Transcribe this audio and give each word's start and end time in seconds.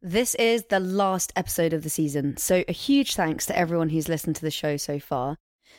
This 0.00 0.36
is 0.36 0.66
the 0.66 0.78
last 0.78 1.32
episode 1.34 1.72
of 1.72 1.82
the 1.82 1.90
season, 1.90 2.36
so 2.36 2.62
a 2.68 2.72
huge 2.72 3.16
thanks 3.16 3.46
to 3.46 3.58
everyone 3.58 3.88
who's 3.88 4.08
listened 4.08 4.36
to 4.36 4.42
the 4.42 4.50
show 4.50 4.76
so 4.76 5.00
far. 5.00 5.36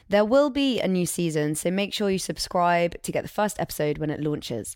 There 0.10 0.26
will 0.26 0.50
be 0.50 0.82
a 0.82 0.90
new 0.90 1.06
season, 1.06 1.56
so 1.56 1.72
make 1.72 1.94
sure 1.94 2.10
you 2.10 2.20
subscribe 2.20 3.02
to 3.02 3.14
get 3.14 3.22
the 3.22 3.30
first 3.30 3.58
episode 3.62 3.98
when 3.98 4.10
it 4.10 4.20
launches. 4.20 4.76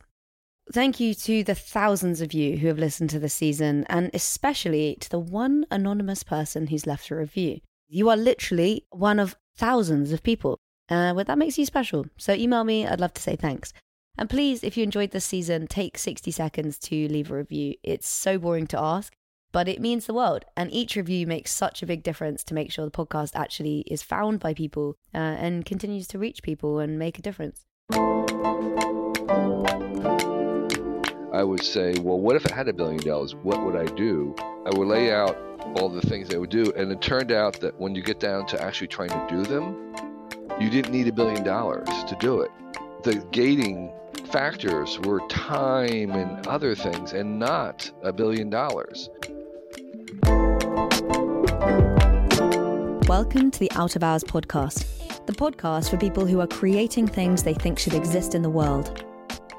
Thank 0.71 1.01
you 1.01 1.13
to 1.15 1.43
the 1.43 1.55
thousands 1.55 2.21
of 2.21 2.31
you 2.31 2.55
who 2.55 2.67
have 2.67 2.79
listened 2.79 3.09
to 3.09 3.19
the 3.19 3.27
season, 3.27 3.85
and 3.89 4.09
especially 4.13 4.95
to 5.01 5.09
the 5.09 5.19
one 5.19 5.65
anonymous 5.69 6.23
person 6.23 6.67
who's 6.67 6.87
left 6.87 7.11
a 7.11 7.15
review. 7.17 7.59
You 7.89 8.07
are 8.07 8.17
literally 8.17 8.85
one 8.91 9.19
of 9.19 9.35
thousands 9.57 10.13
of 10.13 10.23
people. 10.23 10.57
Uh, 10.87 11.21
that 11.21 11.37
makes 11.37 11.57
you 11.57 11.65
special. 11.65 12.05
So 12.17 12.31
email 12.31 12.63
me, 12.63 12.87
I'd 12.87 13.01
love 13.01 13.13
to 13.15 13.21
say 13.21 13.35
thanks. 13.35 13.73
And 14.17 14.29
please, 14.29 14.63
if 14.63 14.77
you 14.77 14.83
enjoyed 14.83 15.11
this 15.11 15.25
season, 15.25 15.67
take 15.67 15.97
60 15.97 16.31
seconds 16.31 16.79
to 16.79 17.09
leave 17.09 17.29
a 17.29 17.35
review. 17.35 17.73
It's 17.83 18.07
so 18.07 18.37
boring 18.37 18.67
to 18.67 18.79
ask, 18.79 19.13
but 19.53 19.69
it 19.69 19.79
means 19.79 20.05
the 20.05 20.13
world. 20.13 20.43
And 20.57 20.69
each 20.73 20.97
review 20.97 21.25
makes 21.25 21.53
such 21.53 21.81
a 21.81 21.85
big 21.85 22.03
difference 22.03 22.43
to 22.45 22.53
make 22.53 22.71
sure 22.71 22.83
the 22.83 22.91
podcast 22.91 23.31
actually 23.35 23.85
is 23.87 24.03
found 24.03 24.41
by 24.41 24.53
people 24.53 24.97
uh, 25.13 25.17
and 25.17 25.63
continues 25.63 26.07
to 26.09 26.19
reach 26.19 26.43
people 26.43 26.79
and 26.79 26.99
make 26.99 27.17
a 27.17 27.21
difference. 27.21 27.63
I 31.31 31.43
would 31.43 31.63
say, 31.63 31.93
well, 31.99 32.19
what 32.19 32.35
if 32.35 32.51
I 32.51 32.55
had 32.55 32.67
a 32.67 32.73
billion 32.73 33.01
dollars? 33.01 33.35
What 33.35 33.63
would 33.63 33.75
I 33.75 33.85
do? 33.95 34.35
I 34.39 34.71
would 34.77 34.87
lay 34.87 35.13
out 35.13 35.37
all 35.75 35.87
the 35.89 36.01
things 36.01 36.33
I 36.33 36.37
would 36.37 36.49
do. 36.49 36.73
And 36.75 36.91
it 36.91 37.01
turned 37.01 37.31
out 37.31 37.59
that 37.61 37.79
when 37.79 37.95
you 37.95 38.01
get 38.01 38.19
down 38.19 38.45
to 38.47 38.61
actually 38.61 38.87
trying 38.87 39.09
to 39.09 39.27
do 39.29 39.43
them, 39.43 39.95
you 40.59 40.69
didn't 40.69 40.91
need 40.91 41.07
a 41.07 41.13
billion 41.13 41.43
dollars 41.43 41.87
to 42.07 42.15
do 42.19 42.41
it. 42.41 42.51
The 43.03 43.15
gating 43.31 43.91
factors 44.31 44.99
were 45.01 45.21
time 45.27 46.11
and 46.11 46.47
other 46.47 46.73
things, 46.75 47.13
and 47.13 47.37
not 47.37 47.91
a 48.01 48.11
billion 48.11 48.49
dollars. 48.49 49.09
Welcome 53.07 53.51
to 53.51 53.59
the 53.59 53.69
Out 53.73 53.97
of 53.97 54.03
Hours 54.03 54.23
podcast, 54.23 55.25
the 55.25 55.33
podcast 55.33 55.89
for 55.89 55.97
people 55.97 56.25
who 56.25 56.39
are 56.39 56.47
creating 56.47 57.05
things 57.05 57.43
they 57.43 57.53
think 57.53 57.77
should 57.77 57.95
exist 57.95 58.33
in 58.33 58.41
the 58.41 58.49
world. 58.49 59.03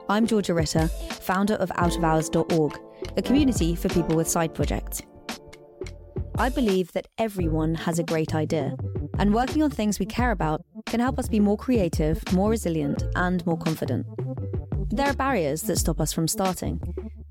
I'm 0.08 0.26
Georgia 0.26 0.54
Ritter, 0.54 0.88
founder 0.88 1.56
of 1.56 1.68
OutOfHours.org, 1.72 2.80
a 3.18 3.22
community 3.22 3.74
for 3.74 3.90
people 3.90 4.16
with 4.16 4.28
side 4.28 4.54
projects. 4.54 5.02
I 6.38 6.48
believe 6.48 6.90
that 6.92 7.06
everyone 7.18 7.74
has 7.74 7.98
a 7.98 8.02
great 8.02 8.34
idea, 8.34 8.76
and 9.18 9.34
working 9.34 9.62
on 9.62 9.70
things 9.70 9.98
we 9.98 10.06
care 10.06 10.30
about 10.30 10.64
can 10.86 11.00
help 11.00 11.18
us 11.18 11.28
be 11.28 11.38
more 11.38 11.58
creative, 11.58 12.22
more 12.32 12.48
resilient, 12.48 13.02
and 13.14 13.44
more 13.44 13.58
confident. 13.58 14.06
There 14.90 15.06
are 15.06 15.14
barriers 15.14 15.62
that 15.62 15.78
stop 15.78 16.00
us 16.00 16.12
from 16.12 16.28
starting. 16.28 16.80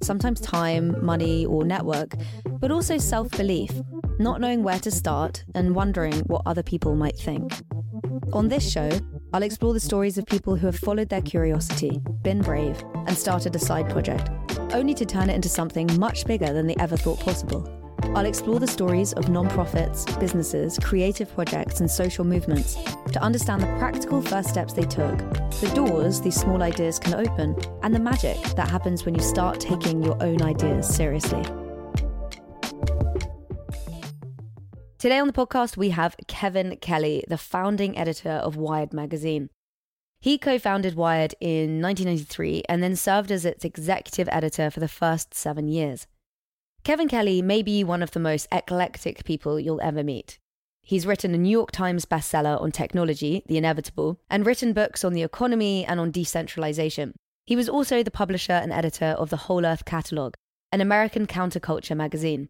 Sometimes 0.02 0.42
time, 0.42 1.04
money, 1.06 1.46
or 1.46 1.64
network, 1.64 2.16
but 2.60 2.72
also 2.72 2.98
self 2.98 3.30
belief, 3.32 3.72
not 4.20 4.42
knowing 4.42 4.64
where 4.64 4.80
to 4.80 4.92
start 4.92 5.44
and 5.56 5.76
wondering 5.76 6.20
what 6.22 6.42
other 6.46 6.64
people 6.64 6.96
might 6.96 7.18
think. 7.18 7.54
On 8.34 8.50
this 8.50 8.70
show, 8.70 8.90
I'll 9.34 9.44
explore 9.44 9.74
the 9.74 9.80
stories 9.80 10.18
of 10.18 10.26
people 10.26 10.56
who 10.56 10.66
have 10.68 10.78
followed 10.78 11.10
their 11.10 11.22
curiosity, 11.22 12.02
been 12.22 12.42
brave, 12.42 12.84
and 13.08 13.18
started 13.18 13.56
a 13.56 13.60
side 13.60 13.90
project, 13.90 14.30
only 14.74 14.94
to 14.96 15.06
turn 15.06 15.30
it 15.30 15.36
into 15.36 15.50
something 15.50 15.90
much 16.00 16.26
bigger 16.26 16.54
than 16.54 16.68
they 16.68 16.76
ever 16.80 16.98
thought 16.98 17.20
possible. 17.20 17.83
I'll 18.16 18.26
explore 18.26 18.60
the 18.60 18.68
stories 18.68 19.14
of 19.14 19.30
non-profits, 19.30 20.06
businesses, 20.18 20.78
creative 20.78 21.34
projects, 21.34 21.80
and 21.80 21.90
social 21.90 22.24
movements 22.24 22.76
to 23.12 23.22
understand 23.22 23.62
the 23.62 23.76
practical 23.80 24.22
first 24.22 24.50
steps 24.50 24.74
they 24.74 24.84
took, 24.84 25.18
the 25.62 25.72
doors 25.74 26.22
these 26.22 26.36
small 26.36 26.62
ideas 26.62 27.00
can 27.00 27.16
open, 27.16 27.56
and 27.82 27.96
the 27.96 28.00
magic 28.00 28.40
that 28.56 28.70
happens 28.70 29.04
when 29.06 29.16
you 29.16 29.22
start 29.22 29.60
taking 29.60 30.04
your 30.04 30.22
own 30.22 30.42
ideas 30.42 30.88
seriously. 30.88 31.44
Today 35.00 35.20
on 35.20 35.28
the 35.28 35.34
podcast, 35.34 35.76
we 35.76 35.90
have 35.90 36.16
Kevin 36.28 36.78
Kelly, 36.78 37.24
the 37.28 37.38
founding 37.38 37.98
editor 37.98 38.30
of 38.30 38.56
Wired 38.56 38.94
magazine. 38.94 39.50
He 40.22 40.38
co 40.38 40.58
founded 40.58 40.96
Wired 40.96 41.36
in 41.42 41.82
1993 41.82 42.64
and 42.70 42.82
then 42.82 42.96
served 42.96 43.32
as 43.32 43.44
its 43.44 43.66
executive 43.66 44.30
editor 44.32 44.70
for 44.70 44.80
the 44.80 44.88
first 44.88 45.34
seven 45.34 45.68
years. 45.68 46.08
Kevin 46.84 47.08
Kelly 47.08 47.42
may 47.42 47.62
be 47.62 47.82
one 47.82 48.04
of 48.04 48.12
the 48.12 48.20
most 48.20 48.46
eclectic 48.52 49.24
people 49.24 49.58
you'll 49.58 49.80
ever 49.80 50.04
meet. 50.04 50.38
He's 50.82 51.06
written 51.08 51.34
a 51.34 51.38
New 51.38 51.50
York 51.50 51.72
Times 51.72 52.04
bestseller 52.04 52.62
on 52.62 52.74
technology, 52.74 53.42
The 53.48 53.58
Inevitable, 53.58 54.20
and 54.30 54.46
written 54.46 54.74
books 54.74 55.06
on 55.06 55.14
the 55.14 55.24
economy 55.24 55.86
and 55.86 55.98
on 55.98 56.12
decentralization. 56.12 57.14
He 57.46 57.56
was 57.56 57.70
also 57.70 58.04
the 58.04 58.12
publisher 58.12 58.52
and 58.52 58.74
editor 58.74 59.16
of 59.18 59.30
the 59.30 59.38
Whole 59.48 59.66
Earth 59.66 59.86
Catalog, 59.86 60.34
an 60.74 60.82
American 60.82 61.26
counterculture 61.26 61.96
magazine. 61.96 62.50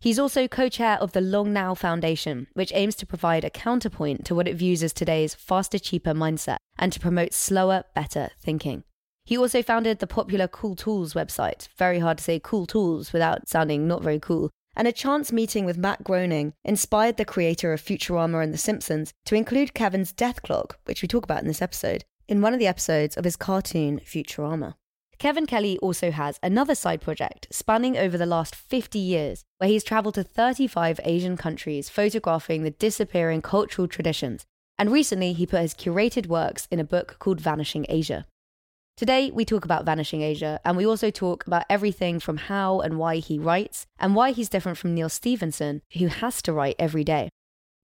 He's 0.00 0.18
also 0.18 0.48
co 0.48 0.68
chair 0.68 0.98
of 1.00 1.12
the 1.12 1.20
Long 1.20 1.52
Now 1.52 1.74
Foundation, 1.74 2.48
which 2.54 2.72
aims 2.74 2.96
to 2.96 3.06
provide 3.06 3.44
a 3.44 3.50
counterpoint 3.50 4.24
to 4.24 4.34
what 4.34 4.48
it 4.48 4.56
views 4.56 4.82
as 4.82 4.92
today's 4.92 5.36
faster, 5.36 5.78
cheaper 5.78 6.14
mindset 6.14 6.56
and 6.80 6.92
to 6.92 6.98
promote 6.98 7.32
slower, 7.32 7.84
better 7.94 8.30
thinking. 8.40 8.82
He 9.28 9.36
also 9.36 9.62
founded 9.62 9.98
the 9.98 10.06
popular 10.06 10.48
Cool 10.48 10.74
Tools 10.74 11.12
website, 11.12 11.68
very 11.76 11.98
hard 11.98 12.16
to 12.16 12.24
say 12.24 12.40
cool 12.42 12.64
tools 12.64 13.12
without 13.12 13.46
sounding 13.46 13.86
not 13.86 14.02
very 14.02 14.18
cool, 14.18 14.48
and 14.74 14.88
a 14.88 14.90
chance 14.90 15.30
meeting 15.30 15.66
with 15.66 15.76
Matt 15.76 16.02
Groening 16.02 16.54
inspired 16.64 17.18
the 17.18 17.26
creator 17.26 17.74
of 17.74 17.82
Futurama 17.82 18.42
and 18.42 18.54
The 18.54 18.56
Simpsons 18.56 19.12
to 19.26 19.34
include 19.34 19.74
Kevin's 19.74 20.14
death 20.14 20.40
clock, 20.40 20.78
which 20.86 21.02
we 21.02 21.08
talk 21.08 21.24
about 21.24 21.42
in 21.42 21.46
this 21.46 21.60
episode, 21.60 22.06
in 22.26 22.40
one 22.40 22.54
of 22.54 22.58
the 22.58 22.66
episodes 22.66 23.18
of 23.18 23.24
his 23.24 23.36
cartoon 23.36 24.00
Futurama. 24.00 24.76
Kevin 25.18 25.44
Kelly 25.44 25.76
also 25.80 26.10
has 26.10 26.40
another 26.42 26.74
side 26.74 27.02
project 27.02 27.48
spanning 27.50 27.98
over 27.98 28.16
the 28.16 28.24
last 28.24 28.54
50 28.54 28.98
years, 28.98 29.44
where 29.58 29.68
he's 29.68 29.84
traveled 29.84 30.14
to 30.14 30.24
35 30.24 31.00
Asian 31.04 31.36
countries 31.36 31.90
photographing 31.90 32.62
the 32.62 32.70
disappearing 32.70 33.42
cultural 33.42 33.88
traditions. 33.88 34.46
And 34.78 34.90
recently, 34.90 35.34
he 35.34 35.44
put 35.44 35.60
his 35.60 35.74
curated 35.74 36.28
works 36.28 36.66
in 36.70 36.80
a 36.80 36.84
book 36.84 37.16
called 37.18 37.42
Vanishing 37.42 37.84
Asia. 37.90 38.24
Today, 38.98 39.30
we 39.32 39.44
talk 39.44 39.64
about 39.64 39.84
Vanishing 39.84 40.22
Asia, 40.22 40.58
and 40.64 40.76
we 40.76 40.84
also 40.84 41.08
talk 41.08 41.46
about 41.46 41.62
everything 41.70 42.18
from 42.18 42.36
how 42.36 42.80
and 42.80 42.98
why 42.98 43.18
he 43.18 43.38
writes, 43.38 43.86
and 44.00 44.16
why 44.16 44.32
he's 44.32 44.48
different 44.48 44.76
from 44.76 44.92
Neal 44.92 45.08
Stephenson, 45.08 45.82
who 45.96 46.08
has 46.08 46.42
to 46.42 46.52
write 46.52 46.74
every 46.80 47.04
day. 47.04 47.28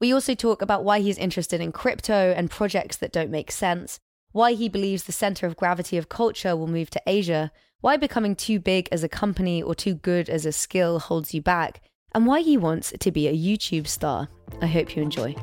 We 0.01 0.13
also 0.13 0.35
talk 0.35 0.61
about 0.61 0.83
why 0.83 0.99
he's 0.99 1.17
interested 1.17 1.61
in 1.61 1.71
crypto 1.71 2.35
and 2.37 2.51
projects 2.51 2.97
that 2.97 3.13
don't 3.13 3.31
make 3.31 3.53
sense, 3.53 4.01
why 4.33 4.55
he 4.55 4.69
believes 4.69 5.05
the 5.05 5.13
center 5.13 5.47
of 5.47 5.57
gravity 5.57 5.97
of 5.97 6.09
culture 6.09 6.57
will 6.57 6.67
move 6.67 6.91
to 6.91 7.03
Asia, 7.07 7.53
why 7.81 7.97
becoming 7.97 8.35
too 8.35 8.59
big 8.59 8.89
as 8.91 9.05
a 9.05 9.09
company 9.09 9.63
or 9.63 9.77
too 9.77 9.95
good 9.95 10.29
as 10.29 10.45
a 10.45 10.51
skill 10.51 10.99
holds 10.99 11.33
you 11.33 11.41
back, 11.41 11.81
and 12.13 12.27
why 12.27 12.41
he 12.41 12.57
wants 12.57 12.93
to 12.99 13.13
be 13.13 13.29
a 13.29 13.33
YouTube 13.33 13.87
star. 13.87 14.27
I 14.61 14.67
hope 14.67 14.97
you 14.97 15.03
enjoy. 15.05 15.37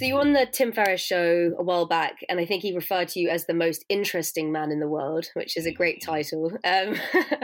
So 0.00 0.06
you 0.06 0.14
were 0.14 0.22
on 0.22 0.32
the 0.32 0.46
Tim 0.46 0.72
Ferriss 0.72 1.02
show 1.02 1.52
a 1.58 1.62
while 1.62 1.84
back, 1.84 2.24
and 2.30 2.40
I 2.40 2.46
think 2.46 2.62
he 2.62 2.74
referred 2.74 3.08
to 3.08 3.20
you 3.20 3.28
as 3.28 3.44
the 3.44 3.52
most 3.52 3.84
interesting 3.90 4.50
man 4.50 4.72
in 4.72 4.80
the 4.80 4.88
world, 4.88 5.26
which 5.34 5.58
is 5.58 5.66
a 5.66 5.72
great 5.74 6.02
title. 6.02 6.52
Um, 6.64 6.94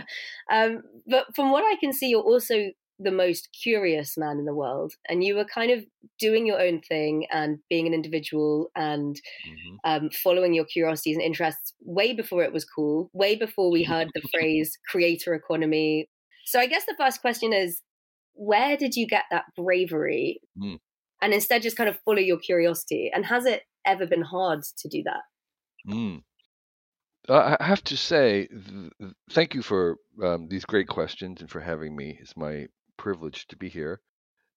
um, 0.51 0.83
but 1.07 1.37
from 1.37 1.51
what 1.51 1.65
I 1.65 1.77
can 1.79 1.93
see, 1.93 2.09
you're 2.09 2.23
also 2.23 2.71
the 2.99 3.11
most 3.11 3.51
curious 3.63 4.17
man 4.17 4.39
in 4.39 4.47
the 4.47 4.55
world 4.55 4.95
and 5.07 5.23
you 5.23 5.35
were 5.35 5.45
kind 5.45 5.71
of 5.71 5.85
doing 6.19 6.47
your 6.47 6.59
own 6.59 6.81
thing 6.81 7.27
and 7.31 7.59
being 7.69 7.87
an 7.87 7.93
individual 7.93 8.71
and 8.75 9.21
mm-hmm. 9.47 9.77
um, 9.85 10.09
following 10.25 10.55
your 10.55 10.65
curiosities 10.65 11.15
and 11.15 11.23
interests 11.23 11.75
way 11.83 12.15
before 12.15 12.43
it 12.43 12.55
was 12.55 12.65
cool 12.65 13.11
way 13.13 13.37
before 13.37 13.71
we 13.71 13.83
heard 13.83 14.09
the 14.15 14.27
phrase 14.33 14.79
creator 14.89 15.35
economy 15.35 16.09
so 16.47 16.59
i 16.59 16.67
guess 16.67 16.87
the 16.87 16.95
first 16.97 17.21
question 17.21 17.53
is 17.53 17.83
where 18.33 18.79
did 18.79 18.97
you 18.97 19.07
get 19.07 19.25
that 19.31 19.45
bravery 19.55 20.41
mm. 20.59 20.79
And 21.23 21.33
instead 21.33 21.63
just 21.63 21.77
kind 21.77 21.89
of 21.89 21.99
follow 22.05 22.19
your 22.19 22.39
curiosity 22.39 23.11
and 23.15 23.27
has 23.27 23.45
it 23.47 23.63
ever 23.85 24.07
been 24.07 24.23
hard 24.23 24.63
to 24.63 24.89
do 24.89 25.03
that 25.03 25.23
mm. 25.89 26.23
I 27.29 27.57
have 27.61 27.83
to 27.85 27.97
say, 27.97 28.47
th- 28.47 29.13
thank 29.31 29.55
you 29.55 29.63
for 29.63 29.97
um, 30.23 30.49
these 30.49 30.65
great 30.65 30.87
questions 30.87 31.41
and 31.41 31.51
for 31.51 31.61
having 31.61 31.97
me. 31.97 32.19
It's 32.21 32.37
my 32.37 32.69
privilege 32.97 33.49
to 33.49 33.57
be 33.57 33.69
here. 33.69 34.01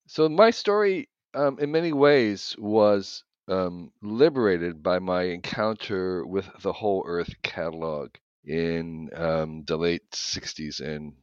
So 0.08 0.30
my 0.30 0.52
story, 0.52 1.10
um, 1.34 1.58
in 1.60 1.72
many 1.72 1.94
ways, 1.94 2.56
was 2.60 3.24
um, 3.48 3.92
liberated 4.02 4.84
by 4.84 5.00
my 5.00 5.24
encounter 5.24 6.26
with 6.26 6.48
the 6.62 6.74
Whole 6.74 7.04
Earth 7.08 7.34
catalog 7.42 8.12
in 8.46 9.10
um, 9.16 9.64
the 9.66 9.78
late 9.78 10.10
'60s 10.12 10.80
and 10.80 11.14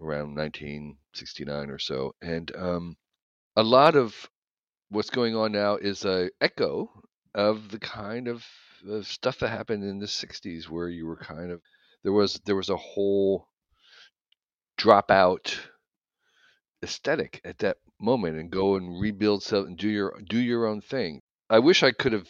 around 0.00 0.34
1969 0.36 1.70
or 1.70 1.78
so, 1.78 2.14
and 2.20 2.54
um, 2.56 2.96
a 3.54 3.62
lot 3.62 3.96
of 3.96 4.28
what's 4.90 5.10
going 5.10 5.36
on 5.36 5.52
now 5.52 5.76
is 5.76 6.04
a 6.04 6.30
echo 6.40 6.90
of 7.34 7.68
the 7.70 7.78
kind 7.78 8.28
of, 8.28 8.44
of 8.88 9.06
stuff 9.06 9.38
that 9.40 9.48
happened 9.48 9.84
in 9.84 9.98
the 9.98 10.06
'60s, 10.06 10.68
where 10.68 10.88
you 10.88 11.06
were 11.06 11.16
kind 11.16 11.50
of 11.50 11.60
there 12.02 12.12
was 12.12 12.40
there 12.46 12.56
was 12.56 12.70
a 12.70 12.76
whole 12.76 13.48
dropout 14.78 15.58
aesthetic 16.82 17.40
at 17.44 17.58
that 17.58 17.78
moment 18.00 18.38
and 18.38 18.50
go 18.50 18.76
and 18.76 19.00
rebuild 19.00 19.42
something 19.42 19.74
do 19.76 19.88
your 19.88 20.20
do 20.28 20.38
your 20.38 20.66
own 20.66 20.82
thing 20.82 21.22
i 21.48 21.58
wish 21.58 21.82
i 21.82 21.90
could 21.90 22.12
have 22.12 22.28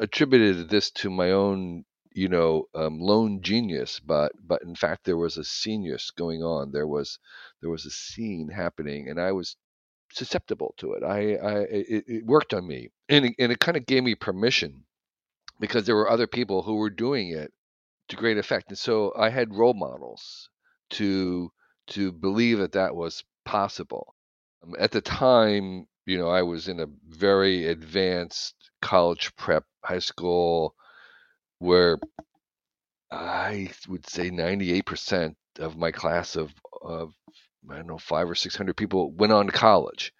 attributed 0.00 0.68
this 0.68 0.90
to 0.90 1.08
my 1.10 1.30
own 1.30 1.84
you 2.12 2.28
know 2.28 2.64
um, 2.74 2.98
lone 2.98 3.42
genius, 3.42 4.00
but 4.00 4.32
but 4.42 4.62
in 4.62 4.74
fact 4.74 5.04
there 5.04 5.18
was 5.18 5.36
a 5.36 5.44
genius 5.44 6.10
going 6.10 6.42
on. 6.42 6.72
There 6.72 6.86
was 6.86 7.18
there 7.60 7.70
was 7.70 7.84
a 7.84 7.90
scene 7.90 8.48
happening, 8.48 9.08
and 9.08 9.20
I 9.20 9.32
was 9.32 9.56
susceptible 10.16 10.74
to 10.78 10.94
it. 10.94 11.02
I, 11.02 11.36
I 11.36 11.58
it, 11.64 12.04
it 12.06 12.26
worked 12.26 12.54
on 12.54 12.66
me, 12.66 12.90
and 13.08 13.26
it, 13.26 13.34
and 13.38 13.52
it 13.52 13.60
kind 13.60 13.76
of 13.76 13.86
gave 13.86 14.02
me 14.02 14.14
permission 14.14 14.84
because 15.60 15.86
there 15.86 15.96
were 15.96 16.10
other 16.10 16.26
people 16.26 16.62
who 16.62 16.76
were 16.76 16.90
doing 16.90 17.30
it 17.30 17.52
to 18.08 18.16
great 18.16 18.38
effect, 18.38 18.68
and 18.68 18.78
so 18.78 19.12
I 19.16 19.30
had 19.30 19.54
role 19.54 19.74
models 19.74 20.48
to 20.90 21.50
to 21.88 22.12
believe 22.12 22.58
that 22.58 22.72
that 22.72 22.94
was 22.96 23.24
possible. 23.44 24.14
Um, 24.62 24.74
at 24.78 24.90
the 24.90 25.00
time, 25.00 25.86
you 26.06 26.18
know, 26.18 26.28
I 26.28 26.42
was 26.42 26.68
in 26.68 26.80
a 26.80 26.86
very 27.08 27.66
advanced 27.66 28.54
college 28.80 29.34
prep 29.36 29.64
high 29.84 30.00
school 30.00 30.74
where 31.58 31.98
I 33.10 33.70
would 33.88 34.06
say 34.08 34.30
98% 34.30 35.34
of 35.58 35.76
my 35.76 35.90
class 35.90 36.36
of, 36.36 36.52
of 36.82 37.12
I 37.70 37.76
don't 37.76 37.86
know 37.86 37.98
five 37.98 38.30
or 38.30 38.34
six 38.34 38.56
hundred 38.56 38.76
people 38.76 39.10
went 39.12 39.32
on 39.32 39.46
to 39.46 39.52
college 39.52 40.12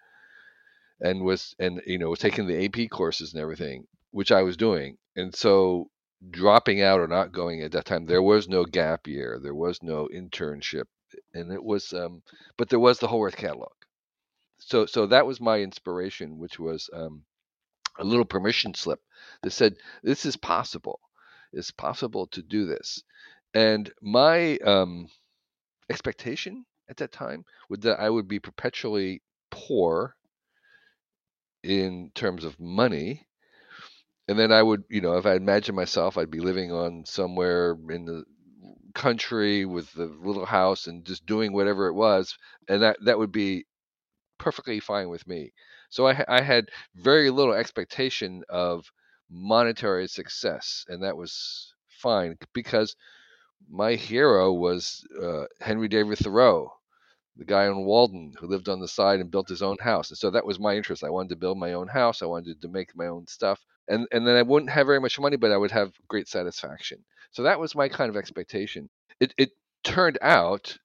and 0.99 1.23
was 1.23 1.55
and 1.59 1.81
you 1.85 1.97
know 1.97 2.09
was 2.09 2.19
taking 2.19 2.47
the 2.47 2.65
AP 2.65 2.89
courses 2.89 3.33
and 3.33 3.41
everything, 3.41 3.87
which 4.11 4.31
I 4.31 4.43
was 4.43 4.57
doing, 4.57 4.97
and 5.15 5.33
so 5.35 5.89
dropping 6.29 6.81
out 6.81 6.99
or 6.99 7.07
not 7.07 7.31
going 7.31 7.61
at 7.61 7.71
that 7.73 7.85
time, 7.85 8.05
there 8.05 8.23
was 8.23 8.47
no 8.47 8.65
gap 8.65 9.07
year, 9.07 9.39
there 9.41 9.53
was 9.53 9.83
no 9.83 10.07
internship, 10.13 10.85
and 11.33 11.51
it 11.51 11.63
was 11.63 11.93
um, 11.93 12.23
but 12.57 12.69
there 12.69 12.79
was 12.79 12.99
the 12.99 13.07
Whole 13.07 13.23
Earth 13.23 13.37
catalog. 13.37 13.71
So 14.59 14.85
so 14.85 15.05
that 15.07 15.27
was 15.27 15.39
my 15.39 15.59
inspiration, 15.59 16.39
which 16.39 16.59
was 16.59 16.89
um, 16.93 17.23
a 17.99 18.03
little 18.03 18.25
permission 18.25 18.73
slip 18.73 18.99
that 19.43 19.51
said 19.51 19.75
this 20.03 20.25
is 20.25 20.35
possible. 20.35 20.99
It's 21.53 21.71
possible 21.71 22.27
to 22.27 22.41
do 22.41 22.65
this, 22.65 23.03
and 23.53 23.91
my 24.01 24.57
um, 24.57 25.07
expectation 25.89 26.65
at 26.89 26.97
that 26.97 27.11
time 27.11 27.45
was 27.69 27.79
that 27.81 27.99
I 27.99 28.09
would 28.09 28.27
be 28.27 28.39
perpetually 28.39 29.21
poor 29.51 30.15
in 31.63 32.11
terms 32.15 32.43
of 32.43 32.59
money. 32.59 33.27
And 34.27 34.37
then 34.37 34.51
I 34.51 34.61
would, 34.63 34.83
you 34.89 35.01
know, 35.01 35.17
if 35.17 35.25
I 35.25 35.35
imagine 35.35 35.75
myself, 35.75 36.17
I'd 36.17 36.31
be 36.31 36.39
living 36.39 36.71
on 36.71 37.05
somewhere 37.05 37.77
in 37.89 38.05
the 38.05 38.23
country 38.93 39.65
with 39.65 39.91
the 39.93 40.05
little 40.05 40.45
house 40.45 40.87
and 40.87 41.05
just 41.05 41.25
doing 41.25 41.53
whatever 41.53 41.87
it 41.87 41.93
was, 41.93 42.37
and 42.67 42.81
that 42.81 42.97
that 43.05 43.17
would 43.19 43.31
be 43.31 43.65
perfectly 44.39 44.79
fine 44.79 45.09
with 45.09 45.27
me. 45.27 45.53
So 45.89 46.07
I, 46.07 46.25
I 46.27 46.41
had 46.41 46.69
very 46.95 47.29
little 47.29 47.53
expectation 47.53 48.43
of 48.49 48.91
monetary 49.29 50.07
success, 50.07 50.85
and 50.89 51.03
that 51.03 51.17
was 51.17 51.73
fine 51.89 52.37
because 52.53 52.95
my 53.69 53.95
hero 53.95 54.53
was 54.53 55.05
uh, 55.21 55.45
Henry 55.61 55.87
David 55.87 56.19
Thoreau, 56.19 56.76
the 57.37 57.45
guy 57.45 57.67
on 57.67 57.85
Walden 57.85 58.33
who 58.39 58.47
lived 58.47 58.67
on 58.69 58.79
the 58.79 58.87
side 58.87 59.19
and 59.19 59.31
built 59.31 59.49
his 59.49 59.61
own 59.61 59.77
house. 59.79 60.09
And 60.09 60.17
so 60.17 60.31
that 60.31 60.45
was 60.45 60.59
my 60.59 60.75
interest. 60.75 61.03
I 61.03 61.09
wanted 61.09 61.29
to 61.29 61.35
build 61.35 61.57
my 61.57 61.73
own 61.73 61.87
house. 61.87 62.21
I 62.21 62.25
wanted 62.25 62.61
to 62.61 62.67
make 62.67 62.95
my 62.95 63.07
own 63.07 63.27
stuff. 63.27 63.59
And 63.87 64.07
and 64.11 64.27
then 64.27 64.35
I 64.35 64.41
wouldn't 64.41 64.71
have 64.71 64.87
very 64.87 64.99
much 64.99 65.19
money, 65.19 65.37
but 65.37 65.51
I 65.51 65.57
would 65.57 65.71
have 65.71 65.93
great 66.07 66.27
satisfaction. 66.27 67.03
So 67.31 67.43
that 67.43 67.59
was 67.59 67.75
my 67.75 67.89
kind 67.89 68.09
of 68.09 68.17
expectation. 68.17 68.89
It 69.19 69.33
it 69.37 69.51
turned 69.83 70.17
out 70.21 70.77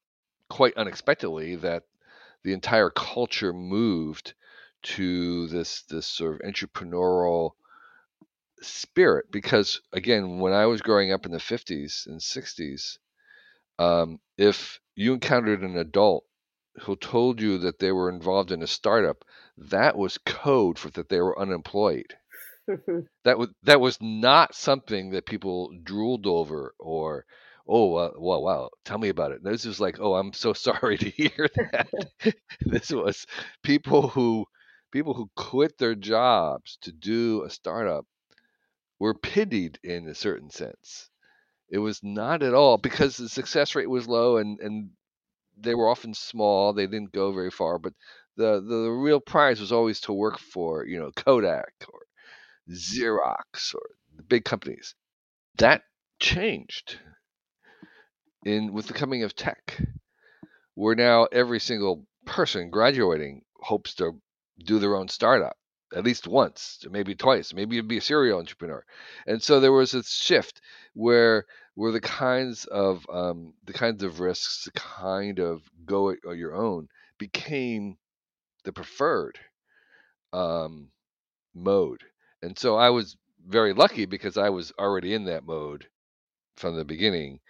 quite 0.49 0.77
unexpectedly 0.77 1.57
that 1.57 1.85
the 2.45 2.53
entire 2.53 2.91
culture 2.91 3.53
moved 3.53 4.35
to 4.83 5.47
this 5.49 5.83
this 5.83 6.07
sort 6.07 6.35
of 6.35 6.49
entrepreneurial 6.49 7.53
spirit 8.61 9.31
because 9.31 9.81
again 9.93 10.39
when 10.39 10.53
i 10.53 10.67
was 10.67 10.83
growing 10.83 11.13
up 11.13 11.27
in 11.27 11.33
the 11.33 11.39
50s 11.39 12.07
and 12.07 12.21
60s 12.21 12.99
um, 13.79 14.21
if 14.37 14.81
you 14.95 15.15
encountered 15.15 15.63
an 15.63 15.77
adult 15.77 16.25
who 16.81 16.97
told 16.97 17.41
you 17.41 17.59
that 17.59 17.79
they 17.79 17.93
were 17.93 18.09
involved 18.11 18.51
in 18.53 18.63
a 18.63 18.67
startup 18.67 19.25
that 19.57 19.97
was 19.97 20.19
code 20.19 20.79
for 20.79 20.91
that 20.91 21.09
they 21.09 21.21
were 21.21 21.39
unemployed. 21.39 22.17
That 23.25 23.39
was 23.39 23.49
that 23.65 23.81
was 23.81 23.99
not 24.01 24.55
something 24.55 25.11
that 25.11 25.27
people 25.27 25.73
drooled 25.83 26.27
over 26.27 26.75
or 26.79 27.25
oh 27.69 27.95
uh, 27.97 28.11
wow 28.17 28.41
wow 28.41 28.71
tell 28.85 28.99
me 28.99 29.09
about 29.09 29.33
it. 29.33 29.43
This 29.45 29.65
is 29.65 29.81
like 29.81 29.99
oh 30.01 30.15
i'm 30.15 30.33
so 30.33 30.53
sorry 30.69 30.99
to 30.99 31.11
hear 31.11 31.49
that. 31.57 31.89
This 32.61 32.91
was 32.91 33.27
people 33.63 34.09
who 34.09 34.47
people 34.93 35.15
who 35.15 35.31
quit 35.37 35.79
their 35.79 35.95
jobs 35.95 36.79
to 36.83 36.93
do 36.93 37.45
a 37.45 37.51
startup 37.51 38.07
were 38.99 39.15
pitied 39.15 39.79
in 39.83 40.09
a 40.09 40.15
certain 40.15 40.51
sense. 40.51 41.11
It 41.71 41.79
was 41.79 42.03
not 42.03 42.43
at 42.43 42.55
all 42.55 42.79
because 42.79 43.17
the 43.17 43.29
success 43.29 43.75
rate 43.75 43.91
was 43.91 44.09
low 44.09 44.39
and 44.39 44.61
and 44.61 44.91
they 45.63 45.75
were 45.75 45.89
often 45.89 46.15
small 46.15 46.73
they 46.73 46.87
didn't 46.87 47.13
go 47.13 47.33
very 47.33 47.51
far 47.51 47.79
but 47.79 47.93
the 48.37 48.61
the 48.61 48.91
real 48.91 49.21
prize 49.21 49.61
was 49.61 49.73
always 49.73 50.01
to 50.01 50.13
work 50.13 50.39
for 50.39 50.87
you 50.87 50.99
know 50.99 51.11
kodak 51.13 51.73
or 51.93 52.01
xerox 52.71 53.75
or 53.75 53.91
the 54.17 54.23
big 54.23 54.45
companies 54.45 54.95
that 55.59 55.83
changed 56.21 56.99
in 58.45 58.73
with 58.73 58.87
the 58.87 58.95
coming 58.95 59.23
of 59.23 59.35
tech 59.35 59.81
where 60.75 60.95
now 60.95 61.27
every 61.33 61.61
single 61.61 62.07
person 62.25 62.71
graduating 62.71 63.43
hopes 63.61 63.95
to 63.95 64.13
do 64.65 64.79
their 64.79 64.97
own 64.97 65.09
startup 65.09 65.57
at 65.95 66.05
least 66.05 66.27
once, 66.27 66.79
maybe 66.91 67.15
twice, 67.15 67.53
maybe 67.53 67.77
you'd 67.77 67.89
be 67.89 67.99
a 67.99 68.03
serial 68.03 68.39
entrepreneur. 68.39 68.85
And 69.27 69.43
so 69.43 69.61
there 69.61 69.73
was 69.73 69.95
a 69.95 70.03
shift 70.03 70.61
where 70.95 71.45
where 71.75 71.93
the 71.93 72.01
kinds 72.01 72.65
of 72.67 73.07
um, 73.11 73.55
the 73.65 73.73
kinds 73.73 74.03
of 74.03 74.21
risks, 74.21 74.65
the 74.65 74.73
kind 74.73 75.39
of 75.39 75.63
go 75.85 76.11
it 76.11 76.19
on 76.29 76.39
your 76.39 76.55
own, 76.55 76.89
became 77.19 77.97
the 78.65 78.73
preferred 78.73 79.39
um, 80.33 80.91
mode. 81.55 82.03
And 82.43 82.59
so 82.59 82.77
I 82.77 82.91
was 82.91 83.17
very 83.47 83.73
lucky 83.73 84.07
because 84.07 84.37
I 84.37 84.51
was 84.51 84.73
already 84.79 85.15
in 85.15 85.25
that 85.25 85.45
mode 85.45 85.87
from 86.57 86.77
the 86.77 86.85
beginning. 86.85 87.41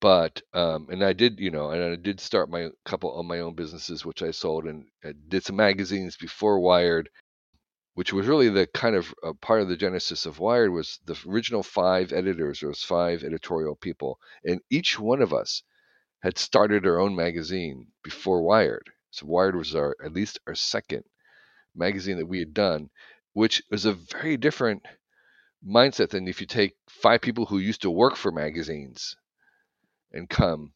But 0.00 0.40
um, 0.54 0.88
and 0.90 1.04
I 1.04 1.12
did, 1.12 1.40
you 1.40 1.50
know, 1.50 1.70
and 1.70 1.82
I 1.82 1.96
did 1.96 2.20
start 2.20 2.48
my 2.48 2.70
couple 2.86 3.18
of 3.18 3.26
my 3.26 3.40
own 3.40 3.54
businesses, 3.54 4.04
which 4.04 4.22
I 4.22 4.30
sold 4.30 4.64
and 4.64 4.86
I 5.04 5.12
did 5.28 5.44
some 5.44 5.56
magazines 5.56 6.16
before 6.16 6.58
Wired 6.60 7.10
which 8.00 8.14
was 8.14 8.26
really 8.26 8.48
the 8.48 8.66
kind 8.66 8.96
of 8.96 9.14
uh, 9.22 9.34
part 9.42 9.60
of 9.60 9.68
the 9.68 9.76
genesis 9.76 10.24
of 10.24 10.38
Wired 10.38 10.72
was 10.72 11.00
the 11.04 11.14
original 11.28 11.62
five 11.62 12.14
editors, 12.14 12.62
was 12.62 12.82
five 12.82 13.22
editorial 13.22 13.76
people, 13.76 14.18
and 14.42 14.58
each 14.70 14.98
one 14.98 15.20
of 15.20 15.34
us 15.34 15.62
had 16.20 16.38
started 16.38 16.86
our 16.86 16.98
own 16.98 17.14
magazine 17.14 17.88
before 18.02 18.40
Wired. 18.40 18.88
So 19.10 19.26
Wired 19.26 19.54
was 19.54 19.74
our 19.74 19.94
at 20.02 20.14
least 20.14 20.38
our 20.46 20.54
second 20.54 21.04
magazine 21.74 22.16
that 22.16 22.24
we 22.24 22.38
had 22.38 22.54
done, 22.54 22.88
which 23.34 23.62
was 23.70 23.84
a 23.84 23.92
very 23.92 24.38
different 24.38 24.82
mindset 25.62 26.08
than 26.08 26.26
if 26.26 26.40
you 26.40 26.46
take 26.46 26.78
five 26.88 27.20
people 27.20 27.44
who 27.44 27.58
used 27.58 27.82
to 27.82 27.90
work 27.90 28.16
for 28.16 28.32
magazines 28.32 29.14
and 30.10 30.26
come. 30.26 30.72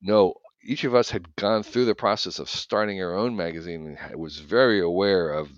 No, 0.00 0.34
each 0.62 0.84
of 0.84 0.94
us 0.94 1.10
had 1.10 1.34
gone 1.34 1.64
through 1.64 1.86
the 1.86 1.96
process 1.96 2.38
of 2.38 2.48
starting 2.48 3.02
our 3.02 3.16
own 3.16 3.34
magazine 3.34 3.98
and 4.00 4.20
was 4.20 4.38
very 4.38 4.80
aware 4.80 5.32
of 5.32 5.50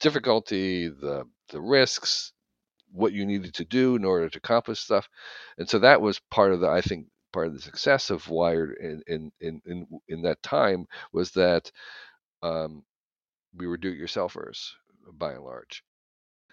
difficulty, 0.00 0.88
the 0.88 1.24
the 1.50 1.60
risks, 1.60 2.32
what 2.92 3.12
you 3.12 3.26
needed 3.26 3.54
to 3.54 3.64
do 3.64 3.96
in 3.96 4.04
order 4.04 4.28
to 4.28 4.38
accomplish 4.38 4.80
stuff, 4.80 5.08
and 5.58 5.68
so 5.68 5.78
that 5.80 6.00
was 6.00 6.20
part 6.30 6.52
of 6.52 6.60
the 6.60 6.68
I 6.68 6.80
think 6.82 7.06
part 7.32 7.48
of 7.48 7.54
the 7.54 7.60
success 7.60 8.10
of 8.10 8.28
Wired 8.28 8.76
in 8.80 9.02
in 9.06 9.32
in 9.40 9.62
in, 9.66 9.86
in 10.08 10.22
that 10.22 10.42
time 10.42 10.86
was 11.12 11.32
that 11.32 11.70
um, 12.42 12.84
we 13.54 13.66
were 13.66 13.76
do-it-yourselfers 13.78 14.72
by 15.14 15.32
and 15.32 15.44
large. 15.44 15.82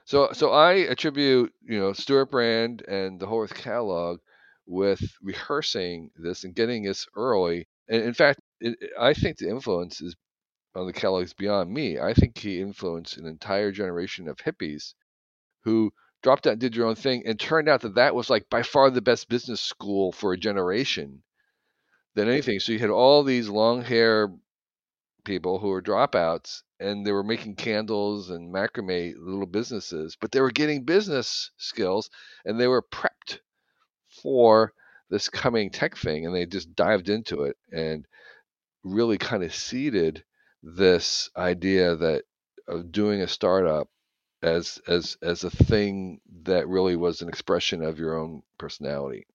So 0.06 0.32
so 0.34 0.52
I 0.52 0.74
attribute 0.94 1.54
you 1.64 1.80
know 1.80 1.94
Stewart 1.94 2.32
Brand 2.32 2.84
and 2.88 3.20
the 3.20 3.28
Whole 3.28 3.42
Earth 3.44 3.54
catalog 3.54 4.20
with 4.66 5.02
rehearsing 5.22 6.12
this 6.16 6.44
and 6.46 6.56
getting 6.56 6.84
this 6.84 7.06
early. 7.16 7.68
And 7.90 8.02
in 8.04 8.14
fact, 8.14 8.40
it, 8.62 8.78
I 9.00 9.14
think 9.14 9.38
the 9.38 9.50
influence 9.50 10.02
is 10.02 10.16
on 10.76 10.86
the 10.88 10.94
catalog's 10.94 11.34
beyond 11.34 11.72
me. 11.72 12.00
I 12.00 12.14
think 12.14 12.38
he 12.38 12.62
influenced 12.62 13.18
an 13.18 13.26
entire 13.26 13.72
generation 13.72 14.28
of 14.28 14.38
hippies 14.38 14.94
who 15.62 15.94
dropped 16.22 16.48
out 16.48 16.54
and 16.54 16.62
did 16.62 16.74
their 16.74 16.86
own 16.86 16.96
thing 16.96 17.24
and 17.26 17.40
turned 17.40 17.70
out 17.70 17.82
that 17.82 17.96
that 17.96 18.16
was 18.16 18.30
like 18.30 18.50
by 18.50 18.64
far 18.64 18.90
the 18.90 19.02
best 19.02 19.30
business 19.30 19.62
school 19.62 20.12
for 20.12 20.34
a 20.34 20.38
generation 20.38 21.22
than 22.16 22.30
anything. 22.30 22.60
So 22.60 22.72
you 22.72 22.80
had 22.80 22.90
all 22.90 23.24
these 23.24 23.50
long 23.50 23.82
hair 23.84 24.30
people 25.26 25.60
who 25.60 25.68
were 25.68 25.82
dropouts 25.82 26.64
and 26.80 27.06
they 27.06 27.12
were 27.12 27.24
making 27.24 27.56
candles 27.56 28.30
and 28.30 28.54
macrame 28.54 29.14
little 29.18 29.46
businesses, 29.46 30.18
but 30.20 30.32
they 30.32 30.42
were 30.42 30.52
getting 30.52 30.84
business 30.84 31.52
skills 31.58 32.10
and 32.46 32.60
they 32.60 32.68
were 32.68 32.82
prepped 32.82 33.40
for 34.22 34.74
this 35.10 35.30
coming 35.30 35.70
tech 35.70 35.96
thing 35.96 36.26
and 36.26 36.36
they 36.36 36.46
just 36.46 36.76
dived 36.76 37.10
into 37.10 37.44
it 37.44 37.58
and 37.72 38.06
really 38.84 39.18
kind 39.18 39.44
of 39.44 39.54
seeded 39.54 40.24
this 40.64 41.30
idea 41.36 41.96
that 41.98 42.24
of 42.68 42.92
doing 42.92 43.22
a 43.22 43.28
startup 43.28 43.90
as 44.42 44.80
as 44.88 45.18
as 45.22 45.44
a 45.44 45.50
thing 45.50 46.22
that 46.44 46.68
really 46.68 46.96
was 46.96 47.22
an 47.22 47.30
expression 47.30 47.84
of 47.84 48.00
your 48.00 48.18
own 48.18 48.42
personality. 48.58 49.28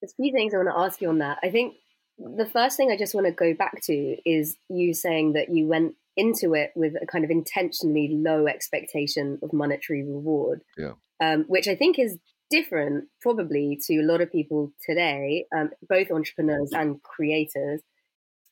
There's 0.00 0.12
a 0.12 0.22
few 0.22 0.32
things 0.32 0.54
I 0.54 0.58
want 0.58 0.68
to 0.68 0.78
ask 0.78 1.00
you 1.00 1.08
on 1.08 1.18
that. 1.18 1.38
I 1.42 1.50
think 1.50 1.74
the 2.18 2.46
first 2.46 2.76
thing 2.76 2.90
I 2.90 2.96
just 2.96 3.14
want 3.14 3.26
to 3.26 3.32
go 3.32 3.54
back 3.54 3.80
to 3.84 4.16
is 4.24 4.56
you 4.68 4.92
saying 4.94 5.32
that 5.34 5.48
you 5.50 5.66
went 5.66 5.94
into 6.16 6.54
it 6.54 6.72
with 6.74 6.94
a 7.00 7.06
kind 7.06 7.24
of 7.24 7.30
intentionally 7.30 8.08
low 8.12 8.46
expectation 8.46 9.38
of 9.42 9.52
monetary 9.52 10.04
reward. 10.04 10.62
Yeah. 10.76 10.92
Um, 11.20 11.44
which 11.48 11.66
I 11.66 11.74
think 11.74 11.98
is 11.98 12.16
different 12.50 13.06
probably 13.20 13.78
to 13.86 13.96
a 13.96 14.06
lot 14.06 14.20
of 14.20 14.30
people 14.30 14.72
today, 14.84 15.46
um, 15.56 15.70
both 15.88 16.10
entrepreneurs 16.10 16.70
and 16.72 17.02
creators, 17.02 17.80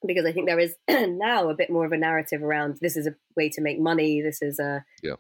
because 0.05 0.27
I 0.27 0.33
think 0.33 0.47
there 0.47 0.59
is 0.59 0.75
now 0.89 1.49
a 1.49 1.55
bit 1.55 1.71
more 1.71 1.87
of 1.87 1.93
a 1.93 1.97
narrative 1.97 2.43
around 2.43 2.79
this 2.81 2.97
is 2.97 3.07
a 3.07 3.15
way 3.37 3.49
to 3.51 3.61
make 3.61 3.79
money. 3.79 4.21
This 4.21 4.43
is 4.43 4.59
a 4.59 4.85
yeah. 5.03 5.15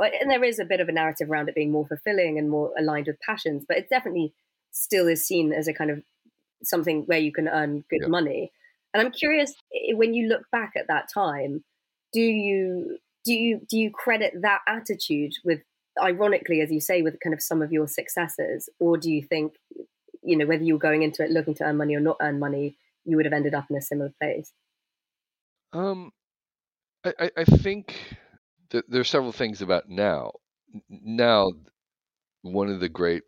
And 0.00 0.30
there 0.30 0.44
is 0.44 0.60
a 0.60 0.64
bit 0.64 0.80
of 0.80 0.88
a 0.88 0.92
narrative 0.92 1.28
around 1.28 1.48
it 1.48 1.56
being 1.56 1.72
more 1.72 1.86
fulfilling 1.86 2.38
and 2.38 2.48
more 2.48 2.72
aligned 2.78 3.08
with 3.08 3.18
passions, 3.20 3.64
but 3.66 3.78
it 3.78 3.88
definitely 3.90 4.32
still 4.70 5.08
is 5.08 5.26
seen 5.26 5.52
as 5.52 5.66
a 5.66 5.72
kind 5.72 5.90
of 5.90 6.04
something 6.62 7.02
where 7.06 7.18
you 7.18 7.32
can 7.32 7.48
earn 7.48 7.84
good 7.90 8.02
yeah. 8.02 8.08
money. 8.08 8.52
And 8.94 9.02
I'm 9.04 9.12
curious 9.12 9.54
when 9.90 10.14
you 10.14 10.28
look 10.28 10.42
back 10.52 10.74
at 10.76 10.86
that 10.86 11.08
time, 11.12 11.64
do 12.12 12.20
you 12.20 12.98
do 13.24 13.34
you 13.34 13.60
do 13.68 13.78
you 13.78 13.90
credit 13.90 14.32
that 14.40 14.60
attitude 14.66 15.32
with 15.44 15.60
ironically 16.02 16.60
as 16.60 16.70
you 16.70 16.80
say 16.80 17.02
with 17.02 17.18
kind 17.20 17.34
of 17.34 17.42
some 17.42 17.60
of 17.60 17.72
your 17.72 17.88
successes 17.88 18.68
or 18.78 18.96
do 18.96 19.10
you 19.10 19.20
think 19.22 19.54
you 20.22 20.36
know 20.36 20.46
whether 20.46 20.62
you're 20.62 20.78
going 20.78 21.02
into 21.02 21.24
it 21.24 21.30
looking 21.30 21.54
to 21.54 21.64
earn 21.64 21.76
money 21.76 21.94
or 21.94 22.00
not 22.00 22.16
earn 22.20 22.38
money 22.38 22.76
you 23.04 23.16
would 23.16 23.26
have 23.26 23.32
ended 23.32 23.54
up 23.54 23.66
in 23.70 23.76
a 23.76 23.82
similar 23.82 24.12
place? 24.20 24.52
Um 25.72 26.12
i 27.04 27.30
i 27.36 27.44
think 27.44 28.16
that 28.70 28.88
there 28.90 29.00
are 29.00 29.04
several 29.16 29.32
things 29.32 29.62
about 29.62 29.88
now. 29.88 30.32
Now 30.88 31.52
one 32.42 32.70
of 32.70 32.80
the 32.80 32.88
great 32.90 33.24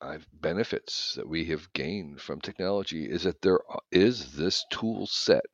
uh, 0.00 0.18
benefits 0.32 1.14
that 1.16 1.28
we 1.28 1.46
have 1.46 1.72
gained 1.74 2.20
from 2.20 2.40
technology 2.40 3.10
is 3.10 3.24
that 3.24 3.42
there 3.42 3.60
is 3.92 4.34
this 4.36 4.64
tool 4.70 5.06
set 5.06 5.44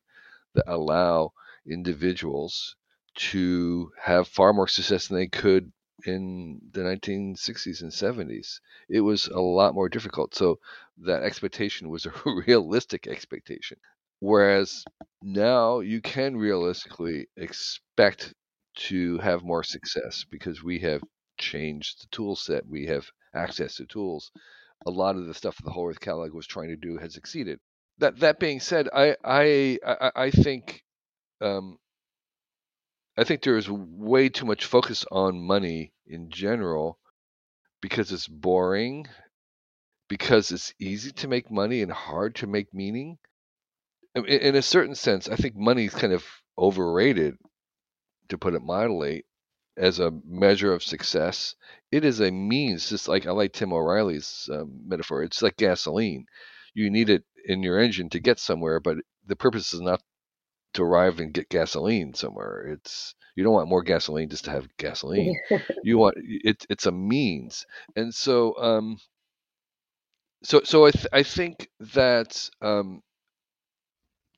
that 0.55 0.65
allow 0.67 1.33
individuals 1.67 2.75
to 3.15 3.91
have 4.01 4.27
far 4.27 4.53
more 4.53 4.67
success 4.67 5.07
than 5.07 5.17
they 5.17 5.27
could 5.27 5.71
in 6.05 6.59
the 6.71 6.83
1960s 6.83 7.81
and 7.81 7.93
70s. 7.93 8.59
It 8.89 9.01
was 9.01 9.27
a 9.27 9.39
lot 9.39 9.73
more 9.75 9.89
difficult. 9.89 10.35
So 10.35 10.59
that 10.99 11.23
expectation 11.23 11.89
was 11.89 12.05
a 12.05 12.13
realistic 12.47 13.07
expectation. 13.07 13.77
Whereas 14.19 14.83
now 15.21 15.79
you 15.79 16.01
can 16.01 16.37
realistically 16.37 17.27
expect 17.37 18.33
to 18.75 19.17
have 19.19 19.43
more 19.43 19.63
success 19.63 20.25
because 20.29 20.63
we 20.63 20.79
have 20.79 21.01
changed 21.37 22.01
the 22.03 22.07
tool 22.11 22.35
set. 22.35 22.65
We 22.67 22.85
have 22.87 23.09
access 23.33 23.75
to 23.75 23.85
tools. 23.85 24.31
A 24.85 24.91
lot 24.91 25.15
of 25.15 25.27
the 25.27 25.33
stuff 25.33 25.57
that 25.57 25.63
the 25.65 25.71
Whole 25.71 25.89
Earth 25.89 25.99
Catalog 25.99 26.33
was 26.33 26.47
trying 26.47 26.69
to 26.69 26.75
do 26.75 26.97
has 26.97 27.13
succeeded. 27.13 27.59
That 27.99 28.19
that 28.19 28.39
being 28.39 28.59
said, 28.59 28.89
I 28.93 29.15
I 29.23 29.79
I, 29.85 30.11
I 30.15 30.31
think 30.31 30.83
um, 31.41 31.79
I 33.17 33.23
think 33.23 33.43
there 33.43 33.57
is 33.57 33.69
way 33.69 34.29
too 34.29 34.45
much 34.45 34.65
focus 34.65 35.05
on 35.11 35.41
money 35.41 35.93
in 36.07 36.29
general 36.29 36.97
because 37.81 38.11
it's 38.11 38.27
boring, 38.27 39.07
because 40.07 40.51
it's 40.51 40.73
easy 40.79 41.11
to 41.11 41.27
make 41.27 41.51
money 41.51 41.81
and 41.81 41.91
hard 41.91 42.35
to 42.35 42.47
make 42.47 42.73
meaning. 42.73 43.17
In, 44.15 44.55
a 44.55 44.61
certain 44.61 44.95
sense, 44.95 45.29
I 45.29 45.35
think 45.35 45.55
money 45.55 45.85
is 45.85 45.93
kind 45.93 46.13
of 46.13 46.25
overrated, 46.57 47.37
to 48.29 48.37
put 48.37 48.55
it 48.55 48.61
mildly, 48.61 49.25
as 49.77 49.99
a 49.99 50.11
measure 50.25 50.73
of 50.73 50.83
success. 50.83 51.55
It 51.91 52.05
is 52.05 52.19
a 52.19 52.31
means, 52.31 52.89
just 52.89 53.07
like 53.07 53.25
I 53.25 53.31
like 53.31 53.53
Tim 53.53 53.73
O'Reilly's 53.73 54.49
um, 54.51 54.81
metaphor. 54.85 55.23
It's 55.23 55.41
like 55.41 55.57
gasoline. 55.57 56.25
You 56.73 56.89
need 56.89 57.09
it 57.09 57.23
in 57.45 57.63
your 57.63 57.79
engine 57.79 58.09
to 58.09 58.19
get 58.19 58.39
somewhere, 58.39 58.79
but 58.79 58.97
the 59.25 59.35
purpose 59.35 59.73
is 59.73 59.81
not 59.81 60.01
to 60.73 60.83
arrive 60.83 61.19
and 61.19 61.33
get 61.33 61.49
gasoline 61.49 62.13
somewhere. 62.13 62.67
It's 62.73 63.15
you 63.35 63.43
don't 63.43 63.53
want 63.53 63.69
more 63.69 63.83
gasoline 63.83 64.29
just 64.29 64.45
to 64.45 64.51
have 64.51 64.67
gasoline. 64.77 65.39
you 65.83 65.97
want 65.97 66.15
it. 66.17 66.65
It's 66.69 66.85
a 66.85 66.91
means, 66.91 67.65
and 67.95 68.13
so 68.13 68.57
um, 68.57 68.97
so 70.43 70.61
so 70.63 70.85
I 70.85 70.91
th- 70.91 71.07
I 71.13 71.23
think 71.23 71.69
that 71.79 72.49
um, 72.61 73.01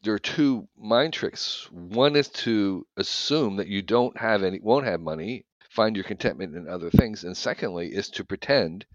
there 0.03 0.13
are 0.13 0.19
two 0.19 0.67
mind 0.77 1.13
tricks. 1.13 1.69
One 1.71 2.15
is 2.15 2.29
to 2.29 2.85
assume 2.97 3.55
that 3.57 3.67
you 3.67 3.81
don't 3.81 4.17
have 4.17 4.43
any, 4.43 4.59
won't 4.59 4.85
have 4.85 4.99
money, 4.99 5.45
find 5.69 5.95
your 5.95 6.03
contentment 6.03 6.55
in 6.55 6.67
other 6.67 6.89
things, 6.89 7.23
and 7.23 7.35
secondly 7.35 7.93
is 7.93 8.09
to 8.09 8.25
pretend 8.25 8.85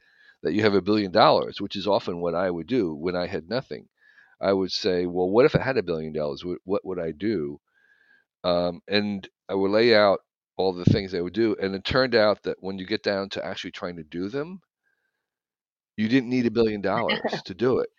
that 0.43 0.53
you 0.53 0.63
have 0.63 0.75
a 0.75 0.83
billion 0.83 1.11
dollars, 1.11 1.61
which 1.61 1.77
is 1.77 1.87
often 1.87 2.21
what 2.21 2.35
I 2.35 2.51
would 2.51 2.67
do 2.67 2.95
when 2.95 3.17
I 3.17 3.27
had 3.27 3.49
nothing. 3.49 3.89
I 4.41 4.53
would 4.53 4.71
say, 4.73 5.07
well, 5.07 5.29
what 5.29 5.45
if 5.45 5.57
I 5.57 5.63
had 5.63 5.79
a 5.79 5.83
billion 5.83 6.13
dollars? 6.13 6.45
What, 6.65 6.85
would 6.85 6.99
I 6.99 7.13
do? 7.13 7.61
Um, 8.45 8.81
and 8.89 9.29
I 9.49 9.55
would 9.55 9.71
lay 9.71 9.95
out 9.95 10.21
all 10.57 10.73
the 10.73 10.85
things 10.85 11.15
I 11.15 11.21
would 11.21 11.33
do. 11.33 11.57
And 11.61 11.75
it 11.75 11.85
turned 11.85 12.15
out 12.15 12.43
that 12.45 12.59
when 12.61 12.79
you 12.79 12.87
get 12.87 13.03
down 13.03 13.29
to 13.31 13.45
actually 13.45 13.73
trying 13.73 13.97
to 13.97 14.05
do 14.05 14.29
them, 14.29 14.61
you 15.97 16.09
didn't 16.09 16.31
need 16.31 16.47
a 16.47 16.51
billion 16.51 16.81
dollars 16.81 17.21
to 17.47 17.55
do 17.55 17.79
it. 17.79 17.91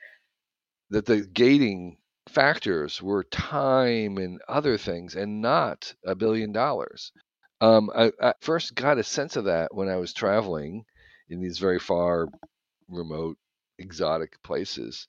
That 0.90 1.06
the 1.06 1.22
gating 1.22 1.98
factors 2.30 3.02
were 3.02 3.24
time 3.26 4.18
and 4.18 4.40
other 4.48 4.78
things 4.78 5.16
and 5.16 5.42
not 5.42 5.94
a 6.06 6.16
billion 6.16 6.52
dollars. 6.52 7.12
Um, 7.62 7.90
I, 7.94 8.12
I 8.22 8.34
first 8.40 8.76
got 8.76 8.98
a 8.98 9.04
sense 9.04 9.36
of 9.36 9.46
that 9.46 9.74
when 9.74 9.90
I 9.90 9.98
was 9.98 10.14
traveling 10.14 10.86
in 11.30 11.42
these 11.42 11.60
very 11.60 11.80
far, 11.80 12.28
remote, 12.88 13.38
exotic 13.78 14.42
places 14.44 15.08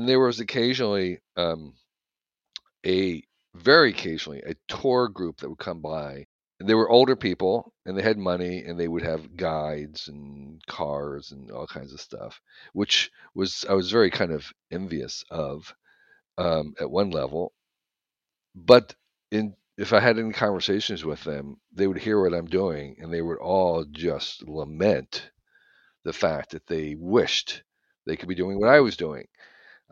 and 0.00 0.08
there 0.08 0.18
was 0.18 0.40
occasionally 0.40 1.20
um, 1.36 1.74
a 2.86 3.22
very 3.54 3.90
occasionally 3.90 4.40
a 4.46 4.54
tour 4.66 5.08
group 5.08 5.38
that 5.38 5.50
would 5.50 5.58
come 5.58 5.82
by 5.82 6.24
and 6.58 6.66
they 6.66 6.74
were 6.74 6.88
older 6.88 7.16
people 7.16 7.74
and 7.84 7.98
they 7.98 8.02
had 8.02 8.16
money 8.16 8.64
and 8.64 8.80
they 8.80 8.88
would 8.88 9.02
have 9.02 9.36
guides 9.36 10.08
and 10.08 10.64
cars 10.66 11.32
and 11.32 11.50
all 11.50 11.66
kinds 11.66 11.92
of 11.92 12.00
stuff 12.00 12.40
which 12.72 13.10
was 13.34 13.66
i 13.68 13.74
was 13.74 13.90
very 13.90 14.10
kind 14.10 14.32
of 14.32 14.50
envious 14.70 15.22
of 15.30 15.74
um, 16.38 16.74
at 16.80 16.90
one 16.90 17.10
level. 17.10 17.52
But 18.54 18.94
in 19.30 19.54
if 19.76 19.92
i 19.92 20.00
had 20.00 20.18
any 20.18 20.32
conversations 20.32 21.04
with 21.04 21.22
them 21.24 21.58
they 21.74 21.86
would 21.86 21.98
hear 21.98 22.22
what 22.22 22.34
i'm 22.34 22.46
doing 22.46 22.96
and 23.00 23.12
they 23.12 23.20
would 23.22 23.38
all 23.38 23.84
just 23.84 24.48
lament 24.48 25.30
the 26.04 26.12
fact 26.14 26.52
that 26.52 26.66
they 26.66 26.96
wished 26.98 27.62
they 28.06 28.16
could 28.16 28.28
be 28.30 28.34
doing 28.34 28.58
what 28.58 28.70
i 28.70 28.80
was 28.80 28.96
doing 28.96 29.26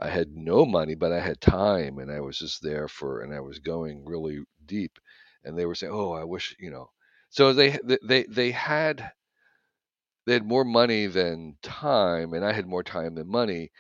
I 0.01 0.09
had 0.11 0.37
no 0.37 0.65
money, 0.65 0.95
but 0.95 1.13
I 1.13 1.21
had 1.21 1.41
time, 1.41 1.99
and 1.99 2.11
I 2.11 2.21
was 2.21 2.39
just 2.39 2.63
there 2.63 2.89
for, 2.89 3.21
and 3.23 3.35
I 3.35 3.41
was 3.41 3.59
going 3.59 4.05
really 4.05 4.41
deep. 4.65 4.99
And 5.45 5.59
they 5.59 5.67
were 5.67 5.75
saying, 5.75 5.93
"Oh, 5.93 6.13
I 6.13 6.25
wish 6.25 6.57
you 6.59 6.71
know." 6.71 6.91
So 7.31 7.53
they 7.53 7.79
they 8.03 8.25
they 8.25 8.51
had 8.53 9.13
they 10.27 10.35
had 10.35 10.47
more 10.47 10.65
money 10.65 11.07
than 11.07 11.57
time, 11.61 12.33
and 12.33 12.45
I 12.45 12.53
had 12.53 12.69
more 12.69 12.85
time 12.85 13.17
than 13.17 13.27
money. 13.27 13.73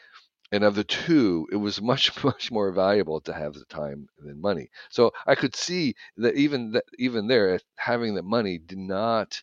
And 0.52 0.64
of 0.64 0.74
the 0.76 0.84
two, 0.84 1.48
it 1.52 1.56
was 1.56 1.82
much 1.92 2.24
much 2.24 2.50
more 2.52 2.72
valuable 2.72 3.20
to 3.22 3.34
have 3.34 3.54
the 3.54 3.64
time 3.66 4.08
than 4.18 4.40
money. 4.40 4.70
So 4.90 5.12
I 5.26 5.34
could 5.36 5.56
see 5.56 5.94
that 6.18 6.36
even 6.36 6.72
that 6.72 6.84
even 6.98 7.28
there, 7.28 7.60
having 7.76 8.14
the 8.14 8.22
money 8.22 8.58
did 8.58 8.78
not 8.78 9.42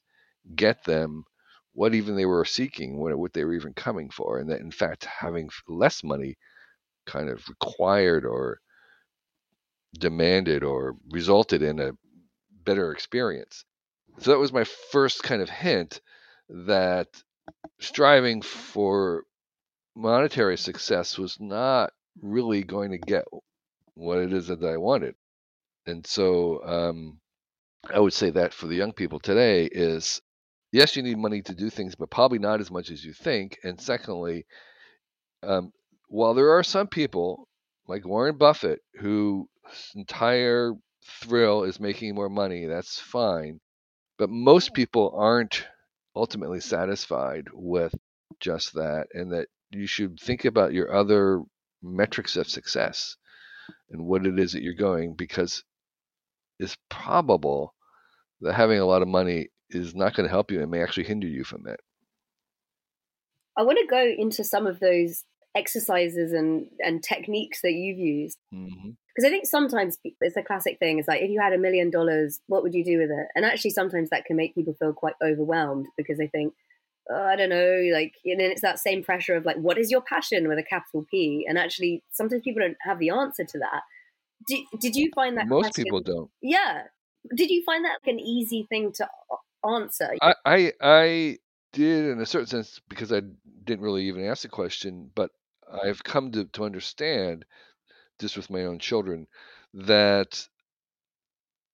get 0.56 0.84
them 0.86 1.26
what 1.74 1.96
even 1.96 2.16
they 2.16 2.26
were 2.28 2.46
seeking, 2.46 2.98
what 3.00 3.18
what 3.18 3.34
they 3.34 3.46
were 3.46 3.54
even 3.56 3.74
coming 3.74 4.10
for, 4.10 4.40
and 4.40 4.50
that 4.52 4.62
in 4.62 4.72
fact 4.72 5.06
having 5.06 5.50
less 5.68 6.04
money 6.04 6.38
kind 7.06 7.30
of 7.30 7.48
required 7.48 8.26
or 8.26 8.60
demanded 9.98 10.64
or 10.64 10.96
resulted 11.10 11.62
in 11.62 11.80
a 11.80 11.92
better 12.64 12.92
experience. 12.92 13.64
So 14.20 14.32
that 14.32 14.40
was 14.40 14.54
my 14.54 14.64
first 14.64 15.24
kind 15.24 15.42
of 15.42 15.50
hint 15.50 16.02
that 16.50 17.08
striving 17.80 18.42
for 18.42 19.24
monetary 19.96 20.58
success 20.58 21.18
was 21.18 21.38
not 21.40 21.92
really 22.22 22.64
going 22.64 22.92
to 22.92 22.98
get 22.98 23.26
what 23.94 24.20
it 24.20 24.34
is 24.34 24.48
that 24.48 24.64
I 24.64 24.78
wanted. 24.78 25.16
And 25.86 26.06
so 26.06 26.64
um, 26.66 27.20
I 27.94 28.00
would 28.00 28.14
say 28.14 28.32
that 28.32 28.54
for 28.54 28.68
the 28.68 28.76
young 28.76 28.94
people 28.94 29.20
today 29.20 29.66
is 29.66 30.22
yes, 30.72 30.96
you 30.96 31.04
need 31.04 31.18
money 31.18 31.42
to 31.42 31.56
do 31.56 31.70
things, 31.70 31.96
but 31.96 32.10
probably 32.10 32.40
not 32.40 32.60
as 32.60 32.70
much 32.70 32.92
as 32.92 33.04
you 33.04 33.14
think. 33.14 33.60
And 33.64 33.80
secondly, 33.80 34.46
um, 35.44 35.72
while 36.08 36.34
there 36.34 36.52
are 36.52 36.64
some 36.64 36.88
people 36.88 37.48
like 37.88 38.06
Warren 38.06 38.38
Buffett 38.38 38.82
whose 39.00 39.46
entire 39.96 40.74
thrill 41.04 41.64
is 41.64 41.80
making 41.80 42.16
more 42.16 42.30
money, 42.30 42.66
that's 42.66 43.00
fine. 43.00 43.60
But 44.18 44.30
most 44.30 44.72
mm. 44.72 44.76
people 44.76 45.14
aren't 45.16 45.66
ultimately 46.16 46.62
satisfied 46.62 47.48
with 47.54 47.94
just 48.40 48.74
that, 48.74 49.08
and 49.14 49.32
that 49.34 49.48
you 49.72 49.88
should 49.88 50.20
think 50.20 50.46
about 50.46 50.74
your 50.74 50.94
other 50.94 51.42
metrics 51.82 52.36
of 52.36 52.48
success 52.48 53.18
and 53.90 54.06
what 54.06 54.26
it 54.26 54.40
is 54.40 54.54
that 54.54 54.64
you're 54.64 54.74
going 54.74 55.14
because 55.14 55.64
it's 56.60 56.78
probable 56.90 57.74
that 58.42 58.54
having 58.54 58.80
a 58.80 58.86
lot 58.86 59.02
of 59.02 59.08
money 59.08 59.50
is 59.70 59.94
not 59.96 60.16
going 60.16 60.28
to 60.28 60.32
help 60.32 60.52
you 60.52 60.62
and 60.62 60.72
may 60.72 60.82
actually 60.82 61.04
hinder 61.04 61.28
you 61.28 61.44
from 61.44 61.64
that. 61.64 61.80
I 63.58 63.64
want 63.64 63.78
to 63.80 63.88
go 63.88 64.04
into 64.06 64.44
some 64.44 64.68
of 64.68 64.80
those 64.80 65.24
exercises 65.56 66.34
and 66.34 66.68
and 66.80 67.02
techniques 67.02 67.62
that 67.62 67.72
you've 67.72 67.98
used 67.98 68.38
because 68.52 68.68
mm-hmm. 68.70 69.26
I 69.26 69.30
think 69.30 69.46
sometimes 69.46 69.98
it's 70.04 70.36
a 70.36 70.44
classic 70.44 70.78
thing. 70.80 71.00
It's 71.00 71.08
like 71.08 71.22
if 71.22 71.30
you 71.30 71.40
had 71.40 71.54
a 71.54 71.58
million 71.58 71.90
dollars, 71.90 72.40
what 72.48 72.64
would 72.64 72.74
you 72.74 72.84
do 72.84 73.00
with 73.00 73.10
it? 73.10 73.28
And 73.36 73.46
actually, 73.46 73.72
sometimes 73.72 74.10
that 74.10 74.26
can 74.26 74.36
make 74.36 74.56
people 74.56 74.76
feel 74.78 74.94
quite 74.94 75.16
overwhelmed 75.24 75.88
because 75.98 76.18
they 76.18 76.28
think, 76.28 76.54
oh, 77.10 77.26
I 77.26 77.36
don't 77.36 77.50
know, 77.50 77.90
like, 77.94 78.14
and 78.26 78.40
then 78.40 78.52
it's 78.52 78.62
that 78.62 78.80
same 78.80 79.04
pressure 79.04 79.36
of 79.36 79.46
like, 79.46 79.58
what 79.58 79.78
is 79.78 79.90
your 79.90 80.02
passion 80.02 80.48
with 80.48 80.60
a 80.60 80.64
capital 80.64 81.06
P? 81.10 81.46
And 81.48 81.58
actually, 81.58 82.04
sometimes 82.12 82.42
people 82.44 82.62
don't 82.62 82.78
have 82.82 83.00
the 83.00 83.12
answer 83.12 83.46
to 83.46 83.60
that. 83.60 83.82
Did, 84.48 84.66
did 84.82 84.96
you 84.96 85.12
find 85.16 85.38
that 85.38 85.48
most 85.48 85.64
question, 85.64 85.86
people 85.86 86.02
don't? 86.02 86.30
Yeah. 86.42 86.84
Did 87.36 87.50
you 87.50 87.64
find 87.66 87.86
that 87.86 88.00
like 88.06 88.14
an 88.14 88.20
easy 88.20 88.68
thing 88.70 88.92
to 88.94 89.08
answer? 89.68 90.12
I, 90.22 90.36
I 90.46 90.74
I 90.82 91.38
did 91.74 92.06
in 92.06 92.22
a 92.22 92.26
certain 92.26 92.48
sense 92.48 92.80
because 92.90 93.12
I 93.12 93.22
didn't 93.64 93.84
really 93.84 94.06
even 94.06 94.26
ask 94.26 94.44
the 94.44 94.50
question, 94.50 95.10
but 95.16 95.32
I've 95.72 96.04
come 96.04 96.32
to, 96.34 96.46
to 96.46 96.66
understand 96.66 97.46
just 98.20 98.38
with 98.38 98.50
my 98.50 98.66
own 98.66 98.80
children 98.80 99.28
that 99.74 100.48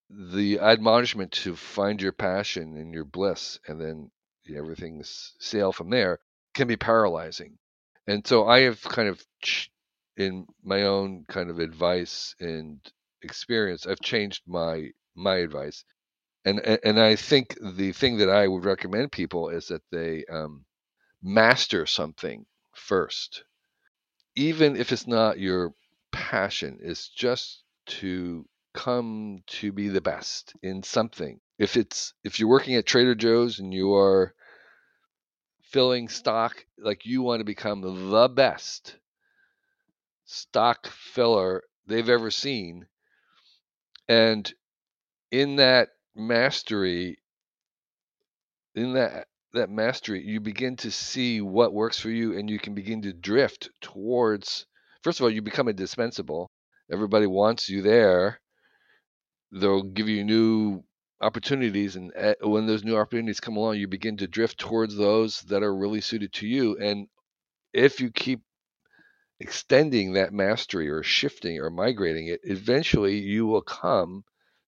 the 0.09 0.59
admonishment 0.59 1.31
to 1.31 1.55
find 1.55 2.01
your 2.01 2.11
passion 2.11 2.77
and 2.77 2.93
your 2.93 3.05
bliss 3.05 3.59
and 3.67 3.79
then 3.79 4.11
everything's 4.53 5.33
sail 5.39 5.71
from 5.71 5.89
there 5.89 6.19
can 6.53 6.67
be 6.67 6.75
paralyzing. 6.75 7.57
And 8.07 8.25
so 8.27 8.47
I 8.47 8.61
have 8.61 8.81
kind 8.81 9.07
of 9.07 9.23
in 10.17 10.45
my 10.63 10.83
own 10.83 11.25
kind 11.29 11.49
of 11.49 11.59
advice 11.59 12.35
and 12.39 12.79
experience, 13.21 13.85
I've 13.87 14.01
changed 14.01 14.43
my 14.47 14.91
my 15.15 15.37
advice. 15.37 15.83
And 16.45 16.59
and 16.59 16.99
I 16.99 17.15
think 17.15 17.57
the 17.61 17.91
thing 17.93 18.17
that 18.17 18.29
I 18.29 18.47
would 18.47 18.65
recommend 18.65 19.11
people 19.11 19.49
is 19.49 19.67
that 19.67 19.83
they 19.91 20.25
um, 20.25 20.65
master 21.21 21.85
something 21.85 22.45
first 22.73 23.43
even 24.41 24.75
if 24.75 24.91
it's 24.91 25.07
not 25.07 25.39
your 25.39 25.73
passion, 26.11 26.79
it's 26.81 27.07
just 27.09 27.63
to 27.85 28.45
come 28.73 29.43
to 29.47 29.71
be 29.71 29.87
the 29.89 30.01
best 30.01 30.53
in 30.63 30.81
something. 30.81 31.39
If 31.59 31.77
it's 31.77 32.13
if 32.23 32.39
you're 32.39 32.49
working 32.49 32.75
at 32.75 32.85
Trader 32.85 33.15
Joe's 33.15 33.59
and 33.59 33.73
you 33.73 33.93
are 33.93 34.33
filling 35.71 36.09
stock 36.09 36.65
like 36.77 37.05
you 37.05 37.21
want 37.21 37.39
to 37.39 37.45
become 37.45 37.81
the 37.81 38.27
best 38.27 38.97
stock 40.25 40.87
filler 40.87 41.63
they've 41.87 42.09
ever 42.09 42.31
seen 42.31 42.85
and 44.09 44.53
in 45.31 45.57
that 45.57 45.89
mastery 46.15 47.19
in 48.75 48.93
that 48.93 49.27
that 49.53 49.69
mastery, 49.69 50.23
you 50.23 50.39
begin 50.39 50.77
to 50.77 50.91
see 50.91 51.41
what 51.41 51.73
works 51.73 51.99
for 51.99 52.09
you 52.09 52.37
and 52.37 52.49
you 52.49 52.59
can 52.59 52.73
begin 52.73 53.01
to 53.03 53.13
drift 53.13 53.69
towards 53.81 54.65
first 55.03 55.19
of 55.19 55.23
all, 55.23 55.29
you 55.29 55.41
become 55.41 55.67
indispensable. 55.67 56.49
Everybody 56.91 57.27
wants 57.27 57.69
you 57.69 57.81
there. 57.81 58.39
They'll 59.51 59.83
give 59.83 60.07
you 60.07 60.23
new 60.23 60.83
opportunities 61.19 61.95
and 61.95 62.11
eh, 62.15 62.35
when 62.41 62.65
those 62.65 62.83
new 62.83 62.97
opportunities 62.97 63.39
come 63.39 63.57
along, 63.57 63.77
you 63.77 63.87
begin 63.87 64.17
to 64.17 64.27
drift 64.27 64.59
towards 64.59 64.95
those 64.95 65.41
that 65.41 65.63
are 65.63 65.75
really 65.75 66.01
suited 66.01 66.33
to 66.33 66.47
you 66.47 66.77
and 66.77 67.07
if 67.73 68.01
you 68.01 68.11
keep 68.11 68.41
extending 69.39 70.13
that 70.13 70.33
mastery 70.33 70.89
or 70.89 71.03
shifting 71.03 71.59
or 71.59 71.69
migrating 71.69 72.27
it, 72.27 72.41
eventually 72.43 73.17
you 73.17 73.45
will 73.45 73.61
come 73.61 74.23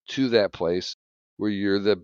to 0.08 0.30
that 0.30 0.52
place 0.52 0.96
where 1.38 1.50
you're 1.50 1.80
the 1.80 2.04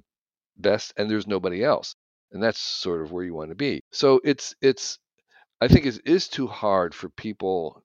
best 0.57 0.93
and 0.97 1.09
there's 1.09 1.27
nobody 1.27 1.63
else 1.63 1.95
and 2.31 2.41
that's 2.43 2.59
sort 2.59 3.01
of 3.01 3.11
where 3.11 3.23
you 3.23 3.33
want 3.33 3.49
to 3.49 3.55
be. 3.55 3.83
So 3.91 4.21
it's 4.23 4.55
it's 4.61 4.99
I 5.61 5.67
think 5.67 5.85
it 5.85 6.01
is 6.05 6.27
too 6.27 6.47
hard 6.47 6.95
for 6.95 7.09
people 7.09 7.83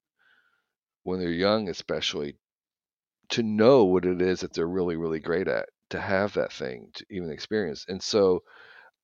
when 1.04 1.20
they're 1.20 1.30
young, 1.30 1.68
especially, 1.68 2.36
to 3.30 3.42
know 3.42 3.84
what 3.84 4.06
it 4.06 4.22
is 4.22 4.40
that 4.40 4.52
they're 4.54 4.66
really 4.68 4.96
really 4.96 5.20
great 5.20 5.48
at, 5.48 5.68
to 5.90 6.00
have 6.00 6.34
that 6.34 6.52
thing, 6.52 6.90
to 6.94 7.06
even 7.10 7.30
experience. 7.30 7.84
And 7.88 8.02
so 8.02 8.42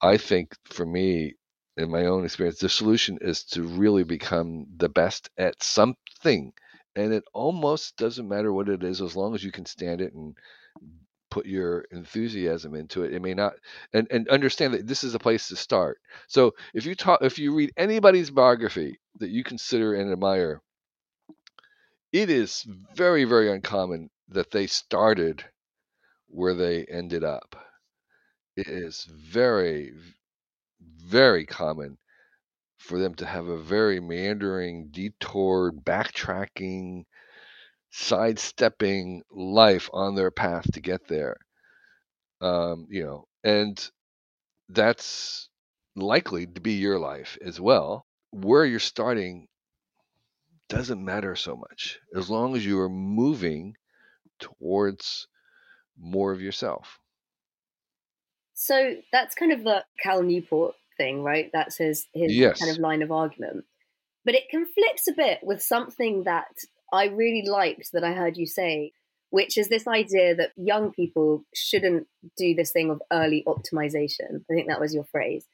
I 0.02 0.16
think 0.18 0.54
for 0.64 0.86
me, 0.86 1.34
in 1.76 1.90
my 1.90 2.06
own 2.06 2.24
experience, 2.24 2.60
the 2.60 2.68
solution 2.68 3.18
is 3.22 3.44
to 3.46 3.62
really 3.64 4.04
become 4.04 4.66
the 4.76 4.88
best 4.90 5.30
at 5.38 5.62
something. 5.62 6.52
And 6.96 7.12
it 7.14 7.24
almost 7.34 7.96
doesn't 7.96 8.28
matter 8.28 8.52
what 8.52 8.68
it 8.68 8.84
is 8.84 9.00
as 9.00 9.16
long 9.16 9.34
as 9.34 9.44
you 9.44 9.52
can 9.52 9.66
stand 9.66 10.00
it 10.00 10.14
and 10.14 10.36
put 11.30 11.46
your 11.46 11.84
enthusiasm 11.90 12.74
into 12.74 13.04
it. 13.04 13.14
It 13.14 13.22
may 13.22 13.34
not, 13.34 13.54
and, 13.92 14.06
and 14.10 14.28
understand 14.28 14.74
that 14.74 14.86
this 14.86 15.04
is 15.04 15.14
a 15.14 15.18
place 15.18 15.48
to 15.48 15.56
start. 15.56 15.98
So 16.28 16.52
if 16.74 16.86
you 16.86 16.94
talk, 16.94 17.22
if 17.22 17.38
you 17.38 17.54
read 17.54 17.72
anybody's 17.76 18.30
biography 18.30 18.98
that 19.18 19.30
you 19.30 19.44
consider 19.44 19.94
and 19.94 20.12
admire, 20.12 20.60
it 22.12 22.30
is 22.30 22.66
very, 22.94 23.24
very 23.24 23.50
uncommon 23.50 24.10
that 24.28 24.50
they 24.50 24.66
started 24.66 25.44
where 26.28 26.54
they 26.54 26.84
ended 26.84 27.24
up. 27.24 27.56
It 28.56 28.68
is 28.68 29.04
very, 29.04 29.92
very 30.80 31.46
common 31.46 31.98
for 32.78 32.98
them 32.98 33.14
to 33.14 33.26
have 33.26 33.46
a 33.46 33.58
very 33.58 34.00
meandering, 34.00 34.88
detoured, 34.90 35.84
backtracking, 35.84 37.04
sidestepping 37.90 39.22
life 39.30 39.90
on 39.92 40.14
their 40.14 40.30
path 40.30 40.70
to 40.72 40.80
get 40.80 41.08
there. 41.08 41.36
Um, 42.40 42.86
you 42.90 43.04
know, 43.04 43.26
and 43.44 43.90
that's 44.68 45.48
likely 45.96 46.46
to 46.46 46.60
be 46.60 46.74
your 46.74 46.98
life 46.98 47.36
as 47.44 47.60
well. 47.60 48.06
Where 48.30 48.64
you're 48.64 48.78
starting 48.78 49.48
doesn't 50.68 51.04
matter 51.04 51.34
so 51.34 51.56
much 51.56 51.98
as 52.14 52.30
long 52.30 52.56
as 52.56 52.64
you 52.64 52.78
are 52.80 52.88
moving 52.88 53.74
towards 54.38 55.26
more 55.98 56.32
of 56.32 56.40
yourself. 56.40 56.98
So 58.54 58.96
that's 59.12 59.34
kind 59.34 59.52
of 59.52 59.64
the 59.64 59.84
Cal 60.02 60.22
Newport 60.22 60.74
thing, 60.96 61.22
right? 61.22 61.50
That's 61.52 61.76
his 61.76 62.06
his 62.14 62.34
yes. 62.34 62.60
kind 62.60 62.70
of 62.70 62.78
line 62.78 63.02
of 63.02 63.10
argument. 63.10 63.64
But 64.24 64.34
it 64.34 64.50
conflicts 64.50 65.08
a 65.08 65.12
bit 65.12 65.40
with 65.42 65.62
something 65.62 66.24
that 66.24 66.46
I 66.92 67.06
really 67.06 67.44
liked 67.46 67.92
that 67.92 68.04
I 68.04 68.12
heard 68.12 68.36
you 68.36 68.46
say, 68.46 68.92
which 69.30 69.56
is 69.56 69.68
this 69.68 69.86
idea 69.86 70.34
that 70.34 70.50
young 70.56 70.92
people 70.92 71.44
shouldn't 71.54 72.06
do 72.36 72.54
this 72.54 72.72
thing 72.72 72.90
of 72.90 73.00
early 73.12 73.44
optimization. 73.46 74.42
I 74.50 74.54
think 74.54 74.68
that 74.68 74.80
was 74.80 74.94
your 74.94 75.04
phrase. 75.04 75.46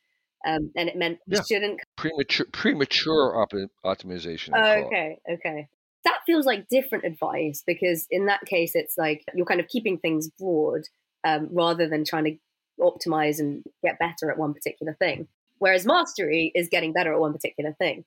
Um, 0.47 0.71
and 0.77 0.89
it 0.89 0.97
meant 0.97 1.19
yeah. 1.27 1.41
shouldn't 1.51 1.81
premature 1.97 2.47
premature 2.53 3.41
op- 3.41 3.71
optimization. 3.85 4.51
Oh, 4.55 4.87
okay, 4.87 5.19
okay. 5.31 5.69
That 6.05 6.21
feels 6.25 6.47
like 6.47 6.69
different 6.69 7.05
advice 7.05 7.65
because 7.67 8.07
in 8.11 8.27
that 8.27 8.45
case, 8.47 8.73
it's 8.75 8.97
like 8.97 9.25
you're 9.35 9.47
kind 9.47 9.61
of 9.61 9.67
keeping 9.67 9.99
things 9.99 10.29
broad 10.39 10.83
um, 11.25 11.49
rather 11.51 11.89
than 11.89 12.05
trying 12.05 12.25
to 12.25 12.37
optimize 12.81 13.41
and 13.41 13.65
get 13.83 13.99
better 13.99 14.31
at 14.31 14.39
one 14.39 14.55
particular 14.55 14.95
thing. 14.95 15.27
Whereas 15.59 15.87
mastery 15.87 16.53
is 16.55 16.69
getting 16.69 16.93
better 16.93 17.13
at 17.13 17.19
one 17.19 17.33
particular 17.33 17.73
thing. 17.73 18.05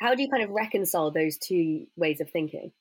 How 0.00 0.14
do 0.14 0.22
you 0.22 0.28
kind 0.28 0.42
of 0.42 0.50
reconcile 0.50 1.10
those 1.10 1.38
two 1.38 1.86
ways 1.96 2.20
of 2.20 2.30
thinking? 2.30 2.72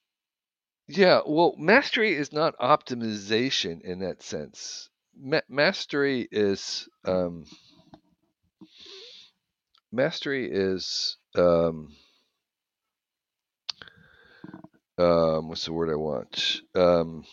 Yeah, 0.87 1.21
well, 1.25 1.55
mastery 1.57 2.13
is 2.13 2.33
not 2.33 2.57
optimization 2.57 3.81
in 3.81 3.99
that 3.99 4.21
sense. 4.21 4.89
Ma- 5.17 5.39
mastery 5.47 6.27
is 6.29 6.89
um, 7.05 7.45
mastery 9.91 10.49
is 10.51 11.17
um, 11.35 11.95
um, 14.97 15.47
what's 15.47 15.65
the 15.65 15.73
word 15.73 15.89
I 15.89 15.95
want? 15.95 16.61
Um, 16.75 17.23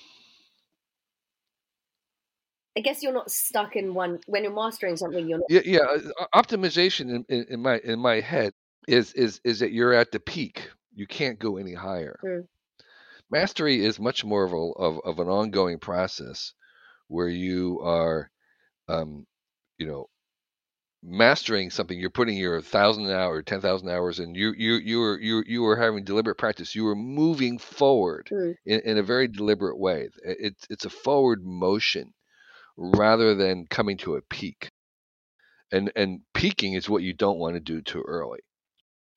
I 2.77 2.81
guess 2.81 3.03
you're 3.03 3.13
not 3.13 3.31
stuck 3.31 3.75
in 3.75 3.95
one 3.95 4.21
when 4.27 4.45
you're 4.45 4.55
mastering 4.55 4.97
something. 4.97 5.29
You're 5.29 5.39
not. 5.39 5.47
Yeah, 5.51 5.63
yeah. 5.65 5.81
Uh, 6.21 6.27
optimization 6.35 7.11
in, 7.11 7.25
in, 7.29 7.47
in 7.51 7.63
my 7.63 7.79
in 7.83 7.99
my 7.99 8.21
head 8.21 8.53
is 8.91 9.13
is 9.13 9.41
is 9.45 9.61
that 9.61 9.73
you're 9.73 9.95
at 9.95 10.11
the 10.11 10.21
peak. 10.21 10.71
You 10.93 11.07
can't 11.07 11.39
go 11.39 11.57
any 11.57 11.75
higher. 11.75 12.19
Mm. 12.25 12.47
Mastery 13.31 13.85
is 13.85 14.01
much 14.01 14.25
more 14.25 14.45
of 14.45 14.53
a 14.53 14.57
of, 14.57 15.01
of 15.05 15.19
an 15.21 15.29
ongoing 15.29 15.79
process 15.79 16.53
where 17.07 17.29
you 17.29 17.81
are, 17.83 18.31
um, 18.89 19.27
you 19.79 19.87
know, 19.87 20.09
mastering 21.03 21.71
something. 21.71 21.99
You're 21.99 22.11
putting 22.11 22.37
your 22.37 22.61
thousand 22.61 23.09
hour, 23.11 23.43
ten 23.43 23.61
thousand 23.61 23.89
hours, 23.89 24.19
and 24.19 24.37
you 24.37 24.53
you 24.57 24.75
you 24.75 25.03
are 25.03 25.21
you 25.21 25.45
you 25.47 25.65
are 25.67 25.77
having 25.77 26.05
deliberate 26.05 26.39
practice. 26.39 26.75
You 26.75 26.89
are 26.89 26.97
moving 26.97 27.59
forward 27.59 28.29
mm. 28.33 28.55
in, 28.67 28.81
in 28.81 28.99
a 28.99 29.05
very 29.05 29.29
deliberate 29.29 29.79
way. 29.79 30.09
It's 30.25 30.67
it's 30.69 30.85
a 30.85 30.91
forward 30.91 31.45
motion 31.45 32.13
rather 32.77 33.37
than 33.37 33.67
coming 33.71 33.99
to 33.99 34.17
a 34.17 34.23
peak. 34.23 34.69
And 35.71 35.93
and 35.95 36.23
peaking 36.35 36.75
is 36.75 36.89
what 36.89 37.05
you 37.05 37.15
don't 37.15 37.39
want 37.39 37.55
to 37.55 37.61
do 37.61 37.81
too 37.81 38.03
early 38.03 38.41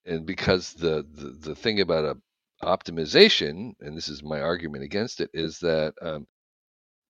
and 0.05 0.25
because 0.25 0.73
the, 0.73 1.05
the, 1.13 1.49
the 1.49 1.55
thing 1.55 1.79
about 1.81 2.05
a 2.05 2.17
optimization, 2.65 3.73
and 3.81 3.97
this 3.97 4.07
is 4.09 4.23
my 4.23 4.41
argument 4.41 4.83
against 4.83 5.21
it, 5.21 5.29
is 5.33 5.59
that 5.59 5.93
um, 6.01 6.27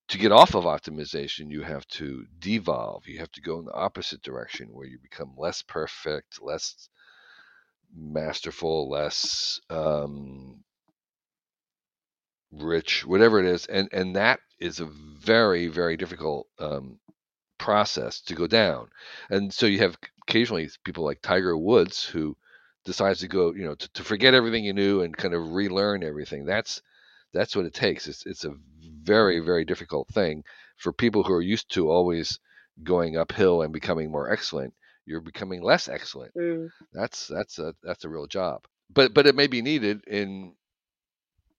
to 0.10 0.17
get 0.17 0.32
off 0.32 0.56
of 0.56 0.65
optimization, 0.65 1.51
you 1.51 1.62
have 1.62 1.88
to 1.89 2.25
devolve. 2.39 3.08
You 3.08 3.19
have 3.19 3.32
to 3.34 3.41
go 3.41 3.60
in 3.60 3.65
the 3.65 3.73
opposite 3.73 4.21
direction 4.21 4.69
where 4.71 4.88
you 4.88 4.99
become 5.01 5.34
less 5.38 5.62
perfect, 5.62 6.41
less 6.41 6.89
masterful, 7.95 8.89
less 8.89 9.60
um, 9.69 10.63
rich, 12.51 13.06
whatever 13.06 13.39
it 13.39 13.45
is, 13.45 13.65
and 13.67 13.89
and 13.91 14.15
that 14.15 14.39
is 14.60 14.79
a 14.79 14.86
very 14.86 15.67
very 15.67 15.97
difficult 15.97 16.47
um, 16.60 16.99
process 17.58 18.21
to 18.21 18.36
go 18.36 18.47
down. 18.47 18.88
And 19.29 19.53
so 19.53 19.65
you 19.65 19.79
have 19.79 19.97
occasionally 20.27 20.69
people 20.84 21.06
like 21.06 21.21
Tiger 21.21 21.58
Woods 21.58 22.03
who 22.03 22.36
decides 22.86 23.19
to 23.19 23.28
go, 23.28 23.54
you 23.54 23.65
know, 23.65 23.76
to, 23.76 23.93
to 23.93 24.04
forget 24.04 24.34
everything 24.34 24.65
you 24.65 24.74
knew 24.74 25.02
and 25.02 25.15
kind 25.15 25.34
of 25.34 25.52
relearn 25.52 26.04
everything. 26.04 26.46
That's 26.46 26.82
that's 27.34 27.56
what 27.56 27.65
it 27.65 27.74
takes. 27.74 28.08
It's 28.08 28.26
it's 28.26 28.46
a 28.46 28.56
very 29.04 29.39
very 29.39 29.65
difficult 29.65 30.08
thing 30.10 30.43
for 30.78 30.93
people 30.93 31.24
who 31.24 31.34
are 31.34 31.41
used 31.41 31.69
to 31.74 31.89
always 31.89 32.39
going 32.84 33.17
uphill 33.17 33.62
and 33.62 33.74
becoming 33.74 34.12
more 34.12 34.32
excellent. 34.32 34.74
You're 35.06 35.22
becoming 35.22 35.62
less 35.62 35.88
excellent. 35.88 36.34
Mm. 36.36 36.69
That's 36.93 37.28
that's 37.28 37.60
a 37.60 37.76
that's 37.84 38.06
a 38.06 38.10
real 38.10 38.28
job. 38.28 38.65
But 38.93 39.13
but 39.13 39.28
it 39.28 39.36
may 39.36 39.48
be 39.48 39.62
needed 39.62 40.04
in 40.08 40.54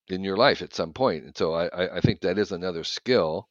in 0.08 0.22
your 0.22 0.36
life 0.36 0.62
at 0.62 0.74
some 0.74 0.92
point. 0.92 1.24
And 1.24 1.36
so 1.36 1.54
I 1.54 1.96
I 1.96 2.00
think 2.00 2.20
that 2.20 2.38
is 2.38 2.52
another 2.52 2.84
skill 2.84 3.48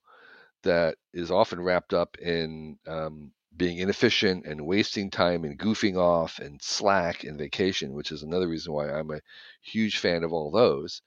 that 0.64 0.96
is 1.14 1.30
often 1.30 1.62
wrapped 1.62 1.94
up 1.94 2.18
in 2.18 2.78
um, 2.88 3.32
being 3.58 3.78
inefficient 3.80 4.46
and 4.46 4.66
wasting 4.66 5.10
time 5.10 5.44
and 5.44 5.60
goofing 5.60 5.98
off 5.98 6.40
and 6.40 6.62
slack 6.62 7.24
and 7.24 7.38
vacation, 7.38 7.94
which 7.94 8.12
is 8.12 8.24
another 8.24 8.48
reason 8.48 8.74
why 8.74 8.90
I'm 8.92 9.12
a 9.12 9.22
huge 9.62 9.98
fan 10.00 10.24
of 10.24 10.34
all 10.34 10.52
those, 10.52 11.02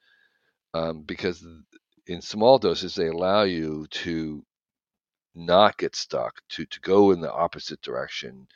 um, 0.74 1.02
because 1.02 1.44
in 2.06 2.22
small 2.22 2.58
doses 2.58 2.94
they 2.94 3.08
allow 3.08 3.42
you 3.44 3.86
to 3.90 4.44
not 5.36 5.76
get 5.78 5.94
stuck, 5.96 6.42
to 6.48 6.66
to 6.66 6.80
go 6.80 7.12
in 7.12 7.20
the 7.20 7.32
opposite 7.32 7.80
direction, 7.82 8.48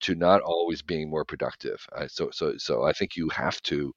to 0.00 0.14
not 0.14 0.42
always 0.42 0.82
being 0.82 1.10
more 1.10 1.24
productive. 1.26 1.86
So 2.08 2.30
so 2.32 2.58
so 2.58 2.84
I 2.84 2.92
think 2.92 3.16
you 3.16 3.28
have 3.30 3.62
to 3.64 3.94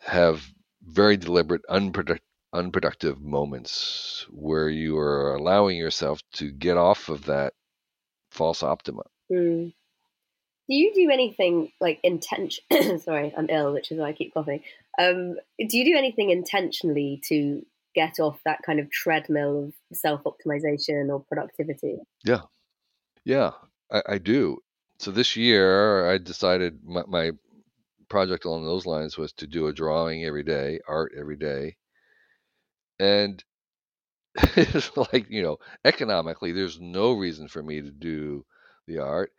have 0.00 0.44
very 0.82 1.16
deliberate, 1.16 1.62
unproductive 1.68 2.24
unproductive 2.54 3.20
moments 3.20 4.24
where 4.30 4.70
you 4.70 4.96
are 4.96 5.34
allowing 5.34 5.76
yourself 5.76 6.22
to 6.32 6.50
get 6.50 6.78
off 6.78 7.10
of 7.10 7.26
that 7.26 7.52
false 8.30 8.62
optima. 8.62 9.02
Mm. 9.30 9.72
Do 10.68 10.74
you 10.74 10.92
do 10.94 11.10
anything 11.10 11.72
like 11.80 11.98
intention? 12.02 12.64
Sorry, 12.98 13.32
I'm 13.36 13.48
ill, 13.48 13.72
which 13.72 13.90
is 13.90 13.98
why 13.98 14.08
I 14.08 14.12
keep 14.12 14.34
coughing. 14.34 14.62
Um, 14.98 15.36
do 15.58 15.78
you 15.78 15.84
do 15.84 15.96
anything 15.96 16.30
intentionally 16.30 17.22
to 17.28 17.64
get 17.94 18.20
off 18.20 18.38
that 18.44 18.60
kind 18.64 18.78
of 18.78 18.90
treadmill 18.90 19.64
of 19.64 19.96
self 19.96 20.22
optimization 20.24 21.08
or 21.08 21.20
productivity? 21.20 21.96
Yeah, 22.24 22.42
yeah, 23.24 23.52
I, 23.90 24.02
I, 24.06 24.18
do. 24.18 24.58
So 24.98 25.10
this 25.10 25.36
year, 25.36 26.10
I 26.10 26.18
decided 26.18 26.80
my, 26.84 27.02
my 27.06 27.30
project 28.08 28.44
along 28.44 28.64
those 28.64 28.86
lines 28.86 29.16
was 29.16 29.32
to 29.34 29.46
do 29.46 29.68
a 29.68 29.72
drawing 29.72 30.24
every 30.24 30.42
day, 30.42 30.80
art 30.86 31.12
every 31.18 31.36
day, 31.36 31.76
and 32.98 33.42
it's 34.56 34.96
like 34.96 35.26
you 35.30 35.42
know 35.42 35.58
economically 35.84 36.52
there's 36.52 36.80
no 36.80 37.12
reason 37.12 37.48
for 37.48 37.62
me 37.62 37.80
to 37.82 37.90
do 37.90 38.44
the 38.86 38.98
art. 38.98 39.32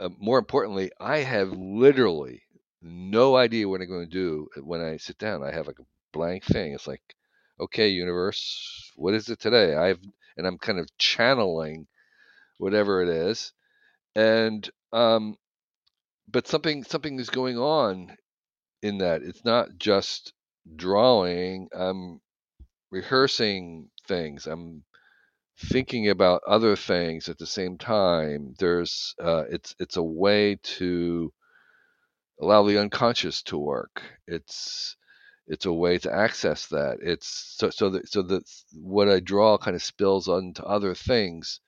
Uh, 0.00 0.10
more 0.18 0.38
importantly 0.38 0.90
i 1.00 1.18
have 1.18 1.50
literally 1.52 2.42
no 2.82 3.36
idea 3.36 3.68
what 3.68 3.80
i'm 3.80 3.88
going 3.88 4.04
to 4.08 4.10
do 4.10 4.48
when 4.64 4.80
i 4.80 4.96
sit 4.98 5.18
down. 5.18 5.42
I 5.44 5.52
have 5.52 5.66
like 5.68 5.78
a 5.80 5.86
blank 6.12 6.44
thing. 6.44 6.72
It's 6.74 6.86
like 6.88 7.02
okay 7.60 7.88
universe 7.90 8.92
what 8.96 9.14
is 9.14 9.28
it 9.30 9.40
today? 9.40 9.74
I've 9.76 10.00
and 10.36 10.46
i'm 10.46 10.58
kind 10.58 10.78
of 10.80 10.88
channeling 10.98 11.86
whatever 12.58 13.02
it 13.02 13.08
is. 13.10 13.52
And 14.16 14.68
um 14.92 15.36
but 16.28 16.46
something 16.46 16.84
something 16.84 17.18
is 17.18 17.30
going 17.30 17.58
on 17.58 18.16
in 18.82 18.98
that. 18.98 19.22
It's 19.22 19.44
not 19.44 19.78
just 19.78 20.32
drawing. 20.76 21.68
I'm 21.74 22.20
rehearsing 22.90 23.90
things. 24.08 24.46
I'm 24.48 24.84
thinking 25.58 26.08
about 26.08 26.42
other 26.46 26.76
things 26.76 27.28
at 27.28 27.38
the 27.38 27.46
same 27.46 27.78
time. 27.78 28.54
There's 28.58 29.14
uh, 29.22 29.44
it's 29.50 29.74
it's 29.78 29.96
a 29.96 30.02
way 30.02 30.56
to 30.78 31.32
allow 32.40 32.64
the 32.64 32.78
unconscious 32.78 33.42
to 33.44 33.58
work. 33.58 34.02
It's 34.26 34.96
it's 35.46 35.66
a 35.66 35.72
way 35.72 35.98
to 35.98 36.14
access 36.14 36.66
that. 36.68 36.98
It's 37.02 37.54
so 37.58 37.70
so 37.70 37.90
that 37.90 38.08
so 38.08 38.22
that 38.22 38.44
what 38.72 39.08
I 39.08 39.20
draw 39.20 39.58
kind 39.58 39.74
of 39.76 39.82
spills 39.82 40.28
onto 40.28 40.62
other 40.62 40.94
things 40.94 41.60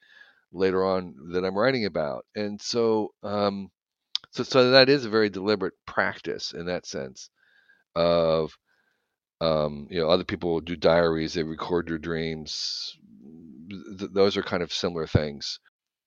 later 0.53 0.85
on 0.85 1.15
that 1.33 1.45
I'm 1.45 1.59
writing 1.59 1.87
about. 1.87 2.27
And 2.35 2.61
so 2.61 3.15
um, 3.23 3.71
so 4.33 4.43
so 4.45 4.71
that 4.73 4.89
is 4.89 5.05
a 5.05 5.11
very 5.11 5.31
deliberate 5.31 5.75
practice 5.87 6.53
in 6.53 6.67
that 6.67 6.87
sense 6.87 7.31
of 7.95 8.57
um, 9.41 9.87
you 9.91 10.01
know, 10.01 10.09
other 10.09 10.25
people 10.25 10.61
do 10.61 10.77
diaries; 10.77 11.35
they 11.35 11.43
record 11.43 11.89
your 11.89 11.99
dreams. 11.99 12.97
Th- 13.99 14.11
those 14.13 14.37
are 14.37 14.43
kind 14.43 14.63
of 14.63 14.73
similar 14.73 15.07
things. 15.07 15.59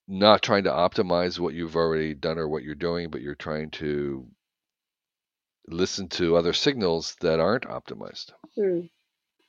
Not 0.07 0.41
trying 0.41 0.65
to 0.65 0.71
optimize 0.71 1.39
what 1.39 1.53
you've 1.53 1.75
already 1.75 2.13
done 2.13 2.37
or 2.37 2.47
what 2.47 2.63
you're 2.63 2.75
doing, 2.75 3.09
but 3.09 3.21
you're 3.21 3.35
trying 3.35 3.71
to 3.71 4.27
listen 5.67 6.09
to 6.09 6.35
other 6.35 6.53
signals 6.53 7.15
that 7.21 7.39
aren't 7.39 7.63
optimized. 7.63 8.31
Hmm. 8.55 8.81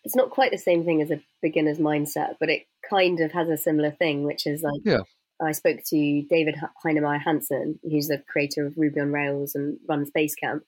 It's 0.05 0.17
not 0.17 0.31
quite 0.31 0.53
the 0.53 0.59
same 0.59 0.85
thing 0.85 1.03
as 1.03 1.11
a 1.11 1.21
beginner's 1.43 1.79
mindset, 1.79 2.35
but 2.39 2.51
it 2.51 2.67
kind 2.89 3.21
of 3.21 3.33
has 3.33 3.49
a 3.49 3.57
similar 3.57 3.91
thing, 3.91 4.25
which 4.25 4.47
is 4.47 4.63
like 4.63 4.81
yeah. 4.85 5.01
I 5.43 5.53
spoke 5.53 5.81
to 5.89 6.23
David 6.31 6.57
Heinemeier 6.85 7.21
Hansson, 7.21 7.81
who's 7.83 8.09
the 8.09 8.23
creator 8.29 8.67
of 8.67 8.75
Ruby 8.77 9.01
on 9.01 9.13
Rails 9.13 9.55
and 9.55 9.79
runs 9.89 10.11
Basecamp, 10.17 10.61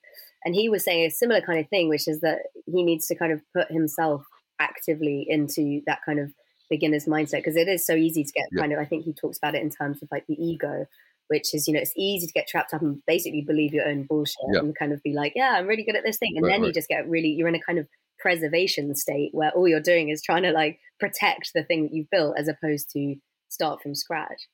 and 0.46 0.54
he 0.54 0.68
was 0.68 0.84
saying 0.84 1.04
a 1.04 1.10
similar 1.10 1.40
kind 1.40 1.58
of 1.58 1.68
thing, 1.68 1.88
which 1.88 2.06
is 2.06 2.20
that 2.20 2.38
he 2.66 2.84
needs 2.84 3.08
to 3.08 3.16
kind 3.16 3.32
of 3.32 3.42
put 3.52 3.68
himself 3.70 4.24
actively 4.60 5.26
into 5.28 5.82
that 5.86 5.98
kind 6.06 6.20
of 6.20 6.32
beginner's 6.70 7.06
mindset 7.06 7.38
because 7.38 7.56
it 7.56 7.66
is 7.68 7.84
so 7.84 7.94
easy 7.94 8.22
to 8.22 8.32
get 8.32 8.46
yeah. 8.52 8.60
kind 8.60 8.72
of. 8.72 8.78
I 8.78 8.84
think 8.84 9.04
he 9.04 9.12
talks 9.12 9.38
about 9.38 9.56
it 9.56 9.62
in 9.62 9.70
terms 9.70 10.00
of 10.02 10.08
like 10.12 10.24
the 10.28 10.34
ego, 10.34 10.86
which 11.26 11.52
is 11.52 11.66
you 11.66 11.74
know 11.74 11.80
it's 11.80 11.92
easy 11.96 12.28
to 12.28 12.32
get 12.32 12.46
trapped 12.46 12.72
up 12.72 12.80
and 12.80 13.02
basically 13.08 13.42
believe 13.42 13.74
your 13.74 13.88
own 13.88 14.04
bullshit 14.04 14.36
yeah. 14.52 14.60
and 14.60 14.78
kind 14.78 14.92
of 14.92 15.02
be 15.02 15.12
like, 15.12 15.32
yeah, 15.34 15.54
I'm 15.56 15.66
really 15.66 15.82
good 15.82 15.96
at 15.96 16.04
this 16.04 16.18
thing, 16.18 16.34
and 16.36 16.44
right, 16.44 16.52
then 16.52 16.60
right. 16.60 16.68
you 16.68 16.72
just 16.72 16.88
get 16.88 17.08
really 17.08 17.30
you're 17.30 17.48
in 17.48 17.56
a 17.56 17.60
kind 17.60 17.80
of 17.80 17.88
preservation 18.20 18.94
state 18.94 19.30
where 19.32 19.50
all 19.50 19.66
you're 19.66 19.80
doing 19.80 20.10
is 20.10 20.22
trying 20.22 20.44
to 20.44 20.52
like 20.52 20.78
protect 21.00 21.50
the 21.56 21.64
thing 21.64 21.82
that 21.82 21.92
you've 21.92 22.10
built 22.10 22.38
as 22.38 22.46
opposed 22.46 22.88
to 22.92 23.16
start 23.48 23.82
from 23.82 23.96
scratch. 23.96 24.46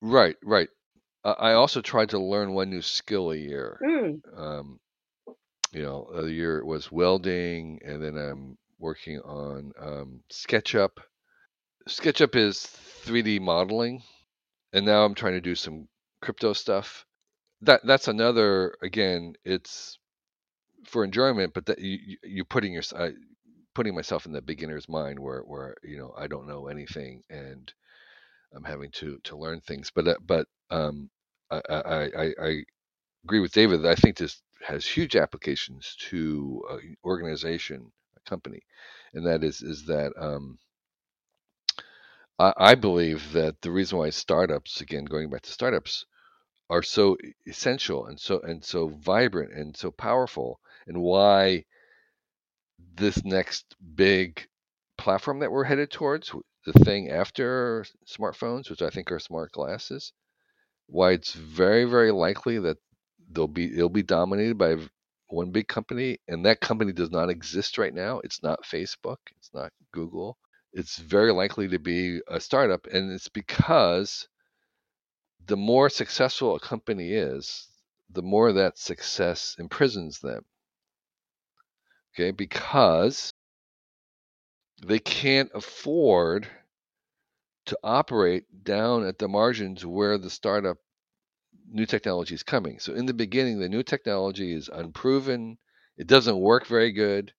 Right, 0.00 0.36
right. 0.44 0.68
Uh, 1.24 1.34
I 1.36 1.52
also 1.54 1.80
tried 1.80 2.10
to 2.10 2.18
learn 2.18 2.54
one 2.54 2.70
new 2.70 2.80
skill 2.80 3.32
a 3.32 3.36
year. 3.36 3.78
Mm. 3.84 4.20
Um, 4.34 4.80
you 5.72 5.82
know, 5.82 6.08
other 6.14 6.30
year 6.30 6.58
it 6.58 6.66
was 6.66 6.92
welding, 6.92 7.80
and 7.84 8.02
then 8.02 8.16
I'm 8.18 8.58
working 8.78 9.20
on 9.20 9.72
um, 9.80 10.20
SketchUp. 10.32 10.90
SketchUp 11.88 12.36
is 12.36 12.58
3D 13.04 13.40
modeling, 13.40 14.02
and 14.72 14.86
now 14.86 15.04
I'm 15.04 15.14
trying 15.14 15.34
to 15.34 15.40
do 15.42 15.54
some 15.56 15.88
crypto 16.22 16.52
stuff. 16.54 17.06
That 17.62 17.82
that's 17.84 18.08
another 18.08 18.76
again. 18.82 19.34
It's 19.44 19.98
for 20.86 21.04
enjoyment, 21.04 21.54
but 21.54 21.66
that 21.66 21.78
you 21.80 22.18
you're 22.24 22.44
putting 22.46 22.72
your 22.74 22.82
uh, 22.96 23.10
putting 23.74 23.94
myself 23.94 24.26
in 24.26 24.32
the 24.32 24.42
beginner's 24.42 24.88
mind 24.88 25.18
where 25.20 25.40
where 25.42 25.76
you 25.84 25.98
know 25.98 26.14
I 26.18 26.26
don't 26.28 26.48
know 26.48 26.68
anything 26.68 27.22
and 27.30 27.72
I'm 28.54 28.64
having 28.64 28.90
to 28.92 29.18
to 29.24 29.36
learn 29.38 29.60
things. 29.62 29.90
But 29.94 30.08
uh, 30.08 30.16
but 30.26 30.46
um, 30.70 31.10
I, 31.50 31.62
I 31.70 32.04
I 32.04 32.34
I 32.42 32.64
agree 33.24 33.40
with 33.40 33.52
David 33.52 33.82
that 33.82 33.92
I 33.92 33.96
think 33.96 34.16
this 34.18 34.42
has 34.62 34.86
huge 34.86 35.16
applications 35.16 35.96
to 36.10 36.62
an 36.70 36.96
organization, 37.04 37.92
a 38.16 38.28
company, 38.28 38.62
and 39.14 39.26
that 39.26 39.44
is 39.44 39.62
is 39.62 39.86
that 39.86 40.12
um, 40.18 40.58
I, 42.38 42.52
I 42.56 42.74
believe 42.74 43.32
that 43.32 43.60
the 43.62 43.70
reason 43.70 43.98
why 43.98 44.10
startups, 44.10 44.80
again 44.80 45.04
going 45.04 45.30
back 45.30 45.42
to 45.42 45.50
startups, 45.52 46.06
are 46.68 46.82
so 46.82 47.16
essential 47.46 48.06
and 48.06 48.18
so 48.20 48.40
and 48.40 48.64
so 48.64 48.88
vibrant 48.88 49.52
and 49.52 49.76
so 49.76 49.90
powerful, 49.90 50.60
and 50.86 51.00
why 51.02 51.64
this 52.96 53.24
next 53.24 53.74
big 53.94 54.46
platform 54.98 55.40
that 55.40 55.50
we're 55.52 55.64
headed 55.64 55.90
towards, 55.90 56.32
the 56.66 56.72
thing 56.84 57.10
after 57.10 57.84
smartphones, 58.06 58.68
which 58.70 58.82
I 58.82 58.90
think 58.90 59.10
are 59.10 59.18
smart 59.18 59.52
glasses, 59.52 60.12
why 60.86 61.12
it's 61.12 61.32
very 61.32 61.84
very 61.84 62.10
likely 62.12 62.58
that 62.60 62.78
they'll 63.32 63.48
be 63.48 63.72
it'll 63.72 63.88
be 63.88 64.02
dominated 64.02 64.58
by 64.58 64.76
one 65.28 65.50
big 65.52 65.68
company 65.68 66.18
and 66.28 66.44
that 66.44 66.60
company 66.60 66.92
does 66.92 67.10
not 67.10 67.30
exist 67.30 67.78
right 67.78 67.94
now. 67.94 68.20
It's 68.24 68.42
not 68.42 68.64
facebook 68.64 69.18
it's 69.36 69.50
not 69.54 69.72
google. 69.92 70.38
It's 70.72 70.98
very 70.98 71.32
likely 71.32 71.68
to 71.68 71.78
be 71.78 72.20
a 72.28 72.40
startup 72.40 72.86
and 72.86 73.12
it's 73.12 73.28
because 73.28 74.28
the 75.46 75.56
more 75.56 75.88
successful 75.90 76.56
a 76.56 76.60
company 76.60 77.12
is 77.12 77.68
the 78.10 78.22
more 78.22 78.52
that 78.52 78.78
success 78.78 79.56
imprisons 79.58 80.20
them. 80.20 80.44
Okay 82.14 82.30
because 82.32 83.32
they 84.84 84.98
can't 84.98 85.50
afford 85.54 86.48
to 87.66 87.78
operate 87.84 88.44
down 88.64 89.06
at 89.06 89.18
the 89.18 89.28
margins 89.28 89.84
where 89.84 90.18
the 90.18 90.30
startup 90.30 90.78
new 91.70 91.86
technology 91.86 92.34
is 92.34 92.42
coming. 92.42 92.78
So 92.78 92.94
in 92.94 93.06
the 93.06 93.14
beginning, 93.14 93.58
the 93.58 93.68
new 93.68 93.82
technology 93.82 94.52
is 94.54 94.68
unproven. 94.68 95.58
It 95.96 96.06
doesn't 96.06 96.38
work 96.38 96.66
very 96.66 96.92
good. 96.92 97.32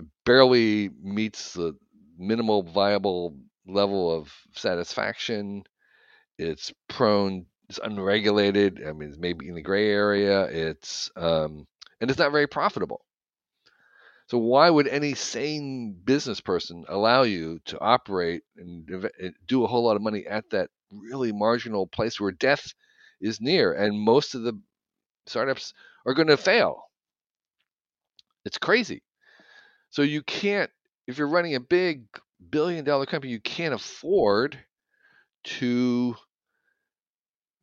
It 0.00 0.06
barely 0.24 0.90
meets 1.02 1.52
the 1.54 1.74
minimal 2.18 2.62
viable 2.62 3.36
level 3.66 4.14
of 4.14 4.32
satisfaction. 4.54 5.64
It's 6.38 6.72
prone. 6.88 7.46
It's 7.68 7.80
unregulated. 7.82 8.82
I 8.86 8.92
mean, 8.92 9.08
it's 9.08 9.18
maybe 9.18 9.48
in 9.48 9.54
the 9.54 9.62
gray 9.62 9.90
area. 9.90 10.44
It's 10.44 11.10
um, 11.16 11.66
and 12.00 12.10
it's 12.10 12.18
not 12.18 12.32
very 12.32 12.46
profitable. 12.46 13.04
So 14.26 14.38
why 14.38 14.70
would 14.70 14.88
any 14.88 15.14
sane 15.14 15.94
business 16.04 16.40
person 16.40 16.84
allow 16.88 17.22
you 17.22 17.60
to 17.66 17.80
operate 17.80 18.42
and 18.56 18.88
do 19.46 19.64
a 19.64 19.66
whole 19.66 19.84
lot 19.84 19.96
of 19.96 20.02
money 20.02 20.26
at 20.26 20.48
that 20.50 20.70
really 20.90 21.32
marginal 21.32 21.86
place 21.86 22.20
where 22.20 22.32
death 22.32 22.72
is 23.22 23.40
near 23.40 23.72
and 23.72 23.98
most 23.98 24.34
of 24.34 24.42
the 24.42 24.60
startups 25.26 25.72
are 26.04 26.14
going 26.14 26.28
to 26.28 26.36
fail? 26.36 26.90
It's 28.44 28.58
crazy. 28.58 29.02
So 29.90 30.02
you 30.02 30.22
can't 30.22 30.70
if 31.06 31.18
you're 31.18 31.28
running 31.28 31.54
a 31.54 31.60
big 31.60 32.04
billion 32.50 32.84
dollar 32.84 33.06
company, 33.06 33.32
you 33.32 33.40
can't 33.40 33.74
afford 33.74 34.58
to 35.44 36.16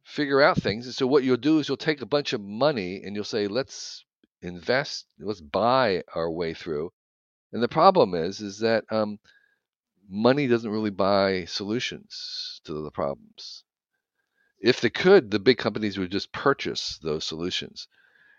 figure 0.04 0.42
out 0.42 0.62
things. 0.62 0.86
And 0.86 0.96
so 0.96 1.08
what 1.08 1.24
you'll 1.24 1.38
do 1.38 1.60
is 1.60 1.68
you'll 1.68 1.78
take 1.78 2.02
a 2.02 2.08
bunch 2.08 2.34
of 2.34 2.42
money 2.42 3.02
and 3.04 3.16
you'll 3.16 3.24
say, 3.24 3.48
let's 3.48 4.04
invest, 4.42 5.06
let's 5.20 5.42
buy 5.42 6.04
our 6.16 6.30
way 6.30 6.54
through. 6.54 6.92
And 7.52 7.64
the 7.64 7.68
problem 7.68 8.14
is, 8.14 8.42
is 8.42 8.60
that 8.60 8.86
um, 8.92 9.20
money 10.10 10.48
doesn't 10.48 10.70
really 10.70 10.90
buy 10.90 11.46
solutions 11.46 12.62
to 12.66 12.84
the 12.84 12.92
problems. 12.92 13.64
If 14.62 14.82
they 14.82 14.90
could, 14.90 15.32
the 15.32 15.40
big 15.40 15.58
companies 15.58 15.98
would 15.98 16.12
just 16.12 16.32
purchase 16.32 17.00
those 17.04 17.26
solutions. 17.26 17.88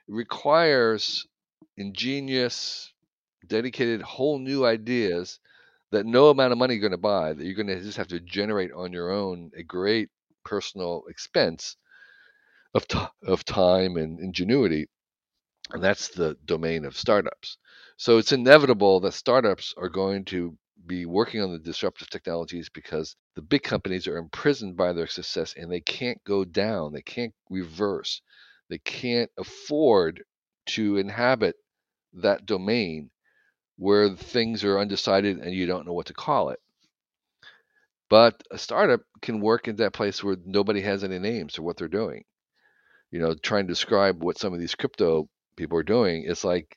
It 0.09 0.15
requires 0.15 1.27
ingenious, 1.77 2.93
dedicated, 3.47 4.03
whole 4.03 4.39
new 4.39 4.65
ideas 4.67 5.41
that 5.93 6.07
no 6.07 6.31
amount 6.31 6.53
of 6.53 6.59
money 6.59 6.75
you're 6.75 6.83
going 6.83 6.93
to 6.93 6.99
buy, 6.99 7.33
that 7.33 7.45
you're 7.45 7.55
going 7.55 7.67
to 7.69 7.81
just 7.81 7.99
have 7.99 8.09
to 8.09 8.21
generate 8.21 8.73
on 8.73 8.93
your 8.93 9.11
own 9.11 9.51
a 9.57 9.63
great 9.63 10.11
personal 10.45 11.05
expense 11.09 11.77
of, 12.75 12.87
t- 12.89 12.99
of 13.25 13.45
time 13.45 13.97
and 13.97 14.21
ingenuity 14.21 14.89
and 15.73 15.83
that's 15.83 16.09
the 16.09 16.37
domain 16.45 16.85
of 16.85 16.97
startups. 16.97 17.59
So 17.97 18.19
it's 18.19 18.33
inevitable 18.33 19.01
that 19.01 19.13
startups 19.13 19.75
are 19.77 19.89
going 19.89 20.25
to 20.27 20.57
be 20.91 21.07
working 21.07 21.41
on 21.41 21.53
the 21.53 21.59
disruptive 21.61 22.11
technologies 22.11 22.69
because 22.69 23.15
the 23.37 23.43
big 23.43 23.63
companies 23.63 24.09
are 24.09 24.17
imprisoned 24.17 24.77
by 24.77 24.93
their 24.93 25.07
success 25.07 25.55
and 25.57 25.71
they 25.71 25.81
can't 25.81 26.23
go 26.25 26.45
down, 26.45 26.93
they 26.93 27.01
can't 27.01 27.33
reverse, 27.49 28.21
they 28.69 28.79
can't 28.79 29.31
afford 29.39 30.25
to 30.67 30.97
inhabit 30.97 31.55
that 32.15 32.45
domain 32.45 33.09
where 33.79 34.11
things 34.11 34.65
are 34.65 34.81
undecided 34.81 35.39
and 35.39 35.55
you 35.55 35.65
don't 35.65 35.87
know 35.87 35.93
what 35.93 36.07
to 36.07 36.13
call 36.13 36.51
it. 36.51 36.59
But 38.09 38.43
a 38.51 38.59
startup 38.59 39.03
can 39.23 39.41
work 39.41 39.69
in 39.69 39.77
that 39.77 39.93
place 39.93 40.25
where 40.25 40.37
nobody 40.45 40.81
has 40.81 41.05
any 41.05 41.21
names 41.21 41.55
for 41.55 41.63
what 41.63 41.77
they're 41.77 41.87
doing. 41.87 42.25
You 43.13 43.21
know, 43.21 43.35
trying 43.35 43.69
to 43.69 43.73
describe 43.73 44.25
what 44.25 44.39
some 44.39 44.53
of 44.53 44.59
these 44.59 44.75
crypto 44.75 45.29
people 45.57 45.79
are 45.79 45.85
doing, 45.85 46.25
it's 46.27 46.43
like 46.43 46.77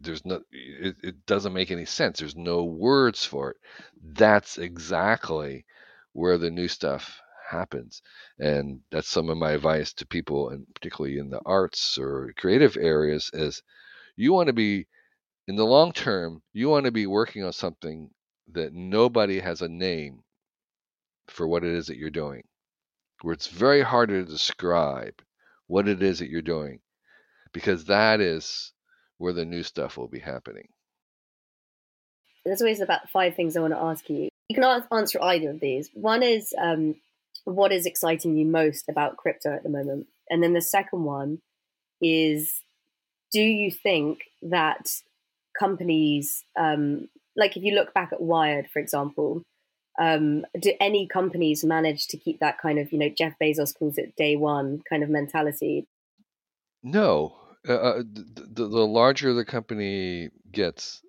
there's 0.00 0.24
no 0.24 0.42
it, 0.52 0.96
it 1.02 1.26
doesn't 1.26 1.52
make 1.52 1.70
any 1.70 1.84
sense. 1.86 2.18
There's 2.18 2.36
no 2.36 2.64
words 2.64 3.24
for 3.24 3.50
it. 3.52 3.56
That's 4.02 4.58
exactly 4.58 5.64
where 6.12 6.38
the 6.38 6.50
new 6.50 6.68
stuff 6.68 7.20
happens. 7.48 8.02
And 8.38 8.80
that's 8.90 9.08
some 9.08 9.28
of 9.28 9.38
my 9.38 9.52
advice 9.52 9.92
to 9.94 10.06
people 10.06 10.50
and 10.50 10.66
particularly 10.74 11.18
in 11.18 11.30
the 11.30 11.40
arts 11.46 11.98
or 11.98 12.32
creative 12.36 12.76
areas 12.76 13.30
is 13.32 13.62
you 14.16 14.32
want 14.32 14.48
to 14.48 14.52
be 14.52 14.86
in 15.48 15.56
the 15.56 15.66
long 15.66 15.92
term, 15.92 16.42
you 16.52 16.68
want 16.68 16.86
to 16.86 16.92
be 16.92 17.06
working 17.06 17.44
on 17.44 17.52
something 17.52 18.10
that 18.52 18.72
nobody 18.74 19.40
has 19.40 19.62
a 19.62 19.68
name 19.68 20.22
for 21.28 21.46
what 21.46 21.64
it 21.64 21.72
is 21.72 21.86
that 21.86 21.96
you're 21.98 22.10
doing. 22.10 22.44
Where 23.22 23.34
it's 23.34 23.48
very 23.48 23.82
hard 23.82 24.10
to 24.10 24.24
describe 24.24 25.22
what 25.66 25.88
it 25.88 26.02
is 26.02 26.20
that 26.20 26.28
you're 26.30 26.42
doing 26.42 26.80
because 27.54 27.86
that 27.86 28.20
is 28.20 28.73
where 29.18 29.32
the 29.32 29.44
new 29.44 29.62
stuff 29.62 29.96
will 29.96 30.08
be 30.08 30.20
happening. 30.20 30.68
There's 32.44 32.60
always 32.60 32.80
about 32.80 33.08
five 33.10 33.34
things 33.34 33.56
I 33.56 33.60
want 33.60 33.72
to 33.72 33.80
ask 33.80 34.08
you. 34.10 34.28
You 34.48 34.54
can 34.54 34.82
answer 34.92 35.22
either 35.22 35.50
of 35.50 35.60
these. 35.60 35.88
One 35.94 36.22
is 36.22 36.54
um, 36.60 36.96
what 37.44 37.72
is 37.72 37.86
exciting 37.86 38.36
you 38.36 38.44
most 38.44 38.88
about 38.88 39.16
crypto 39.16 39.54
at 39.54 39.62
the 39.62 39.70
moment? 39.70 40.06
And 40.28 40.42
then 40.42 40.52
the 40.52 40.60
second 40.60 41.04
one 41.04 41.38
is 42.02 42.60
do 43.32 43.40
you 43.40 43.70
think 43.70 44.20
that 44.42 44.88
companies, 45.58 46.44
um, 46.58 47.08
like 47.36 47.56
if 47.56 47.62
you 47.62 47.74
look 47.74 47.94
back 47.94 48.12
at 48.12 48.20
Wired, 48.20 48.68
for 48.70 48.78
example, 48.78 49.42
um, 49.98 50.44
do 50.60 50.72
any 50.80 51.06
companies 51.06 51.64
manage 51.64 52.08
to 52.08 52.16
keep 52.16 52.40
that 52.40 52.58
kind 52.58 52.78
of, 52.78 52.92
you 52.92 52.98
know, 52.98 53.08
Jeff 53.08 53.34
Bezos 53.40 53.76
calls 53.76 53.96
it 53.96 54.16
day 54.16 54.36
one 54.36 54.82
kind 54.88 55.02
of 55.02 55.08
mentality? 55.08 55.86
No, 56.82 57.34
uh, 57.68 57.72
uh 57.72 58.02
the, 58.04 58.68
the 58.68 58.86
larger 58.86 59.32
the 59.32 59.44
company 59.44 60.30
gets, 60.50 61.02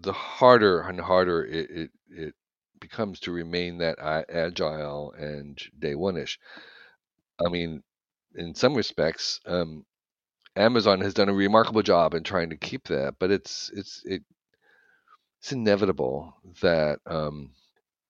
the 0.00 0.12
harder 0.12 0.80
and 0.82 1.00
harder 1.00 1.44
it, 1.44 1.70
it, 1.70 1.90
it 2.10 2.34
becomes 2.80 3.20
to 3.20 3.32
remain 3.32 3.78
that 3.78 3.98
agile 4.00 5.12
and 5.12 5.60
day 5.78 5.94
one 5.94 6.16
ish. 6.16 6.38
I 7.44 7.50
mean, 7.50 7.82
in 8.34 8.54
some 8.54 8.74
respects, 8.74 9.40
um, 9.46 9.84
Amazon 10.56 11.00
has 11.00 11.14
done 11.14 11.28
a 11.28 11.34
remarkable 11.34 11.82
job 11.82 12.14
in 12.14 12.22
trying 12.22 12.50
to 12.50 12.56
keep 12.56 12.88
that, 12.88 13.16
but 13.18 13.30
it's 13.30 13.70
it's 13.74 14.02
it, 14.04 14.22
it's 15.40 15.52
inevitable 15.52 16.34
that 16.62 17.00
um, 17.06 17.50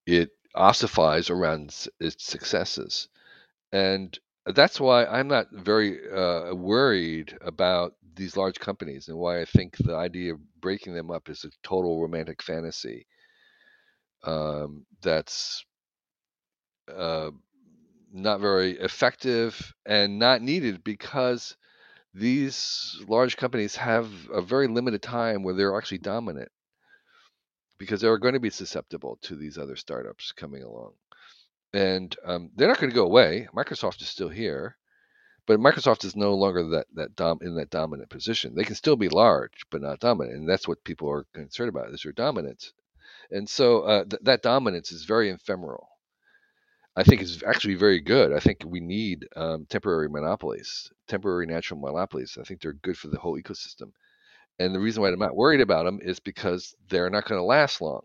it 0.07 0.31
ossifies 0.55 1.29
around 1.29 1.75
its 2.01 2.25
successes, 2.25 3.09
and 3.73 4.19
that's 4.55 4.81
why 4.81 5.05
I'm 5.07 5.29
not 5.29 5.49
very 5.51 5.99
uh, 6.11 6.55
worried 6.55 7.37
about 7.41 7.95
these 8.15 8.37
large 8.37 8.59
companies 8.59 9.09
and 9.09 9.19
why 9.19 9.41
I 9.41 9.45
think 9.45 9.77
the 9.77 9.97
idea 9.97 10.35
of 10.35 10.61
breaking 10.61 10.95
them 10.95 11.11
up 11.11 11.29
is 11.29 11.45
a 11.45 11.51
total 11.63 12.01
romantic 12.01 12.43
fantasy. 12.43 13.07
Um, 14.25 14.87
that's 15.03 15.65
uh, 16.93 17.31
not 18.13 18.41
very 18.41 18.73
effective 18.73 19.75
and 19.85 20.19
not 20.19 20.43
needed 20.43 20.83
because 20.85 21.57
these 22.15 22.99
large 23.09 23.37
companies 23.37 23.77
have 23.77 24.09
a 24.33 24.41
very 24.41 24.69
limited 24.69 25.03
time 25.03 25.43
where 25.43 25.55
they're 25.55 25.77
actually 25.77 25.99
dominant 25.99 26.51
because 27.79 28.01
they're 28.01 28.17
going 28.17 28.35
to 28.35 28.41
be 28.41 28.51
susceptible 28.51 29.19
to 29.23 29.35
these 29.35 29.59
other 29.59 29.77
startups 29.77 30.33
coming 30.33 30.63
along 30.63 30.93
and 31.73 32.17
um, 32.25 32.51
they're 32.57 32.69
not 32.69 32.79
going 32.79 32.91
to 32.91 32.95
go 32.95 33.05
away. 33.05 33.49
Microsoft 33.55 34.01
is 34.03 34.09
still 34.09 34.29
here, 34.29 34.77
but 35.47 35.61
Microsoft 35.61 36.05
is 36.05 36.17
no 36.17 36.35
longer 36.35 36.69
that 36.71 36.87
that 36.95 37.17
dom- 37.17 37.41
in 37.43 37.57
that 37.57 37.71
dominant 37.71 38.11
position. 38.11 38.55
They 38.55 38.65
can 38.65 38.77
still 38.77 38.97
be 38.97 39.09
large, 39.09 39.65
but 39.71 39.83
not 39.83 40.01
dominant, 40.01 40.37
and 40.39 40.49
that's 40.49 40.69
what 40.69 40.85
people 40.85 41.11
are 41.11 41.27
concerned 41.35 41.69
about 41.69 41.91
is 41.93 42.03
their 42.03 42.13
dominance. 42.13 42.73
And 43.31 43.49
so 43.49 43.83
uh, 43.83 44.05
th- 44.05 44.23
that 44.23 44.43
dominance 44.43 44.93
is 44.93 45.05
very 45.05 45.31
ephemeral. 45.31 45.89
I 46.97 47.05
think 47.05 47.21
it's 47.21 47.43
actually 47.43 47.75
very 47.75 48.01
good. 48.01 48.33
I 48.33 48.41
think 48.41 48.63
we 48.67 48.81
need 48.81 49.27
um, 49.37 49.67
temporary 49.69 50.09
monopolies, 50.09 50.91
temporary 51.09 51.47
natural 51.47 51.79
monopolies. 51.81 52.39
I 52.41 52.45
think 52.45 52.61
they're 52.61 52.73
good 52.73 52.97
for 52.97 53.09
the 53.09 53.19
whole 53.19 53.39
ecosystem. 53.39 53.93
And 54.59 54.75
the 54.75 54.81
reason 54.81 55.03
why 55.03 55.11
I'm 55.11 55.19
not 55.19 55.37
worried 55.37 55.61
about 55.61 55.85
them 55.85 56.01
is 56.03 56.21
because 56.21 56.75
they're 56.89 57.11
not 57.11 57.27
going 57.27 57.39
to 57.39 57.45
last 57.45 57.83
long 57.83 58.03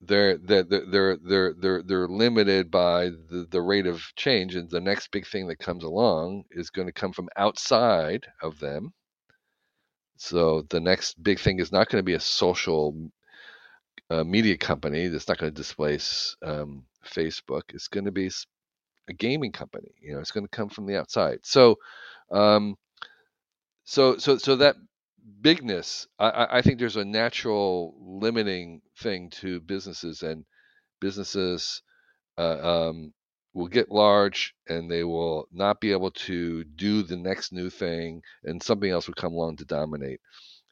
they're 0.00 0.38
they're 0.38 0.62
they're 0.64 1.54
they're 1.54 1.82
they're 1.82 2.08
limited 2.08 2.70
by 2.70 3.06
the, 3.10 3.46
the 3.50 3.62
rate 3.62 3.86
of 3.86 4.00
change 4.16 4.54
and 4.54 4.70
the 4.70 4.80
next 4.80 5.10
big 5.10 5.26
thing 5.26 5.48
that 5.48 5.58
comes 5.58 5.84
along 5.84 6.44
is 6.52 6.70
going 6.70 6.86
to 6.86 6.92
come 6.92 7.12
from 7.12 7.28
outside 7.36 8.26
of 8.42 8.60
them. 8.60 8.92
So 10.18 10.62
the 10.70 10.80
next 10.80 11.22
big 11.22 11.40
thing 11.40 11.60
is 11.60 11.72
not 11.72 11.88
going 11.88 12.00
to 12.00 12.06
be 12.06 12.14
a 12.14 12.20
social 12.20 13.10
uh, 14.10 14.24
media 14.24 14.56
company 14.56 15.08
that's 15.08 15.28
not 15.28 15.38
going 15.38 15.52
to 15.52 15.56
displace 15.56 16.36
um, 16.44 16.84
facebook. 17.06 17.62
It's 17.74 17.88
going 17.88 18.06
to 18.06 18.12
be 18.12 18.30
a 19.08 19.14
gaming 19.14 19.52
company 19.52 19.90
you 20.00 20.12
know 20.14 20.20
it's 20.20 20.32
going 20.32 20.44
to 20.46 20.56
come 20.56 20.68
from 20.68 20.86
the 20.86 20.96
outside. 20.98 21.40
So 21.42 21.76
um, 22.32 22.76
so 23.84 24.16
so 24.18 24.38
so 24.38 24.56
that 24.56 24.76
bigness, 25.40 26.06
I, 26.18 26.58
I 26.58 26.62
think 26.62 26.78
there's 26.78 26.96
a 26.96 27.04
natural 27.04 27.94
limiting 28.00 28.82
thing 28.98 29.30
to 29.40 29.60
businesses, 29.60 30.22
and 30.22 30.44
businesses 31.00 31.82
uh, 32.36 32.88
um, 32.88 33.12
will 33.54 33.68
get 33.68 33.90
large 33.90 34.54
and 34.68 34.90
they 34.90 35.04
will 35.04 35.48
not 35.52 35.80
be 35.80 35.92
able 35.92 36.10
to 36.12 36.64
do 36.64 37.02
the 37.02 37.16
next 37.16 37.52
new 37.52 37.70
thing, 37.70 38.22
and 38.44 38.62
something 38.62 38.90
else 38.90 39.06
will 39.06 39.14
come 39.14 39.32
along 39.32 39.56
to 39.56 39.64
dominate. 39.64 40.20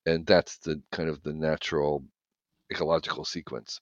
and 0.06 0.24
that's 0.24 0.58
the 0.58 0.80
kind 0.92 1.08
of 1.08 1.22
the 1.22 1.32
natural 1.32 2.04
ecological 2.72 3.24
sequence. 3.24 3.80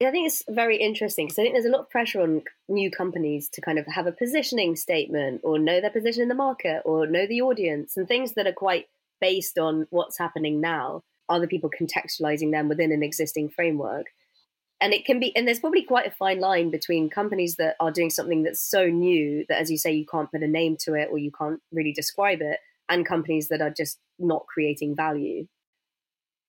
I 0.00 0.12
think 0.12 0.28
it's 0.28 0.44
very 0.48 0.76
interesting 0.76 1.26
because 1.26 1.40
I 1.40 1.42
think 1.42 1.54
there's 1.54 1.64
a 1.64 1.70
lot 1.70 1.80
of 1.80 1.90
pressure 1.90 2.20
on 2.22 2.42
new 2.68 2.88
companies 2.88 3.48
to 3.50 3.60
kind 3.60 3.80
of 3.80 3.86
have 3.86 4.06
a 4.06 4.12
positioning 4.12 4.76
statement 4.76 5.40
or 5.42 5.58
know 5.58 5.80
their 5.80 5.90
position 5.90 6.22
in 6.22 6.28
the 6.28 6.36
market 6.36 6.82
or 6.84 7.06
know 7.08 7.26
the 7.26 7.42
audience 7.42 7.96
and 7.96 8.06
things 8.06 8.34
that 8.34 8.46
are 8.46 8.52
quite 8.52 8.86
based 9.20 9.58
on 9.58 9.86
what's 9.90 10.18
happening 10.18 10.60
now. 10.60 11.02
Other 11.28 11.46
people 11.46 11.70
contextualizing 11.70 12.52
them 12.52 12.68
within 12.68 12.92
an 12.92 13.02
existing 13.02 13.50
framework. 13.50 14.06
And 14.80 14.94
it 14.94 15.04
can 15.04 15.18
be, 15.18 15.34
and 15.36 15.46
there's 15.46 15.58
probably 15.58 15.82
quite 15.82 16.06
a 16.06 16.12
fine 16.12 16.40
line 16.40 16.70
between 16.70 17.10
companies 17.10 17.56
that 17.56 17.76
are 17.80 17.90
doing 17.90 18.10
something 18.10 18.44
that's 18.44 18.60
so 18.60 18.86
new 18.86 19.44
that, 19.48 19.60
as 19.60 19.70
you 19.70 19.76
say, 19.76 19.92
you 19.92 20.06
can't 20.06 20.30
put 20.30 20.42
a 20.42 20.48
name 20.48 20.76
to 20.80 20.94
it 20.94 21.08
or 21.10 21.18
you 21.18 21.32
can't 21.32 21.60
really 21.72 21.92
describe 21.92 22.40
it, 22.40 22.60
and 22.88 23.04
companies 23.04 23.48
that 23.48 23.60
are 23.60 23.70
just 23.70 23.98
not 24.18 24.46
creating 24.46 24.94
value 24.94 25.46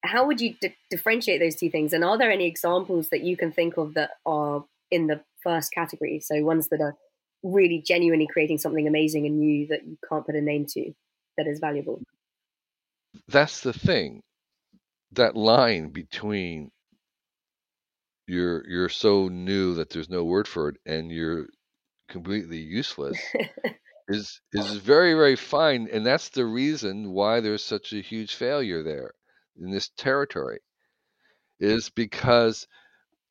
how 0.04 0.26
would 0.26 0.40
you 0.40 0.56
di- 0.62 0.76
differentiate 0.90 1.40
those 1.40 1.56
two 1.56 1.70
things? 1.70 1.94
And 1.94 2.04
are 2.04 2.18
there 2.18 2.32
any 2.32 2.46
examples 2.46 3.10
that 3.10 3.22
you 3.22 3.36
can 3.36 3.52
think 3.52 3.78
of 3.78 3.94
that 3.96 4.12
are 4.26 4.64
in 4.92 5.08
the 5.08 5.22
first 5.44 5.72
category? 5.74 6.20
So 6.20 6.44
ones 6.44 6.70
that 6.70 6.82
are 6.82 6.96
really 7.44 7.84
genuinely 7.86 8.28
creating 8.28 8.58
something 8.58 8.88
amazing 8.88 9.26
and 9.26 9.40
new 9.40 9.68
that 9.68 9.86
you 9.86 9.98
can't 10.08 10.26
put 10.26 10.36
a 10.36 10.42
name 10.42 10.66
to 10.70 10.94
that 11.38 11.48
is 11.48 11.60
valuable. 11.60 12.02
That's 13.28 13.62
the 13.62 13.74
thing. 13.74 14.24
That 15.14 15.36
line 15.38 15.90
between 15.90 16.72
you're 18.28 18.68
you're 18.68 18.90
so 18.90 19.28
new 19.30 19.76
that 19.76 19.90
there's 19.90 20.10
no 20.10 20.24
word 20.24 20.48
for 20.48 20.70
it 20.70 20.78
and 20.86 21.12
you're 21.12 21.48
completely 22.10 22.58
useless 22.60 23.20
is 24.10 24.42
is 24.54 24.76
very 24.78 25.14
very 25.16 25.36
fine 25.36 25.90
and 25.92 26.06
that's 26.06 26.30
the 26.30 26.46
reason 26.46 27.12
why 27.12 27.40
there's 27.42 27.64
such 27.64 27.94
a 27.94 28.02
huge 28.02 28.36
failure 28.36 28.84
there 28.84 29.14
in 29.60 29.72
this 29.72 29.90
territory 29.98 30.60
is 31.60 31.90
because 31.90 32.68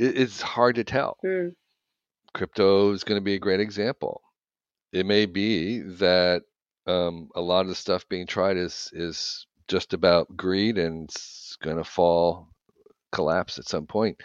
it's 0.01 0.43
hard 0.43 0.77
to 0.77 0.85
tell. 0.85 1.19
Mm. 1.25 1.55
Crypto 2.35 2.93
is 2.93 3.05
going 3.05 3.21
to 3.21 3.25
be 3.25 3.35
a 3.37 3.41
great 3.41 3.61
example. 3.61 4.23
It 4.93 5.07
may 5.07 5.27
be 5.27 5.81
that 5.81 6.45
um, 6.87 7.31
a 7.37 7.43
lot 7.43 7.63
of 7.63 7.69
the 7.69 7.77
stuff 7.77 8.09
being 8.09 8.27
tried 8.29 8.59
is 8.59 8.91
is 8.95 9.48
just 9.69 9.93
about 9.93 10.37
greed 10.37 10.79
and 10.79 11.05
it's 11.05 11.57
going 11.63 11.77
to 11.77 11.85
fall, 11.85 12.49
collapse 13.13 13.59
at 13.59 13.69
some 13.69 13.87
point. 13.87 14.21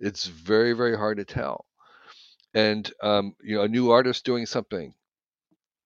It's 0.00 0.26
very 0.26 0.72
very 0.72 0.96
hard 0.96 1.18
to 1.18 1.24
tell. 1.24 1.66
And 2.54 2.90
um, 3.02 3.34
you 3.42 3.56
know, 3.56 3.62
a 3.62 3.68
new 3.68 3.90
artist 3.90 4.24
doing 4.24 4.46
something. 4.46 4.94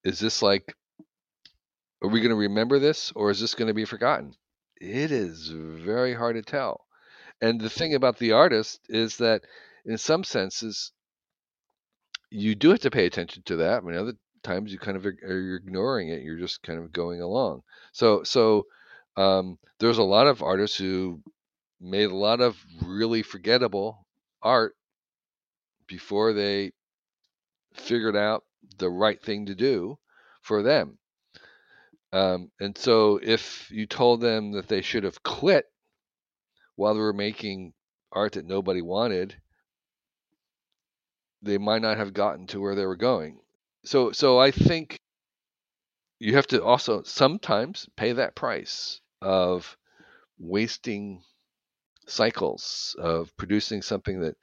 Is 0.04 0.18
this 0.18 0.42
like? 0.42 0.74
Are 2.02 2.08
we 2.08 2.20
going 2.20 2.30
to 2.30 2.36
remember 2.36 2.78
this, 2.78 3.12
or 3.14 3.30
is 3.30 3.40
this 3.40 3.54
going 3.54 3.68
to 3.68 3.74
be 3.74 3.84
forgotten? 3.84 4.34
it 4.80 5.12
is 5.12 5.48
very 5.48 6.14
hard 6.14 6.36
to 6.36 6.42
tell. 6.42 6.86
And 7.40 7.60
the 7.60 7.70
thing 7.70 7.94
about 7.94 8.18
the 8.18 8.32
artist 8.32 8.80
is 8.88 9.18
that, 9.18 9.42
in 9.84 9.98
some 9.98 10.24
senses, 10.24 10.92
you 12.30 12.54
do 12.54 12.70
have 12.70 12.80
to 12.80 12.90
pay 12.90 13.06
attention 13.06 13.42
to 13.46 13.56
that. 13.56 13.78
I 13.78 13.80
mean, 13.80 13.96
other 13.96 14.14
times 14.42 14.72
you 14.72 14.78
kind 14.78 14.96
of 14.96 15.06
are 15.06 15.56
ignoring 15.56 16.08
it. 16.08 16.22
You're 16.22 16.38
just 16.38 16.62
kind 16.62 16.78
of 16.78 16.92
going 16.92 17.20
along. 17.20 17.62
So, 17.92 18.22
so 18.24 18.66
um, 19.16 19.58
there's 19.78 19.98
a 19.98 20.02
lot 20.02 20.26
of 20.26 20.42
artists 20.42 20.76
who 20.76 21.22
made 21.80 22.10
a 22.10 22.16
lot 22.16 22.40
of 22.40 22.56
really 22.84 23.22
forgettable 23.22 24.06
art 24.42 24.76
before 25.86 26.32
they 26.32 26.72
figured 27.74 28.16
out 28.16 28.44
the 28.78 28.90
right 28.90 29.22
thing 29.22 29.46
to 29.46 29.54
do 29.54 29.98
for 30.42 30.62
them. 30.62 30.98
Um, 32.12 32.50
and 32.60 32.76
so 32.76 33.20
if 33.22 33.70
you 33.70 33.86
told 33.86 34.20
them 34.20 34.52
that 34.52 34.68
they 34.68 34.82
should 34.82 35.04
have 35.04 35.22
quit 35.22 35.66
while 36.76 36.94
they 36.94 37.00
were 37.00 37.12
making 37.12 37.72
art 38.12 38.32
that 38.32 38.44
nobody 38.44 38.82
wanted, 38.82 39.36
they 41.42 41.58
might 41.58 41.82
not 41.82 41.96
have 41.96 42.12
gotten 42.12 42.46
to 42.48 42.60
where 42.60 42.74
they 42.74 42.86
were 42.86 42.96
going. 42.96 43.40
So 43.84 44.12
so 44.12 44.38
I 44.38 44.50
think 44.50 44.98
you 46.20 46.36
have 46.36 46.46
to 46.46 46.62
also 46.62 47.02
sometimes 47.02 47.88
pay 47.96 48.12
that 48.12 48.36
price 48.36 49.00
of 49.20 49.76
wasting 50.38 51.22
cycles 52.06 52.94
of 52.98 53.34
producing 53.36 53.82
something 53.82 54.20
that 54.20 54.36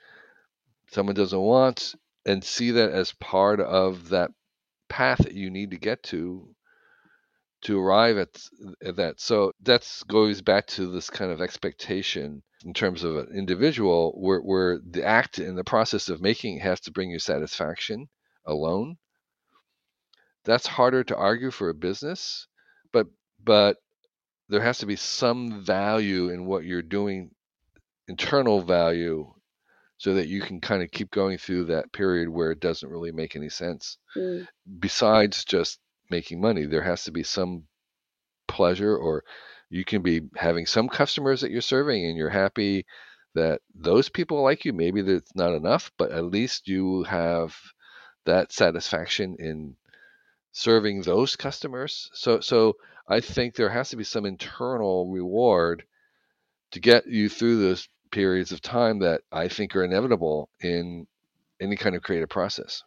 someone 0.92 1.16
doesn't 1.16 1.40
want 1.40 1.96
and 2.26 2.44
see 2.44 2.72
that 2.72 2.92
as 2.92 3.14
part 3.14 3.60
of 3.60 4.10
that 4.10 4.32
path 4.90 5.20
that 5.20 5.34
you 5.34 5.50
need 5.50 5.72
to 5.72 5.78
get 5.78 6.02
to 6.04 6.50
to 7.62 7.80
arrive 7.80 8.18
at, 8.18 8.30
at 8.86 8.96
that. 8.98 9.20
So 9.20 9.52
that 9.64 9.88
goes 10.08 10.42
back 10.42 10.68
to 10.68 10.92
this 10.92 11.10
kind 11.10 11.32
of 11.32 11.42
expectation 11.42 12.44
in 12.64 12.74
terms 12.74 13.04
of 13.04 13.16
an 13.16 13.30
individual 13.36 14.14
where, 14.16 14.40
where 14.40 14.80
the 14.88 15.04
act 15.04 15.40
and 15.40 15.58
the 15.58 15.64
process 15.64 16.10
of 16.10 16.22
making 16.22 16.60
has 16.60 16.80
to 16.82 16.92
bring 16.92 17.10
you 17.10 17.20
satisfaction 17.20 18.10
alone. 18.46 18.98
That's 20.48 20.66
harder 20.66 21.04
to 21.04 21.16
argue 21.16 21.52
for 21.52 21.70
a 21.70 21.76
business, 21.76 22.48
but 22.92 23.08
but 23.44 23.78
there 24.50 24.62
has 24.62 24.80
to 24.80 24.88
be 24.88 24.96
some 24.96 25.64
value 25.64 26.30
in 26.30 26.46
what 26.46 26.64
you're 26.64 26.82
doing, 26.82 27.32
internal 28.08 28.62
value, 28.64 29.32
so 29.98 30.16
that 30.16 30.28
you 30.28 30.42
can 30.42 30.62
kind 30.62 30.82
of 30.82 30.90
keep 30.90 31.12
going 31.12 31.38
through 31.38 31.66
that 31.66 31.92
period 31.92 32.30
where 32.30 32.52
it 32.52 32.62
doesn't 32.62 32.90
really 32.90 33.12
make 33.12 33.36
any 33.36 33.50
sense. 33.50 33.98
Mm. 34.16 34.48
Besides 34.80 35.46
just 35.46 35.80
making 36.10 36.42
money. 36.42 36.66
There 36.66 36.84
has 36.84 37.04
to 37.06 37.12
be 37.12 37.24
some 37.24 37.64
pleasure, 38.48 38.96
or 38.96 39.24
you 39.70 39.84
can 39.84 40.02
be 40.02 40.22
having 40.36 40.66
some 40.66 40.88
customers 40.88 41.42
that 41.42 41.52
you're 41.52 41.62
serving 41.62 42.06
and 42.06 42.18
you're 42.18 42.30
happy 42.30 42.86
that 43.36 43.62
those 43.76 44.10
people 44.10 44.42
like 44.42 44.66
you. 44.66 44.74
Maybe 44.74 45.02
that's 45.02 45.36
not 45.36 45.54
enough, 45.54 45.92
but 45.98 46.12
at 46.12 46.26
least 46.26 46.68
you 46.68 47.04
have 47.04 47.56
that 48.26 48.52
satisfaction 48.52 49.36
in 49.40 49.76
serving 50.58 51.04
those 51.04 51.36
customers. 51.36 52.10
So, 52.14 52.40
so 52.40 52.78
I 53.08 53.20
think 53.20 53.54
there 53.54 53.70
has 53.70 53.92
to 53.92 53.96
be 53.96 54.04
some 54.04 54.26
internal 54.26 55.08
reward 55.08 55.84
to 56.72 56.80
get 56.80 57.06
you 57.06 57.30
through 57.30 57.60
those 57.60 57.88
periods 58.12 58.52
of 58.52 58.60
time 58.60 59.00
that 59.00 59.22
I 59.32 59.50
think 59.50 59.76
are 59.76 59.84
inevitable 59.84 60.50
in 60.60 61.06
any 61.62 61.76
kind 61.76 61.96
of 61.96 62.02
creative 62.02 62.30
process. 62.30 62.84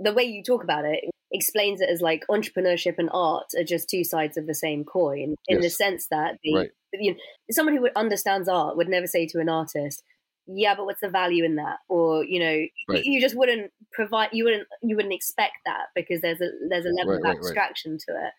The 0.00 0.12
way 0.12 0.24
you 0.24 0.42
talk 0.42 0.64
about 0.64 0.84
it 0.86 1.04
explains 1.30 1.80
it 1.80 1.88
as 1.88 2.00
like 2.00 2.24
entrepreneurship 2.28 2.96
and 2.98 3.10
art 3.12 3.46
are 3.56 3.62
just 3.62 3.88
two 3.88 4.02
sides 4.02 4.36
of 4.36 4.48
the 4.48 4.54
same 4.54 4.82
coin 4.82 5.36
in 5.46 5.62
yes. 5.62 5.62
the 5.62 5.70
sense 5.70 6.08
that 6.10 6.38
the, 6.42 6.54
right. 6.56 6.70
you 6.94 7.12
know, 7.12 7.18
someone 7.52 7.76
who 7.76 7.88
understands 7.94 8.48
art 8.48 8.76
would 8.76 8.88
never 8.88 9.06
say 9.06 9.24
to 9.28 9.38
an 9.38 9.48
artist 9.48 10.02
yeah 10.46 10.74
but 10.74 10.86
what's 10.86 11.00
the 11.00 11.08
value 11.08 11.44
in 11.44 11.56
that? 11.56 11.78
Or 11.88 12.24
you 12.24 12.40
know 12.40 12.66
right. 12.88 13.04
you 13.04 13.20
just 13.20 13.36
wouldn't 13.36 13.70
provide 13.92 14.30
you 14.32 14.44
wouldn't 14.44 14.66
you 14.82 14.96
wouldn't 14.96 15.14
expect 15.14 15.58
that 15.66 15.86
because 15.94 16.20
there's 16.20 16.40
a 16.40 16.50
there's 16.68 16.86
a 16.86 16.90
level 16.90 17.14
right, 17.20 17.32
of 17.32 17.38
abstraction 17.38 17.98
to 18.08 18.14
it. 18.14 18.32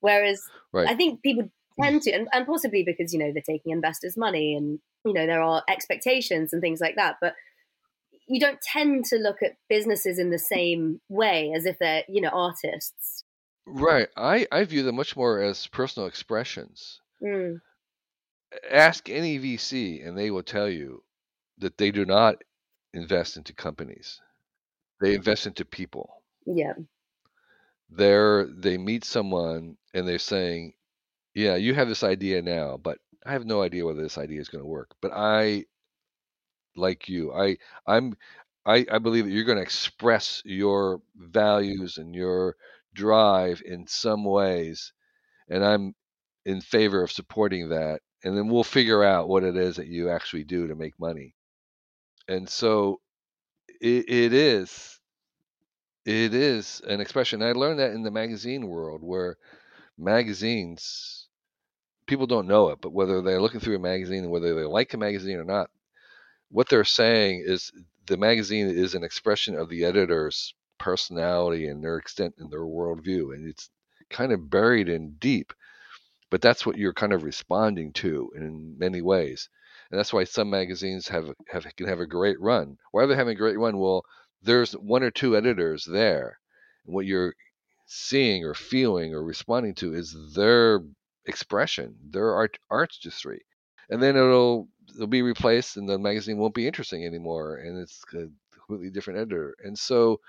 Whereas 0.00 0.40
i 0.74 0.94
think 0.94 1.22
people 1.22 1.50
tend 1.80 2.02
to 2.02 2.12
and, 2.12 2.28
and 2.32 2.46
possibly 2.46 2.84
because 2.84 3.12
you 3.12 3.18
know 3.18 3.32
they're 3.32 3.42
taking 3.42 3.72
investors 3.72 4.16
money 4.16 4.54
and 4.54 4.78
you 5.04 5.12
know 5.12 5.26
there 5.26 5.42
are 5.42 5.62
expectations 5.68 6.52
and 6.52 6.62
things 6.62 6.80
like 6.80 6.96
that 6.96 7.16
but 7.20 7.34
you 8.28 8.38
don't 8.38 8.60
tend 8.60 9.06
to 9.06 9.16
look 9.16 9.42
at 9.42 9.56
businesses 9.68 10.18
in 10.18 10.30
the 10.30 10.38
same 10.38 11.00
way 11.08 11.52
as 11.56 11.64
if 11.64 11.78
they're 11.78 12.04
you 12.08 12.20
know 12.20 12.28
artists. 12.28 13.24
Right. 13.66 14.08
I 14.16 14.46
i 14.52 14.64
view 14.64 14.82
them 14.82 14.96
much 14.96 15.16
more 15.16 15.40
as 15.40 15.66
personal 15.66 16.08
expressions. 16.08 17.00
Mm. 17.22 17.60
ask 18.70 19.08
any 19.10 19.40
vc 19.40 20.06
and 20.06 20.16
they 20.16 20.30
will 20.30 20.44
tell 20.44 20.68
you 20.68 21.02
that 21.58 21.76
they 21.78 21.90
do 21.90 22.04
not 22.04 22.36
invest 22.94 23.36
into 23.36 23.52
companies 23.52 24.20
they 25.00 25.14
invest 25.14 25.46
into 25.46 25.64
people 25.64 26.22
yeah 26.46 26.72
they're 27.90 28.46
they 28.46 28.78
meet 28.78 29.04
someone 29.04 29.76
and 29.94 30.06
they're 30.06 30.18
saying 30.18 30.72
yeah 31.34 31.56
you 31.56 31.74
have 31.74 31.88
this 31.88 32.02
idea 32.02 32.42
now 32.42 32.76
but 32.76 32.98
i 33.26 33.32
have 33.32 33.44
no 33.46 33.62
idea 33.62 33.84
whether 33.84 34.02
this 34.02 34.18
idea 34.18 34.40
is 34.40 34.48
going 34.48 34.62
to 34.62 34.68
work 34.68 34.90
but 35.00 35.12
i 35.14 35.64
like 36.78 37.08
you. 37.08 37.32
I 37.32 37.58
I'm 37.86 38.16
I, 38.66 38.86
I 38.90 38.98
believe 38.98 39.24
that 39.24 39.30
you're 39.32 39.44
going 39.44 39.58
to 39.58 39.62
express 39.62 40.42
your 40.44 41.00
values 41.16 41.98
and 41.98 42.14
your 42.14 42.56
drive 42.94 43.62
in 43.64 43.86
some 43.86 44.24
ways, 44.24 44.92
and 45.48 45.64
I'm 45.64 45.94
in 46.46 46.60
favor 46.60 47.02
of 47.02 47.12
supporting 47.12 47.70
that. 47.70 48.00
And 48.24 48.36
then 48.36 48.48
we'll 48.48 48.64
figure 48.64 49.04
out 49.04 49.28
what 49.28 49.44
it 49.44 49.56
is 49.56 49.76
that 49.76 49.86
you 49.86 50.10
actually 50.10 50.44
do 50.44 50.66
to 50.68 50.74
make 50.74 50.98
money. 50.98 51.34
And 52.28 52.48
so 52.48 53.00
it, 53.80 54.08
it 54.08 54.32
is 54.32 55.00
it 56.04 56.34
is 56.34 56.80
an 56.86 57.00
expression. 57.00 57.42
I 57.42 57.52
learned 57.52 57.78
that 57.80 57.92
in 57.92 58.02
the 58.02 58.10
magazine 58.10 58.66
world 58.66 59.02
where 59.02 59.36
magazines 59.98 61.28
people 62.06 62.26
don't 62.26 62.48
know 62.48 62.70
it, 62.70 62.80
but 62.82 62.92
whether 62.92 63.22
they're 63.22 63.40
looking 63.42 63.60
through 63.60 63.76
a 63.76 63.80
magazine 63.80 64.24
and 64.24 64.32
whether 64.32 64.54
they 64.54 64.64
like 64.64 64.94
a 64.94 64.98
magazine 64.98 65.38
or 65.38 65.44
not, 65.44 65.70
what 66.50 66.68
they're 66.68 66.84
saying 66.84 67.44
is 67.46 67.72
the 68.06 68.16
magazine 68.18 68.68
is 68.68 68.94
an 68.94 69.04
expression 69.04 69.56
of 69.56 69.68
the 69.68 69.84
editor's 69.84 70.54
personality 70.78 71.68
and 71.68 71.82
their 71.84 71.96
extent 71.98 72.34
and 72.38 72.50
their 72.50 72.60
worldview, 72.66 73.34
and 73.34 73.48
it's 73.48 73.70
kind 74.10 74.32
of 74.32 74.50
buried 74.50 74.88
in 74.88 75.12
deep. 75.18 75.52
but 76.30 76.42
that's 76.42 76.66
what 76.66 76.76
you're 76.78 76.94
kind 76.94 77.12
of 77.12 77.22
responding 77.22 77.92
to 77.92 78.30
in 78.36 78.76
many 78.78 79.02
ways. 79.02 79.48
And 79.90 79.98
that's 79.98 80.12
why 80.12 80.24
some 80.24 80.50
magazines 80.50 81.08
have 81.08 81.32
have 81.48 81.66
can 81.76 81.86
have 81.86 82.00
a 82.00 82.06
great 82.06 82.40
run. 82.40 82.76
Why 82.92 83.04
are 83.04 83.06
they 83.06 83.16
having 83.16 83.34
a 83.34 83.38
great 83.38 83.58
run? 83.58 83.78
Well, 83.78 84.04
there's 84.42 84.72
one 84.72 85.02
or 85.02 85.10
two 85.10 85.36
editors 85.36 85.84
there. 85.84 86.40
What 86.84 87.06
you're 87.06 87.34
seeing 87.86 88.44
or 88.44 88.54
feeling 88.54 89.14
or 89.14 89.22
responding 89.24 89.74
to 89.76 89.94
is 89.94 90.14
their 90.34 90.80
expression, 91.26 91.96
their 92.10 92.34
art 92.34 92.58
artistry. 92.70 93.44
And 93.90 94.02
then 94.02 94.16
it'll 94.16 94.68
it'll 94.94 95.06
be 95.06 95.22
replaced 95.22 95.76
and 95.76 95.88
the 95.88 95.98
magazine 95.98 96.38
won't 96.38 96.54
be 96.54 96.66
interesting 96.66 97.04
anymore 97.04 97.56
and 97.56 97.78
it's 97.78 98.02
a 98.14 98.28
completely 98.54 98.90
different 98.90 99.20
editor. 99.20 99.56
And 99.64 99.78
so 99.78 100.20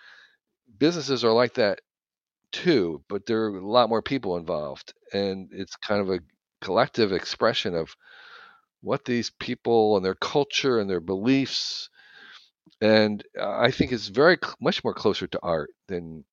businesses 0.77 1.23
are 1.23 1.33
like 1.33 1.55
that 1.55 1.81
too, 2.51 3.03
but 3.09 3.25
there 3.25 3.43
are 3.45 3.57
a 3.57 3.67
lot 3.67 3.89
more 3.89 4.01
people 4.01 4.37
involved 4.37 4.93
and 5.13 5.49
it's 5.53 5.75
kind 5.77 6.01
of 6.01 6.09
a 6.09 6.21
collective 6.61 7.11
expression 7.13 7.75
of 7.75 7.95
what 8.81 9.05
these 9.05 9.29
people 9.39 9.95
and 9.95 10.05
their 10.05 10.15
culture 10.15 10.79
and 10.79 10.89
their 10.89 11.01
beliefs 11.01 11.89
and 12.81 13.23
uh, 13.39 13.49
I 13.49 13.71
think 13.71 13.91
it's 13.91 14.07
very 14.07 14.37
much 14.61 14.83
more 14.83 14.93
closer 14.93 15.27
to 15.27 15.39
art 15.43 15.71
than 15.87 16.23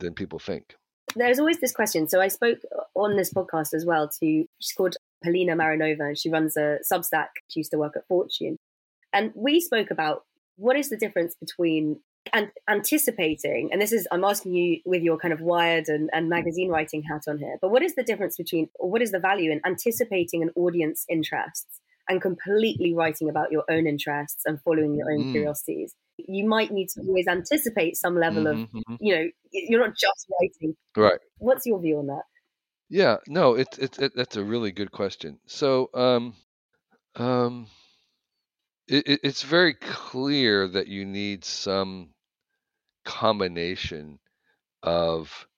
than 0.00 0.14
people 0.14 0.38
think. 0.38 0.74
There's 1.16 1.38
always 1.38 1.60
this 1.60 1.72
question. 1.72 2.08
So 2.08 2.20
I 2.20 2.28
spoke 2.28 2.58
uh, 2.76 2.98
on 2.98 3.16
this 3.16 3.32
podcast 3.32 3.72
as 3.74 3.84
well 3.84 4.08
to 4.20 4.44
she's 4.60 4.74
called 4.76 4.96
Polina 5.22 5.54
Marinova 5.54 6.08
and 6.08 6.18
she 6.18 6.30
runs 6.30 6.56
a 6.56 6.78
Substack. 6.90 7.28
She 7.48 7.60
used 7.60 7.70
to 7.70 7.78
work 7.78 7.94
at 7.96 8.06
Fortune, 8.06 8.58
and 9.12 9.32
we 9.34 9.60
spoke 9.60 9.90
about 9.90 10.24
what 10.56 10.76
is 10.76 10.90
the 10.90 10.96
difference 10.96 11.34
between 11.34 12.00
and 12.32 12.50
anticipating 12.70 13.68
and 13.70 13.82
this 13.82 13.92
is 13.92 14.08
i'm 14.10 14.24
asking 14.24 14.54
you 14.54 14.80
with 14.86 15.02
your 15.02 15.18
kind 15.18 15.34
of 15.34 15.42
wired 15.42 15.88
and, 15.88 16.08
and 16.14 16.24
mm. 16.24 16.30
magazine 16.30 16.70
writing 16.70 17.02
hat 17.02 17.20
on 17.28 17.36
here 17.36 17.58
but 17.60 17.70
what 17.70 17.82
is 17.82 17.96
the 17.96 18.02
difference 18.02 18.38
between 18.38 18.66
or 18.76 18.90
what 18.90 19.02
is 19.02 19.10
the 19.10 19.18
value 19.18 19.52
in 19.52 19.60
anticipating 19.66 20.42
an 20.42 20.48
audience 20.56 21.04
interests 21.10 21.80
and 22.08 22.20
completely 22.20 22.94
writing 22.94 23.28
about 23.28 23.50
your 23.50 23.64
own 23.70 23.86
interests 23.86 24.42
and 24.44 24.60
following 24.62 24.94
your 24.94 25.10
own 25.10 25.24
mm. 25.24 25.32
curiosities. 25.32 25.94
You 26.18 26.46
might 26.46 26.70
need 26.70 26.88
to 26.94 27.00
always 27.00 27.26
anticipate 27.26 27.96
some 27.96 28.18
level 28.18 28.44
mm-hmm, 28.44 28.62
of, 28.62 28.84
mm-hmm. 28.84 28.94
you 29.00 29.16
know, 29.16 29.24
you're 29.52 29.80
not 29.80 29.96
just 29.96 30.26
writing. 30.40 30.76
Right. 30.96 31.18
What's 31.38 31.66
your 31.66 31.80
view 31.80 31.98
on 31.98 32.06
that? 32.08 32.22
Yeah, 32.90 33.16
no, 33.26 33.54
it's 33.54 33.78
it's 33.78 33.98
it, 33.98 34.12
that's 34.14 34.36
a 34.36 34.44
really 34.44 34.70
good 34.70 34.92
question. 34.92 35.40
So, 35.46 35.90
um, 35.94 36.34
um, 37.16 37.66
it, 38.86 39.20
it's 39.24 39.42
very 39.42 39.74
clear 39.74 40.68
that 40.68 40.86
you 40.86 41.04
need 41.04 41.44
some 41.44 42.10
combination 43.04 44.18
of 44.82 45.48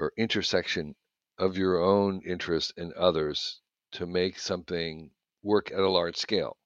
or 0.00 0.12
intersection 0.16 0.94
of 1.38 1.56
your 1.56 1.82
own 1.82 2.22
interest 2.26 2.72
and 2.76 2.92
others 2.94 3.60
to 3.92 4.06
make 4.06 4.38
something 4.38 5.10
work 5.42 5.70
at 5.72 5.78
a 5.78 5.88
large 5.88 6.16
scale. 6.16 6.56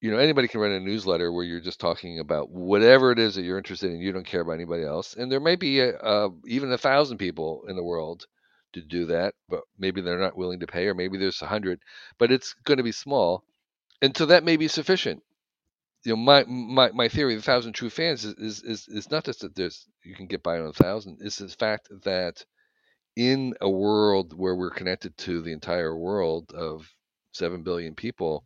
You 0.00 0.12
know, 0.12 0.18
anybody 0.18 0.46
can 0.46 0.60
write 0.60 0.70
a 0.72 0.80
newsletter 0.80 1.32
where 1.32 1.44
you're 1.44 1.60
just 1.60 1.80
talking 1.80 2.20
about 2.20 2.50
whatever 2.50 3.10
it 3.10 3.18
is 3.18 3.34
that 3.34 3.42
you're 3.42 3.58
interested 3.58 3.90
in. 3.90 4.00
You 4.00 4.12
don't 4.12 4.26
care 4.26 4.42
about 4.42 4.52
anybody 4.52 4.84
else, 4.84 5.14
and 5.14 5.30
there 5.30 5.40
may 5.40 5.56
be 5.56 5.80
a, 5.80 5.96
a, 5.98 6.28
even 6.46 6.72
a 6.72 6.78
thousand 6.78 7.18
people 7.18 7.64
in 7.68 7.74
the 7.74 7.82
world 7.82 8.26
to 8.74 8.80
do 8.80 9.06
that, 9.06 9.34
but 9.48 9.62
maybe 9.78 10.00
they're 10.00 10.18
not 10.18 10.36
willing 10.36 10.60
to 10.60 10.66
pay, 10.66 10.86
or 10.86 10.94
maybe 10.94 11.18
there's 11.18 11.42
a 11.42 11.46
hundred, 11.46 11.80
but 12.18 12.30
it's 12.30 12.54
going 12.64 12.76
to 12.76 12.84
be 12.84 12.92
small, 12.92 13.42
and 14.00 14.16
so 14.16 14.26
that 14.26 14.44
may 14.44 14.56
be 14.56 14.68
sufficient. 14.68 15.22
You 16.04 16.12
know, 16.12 16.16
my 16.16 16.44
my 16.44 16.90
my 16.92 17.08
theory, 17.08 17.34
the 17.34 17.42
thousand 17.42 17.72
true 17.72 17.90
fans, 17.90 18.24
is 18.24 18.34
is 18.34 18.62
is, 18.62 18.88
is 18.88 19.10
not 19.10 19.24
just 19.24 19.40
that 19.40 19.56
there's 19.56 19.88
you 20.04 20.14
can 20.14 20.26
get 20.26 20.44
by 20.44 20.60
on 20.60 20.68
a 20.68 20.72
thousand. 20.72 21.18
It's 21.20 21.38
the 21.38 21.48
fact 21.48 21.88
that 22.04 22.44
in 23.16 23.54
a 23.60 23.68
world 23.68 24.32
where 24.32 24.54
we're 24.54 24.70
connected 24.70 25.16
to 25.18 25.42
the 25.42 25.52
entire 25.52 25.96
world 25.96 26.52
of 26.54 26.88
7 27.32 27.62
billion 27.62 27.94
people, 27.94 28.44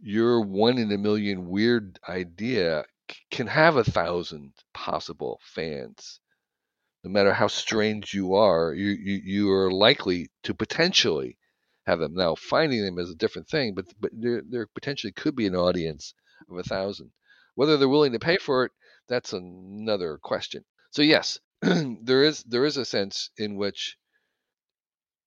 your 0.00 0.40
one 0.40 0.78
in 0.78 0.92
a 0.92 0.98
million 0.98 1.48
weird 1.48 1.98
idea 2.08 2.84
can 3.30 3.46
have 3.46 3.76
a 3.76 3.84
thousand 3.84 4.52
possible 4.74 5.40
fans. 5.42 6.20
No 7.04 7.10
matter 7.10 7.32
how 7.32 7.46
strange 7.46 8.12
you 8.12 8.34
are, 8.34 8.74
you, 8.74 8.88
you, 8.90 9.20
you 9.24 9.52
are 9.52 9.70
likely 9.70 10.30
to 10.44 10.54
potentially 10.54 11.38
have 11.86 12.00
them. 12.00 12.14
Now, 12.14 12.34
finding 12.34 12.84
them 12.84 12.98
is 12.98 13.10
a 13.10 13.14
different 13.14 13.48
thing, 13.48 13.74
but, 13.74 13.86
but 14.00 14.10
there, 14.12 14.42
there 14.48 14.66
potentially 14.66 15.12
could 15.12 15.34
be 15.34 15.46
an 15.46 15.56
audience 15.56 16.12
of 16.50 16.58
a 16.58 16.62
thousand. 16.62 17.10
Whether 17.54 17.76
they're 17.76 17.88
willing 17.88 18.12
to 18.12 18.18
pay 18.18 18.36
for 18.36 18.64
it, 18.64 18.72
that's 19.08 19.32
another 19.32 20.18
question. 20.22 20.64
So 20.90 21.02
yes, 21.02 21.38
there 21.62 22.22
is 22.22 22.42
there 22.44 22.64
is 22.64 22.76
a 22.76 22.84
sense 22.84 23.30
in 23.36 23.56
which 23.56 23.96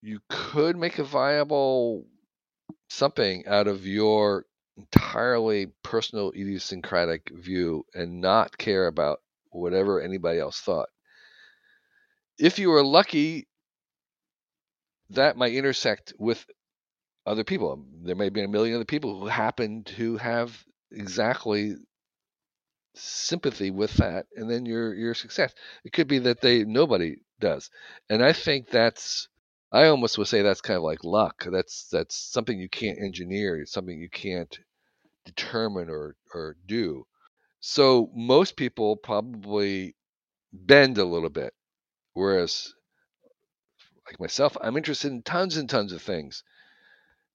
you 0.02 0.20
could 0.30 0.78
make 0.78 0.98
a 1.00 1.04
viable 1.04 2.06
something 2.90 3.46
out 3.48 3.68
of 3.68 3.86
your 3.86 4.46
entirely 4.78 5.68
personal 5.84 6.32
idiosyncratic 6.32 7.30
view 7.34 7.86
and 7.94 8.22
not 8.22 8.58
care 8.58 8.88
about 8.88 9.22
whatever 9.50 10.02
anybody 10.02 10.40
else 10.40 10.60
thought. 10.60 10.90
If 12.40 12.58
you 12.60 12.72
are 12.74 12.84
lucky, 12.84 13.48
that 15.12 15.38
might 15.38 15.54
intersect 15.54 16.14
with 16.18 16.46
other 17.26 17.44
people. 17.44 17.74
Um, 17.74 17.88
there 18.04 18.16
may 18.16 18.30
be 18.30 18.42
a 18.42 18.48
million 18.48 18.76
other 18.76 18.86
people 18.86 19.20
who 19.20 19.28
happen 19.28 19.84
to 19.98 20.18
have 20.18 20.58
exactly 20.92 21.76
sympathy 22.96 23.72
with 23.72 23.94
that, 23.96 24.26
and 24.36 24.50
then 24.50 24.66
your 24.66 24.94
your 24.94 25.14
success. 25.14 25.54
It 25.84 25.94
could 25.94 26.08
be 26.08 26.20
that 26.20 26.42
they 26.42 26.64
nobody 26.64 27.18
does, 27.40 27.70
and 28.10 28.24
I 28.24 28.34
think 28.34 28.70
that's 28.70 29.28
I 29.72 29.88
almost 29.88 30.18
would 30.18 30.28
say 30.28 30.42
that's 30.42 30.62
kind 30.62 30.78
of 30.78 30.84
like 30.84 31.04
luck. 31.04 31.46
That's 31.50 31.88
that's 31.90 32.16
something 32.16 32.60
you 32.60 32.70
can't 32.70 33.00
engineer. 33.00 33.60
It's 33.62 33.72
something 33.72 33.98
you 33.98 34.10
can't 34.10 34.60
determine 35.26 35.90
or 35.90 36.16
or 36.34 36.58
do. 36.66 37.06
So 37.62 38.12
most 38.16 38.56
people 38.58 38.98
probably 38.98 39.96
bend 40.54 40.98
a 40.98 41.06
little 41.06 41.30
bit, 41.30 41.54
whereas 42.14 42.74
like 44.06 44.20
myself, 44.20 44.58
I'm 44.62 44.78
interested 44.78 45.12
in 45.12 45.22
tons 45.22 45.58
and 45.58 45.70
tons 45.70 45.94
of 45.94 46.02
things. 46.02 46.44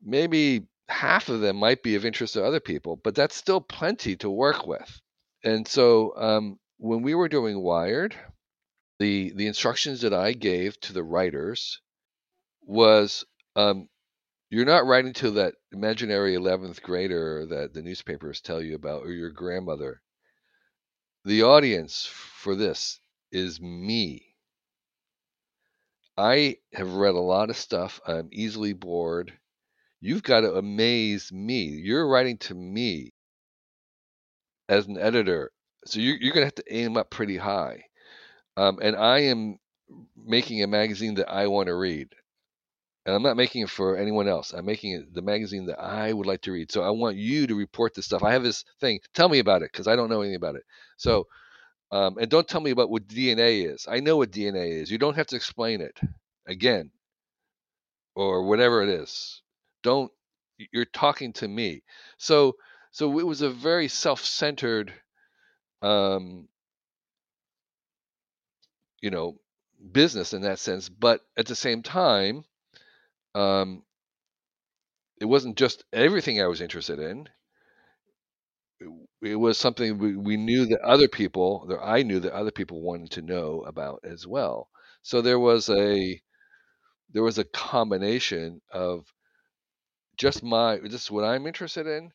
Maybe 0.03 0.67
half 0.89 1.29
of 1.29 1.41
them 1.41 1.57
might 1.57 1.83
be 1.83 1.95
of 1.95 2.05
interest 2.05 2.35
to 2.35 2.45
other 2.45 2.61
people, 2.61 2.97
but 2.97 3.15
that's 3.15 3.35
still 3.35 3.61
plenty 3.61 4.17
to 4.17 4.31
work 4.31 4.67
with. 4.67 5.01
And 5.43 5.67
so 5.67 6.15
um, 6.17 6.59
when 6.79 7.03
we 7.03 7.15
were 7.15 7.29
doing 7.29 7.61
Wired, 7.63 8.15
the 8.99 9.33
the 9.35 9.47
instructions 9.47 10.03
that 10.03 10.13
I 10.15 10.33
gave 10.33 10.79
to 10.81 10.93
the 10.93 11.05
writers 11.05 11.81
was 12.67 13.25
um, 13.55 13.89
you're 14.51 14.67
not 14.67 14.87
writing 14.87 15.13
to 15.15 15.31
that 15.33 15.55
imaginary 15.73 16.35
11th 16.35 16.83
grader 16.83 17.47
that 17.47 17.73
the 17.73 17.83
newspapers 17.83 18.41
tell 18.41 18.61
you 18.63 18.75
about 18.75 19.03
or 19.03 19.11
your 19.11 19.31
grandmother. 19.31 20.03
The 21.25 21.43
audience 21.43 22.07
for 22.07 22.55
this 22.55 23.01
is 23.33 23.61
me. 23.61 24.35
I 26.17 26.57
have 26.73 26.95
read 26.95 27.15
a 27.15 27.21
lot 27.21 27.51
of 27.51 27.57
stuff. 27.57 28.01
I'm 28.07 28.29
easily 28.33 28.73
bored. 28.73 29.33
You've 30.01 30.23
got 30.23 30.41
to 30.41 30.55
amaze 30.55 31.33
me. 31.33 31.65
You're 31.65 32.09
writing 32.09 32.39
to 32.39 32.55
me 32.55 33.13
as 34.69 34.87
an 34.87 34.99
editor. 34.99 35.51
So 35.87 36.01
you're, 36.01 36.17
you're 36.17 36.33
going 36.33 36.43
to 36.43 36.47
have 36.47 36.65
to 36.67 36.75
aim 36.75 36.97
up 36.97 37.11
pretty 37.11 37.37
high. 37.37 37.85
Um, 38.57 38.79
and 38.81 38.97
I 38.97 39.21
am 39.21 39.59
making 40.17 40.63
a 40.63 40.67
magazine 40.67 41.15
that 41.15 41.31
I 41.31 41.49
want 41.49 41.67
to 41.67 41.75
read 41.75 42.09
and 43.07 43.15
I'm 43.15 43.23
not 43.23 43.37
making 43.37 43.63
it 43.63 43.71
for 43.71 43.97
anyone 43.97 44.29
else. 44.29 44.53
I'm 44.53 44.67
making 44.67 44.93
it 44.93 45.15
the 45.15 45.23
magazine 45.23 45.67
that 45.67 45.81
I 45.81 46.13
would 46.13 46.27
like 46.27 46.43
to 46.43 46.53
read. 46.53 46.73
So 46.73 46.83
I 46.83 46.91
want 46.91 47.17
you 47.17 47.47
to 47.47 47.55
report 47.55 47.95
this 47.95 48.05
stuff. 48.05 48.25
I 48.25 48.33
have 48.33 48.43
this 48.43 48.65
thing. 48.81 48.99
Tell 49.15 49.29
me 49.29 49.39
about 49.39 49.63
it 49.63 49.71
because 49.73 49.87
I 49.87 49.95
don't 49.95 50.11
know 50.11 50.23
anything 50.23 50.37
about 50.37 50.57
it. 50.57 50.65
So, 50.97 51.29
um, 51.93 52.19
and 52.19 52.29
don't 52.29 52.49
tell 52.49 52.61
me 52.61 52.73
about 52.73 52.91
what 52.91 53.07
DNA 53.07 53.73
is. 53.73 53.87
I 53.89 54.01
know 54.01 54.17
what 54.17 54.33
DNA 54.33 54.83
is. 54.83 54.91
You 54.91 54.99
don't 54.99 55.17
have 55.17 55.29
to 55.29 55.37
explain 55.37 55.81
it 55.81 55.99
again 56.49 56.91
or 58.17 58.45
whatever 58.45 58.83
it 58.83 58.89
is. 58.89 59.43
Don't. 59.85 60.11
You're 60.73 60.87
talking 60.87 61.33
to 61.35 61.47
me. 61.47 61.83
So, 62.19 62.57
so 62.91 63.19
it 63.21 63.27
was 63.27 63.43
a 63.43 63.51
very 63.51 63.89
self-centered, 63.89 64.93
um, 65.83 66.49
you 69.03 69.11
know, 69.11 69.39
business 69.93 70.33
in 70.33 70.43
that 70.43 70.59
sense. 70.59 70.89
But 70.89 71.21
at 71.37 71.47
the 71.47 71.55
same 71.55 71.83
time 71.83 72.45
um, 73.37 73.83
it 75.21 75.27
wasn't 75.27 75.57
just 75.57 75.85
everything 75.93 76.41
I 76.41 76.47
was 76.47 76.61
interested 76.61 76.99
in. 76.99 77.29
It, 78.81 78.89
it 79.23 79.37
was 79.37 79.59
something 79.59 79.99
we, 79.99 80.17
we 80.17 80.37
knew 80.37 80.67
that 80.67 80.81
other 80.81 81.09
people, 81.09 81.67
that 81.69 81.81
I 81.83 82.03
knew 82.03 82.21
that 82.21 82.33
other 82.33 82.51
people 82.51 82.81
wanted 82.81 83.11
to 83.13 83.23
know 83.23 83.63
about 83.67 84.01
as 84.05 84.27
well. 84.27 84.69
So 85.03 85.23
there 85.23 85.39
was 85.39 85.69
a 85.69 86.21
there 87.13 87.23
was 87.23 87.39
a 87.39 87.45
combination 87.45 88.61
of 88.73 89.07
just 90.17 90.43
my 90.43 90.79
this 90.79 91.05
is 91.05 91.11
what 91.11 91.25
I'm 91.25 91.47
interested 91.47 91.87
in 91.87 92.11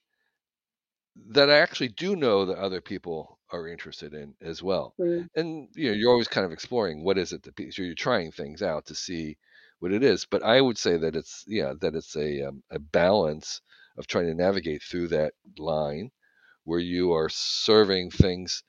that 1.29 1.49
I 1.49 1.59
actually 1.59 1.89
do 1.89 2.15
know 2.15 2.45
that 2.45 2.57
other 2.57 2.81
people 2.81 3.39
are 3.51 3.67
interested 3.67 4.13
in 4.13 4.33
as 4.41 4.63
well. 4.63 4.93
Mm. 4.99 5.27
And 5.35 5.67
you 5.75 5.89
know, 5.89 5.95
you're 5.95 6.11
always 6.11 6.27
kind 6.27 6.45
of 6.45 6.51
exploring 6.51 7.03
what 7.03 7.17
is 7.17 7.31
it 7.31 7.43
that 7.43 7.73
so 7.73 7.83
you're 7.83 7.95
trying 7.95 8.31
things 8.31 8.61
out 8.61 8.87
to 8.87 8.95
see 8.95 9.37
what 9.81 9.91
it 9.91 10.03
is. 10.03 10.25
But 10.25 10.43
I 10.43 10.61
would 10.61 10.77
say 10.77 10.97
that 10.97 11.15
it's 11.15 11.43
yeah 11.47 11.73
that 11.81 11.95
it's 11.95 12.15
a 12.15 12.47
um, 12.47 12.63
a 12.71 12.79
balance 12.79 13.61
of 13.97 14.07
trying 14.07 14.27
to 14.27 14.33
navigate 14.33 14.81
through 14.83 15.09
that 15.09 15.33
line 15.57 16.11
where 16.63 16.79
you 16.79 17.13
are 17.13 17.29
serving 17.29 18.11
things 18.11 18.63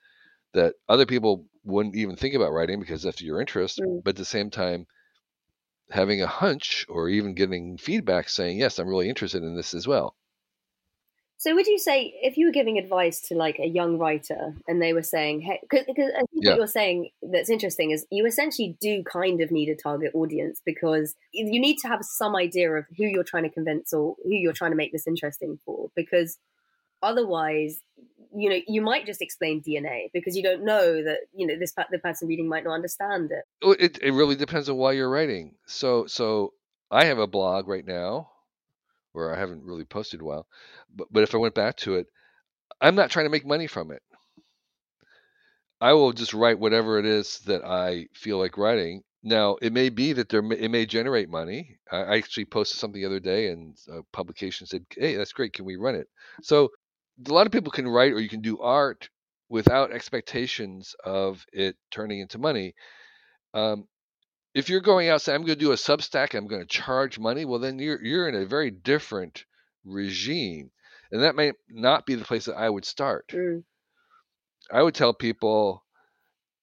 that 0.53 0.73
other 0.89 1.05
people 1.05 1.45
wouldn't 1.63 1.95
even 1.95 2.15
think 2.15 2.35
about 2.35 2.51
writing 2.51 2.79
because 2.79 3.03
that's 3.03 3.21
your 3.21 3.39
interest, 3.39 3.79
mm. 3.79 4.03
but 4.03 4.11
at 4.11 4.15
the 4.17 4.25
same 4.25 4.49
time 4.49 4.85
having 5.89 6.21
a 6.21 6.27
hunch 6.27 6.85
or 6.89 7.07
even 7.07 7.35
getting 7.35 7.77
feedback 7.77 8.27
saying, 8.27 8.57
yes, 8.57 8.79
I'm 8.79 8.87
really 8.87 9.09
interested 9.09 9.43
in 9.43 9.55
this 9.55 9.73
as 9.73 9.87
well. 9.87 10.15
So, 11.37 11.53
would 11.55 11.67
you 11.67 11.77
say 11.77 12.13
if 12.21 12.37
you 12.37 12.45
were 12.45 12.51
giving 12.51 12.77
advice 12.77 13.19
to 13.27 13.35
like 13.35 13.59
a 13.59 13.67
young 13.67 13.97
writer 13.97 14.55
and 14.67 14.81
they 14.81 14.93
were 14.93 15.03
saying, 15.03 15.41
hey, 15.41 15.59
because 15.61 15.83
I 15.87 16.19
think 16.19 16.29
yeah. 16.35 16.51
what 16.51 16.57
you're 16.57 16.67
saying 16.67 17.09
that's 17.21 17.49
interesting 17.49 17.91
is 17.91 18.05
you 18.11 18.25
essentially 18.25 18.77
do 18.79 19.03
kind 19.03 19.41
of 19.41 19.51
need 19.51 19.69
a 19.69 19.75
target 19.75 20.11
audience 20.13 20.61
because 20.65 21.15
you 21.33 21.59
need 21.59 21.77
to 21.79 21.87
have 21.87 22.03
some 22.03 22.35
idea 22.35 22.71
of 22.71 22.85
who 22.97 23.03
you're 23.03 23.25
trying 23.25 23.43
to 23.43 23.49
convince 23.49 23.91
or 23.91 24.15
who 24.23 24.33
you're 24.33 24.53
trying 24.53 24.71
to 24.71 24.77
make 24.77 24.93
this 24.93 25.07
interesting 25.07 25.59
for. 25.65 25.89
Because 25.95 26.37
otherwise, 27.01 27.81
you 28.33 28.49
know, 28.49 28.59
you 28.67 28.81
might 28.81 29.05
just 29.05 29.21
explain 29.21 29.61
DNA 29.61 30.11
because 30.13 30.35
you 30.37 30.43
don't 30.43 30.63
know 30.63 31.03
that, 31.03 31.19
you 31.35 31.45
know, 31.45 31.57
this 31.59 31.73
the 31.91 31.99
person 31.99 32.27
reading 32.27 32.47
might 32.47 32.63
not 32.63 32.73
understand 32.73 33.31
it. 33.31 33.43
It, 33.61 33.99
it 34.01 34.11
really 34.11 34.35
depends 34.35 34.69
on 34.69 34.77
why 34.77 34.93
you're 34.93 35.09
writing. 35.09 35.55
So, 35.65 36.05
so 36.07 36.53
I 36.89 37.05
have 37.05 37.19
a 37.19 37.27
blog 37.27 37.67
right 37.67 37.85
now 37.85 38.29
where 39.13 39.33
I 39.33 39.39
haven't 39.39 39.63
really 39.63 39.85
posted 39.85 40.21
a 40.21 40.25
while. 40.25 40.47
But 40.93 41.07
but 41.11 41.23
if 41.23 41.33
I 41.33 41.37
went 41.39 41.55
back 41.55 41.77
to 41.77 41.95
it, 41.95 42.07
I'm 42.81 42.95
not 42.95 43.09
trying 43.09 43.25
to 43.25 43.31
make 43.31 43.45
money 43.45 43.67
from 43.67 43.91
it. 43.91 44.01
I 45.79 45.93
will 45.93 46.13
just 46.13 46.33
write 46.33 46.59
whatever 46.59 46.97
it 46.99 47.05
is 47.05 47.39
that 47.39 47.63
I 47.65 48.07
feel 48.13 48.37
like 48.37 48.57
writing. 48.57 49.03
Now, 49.21 49.57
it 49.61 49.73
may 49.73 49.89
be 49.89 50.13
that 50.13 50.29
there 50.29 50.43
it 50.53 50.71
may 50.71 50.85
generate 50.85 51.29
money. 51.29 51.77
I, 51.91 52.17
actually 52.17 52.45
posted 52.45 52.79
something 52.79 53.01
the 53.01 53.07
other 53.07 53.19
day, 53.19 53.47
and 53.47 53.77
a 53.89 54.03
publication 54.11 54.67
said, 54.67 54.85
"Hey, 54.89 55.15
that's 55.15 55.33
great. 55.33 55.53
Can 55.53 55.65
we 55.65 55.75
run 55.77 55.95
it?" 55.95 56.07
So, 56.41 56.71
a 57.27 57.33
lot 57.33 57.45
of 57.45 57.53
people 57.53 57.71
can 57.71 57.87
write, 57.87 58.13
or 58.13 58.19
you 58.19 58.29
can 58.29 58.41
do 58.41 58.59
art 58.59 59.09
without 59.49 59.91
expectations 59.91 60.95
of 61.03 61.45
it 61.53 61.75
turning 61.91 62.19
into 62.19 62.37
money. 62.37 62.75
Um, 63.53 63.87
if 64.53 64.69
you're 64.69 64.81
going 64.81 65.09
out 65.09 65.21
saying 65.21 65.35
I'm 65.35 65.45
going 65.45 65.57
to 65.57 65.65
do 65.65 65.71
a 65.71 65.75
Substack, 65.75 66.35
I'm 66.35 66.47
going 66.47 66.61
to 66.61 66.67
charge 66.67 67.19
money, 67.19 67.45
well 67.45 67.59
then 67.59 67.79
you're 67.79 68.03
you're 68.03 68.27
in 68.27 68.35
a 68.35 68.45
very 68.45 68.71
different 68.71 69.45
regime, 69.83 70.71
and 71.11 71.23
that 71.23 71.35
may 71.35 71.53
not 71.69 72.05
be 72.05 72.15
the 72.15 72.25
place 72.25 72.45
that 72.45 72.57
I 72.57 72.69
would 72.69 72.85
start. 72.85 73.27
Mm. 73.29 73.63
I 74.71 74.81
would 74.81 74.95
tell 74.95 75.13
people 75.13 75.83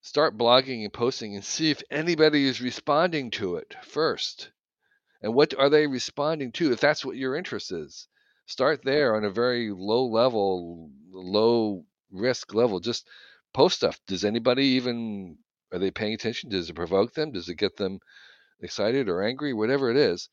start 0.00 0.38
blogging 0.38 0.84
and 0.84 0.92
posting 0.92 1.34
and 1.34 1.44
see 1.44 1.70
if 1.70 1.82
anybody 1.90 2.46
is 2.46 2.60
responding 2.60 3.30
to 3.32 3.56
it 3.56 3.74
first. 3.82 4.50
And 5.22 5.34
what 5.34 5.52
are 5.58 5.68
they 5.68 5.86
responding 5.86 6.52
to 6.52 6.72
if 6.72 6.80
that's 6.80 7.04
what 7.04 7.16
your 7.16 7.36
interest 7.36 7.72
is? 7.72 8.08
Start 8.46 8.82
there 8.82 9.14
on 9.14 9.24
a 9.24 9.30
very 9.30 9.70
low 9.70 10.06
level, 10.06 10.90
low 11.10 11.84
risk 12.10 12.54
level. 12.54 12.80
Just 12.80 13.06
post 13.52 13.76
stuff. 13.76 14.00
Does 14.06 14.24
anybody 14.24 14.64
even 14.64 15.36
are 15.72 15.78
they 15.78 15.90
paying 15.90 16.14
attention? 16.14 16.50
Does 16.50 16.70
it 16.70 16.74
provoke 16.74 17.14
them? 17.14 17.32
Does 17.32 17.48
it 17.48 17.56
get 17.56 17.76
them 17.76 18.00
excited 18.60 19.08
or 19.08 19.22
angry? 19.22 19.52
Whatever 19.52 19.90
it 19.90 19.96
is. 19.96 20.28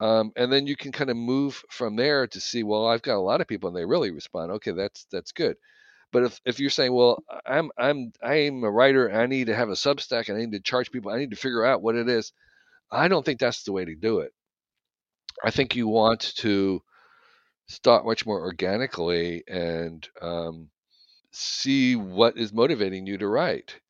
Um, 0.00 0.32
and 0.36 0.52
then 0.52 0.66
you 0.66 0.76
can 0.76 0.92
kind 0.92 1.10
of 1.10 1.16
move 1.16 1.62
from 1.70 1.96
there 1.96 2.26
to 2.26 2.40
see, 2.40 2.62
well, 2.62 2.86
I've 2.86 3.02
got 3.02 3.16
a 3.16 3.20
lot 3.20 3.40
of 3.40 3.46
people 3.46 3.68
and 3.68 3.76
they 3.76 3.84
really 3.84 4.10
respond. 4.10 4.50
Okay, 4.52 4.72
that's 4.72 5.06
that's 5.10 5.32
good. 5.32 5.56
But 6.12 6.24
if, 6.24 6.40
if 6.44 6.60
you're 6.60 6.70
saying, 6.70 6.92
well, 6.92 7.22
I'm 7.46 7.70
I'm 7.78 8.12
I'm 8.22 8.62
a 8.64 8.70
writer, 8.70 9.12
I 9.12 9.26
need 9.26 9.46
to 9.46 9.54
have 9.54 9.68
a 9.68 9.72
Substack, 9.72 10.28
and 10.28 10.36
I 10.36 10.42
need 10.42 10.52
to 10.52 10.60
charge 10.60 10.90
people, 10.92 11.10
I 11.10 11.18
need 11.18 11.30
to 11.30 11.36
figure 11.36 11.64
out 11.64 11.82
what 11.82 11.96
it 11.96 12.08
is. 12.08 12.32
I 12.90 13.08
don't 13.08 13.24
think 13.24 13.40
that's 13.40 13.64
the 13.64 13.72
way 13.72 13.84
to 13.84 13.94
do 13.94 14.20
it. 14.20 14.32
I 15.44 15.50
think 15.50 15.74
you 15.74 15.88
want 15.88 16.34
to 16.36 16.82
start 17.66 18.04
much 18.04 18.26
more 18.26 18.40
organically 18.40 19.42
and 19.48 20.06
um, 20.20 20.68
see 21.32 21.96
what 21.96 22.36
is 22.38 22.52
motivating 22.52 23.06
you 23.06 23.18
to 23.18 23.26
write. 23.26 23.80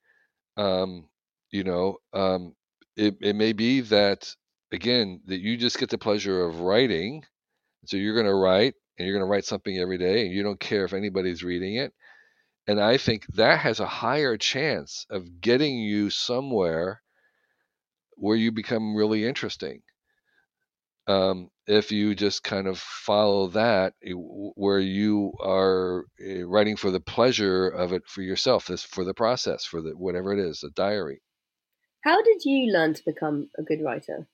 Um, 0.56 1.08
you 1.50 1.64
know, 1.64 1.98
um, 2.12 2.54
it, 2.96 3.16
it 3.20 3.36
may 3.36 3.52
be 3.52 3.80
that 3.82 4.34
again 4.72 5.20
that 5.26 5.40
you 5.40 5.56
just 5.56 5.78
get 5.78 5.90
the 5.90 5.98
pleasure 5.98 6.44
of 6.44 6.60
writing. 6.60 7.24
So 7.86 7.96
you're 7.96 8.14
going 8.14 8.26
to 8.26 8.34
write 8.34 8.74
and 8.98 9.06
you're 9.06 9.16
going 9.18 9.26
to 9.26 9.30
write 9.30 9.44
something 9.46 9.78
every 9.78 9.98
day, 9.98 10.26
and 10.26 10.32
you 10.34 10.42
don't 10.42 10.60
care 10.60 10.84
if 10.84 10.92
anybody's 10.94 11.44
reading 11.44 11.76
it. 11.76 11.92
And 12.66 12.80
I 12.80 12.98
think 12.98 13.26
that 13.34 13.60
has 13.60 13.80
a 13.80 13.86
higher 13.86 14.36
chance 14.36 15.06
of 15.10 15.40
getting 15.40 15.78
you 15.78 16.10
somewhere 16.10 17.02
where 18.16 18.36
you 18.36 18.50
become 18.50 18.96
really 18.96 19.24
interesting. 19.26 19.82
Um, 21.06 21.50
if 21.66 21.92
you 21.92 22.14
just 22.14 22.42
kind 22.42 22.66
of 22.66 22.78
follow 22.78 23.48
that, 23.48 23.94
where 24.04 24.78
you 24.78 25.32
are 25.40 26.04
eh, 26.20 26.42
writing 26.44 26.76
for 26.76 26.90
the 26.90 27.00
pleasure 27.00 27.68
of 27.68 27.92
it 27.92 28.02
for 28.06 28.22
yourself, 28.22 28.66
this 28.66 28.84
for 28.84 29.04
the 29.04 29.14
process, 29.14 29.64
for 29.64 29.80
the 29.80 29.90
whatever 29.90 30.32
it 30.32 30.38
is, 30.38 30.62
a 30.62 30.70
diary. 30.70 31.20
How 32.02 32.22
did 32.22 32.44
you 32.44 32.70
learn 32.70 32.92
to 32.94 33.04
become 33.04 33.48
a 33.58 33.62
good 33.62 33.82
writer? 33.82 34.26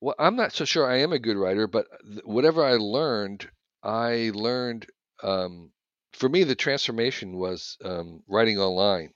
Well, 0.00 0.14
I'm 0.18 0.36
not 0.36 0.52
so 0.52 0.64
sure 0.64 0.90
I 0.90 1.00
am 1.00 1.12
a 1.12 1.18
good 1.18 1.36
writer, 1.36 1.66
but 1.66 1.86
whatever 2.24 2.64
I 2.64 2.76
learned, 2.76 3.50
I 3.82 4.30
learned. 4.34 4.86
Um, 5.22 5.72
for 6.14 6.28
me, 6.28 6.44
the 6.44 6.54
transformation 6.54 7.36
was 7.36 7.76
um, 7.84 8.22
writing 8.26 8.58
online. 8.58 9.12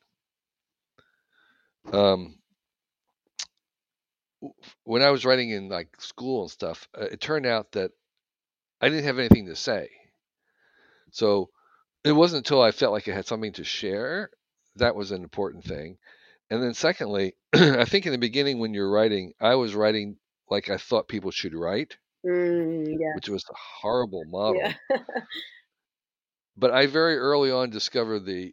Um, 1.91 2.39
when 4.85 5.03
I 5.03 5.11
was 5.11 5.25
writing 5.25 5.51
in 5.51 5.69
like 5.69 5.89
school 6.01 6.43
and 6.43 6.51
stuff, 6.51 6.89
uh, 6.99 7.05
it 7.05 7.21
turned 7.21 7.47
out 7.47 7.73
that 7.73 7.91
I 8.81 8.89
didn't 8.89 9.05
have 9.05 9.19
anything 9.19 9.47
to 9.47 9.57
say. 9.57 9.89
So 11.11 11.51
it 12.03 12.13
wasn't 12.13 12.47
until 12.47 12.63
I 12.63 12.71
felt 12.71 12.93
like 12.93 13.09
I 13.09 13.15
had 13.15 13.27
something 13.27 13.53
to 13.53 13.65
share 13.65 14.31
that 14.77 14.97
was 14.97 15.11
an 15.11 15.23
important 15.23 15.65
thing. 15.65 15.99
And 16.51 16.63
then 16.63 16.75
secondly, 16.75 17.35
I 17.55 17.85
think 17.85 18.07
in 18.07 18.13
the 18.13 18.19
beginning 18.19 18.59
when 18.59 18.75
you're 18.75 18.91
writing, 18.91 19.33
I 19.41 19.55
was 19.55 19.75
writing 19.75 20.17
like 20.51 20.69
I 20.69 20.77
thought 20.77 21.09
people 21.09 21.31
should 21.31 21.55
write, 21.55 21.97
mm, 22.27 22.87
yeah. 22.87 23.15
which 23.15 23.29
was 23.29 23.45
a 23.49 23.55
horrible 23.81 24.25
model. 24.27 24.61
Yeah. 24.61 24.75
but 26.57 26.71
I 26.71 26.87
very 26.87 27.17
early 27.17 27.51
on 27.51 27.71
discovered 27.71 28.27
the 28.27 28.53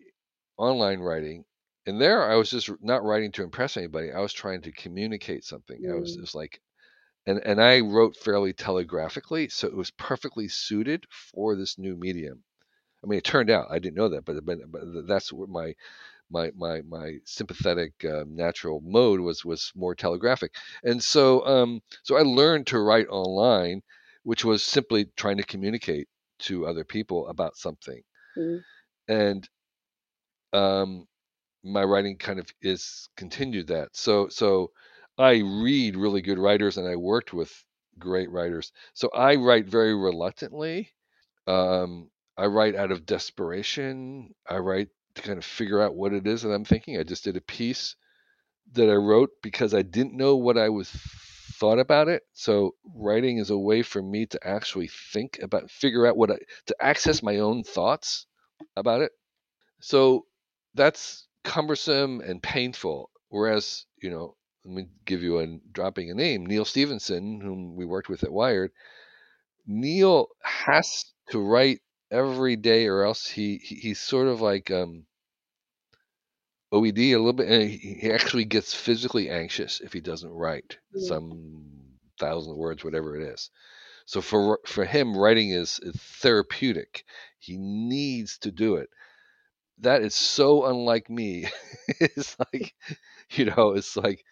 online 0.57 0.99
writing 0.99 1.43
and 1.85 1.99
there 1.99 2.29
I 2.29 2.35
was 2.35 2.49
just 2.49 2.69
not 2.81 3.03
writing 3.03 3.31
to 3.33 3.43
impress 3.43 3.77
anybody. 3.77 4.11
I 4.11 4.19
was 4.19 4.33
trying 4.33 4.61
to 4.61 4.71
communicate 4.71 5.43
something. 5.43 5.81
Mm. 5.81 5.91
I 5.91 5.99
was 5.99 6.15
mm. 6.15 6.21
just 6.21 6.35
like, 6.35 6.61
and 7.25 7.39
and 7.45 7.61
I 7.61 7.79
wrote 7.81 8.15
fairly 8.17 8.53
telegraphically, 8.53 9.49
so 9.49 9.67
it 9.67 9.75
was 9.75 9.91
perfectly 9.91 10.47
suited 10.47 11.05
for 11.09 11.55
this 11.55 11.77
new 11.77 11.95
medium. 11.95 12.43
I 13.03 13.07
mean, 13.07 13.17
it 13.17 13.23
turned 13.23 13.49
out 13.49 13.67
I 13.71 13.79
didn't 13.79 13.97
know 13.97 14.09
that, 14.09 14.25
but 14.25 14.45
but, 14.45 14.59
but 14.71 15.07
that's 15.07 15.33
what 15.33 15.49
my 15.49 15.73
my 16.29 16.51
my 16.55 16.81
my 16.81 17.17
sympathetic 17.25 17.93
uh, 18.05 18.23
natural 18.27 18.81
mode 18.85 19.19
was 19.19 19.43
was 19.43 19.71
more 19.75 19.95
telegraphic, 19.95 20.55
and 20.83 21.03
so 21.03 21.45
um 21.45 21.81
so 22.03 22.15
I 22.15 22.21
learned 22.21 22.67
to 22.67 22.79
write 22.79 23.07
online, 23.09 23.81
which 24.23 24.45
was 24.45 24.63
simply 24.63 25.07
trying 25.15 25.37
to 25.37 25.43
communicate 25.43 26.07
to 26.39 26.65
other 26.67 26.83
people 26.83 27.27
about 27.27 27.57
something, 27.57 28.01
mm. 28.37 28.61
and 29.07 29.49
um 30.53 31.07
my 31.63 31.83
writing 31.83 32.17
kind 32.17 32.39
of 32.39 32.47
is 32.61 33.09
continued 33.15 33.67
that. 33.67 33.89
So 33.93 34.27
so 34.29 34.71
I 35.17 35.37
read 35.37 35.95
really 35.95 36.21
good 36.21 36.39
writers 36.39 36.77
and 36.77 36.87
I 36.87 36.95
worked 36.95 37.33
with 37.33 37.51
great 37.99 38.31
writers. 38.31 38.71
So 38.93 39.09
I 39.13 39.35
write 39.35 39.67
very 39.67 39.95
reluctantly. 39.95 40.91
Um, 41.47 42.09
I 42.37 42.45
write 42.45 42.75
out 42.75 42.91
of 42.91 43.05
desperation. 43.05 44.33
I 44.49 44.57
write 44.57 44.89
to 45.15 45.21
kind 45.21 45.37
of 45.37 45.45
figure 45.45 45.81
out 45.81 45.95
what 45.95 46.13
it 46.13 46.25
is 46.25 46.41
that 46.41 46.51
I'm 46.51 46.65
thinking. 46.65 46.97
I 46.97 47.03
just 47.03 47.23
did 47.23 47.37
a 47.37 47.41
piece 47.41 47.95
that 48.73 48.89
I 48.89 48.95
wrote 48.95 49.29
because 49.43 49.73
I 49.73 49.81
didn't 49.81 50.17
know 50.17 50.37
what 50.37 50.57
I 50.57 50.69
was 50.69 50.89
thought 50.89 51.79
about 51.79 52.07
it. 52.07 52.23
So 52.33 52.75
writing 52.95 53.37
is 53.37 53.49
a 53.49 53.57
way 53.57 53.83
for 53.83 54.01
me 54.01 54.25
to 54.27 54.39
actually 54.47 54.89
think 55.13 55.39
about, 55.43 55.69
figure 55.69 56.07
out 56.07 56.17
what 56.17 56.31
I 56.31 56.37
to 56.67 56.75
access 56.81 57.21
my 57.21 57.37
own 57.37 57.63
thoughts 57.63 58.25
about 58.75 59.01
it. 59.01 59.11
So 59.81 60.25
that's 60.73 61.27
cumbersome 61.43 62.21
and 62.21 62.41
painful. 62.41 63.09
Whereas, 63.29 63.85
you 64.01 64.09
know, 64.09 64.35
let 64.65 64.75
me 64.75 64.87
give 65.05 65.23
you 65.23 65.39
a 65.39 65.59
dropping 65.71 66.11
a 66.11 66.13
name, 66.13 66.45
Neal 66.45 66.65
Stephenson, 66.65 67.41
whom 67.41 67.75
we 67.75 67.85
worked 67.85 68.09
with 68.09 68.23
at 68.23 68.31
Wired. 68.31 68.71
Neil 69.65 70.27
has 70.41 71.05
to 71.29 71.39
write 71.39 71.79
every 72.11 72.55
day, 72.55 72.87
or 72.87 73.03
else 73.03 73.27
he, 73.27 73.57
he 73.57 73.75
he's 73.75 73.99
sort 73.99 74.27
of 74.27 74.41
like 74.41 74.69
um, 74.69 75.05
OCD 76.73 77.13
a 77.13 77.17
little 77.17 77.33
bit, 77.33 77.49
and 77.49 77.69
he, 77.69 77.95
he 78.01 78.11
actually 78.11 78.45
gets 78.45 78.73
physically 78.73 79.29
anxious 79.29 79.81
if 79.81 79.93
he 79.93 80.01
doesn't 80.01 80.31
write 80.31 80.77
yeah. 80.93 81.07
some 81.07 81.63
thousand 82.19 82.55
words, 82.55 82.83
whatever 82.83 83.19
it 83.19 83.33
is. 83.33 83.49
So 84.05 84.21
for 84.21 84.59
for 84.65 84.85
him, 84.85 85.17
writing 85.17 85.51
is, 85.51 85.79
is 85.81 85.95
therapeutic. 85.95 87.05
He 87.39 87.57
needs 87.57 88.37
to 88.39 88.51
do 88.51 88.75
it 88.75 88.89
that 89.81 90.01
is 90.03 90.15
so 90.15 90.65
unlike 90.65 91.09
me. 91.09 91.47
it's 91.99 92.37
like, 92.39 92.73
you 93.31 93.45
know, 93.45 93.73
it's 93.73 93.95
like 93.97 94.23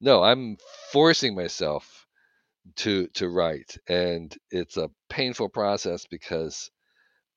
no, 0.00 0.22
I'm 0.22 0.56
forcing 0.92 1.34
myself 1.34 2.06
to 2.76 3.08
to 3.08 3.28
write, 3.28 3.76
and 3.88 4.36
it's 4.50 4.76
a 4.76 4.90
painful 5.10 5.48
process 5.50 6.06
because 6.06 6.70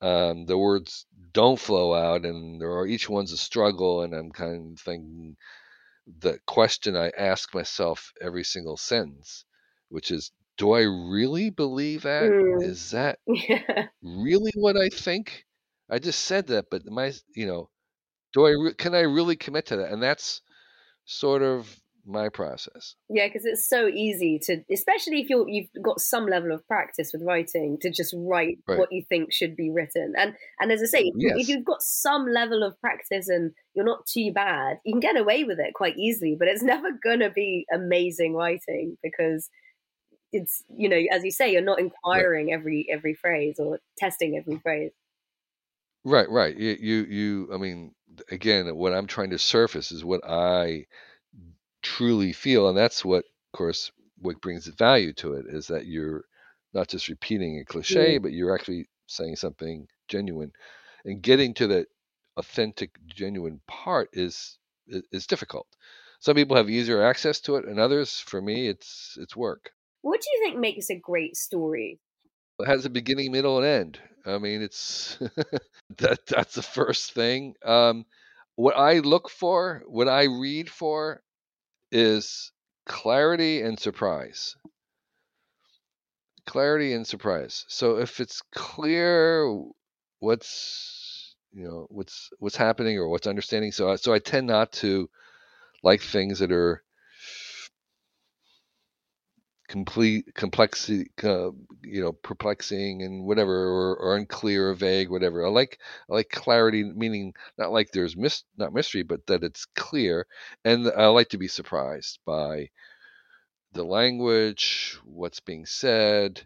um, 0.01 0.45
the 0.45 0.57
words 0.57 1.05
don't 1.33 1.59
flow 1.59 1.93
out, 1.95 2.25
and 2.25 2.61
there 2.61 2.71
are 2.73 2.87
each 2.87 3.09
one's 3.09 3.31
a 3.33 3.37
struggle, 3.37 4.03
and 4.03 4.13
I'm 4.15 4.31
kind 4.31 4.73
of 4.73 4.79
thinking 4.81 5.37
the 6.19 6.39
question 6.47 6.95
I 6.95 7.09
ask 7.17 7.53
myself 7.53 8.11
every 8.21 8.43
single 8.43 8.77
sentence, 8.77 9.45
which 9.89 10.11
is, 10.11 10.31
do 10.57 10.71
I 10.73 10.81
really 10.81 11.49
believe 11.49 12.03
that? 12.03 12.33
Mm. 12.33 12.59
Is 12.59 12.91
that 12.91 13.19
Yeah. 13.27 13.87
really 14.03 14.51
what 14.55 14.77
I 14.77 14.89
think? 14.89 15.45
I 15.91 15.99
just 15.99 16.21
said 16.21 16.47
that, 16.47 16.65
but 16.71 16.83
my, 16.85 17.11
you 17.35 17.45
know, 17.45 17.69
do 18.33 18.45
I 18.45 18.51
re- 18.51 18.73
can 18.73 18.95
I 18.95 19.01
really 19.01 19.35
commit 19.35 19.67
to 19.67 19.77
that? 19.77 19.91
And 19.91 20.01
that's 20.01 20.41
sort 21.05 21.41
of 21.41 21.75
my 22.05 22.29
process. 22.29 22.95
Yeah, 23.09 23.27
because 23.27 23.45
it's 23.45 23.67
so 23.67 23.87
easy 23.87 24.39
to, 24.43 24.63
especially 24.71 25.19
if 25.21 25.29
you're 25.29 25.47
you've 25.47 25.67
got 25.83 25.99
some 25.99 26.25
level 26.27 26.51
of 26.51 26.65
practice 26.67 27.11
with 27.13 27.23
writing, 27.25 27.77
to 27.81 27.91
just 27.91 28.15
write 28.17 28.57
Right. 28.67 28.79
what 28.79 28.91
you 28.91 29.03
think 29.07 29.31
should 29.31 29.55
be 29.55 29.69
written. 29.69 30.13
And 30.17 30.33
and 30.59 30.71
as 30.71 30.81
I 30.81 30.85
say, 30.85 31.11
if, 31.13 31.41
if 31.41 31.49
you've 31.49 31.65
got 31.65 31.81
some 31.81 32.25
level 32.25 32.63
of 32.63 32.79
practice 32.79 33.27
and 33.27 33.51
you're 33.75 33.85
not 33.85 34.05
too 34.07 34.31
bad, 34.33 34.77
you 34.85 34.93
can 34.93 34.99
get 34.99 35.17
away 35.17 35.43
with 35.43 35.59
it 35.59 35.73
quite 35.73 35.97
easily. 35.97 36.35
But 36.39 36.47
it's 36.47 36.63
never 36.73 36.89
gonna 37.03 37.29
be 37.29 37.65
amazing 37.73 38.33
writing 38.33 38.97
because 39.03 39.49
it's 40.31 40.63
you 40.75 40.87
know, 40.89 40.99
as 41.11 41.23
you 41.23 41.31
say, 41.31 41.51
you're 41.51 41.61
not 41.61 41.79
inquiring 41.79 42.53
every 42.53 42.87
every 42.89 43.13
phrase 43.13 43.59
or 43.59 43.79
testing 43.97 44.37
every 44.37 44.59
phrase. 44.59 44.91
Right, 46.03 46.29
right. 46.29 46.55
You, 46.55 46.77
you, 46.79 47.03
you, 47.03 47.49
I 47.53 47.57
mean, 47.57 47.93
again, 48.31 48.67
uh, 48.67 48.73
what 48.73 48.93
I'm 48.93 49.07
trying 49.07 49.29
to 49.31 49.39
surface 49.39 49.91
is 49.91 50.03
what 50.03 50.21
I 50.27 50.85
truly 51.81 52.33
feel, 52.33 52.69
and 52.69 52.77
that's 52.77 53.05
what, 53.05 53.25
of 53.25 53.57
course, 53.57 53.91
what 54.19 54.41
brings 54.41 54.67
value 54.67 55.13
to 55.13 55.33
it 55.33 55.45
is 55.47 55.67
that 55.67 55.85
you're 55.85 56.25
not 56.73 56.87
just 56.87 57.07
repeating 57.07 57.59
a 57.59 57.65
cliche, 57.65 58.17
mm. 58.17 58.21
but 58.21 58.31
you're 58.31 58.55
actually 58.55 58.87
saying 59.07 59.35
something 59.35 59.87
genuine, 60.07 60.51
and 61.05 61.21
getting 61.21 61.53
to 61.55 61.67
that 61.67 61.87
authentic, 62.37 62.91
genuine 63.07 63.59
part 63.67 64.09
is 64.13 64.57
is, 64.87 65.03
is 65.11 65.27
difficult. 65.27 65.67
Some 66.19 66.35
people 66.35 66.55
have 66.55 66.69
easier 66.69 67.03
access 67.03 67.39
to 67.41 67.55
it, 67.55 67.65
and 67.65 67.79
others, 67.79 68.19
for 68.19 68.41
me, 68.41 68.67
it's 68.67 69.17
it's 69.19 69.35
work. 69.35 69.71
What 70.01 70.21
do 70.21 70.27
you 70.31 70.43
think 70.43 70.59
makes 70.59 70.89
a 70.89 70.95
great 70.95 71.35
story? 71.35 71.99
Has 72.65 72.85
a 72.85 72.89
beginning, 72.89 73.31
middle, 73.31 73.57
and 73.57 73.65
end. 73.65 73.99
I 74.25 74.37
mean, 74.37 74.61
it's 74.61 75.17
that 75.97 76.25
that's 76.27 76.55
the 76.55 76.61
first 76.63 77.13
thing. 77.13 77.55
Um, 77.63 78.05
what 78.55 78.77
I 78.77 78.99
look 78.99 79.29
for, 79.29 79.83
what 79.87 80.07
I 80.07 80.23
read 80.25 80.69
for, 80.69 81.23
is 81.91 82.51
clarity 82.87 83.61
and 83.61 83.79
surprise. 83.79 84.55
Clarity 86.45 86.93
and 86.93 87.05
surprise. 87.07 87.65
So 87.67 87.97
if 87.97 88.19
it's 88.19 88.41
clear 88.53 89.47
what's 90.19 91.35
you 91.51 91.63
know 91.63 91.87
what's 91.89 92.29
what's 92.39 92.55
happening 92.55 92.97
or 92.97 93.07
what's 93.09 93.27
understanding, 93.27 93.71
so 93.71 93.95
so 93.95 94.13
I 94.13 94.19
tend 94.19 94.47
not 94.47 94.71
to 94.83 95.09
like 95.83 96.01
things 96.01 96.39
that 96.39 96.51
are 96.51 96.83
complete 99.71 100.35
complexity 100.35 101.09
uh, 101.23 101.51
you 101.83 102.01
know 102.03 102.11
perplexing 102.13 103.01
and 103.03 103.25
whatever 103.25 103.53
or, 103.53 103.97
or 103.97 104.17
unclear 104.17 104.69
or 104.71 104.75
vague 104.75 105.09
whatever. 105.09 105.45
I 105.45 105.49
like 105.49 105.79
i 106.09 106.13
like 106.15 106.29
clarity 106.29 106.83
meaning 106.83 107.33
not 107.57 107.71
like 107.73 107.91
there's 107.91 108.17
mis 108.17 108.43
not 108.57 108.73
mystery 108.73 109.03
but 109.03 109.27
that 109.27 109.43
it's 109.43 109.65
clear. 109.75 110.27
And 110.65 110.87
i 110.97 111.07
like 111.07 111.29
to 111.31 111.39
be 111.39 111.47
surprised 111.49 112.19
by 112.25 112.69
the 113.73 113.83
language 113.83 114.97
what's 115.03 115.39
being 115.41 115.65
said. 115.65 116.41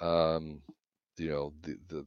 Um 0.00 0.62
you 1.18 1.28
know 1.30 1.54
the 1.62 1.78
the, 1.88 2.06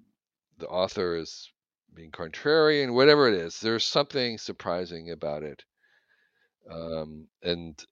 the 0.60 0.68
author 0.68 1.18
is 1.18 1.52
being 1.94 2.12
contrarian 2.12 2.94
whatever 2.94 3.28
it 3.30 3.36
is 3.36 3.60
there's 3.60 3.86
something 3.86 4.38
surprising 4.38 5.12
about 5.12 5.44
it. 5.44 5.64
Um 6.70 7.28
and 7.44 7.84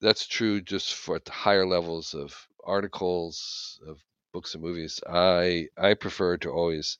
that's 0.00 0.26
true 0.26 0.60
just 0.60 0.94
for 0.94 1.16
at 1.16 1.24
the 1.24 1.32
higher 1.32 1.66
levels 1.66 2.14
of 2.14 2.48
articles 2.64 3.80
of 3.86 4.02
books 4.32 4.54
and 4.54 4.62
movies 4.62 5.00
i 5.08 5.66
i 5.76 5.94
prefer 5.94 6.36
to 6.36 6.50
always 6.50 6.98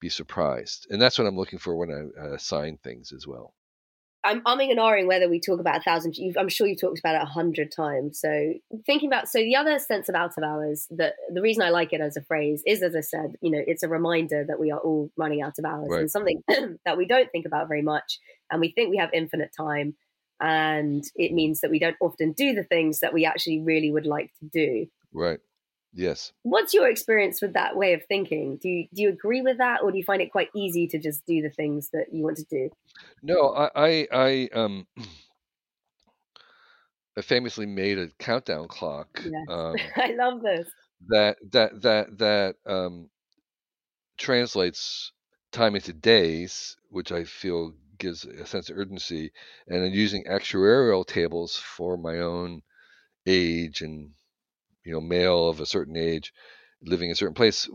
be 0.00 0.08
surprised 0.08 0.86
and 0.90 1.00
that's 1.00 1.18
what 1.18 1.26
i'm 1.26 1.36
looking 1.36 1.58
for 1.58 1.76
when 1.76 1.90
i 2.20 2.26
assign 2.34 2.78
things 2.78 3.12
as 3.12 3.26
well 3.26 3.54
I'm 4.24 4.42
umming 4.42 4.70
and 4.70 4.80
ahhing 4.80 5.06
whether 5.06 5.28
we 5.28 5.40
talk 5.40 5.60
about 5.60 5.78
a 5.78 5.80
thousand. 5.80 6.16
You've, 6.16 6.36
I'm 6.36 6.48
sure 6.48 6.66
you've 6.66 6.80
talked 6.80 6.98
about 6.98 7.14
it 7.14 7.22
a 7.22 7.26
hundred 7.26 7.70
times. 7.70 8.18
So 8.20 8.52
thinking 8.84 9.08
about 9.08 9.28
so 9.28 9.38
the 9.38 9.54
other 9.54 9.78
sense 9.78 10.08
of 10.08 10.14
out 10.16 10.32
of 10.36 10.42
hours 10.42 10.88
that 10.90 11.14
the 11.32 11.40
reason 11.40 11.62
I 11.62 11.70
like 11.70 11.92
it 11.92 12.00
as 12.00 12.16
a 12.16 12.22
phrase 12.22 12.62
is, 12.66 12.82
as 12.82 12.96
I 12.96 13.00
said, 13.00 13.36
you 13.40 13.50
know, 13.50 13.62
it's 13.64 13.84
a 13.84 13.88
reminder 13.88 14.44
that 14.46 14.58
we 14.58 14.72
are 14.72 14.80
all 14.80 15.10
running 15.16 15.40
out 15.40 15.58
of 15.58 15.64
hours 15.64 15.88
Right. 15.88 16.00
and 16.00 16.10
something 16.10 16.42
that 16.84 16.96
we 16.96 17.06
don't 17.06 17.30
think 17.30 17.46
about 17.46 17.68
very 17.68 17.82
much, 17.82 18.18
and 18.50 18.60
we 18.60 18.72
think 18.72 18.90
we 18.90 18.96
have 18.96 19.10
infinite 19.12 19.52
time, 19.56 19.94
and 20.40 21.04
it 21.16 21.32
means 21.32 21.60
that 21.60 21.70
we 21.70 21.78
don't 21.78 21.96
often 22.00 22.32
do 22.32 22.54
the 22.54 22.64
things 22.64 23.00
that 23.00 23.12
we 23.12 23.24
actually 23.24 23.60
really 23.60 23.90
would 23.90 24.06
like 24.06 24.30
to 24.40 24.46
do. 24.46 24.86
right 25.12 25.40
yes 25.92 26.32
What's 26.42 26.72
your 26.72 26.88
experience 26.88 27.42
with 27.42 27.52
that 27.54 27.76
way 27.76 27.92
of 27.92 28.02
thinking? 28.06 28.58
Do 28.62 28.68
you 28.68 28.88
do 28.94 29.02
you 29.02 29.08
agree 29.10 29.42
with 29.42 29.58
that, 29.58 29.82
or 29.82 29.90
do 29.92 29.98
you 29.98 30.04
find 30.04 30.22
it 30.22 30.32
quite 30.32 30.48
easy 30.54 30.86
to 30.88 30.98
just 30.98 31.24
do 31.26 31.42
the 31.42 31.50
things 31.50 31.90
that 31.92 32.06
you 32.12 32.22
want 32.22 32.36
to 32.38 32.44
do? 32.44 32.70
no 33.22 33.50
i 33.54 33.70
i, 33.74 34.08
I 34.12 34.48
um 34.54 34.86
I 37.16 37.20
famously 37.22 37.66
made 37.66 37.98
a 37.98 38.08
countdown 38.18 38.68
clock 38.68 39.22
Yes. 39.22 39.48
um, 39.48 39.76
I 39.96 40.12
love 40.12 40.42
this. 40.42 40.68
that 41.08 41.36
that 41.52 41.82
that 41.82 42.18
that 42.18 42.56
um, 42.66 43.10
translates 44.18 45.12
time 45.52 45.74
into 45.74 45.92
days, 45.92 46.76
which 46.90 47.12
I 47.12 47.24
feel 47.24 47.74
gives 47.98 48.24
a 48.24 48.46
sense 48.46 48.70
of 48.70 48.78
urgency, 48.78 49.32
and 49.66 49.82
then 49.82 49.92
using 49.92 50.24
actuarial 50.24 51.06
tables 51.06 51.56
for 51.56 51.96
my 51.96 52.18
own 52.20 52.62
age 53.26 53.82
and 53.82 54.10
you 54.84 54.92
know 54.92 55.00
male 55.00 55.48
of 55.48 55.60
a 55.60 55.66
certain 55.66 55.96
age 55.96 56.32
living 56.82 57.08
in 57.08 57.12
a 57.12 57.16
certain 57.16 57.34
place 57.34 57.68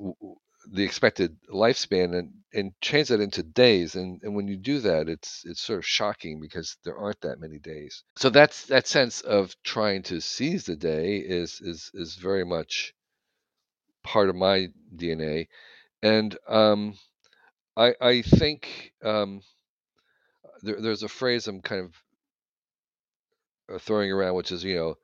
the 0.72 0.84
expected 0.84 1.36
lifespan 1.50 2.18
and 2.18 2.32
and 2.54 2.72
change 2.82 3.10
that 3.10 3.20
into 3.20 3.44
days 3.44 3.96
and 3.96 4.22
and 4.24 4.34
when 4.36 4.48
you 4.48 4.56
do 4.58 4.80
that 4.80 5.10
it's 5.10 5.44
it's 5.46 5.62
sort 5.62 5.80
of 5.80 5.86
shocking 5.86 6.40
because 6.40 6.78
there 6.84 6.98
aren't 6.98 7.20
that 7.22 7.40
many 7.40 7.60
days. 7.60 8.04
So 8.18 8.30
that's 8.30 8.66
that 8.68 8.88
sense 8.88 9.22
of 9.22 9.56
trying 9.64 10.04
to 10.04 10.22
seize 10.22 10.66
the 10.66 10.76
day 10.76 11.18
is 11.18 11.60
is 11.62 11.92
is 11.94 12.16
very 12.16 12.46
much 12.46 12.94
part 14.04 14.30
of 14.30 14.36
my 14.36 14.68
dna 14.96 15.48
and 16.02 16.38
um 16.48 16.94
i 17.78 17.94
i 18.02 18.22
think 18.22 18.94
um 19.04 19.42
there, 20.64 20.82
there's 20.82 21.04
a 21.04 21.10
phrase 21.10 21.48
i'm 21.48 21.62
kind 21.62 21.82
of 21.86 22.04
uh, 23.76 23.80
throwing 23.80 24.12
around 24.12 24.36
which 24.36 24.52
is 24.52 24.64
you 24.64 24.76
know 24.76 24.96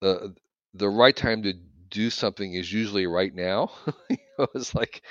the 0.00 0.34
the 0.74 0.88
right 0.88 1.16
time 1.16 1.42
to 1.42 1.54
do 1.90 2.10
something 2.10 2.54
is 2.54 2.72
usually 2.72 3.06
right 3.06 3.34
now. 3.34 3.70
You 4.10 4.18
know, 4.38 4.46
it's 4.54 4.74
like 4.74 5.02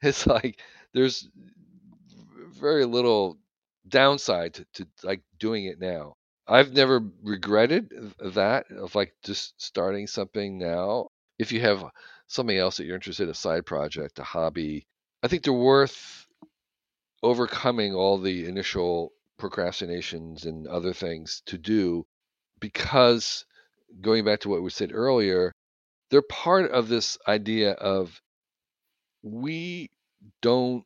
it's 0.00 0.26
like 0.28 0.60
there's 0.94 1.28
very 2.60 2.84
little 2.84 3.38
downside 3.88 4.54
to, 4.54 4.66
to 4.74 4.86
like 5.02 5.22
doing 5.38 5.64
it 5.64 5.80
now. 5.80 6.14
I've 6.48 6.72
never 6.72 7.02
regretted 7.22 7.92
that 8.20 8.70
of 8.70 8.94
like 8.94 9.14
just 9.24 9.60
starting 9.60 10.06
something 10.06 10.58
now. 10.58 11.08
If 11.38 11.50
you 11.52 11.60
have 11.62 11.84
something 12.28 12.56
else 12.56 12.76
that 12.76 12.86
you're 12.86 12.94
interested 12.94 13.24
in, 13.24 13.30
a 13.30 13.34
side 13.34 13.66
project, 13.66 14.20
a 14.20 14.22
hobby, 14.22 14.86
I 15.22 15.28
think 15.28 15.42
they're 15.42 15.52
worth 15.52 16.26
overcoming 17.22 17.94
all 17.94 18.18
the 18.18 18.46
initial 18.46 19.12
procrastinations 19.38 20.44
and 20.44 20.66
other 20.66 20.92
things 20.92 21.42
to 21.46 21.58
do 21.58 22.06
because 22.60 23.44
going 24.00 24.24
back 24.24 24.40
to 24.40 24.48
what 24.48 24.62
we 24.62 24.70
said 24.70 24.90
earlier, 24.92 25.52
they're 26.10 26.22
part 26.22 26.70
of 26.70 26.88
this 26.88 27.18
idea 27.26 27.72
of 27.72 28.20
we 29.22 29.90
don't 30.40 30.84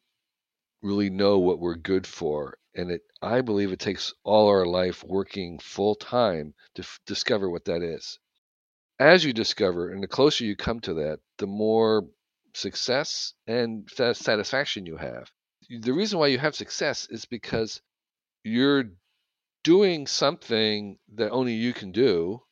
really 0.82 1.10
know 1.10 1.38
what 1.38 1.60
we're 1.60 1.76
good 1.76 2.06
for. 2.06 2.56
And 2.74 2.90
it, 2.90 3.02
I 3.20 3.40
believe 3.40 3.72
it 3.72 3.80
takes 3.80 4.14
all 4.24 4.48
our 4.48 4.64
life 4.64 5.02
working 5.04 5.58
full 5.58 5.94
time 5.94 6.54
to 6.74 6.82
f- 6.82 7.00
discover 7.06 7.50
what 7.50 7.64
that 7.66 7.82
is. 7.82 8.18
As 8.98 9.24
you 9.24 9.32
discover, 9.32 9.90
and 9.90 10.02
the 10.02 10.08
closer 10.08 10.44
you 10.44 10.56
come 10.56 10.80
to 10.80 10.94
that, 10.94 11.20
the 11.38 11.46
more 11.46 12.06
success 12.54 13.34
and 13.46 13.88
sa- 13.92 14.12
satisfaction 14.12 14.86
you 14.86 14.96
have. 14.96 15.30
The 15.68 15.92
reason 15.92 16.18
why 16.18 16.28
you 16.28 16.38
have 16.38 16.54
success 16.54 17.06
is 17.10 17.24
because 17.24 17.80
you're 18.44 18.84
doing 19.64 20.06
something 20.06 20.98
that 21.14 21.30
only 21.30 21.54
you 21.54 21.72
can 21.72 21.92
do 21.92 22.42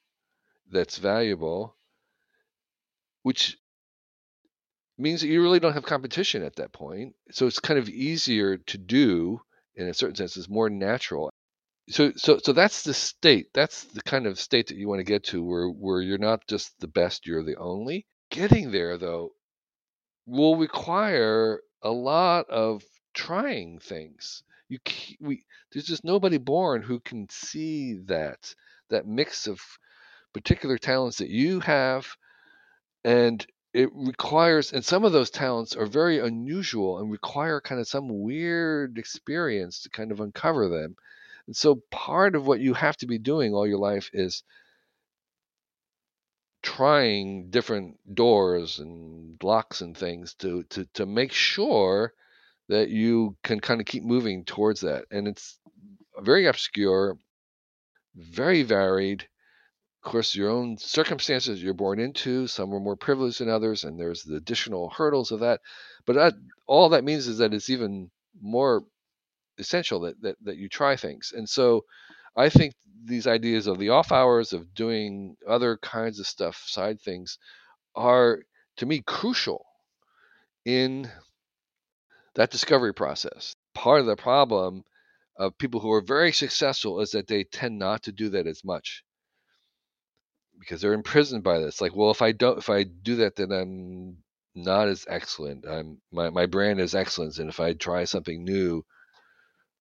that's 0.70 0.98
valuable, 0.98 1.76
which 3.22 3.56
means 4.98 5.20
that 5.20 5.28
you 5.28 5.42
really 5.42 5.60
don't 5.60 5.72
have 5.74 5.84
competition 5.84 6.42
at 6.42 6.56
that 6.56 6.72
point. 6.72 7.14
So 7.30 7.46
it's 7.46 7.60
kind 7.60 7.78
of 7.78 7.88
easier 7.88 8.58
to 8.58 8.78
do 8.78 9.40
in 9.78 9.88
a 9.88 9.94
certain 9.94 10.16
sense, 10.16 10.36
it's 10.36 10.48
more 10.48 10.68
natural. 10.68 11.30
so 11.88 12.12
so 12.16 12.38
so 12.42 12.52
that's 12.52 12.82
the 12.82 12.92
state. 12.94 13.48
That's 13.54 13.84
the 13.84 14.02
kind 14.02 14.26
of 14.26 14.38
state 14.40 14.66
that 14.68 14.76
you 14.76 14.88
want 14.88 14.98
to 15.00 15.04
get 15.04 15.24
to, 15.26 15.42
where 15.42 15.68
where 15.68 16.02
you're 16.02 16.18
not 16.18 16.46
just 16.48 16.78
the 16.80 16.88
best, 16.88 17.26
you're 17.26 17.44
the 17.44 17.56
only. 17.56 18.04
Getting 18.30 18.72
there, 18.72 18.98
though, 18.98 19.32
will 20.26 20.56
require 20.56 21.62
a 21.82 21.90
lot 21.90 22.50
of 22.50 22.84
trying 23.14 23.78
things. 23.78 24.42
You 24.68 24.78
we 25.20 25.44
there's 25.72 25.86
just 25.86 26.04
nobody 26.04 26.38
born 26.38 26.82
who 26.82 27.00
can 27.00 27.28
see 27.30 27.94
that 28.06 28.54
that 28.90 29.06
mix 29.06 29.46
of 29.46 29.60
particular 30.32 30.78
talents 30.78 31.18
that 31.18 31.30
you 31.30 31.60
have, 31.60 32.16
and 33.04 33.46
it 33.72 33.90
requires 33.94 34.72
and 34.72 34.84
some 34.84 35.04
of 35.04 35.12
those 35.12 35.30
talents 35.30 35.76
are 35.76 35.86
very 35.86 36.18
unusual 36.18 36.98
and 36.98 37.10
require 37.10 37.60
kind 37.60 37.80
of 37.80 37.88
some 37.88 38.22
weird 38.22 38.98
experience 38.98 39.82
to 39.82 39.90
kind 39.90 40.10
of 40.10 40.20
uncover 40.20 40.68
them 40.68 40.96
and 41.46 41.56
so 41.56 41.76
part 41.90 42.34
of 42.34 42.46
what 42.46 42.60
you 42.60 42.74
have 42.74 42.96
to 42.96 43.06
be 43.06 43.18
doing 43.18 43.54
all 43.54 43.66
your 43.66 43.78
life 43.78 44.10
is 44.12 44.42
trying 46.62 47.50
different 47.50 47.98
doors 48.14 48.78
and 48.78 49.42
locks 49.42 49.80
and 49.80 49.96
things 49.96 50.34
to 50.34 50.62
to 50.64 50.84
to 50.94 51.06
make 51.06 51.32
sure 51.32 52.12
that 52.68 52.90
you 52.90 53.36
can 53.42 53.60
kind 53.60 53.80
of 53.80 53.86
keep 53.86 54.04
moving 54.04 54.44
towards 54.44 54.80
that. 54.80 55.04
And 55.10 55.26
it's 55.26 55.58
very 56.20 56.46
obscure, 56.46 57.16
very 58.14 58.62
varied. 58.62 59.26
Of 60.04 60.12
course, 60.12 60.34
your 60.34 60.50
own 60.50 60.78
circumstances 60.78 61.62
you're 61.62 61.74
born 61.74 61.98
into, 61.98 62.46
some 62.46 62.72
are 62.72 62.80
more 62.80 62.96
privileged 62.96 63.40
than 63.40 63.48
others, 63.48 63.84
and 63.84 63.98
there's 63.98 64.22
the 64.22 64.36
additional 64.36 64.90
hurdles 64.90 65.32
of 65.32 65.40
that. 65.40 65.60
But 66.06 66.14
that, 66.14 66.34
all 66.66 66.90
that 66.90 67.04
means 67.04 67.26
is 67.26 67.38
that 67.38 67.52
it's 67.52 67.70
even 67.70 68.10
more 68.40 68.84
essential 69.58 70.00
that, 70.00 70.20
that 70.22 70.36
that 70.42 70.56
you 70.56 70.68
try 70.68 70.96
things. 70.96 71.32
And 71.36 71.48
so 71.48 71.84
I 72.36 72.48
think 72.48 72.74
these 73.04 73.26
ideas 73.26 73.66
of 73.66 73.78
the 73.78 73.90
off 73.90 74.12
hours 74.12 74.52
of 74.52 74.74
doing 74.74 75.36
other 75.46 75.76
kinds 75.78 76.20
of 76.20 76.26
stuff, 76.26 76.62
side 76.66 77.00
things, 77.00 77.38
are 77.94 78.40
to 78.76 78.86
me 78.86 79.02
crucial 79.04 79.64
in 80.64 81.10
that 82.38 82.50
discovery 82.50 82.94
process. 82.94 83.54
Part 83.74 84.00
of 84.00 84.06
the 84.06 84.16
problem 84.16 84.84
of 85.38 85.58
people 85.58 85.80
who 85.80 85.92
are 85.92 86.00
very 86.00 86.32
successful 86.32 87.00
is 87.00 87.10
that 87.10 87.28
they 87.28 87.44
tend 87.44 87.78
not 87.78 88.04
to 88.04 88.12
do 88.12 88.30
that 88.30 88.46
as 88.46 88.64
much 88.64 89.04
because 90.58 90.80
they're 90.80 90.94
imprisoned 90.94 91.44
by 91.44 91.58
this. 91.60 91.82
Like, 91.82 91.94
well, 91.94 92.10
if 92.10 92.22
I 92.22 92.32
don't, 92.32 92.58
if 92.58 92.70
I 92.70 92.84
do 92.84 93.16
that, 93.16 93.36
then 93.36 93.52
I'm 93.52 94.16
not 94.54 94.88
as 94.88 95.04
excellent. 95.08 95.66
I'm 95.68 96.00
my 96.10 96.30
my 96.30 96.46
brand 96.46 96.80
is 96.80 96.94
excellence, 96.94 97.38
and 97.38 97.50
if 97.50 97.60
I 97.60 97.74
try 97.74 98.04
something 98.04 98.42
new, 98.42 98.84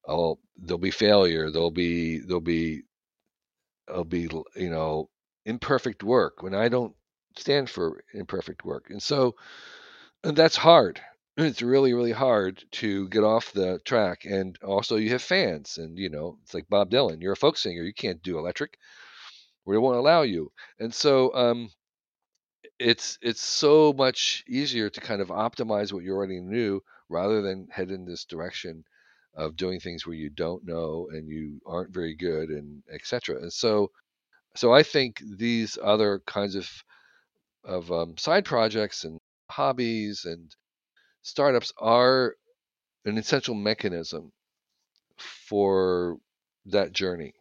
oh 0.08 0.38
there'll 0.56 0.78
be 0.78 0.90
failure 0.90 1.50
there'll 1.50 1.70
be 1.70 2.20
there'll 2.20 2.40
be 2.40 2.82
there'll 3.86 4.04
be 4.04 4.28
you 4.56 4.70
know 4.70 5.08
imperfect 5.44 6.02
work 6.02 6.42
when 6.42 6.54
i 6.54 6.68
don't 6.68 6.94
stand 7.36 7.70
for 7.70 8.02
imperfect 8.14 8.64
work 8.64 8.86
and 8.90 9.02
so 9.02 9.36
and 10.24 10.36
that's 10.36 10.56
hard 10.56 11.00
it's 11.46 11.62
really 11.62 11.94
really 11.94 12.12
hard 12.12 12.62
to 12.72 13.08
get 13.08 13.24
off 13.24 13.52
the 13.52 13.78
track 13.84 14.24
and 14.24 14.58
also 14.62 14.96
you 14.96 15.10
have 15.10 15.22
fans 15.22 15.78
and 15.78 15.98
you 15.98 16.10
know 16.10 16.38
it's 16.42 16.54
like 16.54 16.68
bob 16.68 16.90
dylan 16.90 17.20
you're 17.22 17.32
a 17.32 17.36
folk 17.36 17.56
singer 17.56 17.82
you 17.82 17.94
can't 17.94 18.22
do 18.22 18.38
electric 18.38 18.78
we 19.64 19.78
won't 19.78 19.96
allow 19.96 20.22
you 20.22 20.50
and 20.80 20.94
so 20.94 21.34
um 21.34 21.70
it's 22.78 23.18
it's 23.22 23.42
so 23.42 23.92
much 23.92 24.44
easier 24.48 24.88
to 24.90 25.00
kind 25.00 25.20
of 25.20 25.28
optimize 25.28 25.92
what 25.92 26.04
you 26.04 26.12
already 26.12 26.40
knew 26.40 26.80
rather 27.08 27.42
than 27.42 27.68
head 27.70 27.90
in 27.90 28.04
this 28.04 28.24
direction 28.24 28.84
of 29.34 29.56
doing 29.56 29.80
things 29.80 30.06
where 30.06 30.16
you 30.16 30.30
don't 30.30 30.66
know 30.66 31.08
and 31.12 31.28
you 31.28 31.60
aren't 31.66 31.92
very 31.94 32.14
good 32.14 32.50
and 32.50 32.82
etc. 32.92 33.36
And 33.40 33.52
so, 33.52 33.90
so 34.56 34.72
I 34.72 34.82
think 34.82 35.22
these 35.38 35.78
other 35.82 36.20
kinds 36.26 36.54
of 36.54 36.68
of 37.64 37.90
um, 37.92 38.16
side 38.16 38.44
projects 38.44 39.04
and 39.04 39.20
hobbies 39.50 40.24
and 40.24 40.54
startups 41.28 41.72
are 41.78 42.34
an 43.04 43.18
essential 43.18 43.54
mechanism 43.54 44.32
for 45.18 46.16
that 46.66 46.92
journey. 46.92 47.34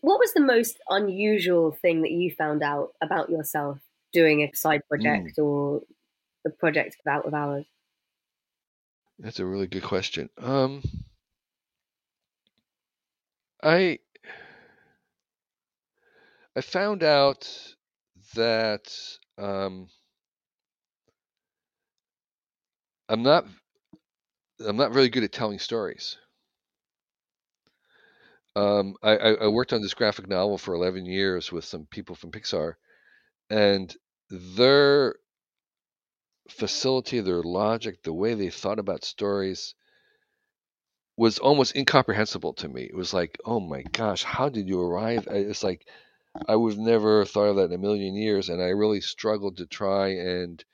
What 0.00 0.18
was 0.18 0.32
the 0.34 0.40
most 0.40 0.78
unusual 0.88 1.72
thing 1.72 2.02
that 2.02 2.10
you 2.10 2.34
found 2.36 2.62
out 2.62 2.90
about 3.02 3.30
yourself 3.30 3.78
doing 4.12 4.42
a 4.42 4.54
side 4.54 4.82
project 4.88 5.36
mm. 5.38 5.44
or 5.44 5.82
a 6.46 6.50
project 6.50 6.96
Out 7.08 7.26
of 7.26 7.34
Hours? 7.34 7.66
That's 9.18 9.40
a 9.40 9.46
really 9.46 9.66
good 9.66 9.82
question. 9.82 10.28
Um, 10.38 10.82
I 13.62 13.98
I 16.56 16.60
found 16.60 17.02
out 17.02 17.48
that 18.34 18.92
um, 19.38 19.88
I'm 23.08 23.22
not 23.22 23.46
I'm 24.66 24.76
not 24.76 24.94
really 24.94 25.08
good 25.10 25.24
at 25.24 25.32
telling 25.32 25.58
stories. 25.58 26.16
Um, 28.56 28.94
I, 29.02 29.16
I 29.16 29.48
worked 29.48 29.72
on 29.72 29.82
this 29.82 29.94
graphic 29.94 30.28
novel 30.28 30.58
for 30.58 30.74
11 30.74 31.06
years 31.06 31.50
with 31.50 31.64
some 31.64 31.86
people 31.86 32.14
from 32.14 32.30
Pixar, 32.30 32.74
and 33.50 33.94
their 34.30 35.16
facility, 36.48 37.20
their 37.20 37.42
logic, 37.42 38.02
the 38.02 38.12
way 38.12 38.34
they 38.34 38.50
thought 38.50 38.78
about 38.78 39.04
stories 39.04 39.74
was 41.16 41.38
almost 41.38 41.76
incomprehensible 41.76 42.54
to 42.54 42.68
me. 42.68 42.82
It 42.84 42.94
was 42.94 43.12
like, 43.12 43.38
oh 43.44 43.60
my 43.60 43.82
gosh, 43.82 44.22
how 44.24 44.48
did 44.48 44.68
you 44.68 44.80
arrive? 44.80 45.26
It's 45.30 45.62
like 45.64 45.86
I 46.48 46.56
would 46.56 46.78
never 46.78 47.24
thought 47.24 47.50
of 47.50 47.56
that 47.56 47.66
in 47.66 47.72
a 47.72 47.78
million 47.78 48.14
years, 48.14 48.48
and 48.48 48.62
I 48.62 48.68
really 48.68 49.00
struggled 49.00 49.56
to 49.58 49.66
try 49.66 50.08
and 50.08 50.64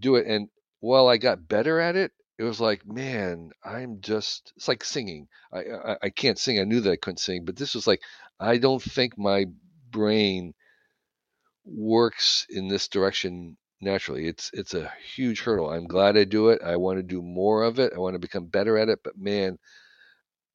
do 0.00 0.16
it. 0.16 0.26
And 0.26 0.48
while 0.80 1.08
I 1.08 1.16
got 1.16 1.48
better 1.48 1.80
at 1.80 1.96
it, 1.96 2.12
it 2.38 2.44
was 2.44 2.60
like, 2.60 2.86
man, 2.86 3.50
I'm 3.64 4.00
just. 4.00 4.52
It's 4.56 4.68
like 4.68 4.84
singing. 4.84 5.28
I, 5.52 5.60
I 5.60 5.96
I 6.04 6.10
can't 6.10 6.38
sing. 6.38 6.58
I 6.58 6.64
knew 6.64 6.80
that 6.80 6.90
I 6.92 6.96
couldn't 6.96 7.18
sing, 7.18 7.44
but 7.44 7.56
this 7.56 7.74
was 7.74 7.86
like, 7.86 8.00
I 8.40 8.58
don't 8.58 8.82
think 8.82 9.18
my 9.18 9.46
brain 9.90 10.54
works 11.64 12.46
in 12.50 12.68
this 12.68 12.88
direction 12.88 13.56
naturally. 13.80 14.26
It's 14.26 14.50
it's 14.52 14.74
a 14.74 14.92
huge 15.14 15.40
hurdle. 15.42 15.70
I'm 15.70 15.86
glad 15.86 16.16
I 16.16 16.24
do 16.24 16.48
it. 16.50 16.62
I 16.62 16.76
want 16.76 16.98
to 16.98 17.02
do 17.02 17.22
more 17.22 17.62
of 17.62 17.78
it. 17.78 17.92
I 17.94 17.98
want 17.98 18.14
to 18.14 18.18
become 18.18 18.46
better 18.46 18.76
at 18.78 18.88
it. 18.88 19.00
But 19.02 19.16
man, 19.18 19.58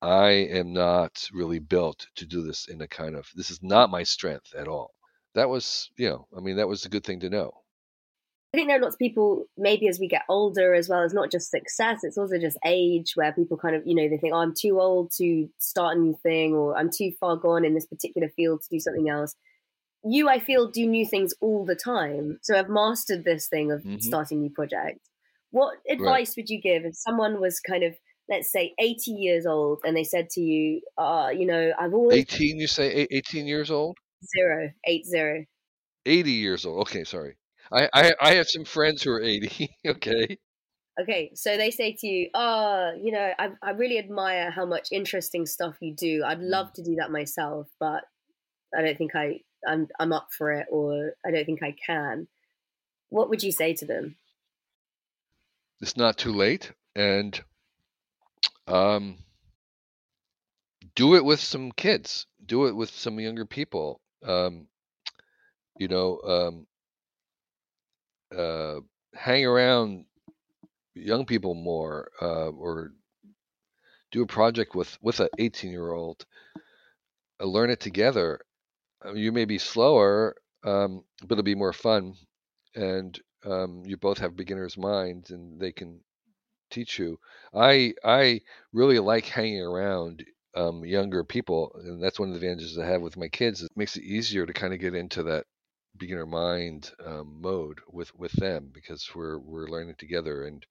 I 0.01 0.29
am 0.31 0.71
not 0.73 1.27
really 1.33 1.59
built 1.59 2.07
to 2.15 2.25
do 2.25 2.41
this 2.43 2.67
in 2.69 2.81
a 2.81 2.87
kind 2.87 3.15
of 3.15 3.29
this 3.35 3.49
is 3.51 3.61
not 3.61 3.89
my 3.89 4.03
strength 4.03 4.55
at 4.55 4.67
all. 4.69 4.95
That 5.33 5.49
was, 5.49 5.91
you 5.97 6.09
know, 6.09 6.27
I 6.37 6.39
mean, 6.41 6.57
that 6.57 6.67
was 6.69 6.85
a 6.85 6.89
good 6.89 7.03
thing 7.03 7.19
to 7.21 7.29
know. 7.29 7.64
I 8.55 8.57
think 8.57 8.69
there 8.69 8.77
are 8.77 8.81
lots 8.81 8.95
of 8.95 8.99
people, 8.99 9.45
maybe 9.57 9.87
as 9.89 9.99
we 9.99 10.07
get 10.07 10.21
older 10.29 10.73
as 10.73 10.87
well, 10.87 11.03
it's 11.03 11.13
not 11.13 11.29
just 11.29 11.51
success, 11.51 12.03
it's 12.03 12.17
also 12.17 12.37
just 12.39 12.57
age 12.65 13.11
where 13.15 13.33
people 13.33 13.57
kind 13.57 13.75
of, 13.75 13.83
you 13.85 13.95
know, 13.95 14.07
they 14.07 14.17
think, 14.17 14.33
oh, 14.33 14.39
I'm 14.39 14.53
too 14.53 14.79
old 14.79 15.11
to 15.17 15.49
start 15.59 15.97
a 15.97 15.99
new 15.99 16.17
thing 16.23 16.53
or 16.53 16.77
I'm 16.77 16.89
too 16.89 17.11
far 17.19 17.35
gone 17.35 17.65
in 17.65 17.73
this 17.73 17.85
particular 17.85 18.29
field 18.29 18.61
to 18.61 18.69
do 18.69 18.79
something 18.79 19.09
else 19.09 19.35
you, 20.05 20.29
I 20.29 20.39
feel, 20.39 20.69
do 20.69 20.85
new 20.85 21.05
things 21.05 21.33
all 21.41 21.65
the 21.65 21.75
time. 21.75 22.37
So 22.43 22.57
I've 22.57 22.69
mastered 22.69 23.23
this 23.25 23.47
thing 23.47 23.71
of 23.71 23.81
mm-hmm. 23.81 23.99
starting 23.99 24.41
new 24.41 24.51
projects. 24.51 25.09
What 25.51 25.77
advice 25.89 26.29
right. 26.29 26.33
would 26.37 26.49
you 26.49 26.61
give 26.61 26.85
if 26.85 26.95
someone 26.95 27.41
was 27.41 27.59
kind 27.59 27.83
of, 27.83 27.95
let's 28.29 28.51
say, 28.51 28.73
80 28.79 29.11
years 29.11 29.45
old 29.45 29.79
and 29.83 29.97
they 29.97 30.03
said 30.03 30.29
to 30.31 30.41
you, 30.41 30.81
uh, 30.97 31.29
you 31.35 31.45
know, 31.45 31.71
I've 31.79 31.93
always. 31.93 32.17
18, 32.17 32.59
you 32.59 32.67
say 32.67 33.07
18 33.09 33.47
years 33.47 33.71
old? 33.71 33.97
Zero, 34.35 34.69
eight 34.85 35.05
zero. 35.05 35.45
80 36.05 36.31
years 36.31 36.65
old. 36.65 36.81
Okay, 36.81 37.03
sorry. 37.03 37.35
I, 37.71 37.89
I, 37.93 38.13
I 38.21 38.33
have 38.35 38.47
some 38.47 38.65
friends 38.65 39.03
who 39.03 39.11
are 39.11 39.21
80. 39.21 39.69
okay. 39.87 40.37
Okay, 40.99 41.31
so 41.35 41.57
they 41.57 41.71
say 41.71 41.91
to 41.99 42.07
you, 42.07 42.29
"Oh, 42.33 42.93
you 43.01 43.11
know, 43.11 43.33
I, 43.37 43.49
I 43.61 43.71
really 43.71 43.99
admire 43.99 44.49
how 44.49 44.65
much 44.65 44.93
interesting 44.93 45.45
stuff 45.45 45.75
you 45.81 45.93
do. 45.93 46.23
I'd 46.25 46.39
love 46.39 46.67
mm. 46.67 46.73
to 46.75 46.83
do 46.83 46.95
that 46.95 47.11
myself, 47.11 47.67
but 47.81 48.05
I 48.73 48.81
don't 48.81 48.97
think 48.97 49.13
I 49.13 49.41
I'm 49.67 49.87
I'm 49.99 50.13
up 50.13 50.29
for 50.31 50.53
it 50.53 50.67
or 50.71 51.11
I 51.25 51.31
don't 51.31 51.45
think 51.45 51.61
I 51.63 51.75
can, 51.85 52.27
what 53.09 53.29
would 53.29 53.43
you 53.43 53.51
say 53.51 53.73
to 53.75 53.85
them? 53.85 54.15
It's 55.81 55.97
not 55.97 56.17
too 56.17 56.31
late, 56.31 56.71
and 56.95 57.39
um, 58.67 59.17
do 60.95 61.15
it 61.15 61.25
with 61.25 61.39
some 61.39 61.71
kids. 61.71 62.25
Do 62.45 62.67
it 62.67 62.75
with 62.75 62.89
some 62.89 63.19
younger 63.19 63.45
people. 63.45 63.99
Um, 64.23 64.67
you 65.77 65.87
know, 65.87 66.19
um, 66.21 66.67
uh, 68.35 68.81
hang 69.15 69.45
around 69.45 70.05
young 70.95 71.25
people 71.25 71.55
more, 71.55 72.11
uh, 72.21 72.49
or 72.49 72.93
do 74.11 74.23
a 74.23 74.27
project 74.27 74.75
with 74.75 74.97
with 75.01 75.19
an 75.19 75.29
18 75.37 75.71
year 75.71 75.91
old. 75.91 76.25
Uh, 77.39 77.45
learn 77.45 77.69
it 77.69 77.79
together 77.79 78.41
uh, 79.05 79.13
you 79.13 79.31
may 79.31 79.45
be 79.45 79.57
slower, 79.59 80.35
um, 80.63 81.03
but 81.21 81.33
it'll 81.33 81.43
be 81.43 81.55
more 81.55 81.73
fun, 81.73 82.15
and 82.75 83.19
um, 83.45 83.83
you 83.85 83.97
both 83.97 84.19
have 84.19 84.35
beginners' 84.35 84.77
minds, 84.77 85.31
and 85.31 85.59
they 85.59 85.71
can 85.71 86.01
teach 86.71 86.99
you. 86.99 87.19
I 87.53 87.95
I 88.03 88.41
really 88.73 88.99
like 88.99 89.25
hanging 89.25 89.61
around 89.61 90.25
um, 90.55 90.85
younger 90.85 91.23
people, 91.23 91.73
and 91.83 92.01
that's 92.03 92.19
one 92.19 92.29
of 92.29 92.39
the 92.39 92.45
advantages 92.47 92.77
I 92.77 92.85
have 92.87 93.01
with 93.01 93.17
my 93.17 93.29
kids. 93.29 93.63
It 93.63 93.71
makes 93.77 93.97
it 93.97 94.03
easier 94.03 94.45
to 94.45 94.53
kind 94.53 94.73
of 94.73 94.79
get 94.79 94.95
into 94.95 95.23
that 95.23 95.45
beginner 95.97 96.25
mind 96.25 96.91
um, 97.05 97.41
mode 97.41 97.79
with 97.91 98.13
with 98.15 98.31
them 98.33 98.69
because 98.73 99.09
we're 99.15 99.39
we're 99.39 99.67
learning 99.67 99.95
together 99.97 100.45
and 100.45 100.65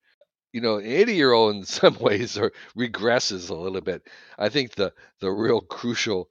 you 0.53 0.61
know 0.61 0.77
an 0.79 0.87
80 0.87 1.15
year 1.17 1.33
old 1.33 1.57
in 1.57 1.65
some 1.81 1.99
ways 1.99 2.39
or 2.39 2.53
regresses 2.79 3.51
a 3.51 3.55
little 3.55 3.81
bit. 3.83 4.03
I 4.39 4.49
think 4.51 4.75
the 4.75 4.93
the 5.21 5.31
real 5.33 5.61
crucial 5.61 6.31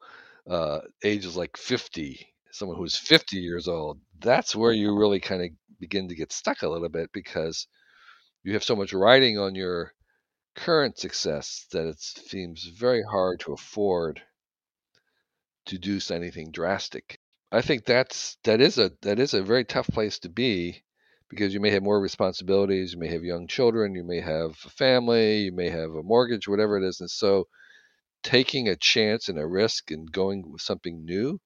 uh, 0.50 0.82
age 1.04 1.26
is 1.26 1.38
like 1.38 1.58
50 1.58 2.28
someone 2.52 2.78
who's 2.78 2.98
50 2.98 3.38
years 3.38 3.68
old. 3.68 4.00
That's 4.20 4.56
where 4.56 4.74
you 4.74 4.96
really 4.98 5.20
kind 5.20 5.44
of 5.44 5.50
begin 5.80 6.08
to 6.10 6.16
get 6.16 6.32
stuck 6.34 6.62
a 6.64 6.70
little 6.70 6.90
bit 6.90 7.12
because 7.14 7.68
you 8.44 8.54
have 8.54 8.64
so 8.64 8.76
much 8.76 8.94
riding 8.94 9.38
on 9.40 9.56
your 9.56 9.94
current 10.56 10.98
success 11.00 11.68
that 11.72 11.88
it 11.88 12.00
seems 12.02 12.66
very 12.66 13.04
hard 13.04 13.40
to 13.42 13.54
afford 13.54 14.22
to 15.66 15.78
do 15.78 16.00
anything 16.10 16.52
drastic. 16.52 17.20
I 17.54 17.62
think 17.62 17.86
that's 17.86 18.38
that 18.44 18.60
is 18.60 18.78
a 18.78 18.92
that 19.02 19.18
is 19.18 19.34
a 19.34 19.42
very 19.42 19.64
tough 19.64 19.88
place 19.88 20.20
to 20.20 20.30
be 20.30 20.84
because 21.30 21.54
you 21.54 21.62
may 21.62 21.70
have 21.72 21.82
more 21.84 22.02
responsibilities, 22.02 22.94
you 22.94 23.00
may 23.00 23.08
have 23.08 23.24
young 23.24 23.48
children, 23.48 23.96
you 23.96 24.04
may 24.04 24.20
have 24.20 24.52
a 24.66 24.70
family, 24.70 25.44
you 25.44 25.54
may 25.54 25.70
have 25.70 25.92
a 25.92 26.04
mortgage, 26.04 26.50
whatever 26.50 26.78
it 26.78 26.84
is, 26.84 27.00
and 27.00 27.10
so 27.10 27.48
taking 28.24 28.70
a 28.70 28.76
chance 28.78 29.30
and 29.30 29.40
a 29.40 29.48
risk 29.48 29.92
and 29.92 30.12
going 30.12 30.52
with 30.52 30.62
something 30.62 31.06
new 31.06 31.40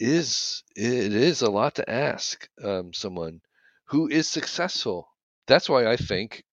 is 0.00 0.64
it 0.76 1.14
is 1.14 1.42
a 1.42 1.50
lot 1.50 1.76
to 1.76 1.90
ask 1.90 2.48
um, 2.62 2.92
someone 2.92 3.40
who 3.86 4.08
is 4.08 4.28
successful. 4.28 5.08
That's 5.46 5.68
why 5.68 5.86
I 5.86 5.96
think 5.96 6.44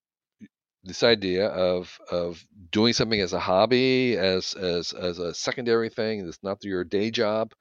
this 0.83 1.03
idea 1.03 1.47
of 1.47 1.99
of 2.11 2.43
doing 2.71 2.93
something 2.93 3.21
as 3.21 3.33
a 3.33 3.39
hobby, 3.39 4.17
as 4.17 4.53
as 4.55 4.93
as 4.93 5.19
a 5.19 5.33
secondary 5.33 5.89
thing, 5.89 6.25
that's 6.25 6.43
not 6.43 6.63
your 6.63 6.83
day 6.83 7.11
job, 7.11 7.53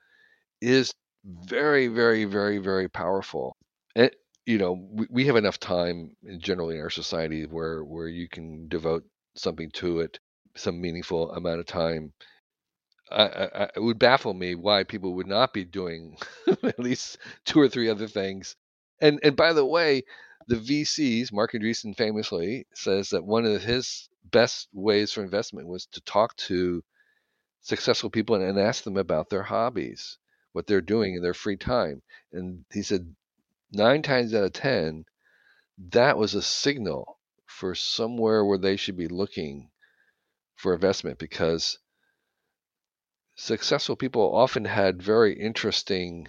is 0.60 0.94
very, 1.24 1.88
very, 1.88 2.24
very, 2.24 2.58
very 2.58 2.88
powerful. 2.88 3.56
And 3.96 4.10
you 4.46 4.58
know, 4.58 4.72
we, 4.72 5.06
we 5.10 5.26
have 5.26 5.36
enough 5.36 5.58
time 5.60 6.16
generally 6.38 6.76
in 6.76 6.80
our 6.82 6.90
society 6.90 7.44
where 7.46 7.84
where 7.84 8.08
you 8.08 8.28
can 8.28 8.68
devote 8.68 9.04
something 9.36 9.70
to 9.72 10.00
it, 10.00 10.18
some 10.56 10.80
meaningful 10.80 11.32
amount 11.32 11.60
of 11.60 11.66
time. 11.66 12.12
I, 13.10 13.24
I, 13.24 13.70
it 13.76 13.80
would 13.80 13.98
baffle 13.98 14.34
me 14.34 14.54
why 14.54 14.84
people 14.84 15.14
would 15.14 15.26
not 15.26 15.52
be 15.52 15.64
doing 15.64 16.16
at 16.62 16.78
least 16.78 17.18
two 17.44 17.60
or 17.60 17.68
three 17.68 17.88
other 17.88 18.08
things. 18.08 18.56
And 19.00 19.20
and 19.22 19.36
by 19.36 19.52
the 19.52 19.64
way, 19.66 20.02
the 20.48 20.56
VCs, 20.56 21.32
Marc 21.32 21.52
Andreessen 21.52 21.96
famously 21.96 22.66
says 22.74 23.10
that 23.10 23.24
one 23.24 23.44
of 23.46 23.62
his 23.62 24.08
best 24.24 24.68
ways 24.72 25.12
for 25.12 25.22
investment 25.22 25.66
was 25.68 25.86
to 25.86 26.00
talk 26.02 26.36
to 26.36 26.82
successful 27.62 28.10
people 28.10 28.36
and, 28.36 28.44
and 28.44 28.58
ask 28.58 28.84
them 28.84 28.96
about 28.96 29.30
their 29.30 29.42
hobbies, 29.42 30.18
what 30.52 30.66
they're 30.66 30.80
doing 30.80 31.14
in 31.14 31.22
their 31.22 31.34
free 31.34 31.56
time. 31.56 32.02
And 32.32 32.64
he 32.72 32.82
said 32.82 33.14
nine 33.72 34.02
times 34.02 34.34
out 34.34 34.44
of 34.44 34.52
10, 34.52 35.04
that 35.90 36.18
was 36.18 36.34
a 36.34 36.42
signal 36.42 37.18
for 37.46 37.74
somewhere 37.74 38.44
where 38.44 38.58
they 38.58 38.76
should 38.76 38.96
be 38.96 39.08
looking 39.08 39.70
for 40.56 40.74
investment 40.74 41.18
because 41.18 41.78
successful 43.34 43.96
people 43.96 44.34
often 44.34 44.64
had 44.64 45.02
very 45.02 45.38
interesting 45.38 46.28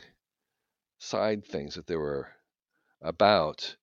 side 1.00 1.46
things 1.46 1.76
that 1.76 1.88
they 1.88 1.96
were 1.96 2.30
about 3.02 3.76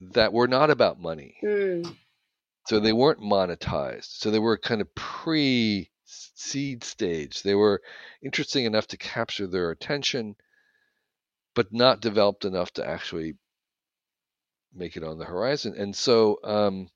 that 0.00 0.32
were 0.32 0.48
not 0.48 0.70
about 0.70 1.00
money. 1.00 1.36
Mm. 1.42 1.96
So 2.66 2.80
they 2.80 2.92
weren't 2.92 3.20
monetized. 3.20 4.18
So 4.18 4.30
they 4.30 4.38
were 4.38 4.56
kind 4.58 4.80
of 4.80 4.94
pre 4.94 5.90
seed 6.34 6.84
stage. 6.84 7.42
They 7.42 7.54
were 7.54 7.82
interesting 8.22 8.64
enough 8.64 8.86
to 8.88 8.96
capture 8.96 9.46
their 9.46 9.70
attention, 9.70 10.36
but 11.54 11.72
not 11.72 12.00
developed 12.00 12.44
enough 12.44 12.72
to 12.74 12.86
actually 12.86 13.34
make 14.74 14.96
it 14.96 15.04
on 15.04 15.18
the 15.18 15.24
horizon. 15.24 15.74
And 15.76 15.94
so 15.94 16.38
um, 16.42 16.88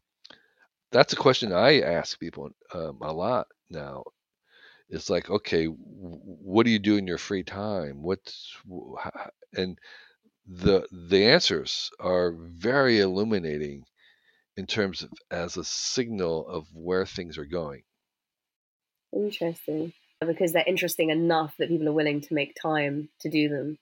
that's 0.90 1.12
a 1.12 1.16
question 1.16 1.52
I 1.52 1.80
ask 1.80 2.18
people 2.18 2.50
um, 2.74 2.98
a 3.02 3.12
lot 3.12 3.46
now. 3.70 4.04
It's 4.90 5.10
like, 5.10 5.28
okay, 5.28 5.66
what 5.66 6.64
do 6.64 6.70
you 6.70 6.78
do 6.78 6.96
in 6.96 7.06
your 7.06 7.18
free 7.18 7.42
time? 7.42 8.02
What's 8.02 8.56
and 9.52 9.78
the 10.46 10.86
the 10.90 11.26
answers 11.26 11.90
are 12.00 12.32
very 12.32 13.00
illuminating 13.00 13.84
in 14.56 14.66
terms 14.66 15.02
of 15.02 15.10
as 15.30 15.56
a 15.56 15.64
signal 15.64 16.48
of 16.48 16.66
where 16.72 17.04
things 17.04 17.36
are 17.36 17.44
going. 17.44 17.82
Interesting. 19.12 19.92
Because 20.20 20.52
they're 20.52 20.64
interesting 20.66 21.10
enough 21.10 21.54
that 21.58 21.68
people 21.68 21.88
are 21.88 21.92
willing 21.92 22.20
to 22.22 22.34
make 22.34 22.56
time 22.60 23.08
to 23.20 23.30
do 23.30 23.48
them. 23.48 23.78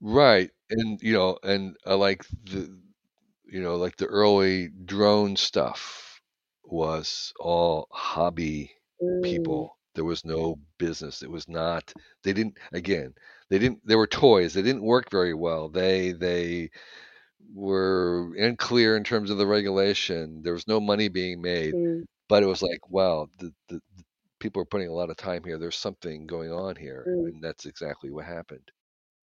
Right. 0.00 0.50
And 0.70 1.00
you 1.02 1.12
know, 1.12 1.38
and 1.42 1.76
I 1.84 1.94
like 1.94 2.24
the 2.44 2.76
you 3.44 3.62
know, 3.62 3.76
like 3.76 3.96
the 3.96 4.06
early 4.06 4.68
drone 4.68 5.36
stuff 5.36 6.20
was 6.64 7.32
all 7.40 7.88
hobby 7.90 8.72
mm. 9.02 9.22
people. 9.22 9.76
There 9.94 10.04
was 10.04 10.24
no 10.24 10.58
business. 10.78 11.22
It 11.22 11.30
was 11.30 11.48
not 11.48 11.92
they 12.22 12.32
didn't 12.32 12.58
again, 12.72 13.14
they 13.50 13.58
didn't 13.58 13.86
they 13.86 13.96
were 13.96 14.06
toys. 14.06 14.54
They 14.54 14.62
didn't 14.62 14.82
work 14.82 15.10
very 15.10 15.34
well. 15.34 15.68
They 15.68 16.12
they 16.12 16.70
were 17.52 18.34
unclear 18.36 18.96
in 18.96 19.04
terms 19.04 19.30
of 19.30 19.38
the 19.38 19.46
regulation. 19.46 20.42
There 20.42 20.52
was 20.52 20.68
no 20.68 20.80
money 20.80 21.08
being 21.08 21.40
made. 21.42 21.74
Mm. 21.74 22.04
But 22.28 22.42
it 22.42 22.46
was 22.46 22.62
like, 22.62 22.88
wow, 22.88 23.28
the, 23.38 23.52
the, 23.68 23.80
the, 23.96 24.03
people 24.44 24.60
are 24.60 24.66
putting 24.66 24.88
a 24.88 24.92
lot 24.92 25.08
of 25.08 25.16
time 25.16 25.42
here. 25.42 25.58
There's 25.58 25.74
something 25.74 26.26
going 26.26 26.52
on 26.52 26.76
here. 26.76 27.06
Mm. 27.08 27.28
And 27.28 27.42
that's 27.42 27.64
exactly 27.64 28.10
what 28.10 28.26
happened. 28.26 28.70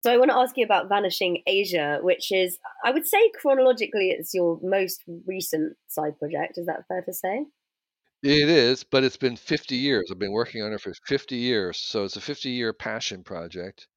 So 0.03 0.11
I 0.11 0.17
want 0.17 0.31
to 0.31 0.37
ask 0.37 0.57
you 0.57 0.65
about 0.65 0.89
Vanishing 0.89 1.43
Asia, 1.45 1.99
which 2.01 2.31
is, 2.31 2.57
I 2.83 2.89
would 2.89 3.05
say 3.05 3.19
chronologically, 3.39 4.09
it's 4.09 4.33
your 4.33 4.59
most 4.63 5.03
recent 5.27 5.77
side 5.87 6.17
project. 6.17 6.57
Is 6.57 6.65
that 6.65 6.87
fair 6.87 7.03
to 7.03 7.13
say? 7.13 7.45
It 8.23 8.49
is, 8.49 8.83
but 8.83 9.03
it's 9.03 9.17
been 9.17 9.35
50 9.35 9.75
years. 9.75 10.09
I've 10.11 10.17
been 10.17 10.31
working 10.31 10.63
on 10.63 10.73
it 10.73 10.81
for 10.81 10.91
50 11.05 11.35
years. 11.35 11.77
So 11.77 12.03
it's 12.03 12.15
a 12.15 12.21
50 12.21 12.49
year 12.49 12.73
passion 12.73 13.23
project. 13.23 13.87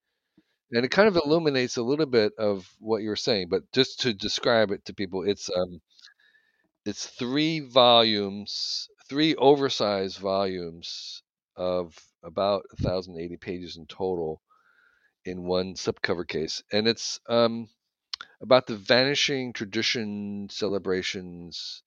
And 0.72 0.85
it 0.85 0.91
kind 0.91 1.09
of 1.09 1.16
illuminates 1.16 1.79
a 1.79 1.83
little 1.83 2.07
bit 2.07 2.33
of 2.39 2.68
what 2.81 3.03
you 3.03 3.09
were 3.09 3.16
saying, 3.16 3.49
but 3.49 3.62
just 3.72 4.01
to 4.01 4.12
describe 4.12 4.72
it 4.72 4.85
to 4.87 4.95
people, 4.95 5.22
it's 5.22 5.49
um 5.57 5.81
it's 6.85 7.07
three 7.07 7.61
volumes, 7.61 8.89
three 9.09 9.35
oversized 9.37 10.19
volumes 10.19 11.23
of 11.57 11.97
about 12.23 12.65
1080 12.81 13.37
pages 13.37 13.77
in 13.77 13.87
total 13.87 14.43
in 15.25 15.45
one 15.45 15.75
slipcover 15.75 16.27
case. 16.27 16.63
And 16.73 16.89
it's 16.89 17.21
um 17.29 17.69
about 18.41 18.67
the 18.67 18.77
vanishing 18.77 19.53
tradition, 19.53 20.49
celebrations, 20.51 21.83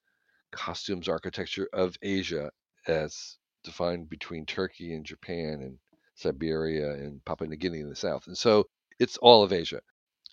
costumes, 0.52 1.08
architecture 1.08 1.70
of 1.74 1.98
Asia 2.02 2.52
as 2.88 3.38
defined 3.64 4.10
between 4.10 4.46
Turkey 4.46 4.94
and 4.96 5.06
Japan 5.06 5.62
and 5.62 5.80
Siberia 6.16 6.92
and 6.94 7.24
Papua 7.26 7.50
New 7.50 7.58
Guinea 7.58 7.82
in 7.82 7.90
the 7.90 7.96
south. 7.96 8.28
And 8.28 8.38
so 8.38 8.66
it's 9.00 9.18
all 9.18 9.44
of 9.44 9.54
Asia. 9.54 9.82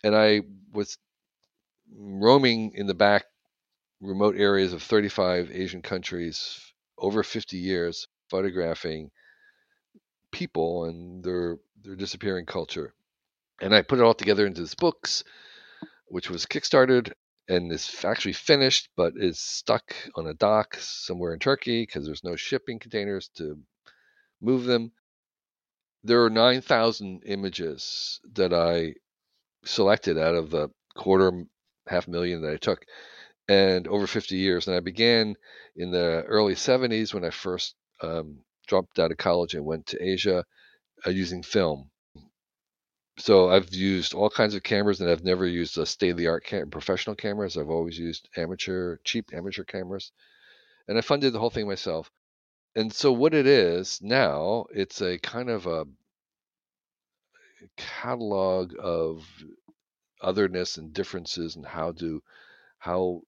And 0.04 0.16
I 0.16 0.42
was 0.72 0.98
roaming 1.96 2.72
in 2.74 2.86
the 2.86 2.94
back 2.94 3.26
remote 4.00 4.36
areas 4.36 4.72
of 4.72 4.82
35 4.82 5.50
Asian 5.52 5.82
countries 5.82 6.73
over 6.98 7.22
50 7.22 7.56
years, 7.56 8.08
photographing 8.30 9.10
people 10.30 10.84
and 10.84 11.22
their 11.22 11.58
their 11.82 11.96
disappearing 11.96 12.46
culture. 12.46 12.94
And 13.60 13.74
I 13.74 13.82
put 13.82 13.98
it 13.98 14.02
all 14.02 14.14
together 14.14 14.46
into 14.46 14.62
this 14.62 14.74
books, 14.74 15.22
which 16.06 16.30
was 16.30 16.46
kickstarted 16.46 17.12
and 17.48 17.70
is 17.70 18.04
actually 18.04 18.32
finished, 18.32 18.88
but 18.96 19.12
is 19.16 19.38
stuck 19.38 19.94
on 20.16 20.26
a 20.26 20.34
dock 20.34 20.76
somewhere 20.76 21.34
in 21.34 21.38
Turkey 21.38 21.82
because 21.82 22.06
there's 22.06 22.24
no 22.24 22.36
shipping 22.36 22.78
containers 22.78 23.28
to 23.36 23.58
move 24.40 24.64
them 24.64 24.92
there 26.04 26.22
are 26.22 26.30
9,000 26.30 27.22
images 27.24 28.20
that 28.34 28.52
I 28.52 28.94
selected 29.64 30.18
out 30.18 30.34
of 30.34 30.50
the 30.50 30.68
quarter, 30.94 31.46
half 31.88 32.06
million 32.06 32.42
that 32.42 32.52
I 32.52 32.56
took, 32.58 32.84
and 33.48 33.86
over 33.88 34.06
50 34.06 34.36
years. 34.36 34.66
And 34.66 34.76
I 34.76 34.80
began 34.80 35.36
in 35.76 35.90
the 35.90 36.22
early 36.26 36.54
70s 36.54 37.12
when 37.14 37.24
I 37.24 37.30
first 37.30 37.74
um, 38.02 38.38
dropped 38.66 38.98
out 38.98 39.10
of 39.10 39.18
college 39.18 39.54
and 39.54 39.64
went 39.64 39.86
to 39.86 40.02
Asia 40.02 40.44
uh, 41.06 41.10
using 41.10 41.42
film. 41.42 41.90
So 43.18 43.50
I've 43.50 43.72
used 43.72 44.12
all 44.14 44.30
kinds 44.30 44.56
of 44.56 44.64
cameras, 44.64 45.00
and 45.00 45.08
I've 45.08 45.22
never 45.22 45.46
used 45.46 45.78
a 45.78 45.86
state-of-the-art 45.86 46.44
cam- 46.44 46.70
professional 46.70 47.14
cameras. 47.14 47.56
I've 47.56 47.70
always 47.70 47.96
used 47.98 48.28
amateur, 48.36 48.96
cheap 49.04 49.30
amateur 49.32 49.62
cameras, 49.62 50.10
and 50.88 50.98
I 50.98 51.00
funded 51.00 51.32
the 51.32 51.38
whole 51.38 51.50
thing 51.50 51.68
myself 51.68 52.10
and 52.76 52.92
so 52.92 53.12
what 53.12 53.34
it 53.34 53.46
is 53.46 54.00
now, 54.02 54.66
it's 54.74 55.00
a 55.00 55.18
kind 55.18 55.48
of 55.48 55.66
a 55.66 55.86
catalog 57.76 58.74
of 58.78 59.24
otherness 60.20 60.76
and 60.76 60.92
differences 60.92 61.56
and 61.56 61.64
how 61.64 61.92
do 61.92 62.22
how 62.78 63.22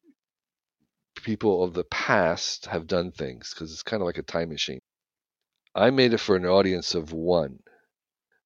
people 1.27 1.65
of 1.65 1.75
the 1.75 1.83
past 1.83 2.67
have 2.67 2.87
done 2.87 3.11
things 3.11 3.53
because 3.53 3.73
it's 3.73 3.83
kind 3.83 4.01
of 4.01 4.07
like 4.07 4.17
a 4.17 4.23
time 4.23 4.49
machine. 4.49 4.79
I 5.75 5.91
made 5.91 6.13
it 6.13 6.21
for 6.21 6.37
an 6.37 6.47
audience 6.47 6.95
of 6.95 7.13
one. 7.13 7.59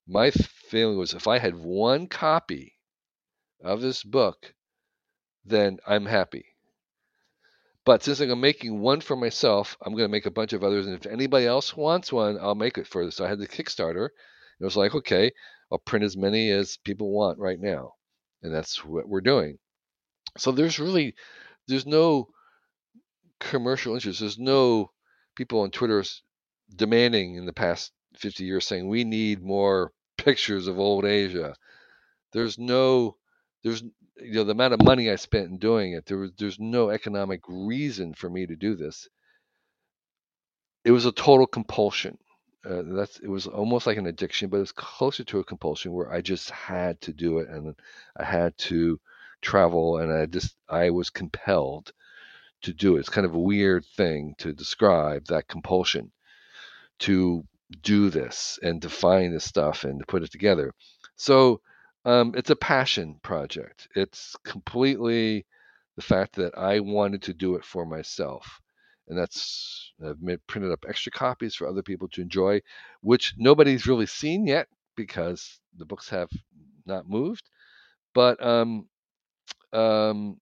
My 0.09 0.31
feeling 0.31 0.97
was 0.97 1.13
if 1.13 1.29
I 1.29 1.39
had 1.39 1.55
one 1.55 2.07
copy 2.07 2.79
of 3.63 3.83
this 3.83 4.03
book, 4.03 4.55
then 5.45 5.79
I'm 5.87 6.07
happy. 6.07 6.47
But 7.85 8.03
since 8.03 8.19
I'm 8.19 8.41
making 8.41 8.81
one 8.81 9.03
for 9.03 9.15
myself, 9.15 9.77
I'm 9.83 9.93
going 9.93 10.09
to 10.09 10.13
make 10.13 10.25
a 10.25 10.31
bunch 10.31 10.55
of 10.55 10.65
others. 10.65 10.87
And 10.87 10.97
if 10.97 11.05
anybody 11.05 11.45
else 11.45 11.77
wants 11.77 12.11
one, 12.11 12.39
I'll 12.41 12.55
make 12.55 12.79
it 12.79 12.87
for 12.87 13.05
this. 13.05 13.17
So 13.17 13.27
I 13.27 13.29
had 13.29 13.41
the 13.41 13.47
Kickstarter. 13.47 14.07
It 14.59 14.65
was 14.65 14.77
like, 14.79 14.95
okay, 14.95 15.33
I'll 15.71 15.79
print 15.79 16.07
as 16.07 16.17
many 16.17 16.51
as 16.51 16.79
people 16.79 17.13
want 17.13 17.39
right 17.39 17.61
now. 17.61 17.93
And 18.43 18.55
that's 18.55 18.83
what 18.83 19.07
we're 19.07 19.21
doing. 19.21 19.59
So 20.39 20.51
there's 20.51 20.79
really, 20.79 21.15
there's 21.69 21.85
no 21.85 22.29
commercial 23.41 23.95
interest. 23.95 24.21
There's 24.21 24.39
no 24.39 24.93
people 25.35 25.63
on 25.63 25.71
Twitter 25.71 26.05
demanding 26.75 27.35
in 27.37 27.47
the 27.47 27.53
past 27.53 27.93
50 28.17 28.45
years 28.45 28.67
saying 28.67 28.89
we 28.89 29.05
need 29.05 29.43
more 29.43 29.93
pictures 30.19 30.69
of 30.69 30.79
old 30.79 31.05
Asia. 31.05 31.55
There's 32.33 32.59
no, 32.59 33.17
there's 33.65 33.83
you 33.83 34.35
know 34.35 34.45
the 34.45 34.53
amount 34.53 34.75
of 34.75 34.83
money 34.85 35.11
I 35.11 35.17
spent 35.17 35.49
in 35.51 35.59
doing 35.59 35.93
it. 35.93 36.07
There 36.07 36.19
was 36.19 36.33
there's 36.39 36.61
no 36.61 36.91
economic 36.91 37.41
reason 37.49 38.15
for 38.15 38.29
me 38.31 38.47
to 38.47 38.57
do 38.57 38.77
this. 38.77 39.09
It 40.85 40.93
was 40.93 41.07
a 41.07 41.13
total 41.13 41.47
compulsion. 41.47 42.19
Uh, 42.65 42.83
that's 42.85 43.19
it 43.21 43.29
was 43.29 43.47
almost 43.47 43.87
like 43.87 43.97
an 43.97 44.07
addiction, 44.07 44.51
but 44.51 44.61
it's 44.61 44.73
closer 44.73 45.25
to 45.25 45.39
a 45.39 45.45
compulsion 45.45 45.93
where 45.93 46.13
I 46.13 46.21
just 46.21 46.51
had 46.51 47.01
to 47.03 47.13
do 47.13 47.39
it, 47.39 47.49
and 47.49 47.75
I 48.17 48.25
had 48.25 48.57
to 48.59 49.01
travel, 49.41 49.99
and 49.99 50.13
I 50.13 50.27
just 50.27 50.57
I 50.69 50.91
was 50.91 51.09
compelled 51.11 51.93
to 52.63 52.73
do 52.73 52.97
it. 52.97 53.01
It's 53.01 53.09
kind 53.09 53.27
of 53.27 53.35
a 53.35 53.41
weird 53.41 53.85
thing 53.97 54.35
to 54.39 54.53
describe 54.53 55.27
that 55.27 55.49
compulsion 55.49 56.13
to 57.01 57.45
do 57.83 58.11
this 58.11 58.59
and 58.63 58.83
to 58.83 58.89
find 58.89 59.35
this 59.35 59.45
stuff 59.45 59.85
and 59.85 60.01
to 60.01 60.07
put 60.07 60.23
it 60.23 60.31
together. 60.33 60.73
So 61.17 61.61
um, 62.05 62.35
it's 62.37 62.51
a 62.51 62.57
passion 62.57 63.19
project. 63.23 63.89
It's 63.95 64.37
completely 64.45 65.47
the 65.97 66.03
fact 66.03 66.37
that 66.37 66.57
I 66.57 66.81
wanted 66.81 67.23
to 67.23 67.35
do 67.35 67.57
it 67.57 67.65
for 67.65 67.85
myself. 67.85 68.61
And 69.09 69.19
that's, 69.19 69.93
I've 70.05 70.21
made, 70.23 70.47
printed 70.47 70.73
up 70.73 70.85
extra 70.89 71.13
copies 71.13 71.55
for 71.55 71.67
other 71.67 71.83
people 71.83 72.09
to 72.09 72.23
enjoy, 72.23 72.61
which 73.01 73.35
nobody's 73.37 73.87
really 73.87 74.07
seen 74.07 74.47
yet 74.47 74.69
because 74.97 75.59
the 75.77 75.85
books 75.85 76.09
have 76.11 76.31
not 76.87 77.09
moved. 77.09 77.49
But 78.15 78.45
um, 78.45 78.89
um, 79.73 80.39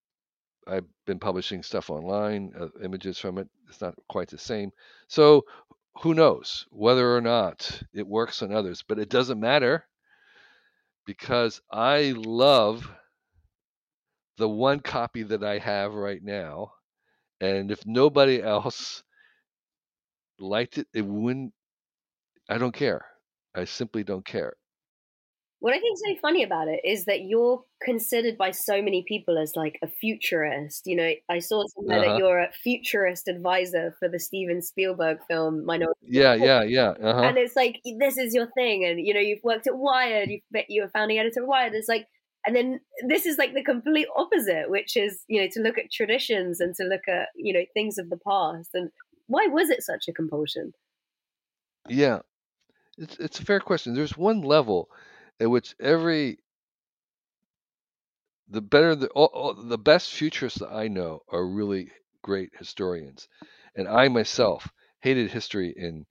I've 0.69 0.87
been 1.07 1.19
publishing 1.19 1.62
stuff 1.62 1.91
online, 1.91 2.53
uh, 2.59 2.69
images 2.85 3.19
from 3.19 3.39
it. 3.39 3.49
It's 3.69 3.81
not 3.81 3.95
quite 4.09 4.29
the 4.29 4.39
same. 4.39 4.71
So 5.09 5.45
who 6.03 6.14
knows 6.14 6.66
whether 6.71 7.16
or 7.16 7.21
not 7.21 7.83
it 7.93 8.07
works 8.07 8.43
on 8.43 8.53
others, 8.53 8.85
but 8.87 8.99
it 8.99 9.09
doesn't 9.09 9.41
matter 9.41 9.85
because 11.07 11.61
I 11.73 12.12
love 12.16 12.89
the 14.37 14.49
one 14.49 14.81
copy 14.81 15.23
that 15.25 15.43
I 15.43 15.59
have 15.59 15.95
right 15.95 16.23
now. 16.23 16.73
And 17.41 17.71
if 17.71 17.85
nobody 17.87 18.43
else 18.57 19.03
liked 20.39 20.79
it, 20.79 20.87
it 20.95 21.05
wouldn't, 21.05 21.53
I 22.49 22.59
don't 22.59 22.75
care. 22.75 23.07
I 23.55 23.64
simply 23.64 24.05
don't 24.05 24.25
care. 24.25 24.55
What 25.61 25.75
I 25.75 25.81
think 25.81 25.95
is 25.95 26.03
so 26.07 26.21
funny 26.23 26.45
about 26.45 26.69
it 26.69 26.81
is 26.85 27.07
that 27.07 27.23
you're 27.23 27.65
considered 27.83 28.39
by 28.39 28.53
so 28.53 28.81
many 28.81 29.05
people 29.09 29.39
as 29.39 29.57
like 29.57 29.77
a 29.83 29.89
futurist. 29.89 30.87
You 30.87 30.95
know, 30.95 31.13
I 31.29 31.41
saw 31.41 31.65
somewhere 31.67 31.99
uh-huh. 31.99 32.09
that 32.13 32.19
you're 32.19 32.39
a 32.39 32.53
futurist 32.53 33.27
advisor 33.27 33.97
for 33.99 34.09
the 34.09 34.21
Steven 34.21 34.63
Spielberg 34.63 35.19
film 35.27 35.65
Minority. 35.65 35.99
Yeah, 36.03 36.35
yeah, 36.35 36.63
yeah. 36.63 36.91
Uh-huh. 36.91 37.23
And 37.23 37.39
it's 37.39 37.57
like 37.57 37.81
this 37.99 38.19
is 38.19 38.35
your 38.35 38.47
thing, 38.57 38.85
and 38.85 39.05
you 39.05 39.13
know, 39.13 39.21
you've 39.21 39.43
worked 39.43 39.67
at 39.67 39.77
Wired, 39.77 40.29
you've 40.31 40.43
you're 40.69 40.87
a 40.87 40.91
founding 40.91 41.19
editor 41.19 41.43
of 41.43 41.49
Wired. 41.49 41.75
It's 41.75 41.89
like, 41.89 42.07
and 42.47 42.55
then 42.55 42.81
this 43.09 43.27
is 43.27 43.37
like 43.37 43.53
the 43.53 43.65
complete 43.65 44.07
opposite, 44.17 44.71
which 44.71 44.97
is 44.97 45.25
you 45.27 45.43
know 45.43 45.49
to 45.53 45.61
look 45.61 45.77
at 45.77 45.91
traditions 45.91 46.61
and 46.61 46.73
to 46.77 46.85
look 46.85 47.09
at 47.09 47.31
you 47.35 47.53
know 47.53 47.65
things 47.75 47.99
of 47.99 48.11
the 48.11 48.19
past. 48.19 48.71
And 48.75 48.91
why 49.27 49.49
was 49.49 49.71
it 49.71 49.83
such 49.83 50.07
a 50.09 50.13
compulsion? 50.13 50.73
Yeah, 51.89 52.21
it's 52.97 53.17
it's 53.19 53.41
a 53.41 53.45
fair 53.45 53.59
question. 53.59 53.95
There's 53.95 54.17
one 54.17 54.43
level 54.43 54.89
in 55.41 55.51
which 55.51 55.74
every 55.80 56.39
the 58.49 58.61
better 58.61 58.95
the 58.95 59.09
all, 59.11 59.26
all, 59.26 59.55
the 59.55 59.78
best 59.78 60.12
futurists 60.12 60.59
that 60.61 60.72
I 60.72 60.89
know 60.89 61.22
are 61.28 61.47
really 61.47 61.91
great 62.22 62.51
historians, 62.59 63.28
and 63.76 63.86
I 63.86 64.09
myself 64.09 64.68
hated 65.01 65.30
history 65.30 65.72
in 65.76 66.07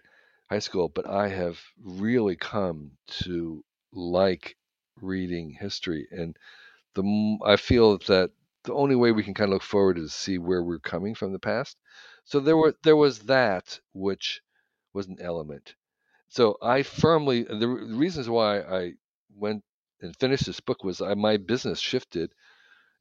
high 0.49 0.59
school, 0.59 0.87
but 0.89 1.07
I 1.07 1.27
have 1.29 1.59
really 1.83 2.35
come 2.37 2.91
to 3.23 3.63
like 3.91 4.55
reading 5.01 5.51
history, 5.51 6.07
and 6.11 6.37
the 6.95 7.39
I 7.45 7.57
feel 7.57 7.97
that 7.99 8.31
the 8.63 8.73
only 8.73 8.95
way 8.95 9.11
we 9.11 9.23
can 9.23 9.33
kind 9.33 9.49
of 9.49 9.55
look 9.55 9.63
forward 9.63 9.97
is 9.97 10.11
to 10.11 10.17
see 10.17 10.37
where 10.37 10.63
we're 10.63 10.79
coming 10.79 11.15
from 11.15 11.33
the 11.33 11.39
past. 11.39 11.77
So 12.25 12.39
there 12.39 12.57
were 12.57 12.75
there 12.83 12.95
was 12.97 13.19
that 13.21 13.79
which 13.93 14.41
was 14.93 15.07
an 15.07 15.17
element. 15.21 15.75
So 16.29 16.57
I 16.61 16.83
firmly 16.83 17.43
the 17.43 17.67
reasons 17.67 18.29
why 18.29 18.61
I 18.61 18.93
went 19.37 19.63
and 20.01 20.15
finished 20.17 20.45
this 20.45 20.59
book 20.59 20.83
was 20.83 21.01
I, 21.01 21.13
my 21.13 21.37
business 21.37 21.79
shifted 21.79 22.33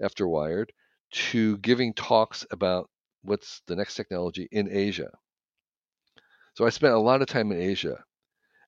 after 0.01 0.29
Wired 0.29 0.73
to 1.11 1.59
giving 1.59 1.95
talks 1.95 2.47
about 2.51 2.91
what's 3.23 3.63
the 3.67 3.77
next 3.77 3.95
technology 3.95 4.49
in 4.51 4.69
Asia. 4.71 5.11
So 6.55 6.65
I 6.65 6.71
spent 6.71 6.95
a 6.95 6.99
lot 6.99 7.23
of 7.23 7.29
time 7.29 7.53
in 7.53 7.61
Asia. 7.61 8.05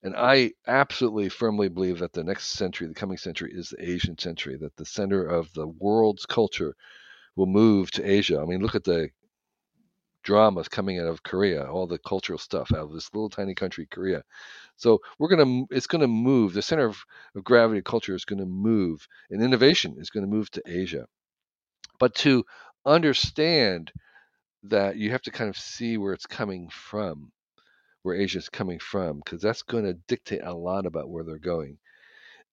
And 0.02 0.14
I 0.16 0.52
absolutely 0.66 1.28
firmly 1.28 1.68
believe 1.68 1.98
that 1.98 2.12
the 2.12 2.22
next 2.22 2.50
century, 2.50 2.86
the 2.86 2.94
coming 2.94 3.18
century, 3.18 3.50
is 3.52 3.70
the 3.70 3.90
Asian 3.90 4.16
century, 4.16 4.56
that 4.58 4.76
the 4.76 4.84
center 4.84 5.26
of 5.26 5.52
the 5.54 5.66
world's 5.66 6.24
culture 6.24 6.76
will 7.34 7.46
move 7.46 7.90
to 7.92 8.08
Asia. 8.08 8.38
I 8.40 8.44
mean, 8.44 8.60
look 8.60 8.76
at 8.76 8.84
the 8.84 9.10
dramas 10.22 10.68
coming 10.68 10.98
out 10.98 11.06
of 11.06 11.22
Korea, 11.22 11.64
all 11.64 11.86
the 11.86 11.98
cultural 11.98 12.38
stuff 12.38 12.72
out 12.72 12.84
of 12.84 12.92
this 12.92 13.12
little 13.14 13.30
tiny 13.30 13.54
country, 13.54 13.86
Korea. 13.90 14.22
So 14.76 15.00
we're 15.18 15.28
gonna, 15.28 15.64
it's 15.70 15.86
gonna 15.86 16.08
move. 16.08 16.52
The 16.52 16.62
center 16.62 16.86
of, 16.86 17.04
of 17.34 17.44
gravity 17.44 17.78
of 17.78 17.84
culture 17.84 18.14
is 18.14 18.24
gonna 18.24 18.46
move, 18.46 19.06
and 19.30 19.42
innovation 19.42 19.96
is 19.98 20.10
gonna 20.10 20.26
move 20.26 20.50
to 20.52 20.62
Asia. 20.66 21.06
But 21.98 22.14
to 22.16 22.44
understand 22.84 23.92
that, 24.64 24.96
you 24.96 25.10
have 25.10 25.22
to 25.22 25.30
kind 25.30 25.50
of 25.50 25.56
see 25.56 25.98
where 25.98 26.12
it's 26.12 26.26
coming 26.26 26.68
from, 26.68 27.32
where 28.02 28.16
Asia 28.16 28.38
is 28.38 28.48
coming 28.48 28.78
from, 28.78 29.20
because 29.24 29.42
that's 29.42 29.62
to 29.62 29.94
dictate 30.06 30.42
a 30.42 30.54
lot 30.54 30.86
about 30.86 31.10
where 31.10 31.24
they're 31.24 31.38
going. 31.38 31.78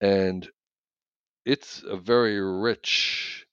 And 0.01 0.47
it's 1.45 1.83
a 1.87 1.95
very 1.95 2.41
rich, 2.41 3.45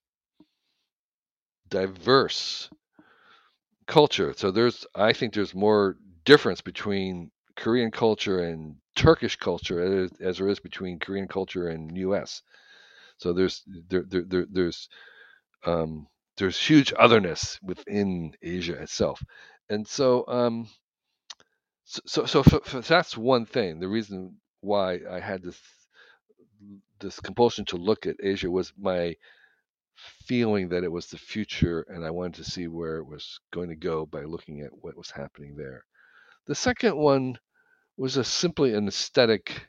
diverse 1.68 2.70
culture. 3.87 4.35
So 4.37 4.51
there's, 4.51 4.87
I 4.95 5.12
think 5.12 5.35
there's 5.35 5.55
more 5.55 5.97
difference 6.24 6.61
between 6.61 7.30
Korean 7.57 7.91
culture 7.91 8.41
and 8.45 8.76
Turkish 8.97 9.37
culture 9.37 10.05
as, 10.05 10.12
as 10.20 10.39
there 10.39 10.49
is 10.49 10.61
between 10.61 10.99
Korean 10.99 11.28
culture 11.28 11.68
and 11.68 11.97
U.S. 11.99 12.43
So 13.18 13.33
there's 13.33 13.62
there, 13.89 14.05
there, 14.07 14.24
there 14.26 14.47
there's 14.51 14.89
um, 15.66 16.07
there's 16.37 16.59
huge 16.61 16.93
otherness 16.99 17.59
within 17.62 18.35
Asia 18.43 18.74
itself, 18.83 19.22
and 19.70 19.87
so 19.87 20.26
um, 20.28 20.68
so 21.85 22.01
so, 22.07 22.26
so 22.26 22.43
for, 22.43 22.61
for 22.61 22.80
that's 22.80 23.16
one 23.16 23.47
thing. 23.47 23.80
The 23.80 23.89
reason 23.89 24.37
why 24.61 25.01
I 25.11 25.20
had 25.20 25.43
this 25.43 25.61
this 27.01 27.20
compulsion 27.20 27.64
to 27.66 27.76
look 27.76 28.07
at 28.07 28.16
Asia 28.22 28.51
was 28.51 28.72
my 28.78 29.16
feeling 29.97 30.68
that 30.68 30.84
it 30.84 30.93
was 30.93 31.07
the 31.07 31.18
future 31.18 31.84
and 31.88 32.05
I 32.05 32.11
wanted 32.11 32.34
to 32.45 32.51
see 32.51 32.68
where 32.68 32.97
it 32.99 33.07
was 33.07 33.40
going 33.53 33.68
to 33.68 33.76
go 33.76 34.07
by 34.07 34.22
looking 34.22 34.61
at 34.61 34.70
what 34.80 34.97
was 34.97 35.11
happening 35.11 35.57
there. 35.57 35.84
The 36.47 36.55
second 36.55 36.97
one 36.97 37.38
was 37.97 38.16
a 38.16 38.24
simply 38.24 38.74
an 38.74 38.88
aesthetic 38.88 39.66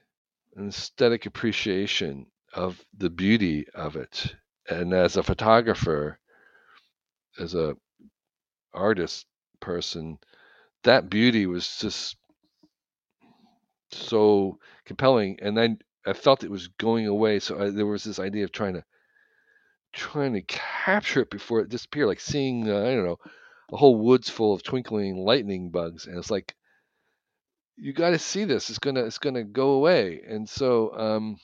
an 0.55 0.69
aesthetic 0.69 1.26
appreciation 1.26 2.28
of 2.53 2.84
the 2.97 3.09
beauty 3.09 3.67
of 3.74 3.95
it. 3.95 4.36
And 4.69 4.93
as 4.93 5.17
a 5.17 5.24
photographer, 5.24 6.19
as 7.39 7.55
a 7.55 7.76
artist 8.74 9.26
person, 9.59 10.19
that 10.84 11.09
beauty 11.09 11.45
was 11.47 11.78
just 11.80 12.17
so 13.91 14.59
compelling 14.86 15.39
and 15.41 15.55
then 15.55 15.80
I 16.05 16.13
felt 16.13 16.43
it 16.43 16.51
was 16.51 16.67
going 16.67 17.07
away 17.07 17.39
so 17.39 17.59
I, 17.59 17.69
there 17.69 17.86
was 17.86 18.03
this 18.03 18.19
idea 18.19 18.43
of 18.43 18.51
trying 18.51 18.74
to 18.74 18.84
trying 19.93 20.33
to 20.33 20.41
capture 20.41 21.21
it 21.21 21.29
before 21.29 21.61
it 21.61 21.69
disappeared, 21.69 22.07
like 22.07 22.19
seeing 22.19 22.69
uh, 22.69 22.79
I 22.81 22.95
don't 22.95 23.05
know 23.05 23.19
a 23.71 23.77
whole 23.77 23.95
woods 23.97 24.29
full 24.29 24.53
of 24.53 24.63
twinkling 24.63 25.17
lightning 25.17 25.71
bugs, 25.71 26.07
and 26.07 26.17
it's 26.17 26.31
like 26.31 26.55
you 27.75 27.93
got 27.93 28.11
to 28.11 28.19
see 28.19 28.45
this. 28.45 28.69
It's 28.69 28.79
gonna 28.79 29.03
it's 29.03 29.17
gonna 29.17 29.43
go 29.43 29.71
away, 29.71 30.21
and 30.27 30.47
so 30.47 30.95
um, 30.97 31.37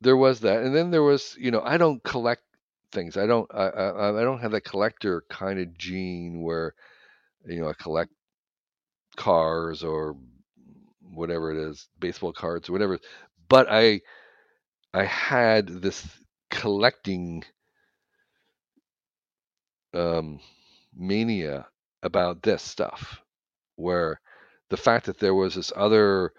there 0.00 0.16
was 0.16 0.40
that, 0.40 0.62
and 0.62 0.74
then 0.74 0.90
there 0.90 1.02
was 1.02 1.36
you 1.38 1.50
know 1.50 1.62
I 1.62 1.76
don't 1.78 2.02
collect 2.02 2.42
things. 2.92 3.16
I 3.16 3.26
don't 3.26 3.50
I 3.52 3.68
I, 3.68 4.20
I 4.20 4.22
don't 4.22 4.40
have 4.40 4.52
that 4.52 4.64
collector 4.64 5.24
kind 5.28 5.58
of 5.58 5.76
gene 5.76 6.42
where 6.42 6.74
you 7.46 7.60
know 7.60 7.68
I 7.68 7.74
collect 7.74 8.12
cars 9.16 9.82
or 9.82 10.16
whatever 11.00 11.52
it 11.52 11.70
is, 11.70 11.88
baseball 12.00 12.32
cards 12.32 12.68
or 12.68 12.72
whatever. 12.72 12.98
But 13.48 13.66
I 13.70 14.00
I 14.94 15.04
had 15.04 15.68
this 15.68 16.08
collecting 16.50 17.44
um, 19.92 20.40
mania 20.94 21.66
about 22.02 22.42
this 22.42 22.62
stuff, 22.62 23.20
where 23.76 24.20
the 24.70 24.76
fact 24.76 25.06
that 25.06 25.18
there 25.18 25.34
was 25.34 25.54
this 25.54 25.72
other 25.76 26.32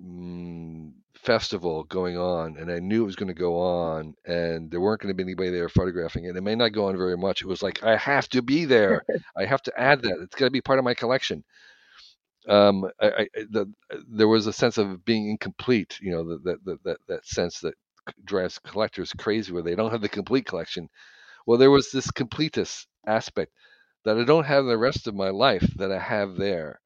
mm, 0.00 0.92
festival 1.14 1.84
going 1.84 2.18
on, 2.18 2.56
and 2.58 2.70
I 2.70 2.80
knew 2.80 3.02
it 3.02 3.06
was 3.06 3.16
going 3.16 3.28
to 3.28 3.34
go 3.34 3.58
on, 3.60 4.14
and 4.26 4.70
there 4.70 4.80
weren't 4.80 5.00
going 5.00 5.14
to 5.14 5.16
be 5.16 5.22
anybody 5.24 5.50
there 5.50 5.68
photographing 5.68 6.24
it. 6.26 6.36
It 6.36 6.42
may 6.42 6.54
not 6.56 6.72
go 6.72 6.86
on 6.88 6.96
very 6.96 7.16
much. 7.16 7.42
It 7.42 7.48
was 7.48 7.62
like 7.62 7.82
I 7.84 7.96
have 7.96 8.28
to 8.30 8.42
be 8.42 8.64
there. 8.64 9.04
I 9.36 9.44
have 9.46 9.62
to 9.64 9.80
add 9.80 10.02
that. 10.02 10.18
It's 10.22 10.36
got 10.36 10.46
to 10.46 10.50
be 10.50 10.62
part 10.62 10.78
of 10.78 10.84
my 10.84 10.94
collection. 10.94 11.44
Um, 12.48 12.84
I, 13.00 13.08
I, 13.08 13.28
the, 13.50 13.72
there 14.08 14.28
was 14.28 14.46
a 14.46 14.52
sense 14.52 14.78
of 14.78 15.04
being 15.04 15.30
incomplete. 15.30 15.98
You 16.00 16.12
know, 16.12 16.38
that 16.44 16.64
that 16.64 16.84
that 16.84 16.98
that 17.08 17.26
sense 17.26 17.60
that 17.60 17.74
drives 18.24 18.58
collectors 18.58 19.12
crazy 19.18 19.52
where 19.52 19.62
they 19.62 19.74
don't 19.76 19.92
have 19.92 20.02
the 20.02 20.08
complete 20.08 20.46
collection. 20.46 20.88
Well, 21.46 21.58
there 21.58 21.70
was 21.72 21.90
this 21.92 22.10
completist 22.10 22.86
aspect 23.06 23.52
that 24.04 24.18
I 24.18 24.24
don't 24.24 24.44
have 24.46 24.66
the 24.66 24.78
rest 24.78 25.06
of 25.08 25.14
my 25.16 25.30
life 25.30 25.66
that 25.76 25.92
I 25.92 25.98
have 26.00 26.36
there. 26.36 26.80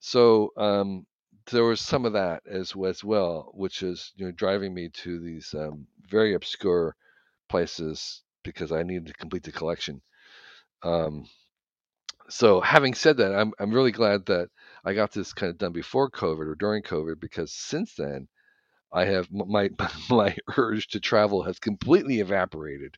So 0.00 0.52
um, 0.56 1.06
there 1.52 1.64
was 1.64 1.80
some 1.82 2.04
of 2.06 2.14
that 2.14 2.42
as 2.46 2.74
as 2.86 3.04
well, 3.04 3.50
which 3.54 3.82
is 3.82 4.12
you 4.16 4.26
know 4.26 4.32
driving 4.32 4.72
me 4.74 4.88
to 4.90 5.20
these 5.20 5.52
um, 5.54 5.86
very 6.08 6.34
obscure 6.34 6.96
places 7.48 8.22
because 8.44 8.72
I 8.72 8.82
needed 8.84 9.08
to 9.08 9.14
complete 9.14 9.44
the 9.44 9.52
collection. 9.52 10.02
Um, 10.82 11.26
so 12.28 12.60
having 12.60 12.94
said 12.94 13.18
that, 13.18 13.34
I'm 13.34 13.52
I'm 13.58 13.72
really 13.72 13.92
glad 13.92 14.26
that 14.26 14.48
I 14.84 14.94
got 14.94 15.12
this 15.12 15.32
kind 15.32 15.50
of 15.50 15.58
done 15.58 15.72
before 15.72 16.10
COVID 16.10 16.46
or 16.46 16.54
during 16.54 16.82
COVID 16.82 17.20
because 17.20 17.52
since 17.52 17.94
then 17.94 18.28
I 18.92 19.04
have 19.06 19.28
my 19.32 19.70
my 20.10 20.36
urge 20.56 20.88
to 20.88 21.00
travel 21.00 21.42
has 21.42 21.58
completely 21.58 22.20
evaporated. 22.20 22.96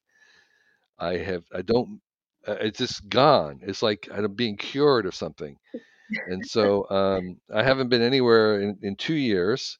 I 0.99 1.18
have 1.18 1.45
I 1.55 1.62
don't 1.62 2.01
uh, 2.47 2.57
it's 2.61 2.79
just 2.79 3.09
gone. 3.09 3.61
It's 3.62 3.83
like 3.83 4.09
I'm 4.12 4.35
being 4.35 4.57
cured 4.57 5.07
of 5.07 5.14
something. 5.14 5.57
And 6.26 6.47
so 6.47 6.89
um, 6.89 7.39
I 7.55 7.62
haven't 7.62 7.91
been 7.91 8.01
anywhere 8.01 8.62
in, 8.62 8.79
in 8.83 8.97
two 8.97 9.14
years. 9.14 9.79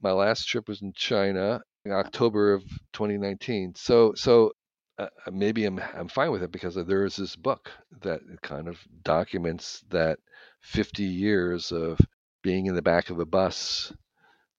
My 0.00 0.12
last 0.12 0.46
trip 0.48 0.68
was 0.68 0.82
in 0.82 0.92
China 0.92 1.60
in 1.84 1.92
October 1.92 2.54
of 2.54 2.62
2019. 2.92 3.74
So 3.76 4.12
so 4.14 4.52
uh, 4.98 5.08
uh, 5.26 5.30
maybe 5.30 5.64
I'm 5.64 5.80
I'm 5.94 6.08
fine 6.08 6.30
with 6.30 6.42
it 6.42 6.52
because 6.52 6.74
there 6.74 7.04
is 7.04 7.16
this 7.16 7.36
book 7.36 7.70
that 8.02 8.20
kind 8.42 8.68
of 8.68 8.78
documents 9.02 9.82
that 9.90 10.18
50 10.60 11.02
years 11.02 11.72
of 11.72 11.98
being 12.42 12.66
in 12.66 12.74
the 12.74 12.82
back 12.82 13.10
of 13.10 13.18
a 13.18 13.26
bus, 13.26 13.92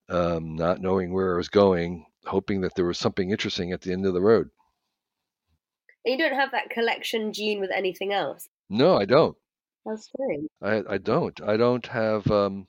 um, 0.10 0.56
not 0.56 0.82
knowing 0.82 1.14
where 1.14 1.34
I 1.34 1.38
was 1.38 1.50
going, 1.50 2.06
hoping 2.26 2.62
that 2.62 2.76
there 2.76 2.86
was 2.86 2.98
something 2.98 3.30
interesting 3.30 3.72
at 3.72 3.82
the 3.82 3.92
end 3.92 4.06
of 4.06 4.14
the 4.14 4.22
road. 4.22 4.50
You 6.06 6.18
don't 6.18 6.36
have 6.36 6.52
that 6.52 6.70
collection 6.70 7.32
gene 7.32 7.60
with 7.60 7.72
anything 7.72 8.12
else. 8.12 8.50
No, 8.70 8.98
I 8.98 9.06
don't. 9.06 9.38
That's 9.86 10.06
strange. 10.06 10.50
I 10.62 10.84
I 10.90 10.98
don't. 10.98 11.40
I 11.42 11.58
don't 11.58 11.86
have. 11.88 12.30
Um, 12.30 12.68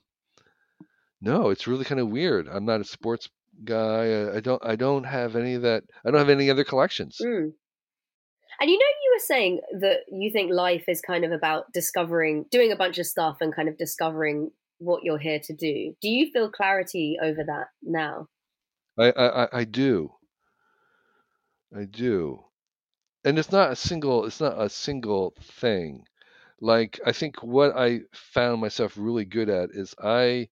no, 1.21 1.49
it's 1.49 1.67
really 1.67 1.85
kind 1.85 1.99
of 1.99 2.09
weird. 2.09 2.47
I'm 2.47 2.65
not 2.65 2.81
a 2.81 2.85
sports 2.85 3.29
guy. 3.63 4.11
I, 4.11 4.37
I 4.37 4.39
don't. 4.39 4.65
I 4.65 4.75
don't 4.75 5.03
have 5.03 5.35
any 5.35 5.53
of 5.55 5.61
that. 5.63 5.83
I 6.05 6.11
don't 6.11 6.19
have 6.19 6.29
any 6.29 6.49
other 6.49 6.63
collections. 6.63 7.17
Mm. 7.21 7.53
And 8.59 8.69
you 8.69 8.77
know, 8.77 8.85
you 9.03 9.13
were 9.15 9.25
saying 9.25 9.59
that 9.81 9.99
you 10.11 10.31
think 10.31 10.51
life 10.51 10.85
is 10.87 11.01
kind 11.01 11.25
of 11.25 11.31
about 11.31 11.71
discovering, 11.73 12.45
doing 12.51 12.71
a 12.71 12.77
bunch 12.77 12.97
of 12.99 13.05
stuff, 13.05 13.37
and 13.41 13.55
kind 13.55 13.67
of 13.67 13.77
discovering 13.77 14.51
what 14.77 15.03
you're 15.03 15.17
here 15.17 15.39
to 15.43 15.53
do. 15.53 15.93
Do 16.01 16.09
you 16.09 16.31
feel 16.31 16.49
clarity 16.49 17.17
over 17.21 17.43
that 17.45 17.67
now? 17.83 18.27
I 18.97 19.11
I, 19.11 19.59
I 19.59 19.63
do. 19.65 20.11
I 21.75 21.83
do 21.83 22.45
and 23.25 23.39
it's 23.39 23.51
not 23.51 23.71
a 23.71 23.75
single 23.75 24.25
it's 24.25 24.39
not 24.39 24.61
a 24.61 24.69
single 24.69 25.33
thing 25.41 26.05
like 26.61 26.99
i 27.05 27.11
think 27.11 27.43
what 27.43 27.75
i 27.75 27.99
found 28.13 28.61
myself 28.61 28.93
really 28.95 29.25
good 29.25 29.49
at 29.49 29.69
is 29.73 29.93
i 30.01 30.47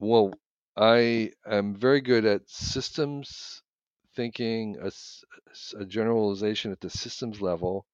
well 0.00 0.32
i 0.76 1.30
am 1.46 1.74
very 1.76 2.00
good 2.00 2.24
at 2.24 2.48
systems 2.50 3.62
thinking 4.16 4.76
a, 4.82 4.90
a 5.78 5.84
generalization 5.86 6.72
at 6.72 6.80
the 6.80 6.90
systems 6.90 7.40
level. 7.40 7.86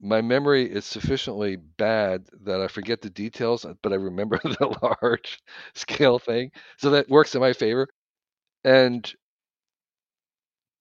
My 0.00 0.20
memory 0.20 0.64
is 0.68 0.84
sufficiently 0.84 1.54
bad 1.54 2.26
that 2.40 2.60
i 2.60 2.66
forget 2.66 3.02
the 3.02 3.10
details 3.10 3.64
uh, 3.64 3.74
but 3.82 3.92
i 3.92 3.96
remember 3.96 4.38
the 4.42 4.76
large 5.00 5.40
scale 5.74 6.18
thing 6.18 6.50
so 6.78 6.90
that 6.90 7.08
works 7.08 7.34
in 7.36 7.40
my 7.40 7.52
favor 7.52 7.86
and 8.64 9.14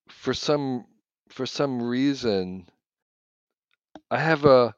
for 0.09 0.33
some 0.33 0.85
for 1.29 1.45
some 1.45 1.81
reason, 1.81 2.67
I 4.11 4.19
have 4.19 4.45
a 4.45 4.75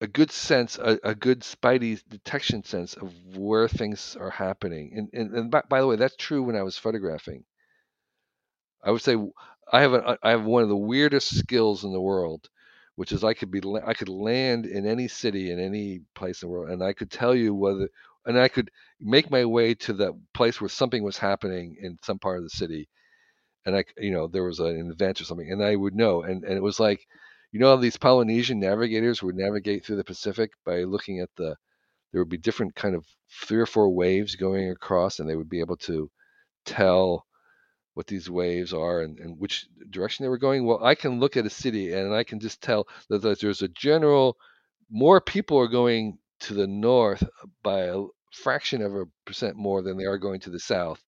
a 0.00 0.06
good 0.06 0.30
sense, 0.30 0.78
a, 0.78 0.98
a 1.04 1.14
good 1.14 1.40
spidey 1.40 2.02
detection 2.08 2.64
sense 2.64 2.94
of 2.94 3.12
where 3.36 3.68
things 3.68 4.16
are 4.20 4.30
happening. 4.30 4.92
And 4.96 5.08
and, 5.12 5.34
and 5.34 5.50
by, 5.50 5.62
by 5.68 5.80
the 5.80 5.86
way, 5.86 5.96
that's 5.96 6.16
true 6.16 6.42
when 6.42 6.56
I 6.56 6.62
was 6.62 6.78
photographing. 6.78 7.44
I 8.82 8.90
would 8.90 9.02
say 9.02 9.16
I 9.72 9.80
have 9.82 9.92
a 9.94 10.18
I 10.22 10.30
have 10.30 10.44
one 10.44 10.62
of 10.62 10.68
the 10.68 10.76
weirdest 10.76 11.36
skills 11.38 11.84
in 11.84 11.92
the 11.92 12.00
world, 12.00 12.48
which 12.94 13.12
is 13.12 13.24
I 13.24 13.34
could 13.34 13.50
be 13.50 13.60
I 13.84 13.94
could 13.94 14.08
land 14.08 14.66
in 14.66 14.86
any 14.86 15.08
city 15.08 15.50
in 15.50 15.58
any 15.60 16.00
place 16.14 16.42
in 16.42 16.48
the 16.48 16.52
world, 16.52 16.70
and 16.70 16.82
I 16.82 16.92
could 16.92 17.10
tell 17.10 17.34
you 17.34 17.54
whether 17.54 17.88
and 18.26 18.38
I 18.38 18.48
could 18.48 18.70
make 19.00 19.30
my 19.30 19.44
way 19.44 19.74
to 19.74 19.92
that 19.94 20.12
place 20.34 20.60
where 20.60 20.68
something 20.68 21.02
was 21.02 21.18
happening 21.18 21.76
in 21.80 21.98
some 22.02 22.18
part 22.18 22.38
of 22.38 22.44
the 22.44 22.50
city, 22.50 22.88
and 23.66 23.76
I, 23.76 23.84
you 23.98 24.10
know, 24.12 24.28
there 24.28 24.44
was 24.44 24.60
an 24.60 24.90
event 24.90 25.20
or 25.20 25.24
something, 25.24 25.50
and 25.50 25.62
I 25.62 25.76
would 25.76 25.94
know. 25.94 26.22
And, 26.22 26.44
and 26.44 26.54
it 26.54 26.62
was 26.62 26.80
like, 26.80 27.06
you 27.56 27.60
know, 27.60 27.70
how 27.70 27.76
these 27.76 27.96
Polynesian 27.96 28.60
navigators 28.60 29.22
would 29.22 29.34
navigate 29.34 29.82
through 29.82 29.96
the 29.96 30.04
Pacific 30.04 30.50
by 30.66 30.82
looking 30.82 31.20
at 31.20 31.30
the, 31.38 31.56
there 32.12 32.20
would 32.20 32.28
be 32.28 32.36
different 32.36 32.74
kind 32.74 32.94
of 32.94 33.06
three 33.46 33.58
or 33.58 33.64
four 33.64 33.88
waves 33.88 34.36
going 34.36 34.68
across, 34.68 35.20
and 35.20 35.26
they 35.26 35.36
would 35.36 35.48
be 35.48 35.60
able 35.60 35.78
to 35.78 36.10
tell 36.66 37.24
what 37.94 38.06
these 38.08 38.28
waves 38.28 38.74
are 38.74 39.00
and, 39.00 39.18
and 39.20 39.38
which 39.38 39.68
direction 39.88 40.22
they 40.22 40.28
were 40.28 40.36
going. 40.36 40.66
Well, 40.66 40.84
I 40.84 40.94
can 40.94 41.18
look 41.18 41.38
at 41.38 41.46
a 41.46 41.50
city 41.50 41.94
and 41.94 42.12
I 42.12 42.24
can 42.24 42.40
just 42.40 42.60
tell 42.60 42.88
that 43.08 43.22
there's 43.40 43.62
a 43.62 43.68
general, 43.68 44.36
more 44.90 45.22
people 45.22 45.58
are 45.58 45.66
going 45.66 46.18
to 46.40 46.52
the 46.52 46.66
north 46.66 47.26
by 47.62 47.84
a 47.84 48.02
fraction 48.34 48.82
of 48.82 48.94
a 48.94 49.04
percent 49.24 49.56
more 49.56 49.80
than 49.80 49.96
they 49.96 50.04
are 50.04 50.18
going 50.18 50.40
to 50.40 50.50
the 50.50 50.60
south 50.60 51.02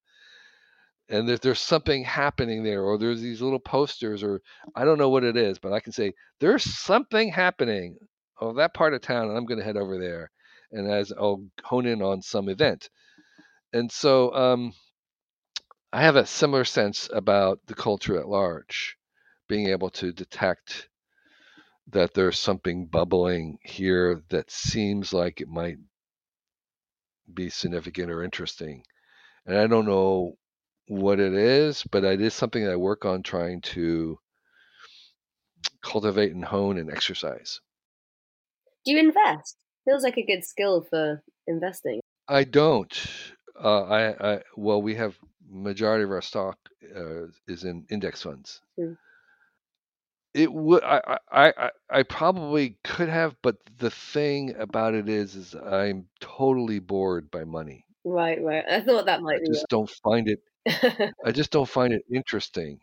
and 1.09 1.27
there's 1.27 1.59
something 1.59 2.03
happening 2.03 2.63
there 2.63 2.83
or 2.83 2.97
there's 2.97 3.21
these 3.21 3.41
little 3.41 3.59
posters 3.59 4.23
or 4.23 4.41
i 4.75 4.85
don't 4.85 4.99
know 4.99 5.09
what 5.09 5.23
it 5.23 5.35
is 5.35 5.59
but 5.59 5.73
i 5.73 5.79
can 5.79 5.91
say 5.91 6.13
there's 6.39 6.63
something 6.63 7.31
happening 7.31 7.97
oh 8.41 8.53
that 8.53 8.73
part 8.73 8.93
of 8.93 9.01
town 9.01 9.27
and 9.27 9.37
i'm 9.37 9.45
going 9.45 9.59
to 9.59 9.65
head 9.65 9.77
over 9.77 9.99
there 9.99 10.31
and 10.71 10.89
as 10.89 11.11
i'll 11.17 11.43
hone 11.63 11.85
in 11.85 12.01
on 12.01 12.21
some 12.21 12.49
event. 12.49 12.89
And 13.73 13.91
so 13.91 14.33
um, 14.33 14.73
i 15.93 16.01
have 16.01 16.15
a 16.15 16.25
similar 16.25 16.65
sense 16.65 17.09
about 17.13 17.59
the 17.67 17.75
culture 17.75 18.19
at 18.19 18.27
large 18.27 18.97
being 19.47 19.69
able 19.69 19.89
to 19.89 20.11
detect 20.13 20.89
that 21.91 22.13
there's 22.13 22.39
something 22.39 22.85
bubbling 22.85 23.57
here 23.63 24.21
that 24.29 24.51
seems 24.51 25.11
like 25.11 25.41
it 25.41 25.47
might 25.47 25.77
be 27.33 27.49
significant 27.49 28.11
or 28.11 28.23
interesting 28.23 28.83
and 29.45 29.57
i 29.57 29.67
don't 29.67 29.85
know 29.85 30.35
what 30.89 31.19
it 31.19 31.33
is, 31.33 31.83
but 31.91 32.03
it 32.03 32.19
is 32.19 32.33
something 32.33 32.65
that 32.65 32.73
I 32.73 32.75
work 32.75 33.05
on 33.05 33.21
trying 33.21 33.61
to 33.61 34.17
cultivate 35.83 36.33
and 36.33 36.43
hone 36.43 36.79
and 36.79 36.91
exercise. 36.91 37.61
Do 38.85 38.93
you 38.93 38.99
invest? 38.99 39.55
Feels 39.85 40.03
like 40.03 40.17
a 40.17 40.25
good 40.25 40.43
skill 40.43 40.81
for 40.89 41.23
investing. 41.45 41.99
I 42.27 42.43
don't. 42.43 42.91
Uh, 43.61 43.83
I, 43.83 44.33
I 44.33 44.41
well, 44.57 44.81
we 44.81 44.95
have 44.95 45.15
majority 45.47 46.05
of 46.05 46.11
our 46.11 46.21
stock 46.21 46.57
uh, 46.95 47.27
is 47.47 47.65
in 47.65 47.85
index 47.91 48.23
funds. 48.23 48.61
Hmm. 48.75 48.93
It 50.33 50.51
would. 50.51 50.83
I, 50.83 51.19
I. 51.31 51.53
I. 51.55 51.69
I 51.91 52.03
probably 52.03 52.77
could 52.83 53.09
have, 53.09 53.35
but 53.43 53.57
the 53.77 53.91
thing 53.91 54.55
about 54.55 54.95
it 54.95 55.07
is, 55.07 55.35
is 55.35 55.53
I'm 55.55 56.07
totally 56.19 56.79
bored 56.79 57.29
by 57.29 57.43
money. 57.43 57.85
Right. 58.03 58.41
Right. 58.41 58.63
I 58.67 58.81
thought 58.81 59.05
that 59.05 59.21
might. 59.21 59.41
I 59.41 59.45
just 59.45 59.67
don't 59.69 59.89
find 60.03 60.27
it 60.27 60.39
I 61.25 61.31
just 61.31 61.51
don't 61.51 61.67
find 61.69 61.93
it 61.93 62.03
interesting. 62.13 62.79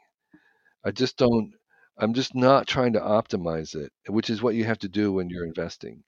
I 0.85 0.93
just 0.93 1.17
don't. 1.19 1.55
I'm 1.99 2.15
just 2.15 2.35
not 2.35 2.67
trying 2.69 2.95
to 2.95 3.01
optimize 3.01 3.75
it, 3.77 3.93
which 4.09 4.31
is 4.31 4.43
what 4.43 4.55
you 4.57 4.65
have 4.65 4.79
to 4.81 4.89
do 4.89 5.13
when 5.13 5.31
you're 5.31 5.47
investing 5.47 6.05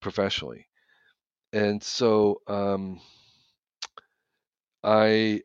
professionally. 0.00 0.68
And 1.52 1.82
so 1.82 2.42
um, 2.48 3.00
I 4.82 5.42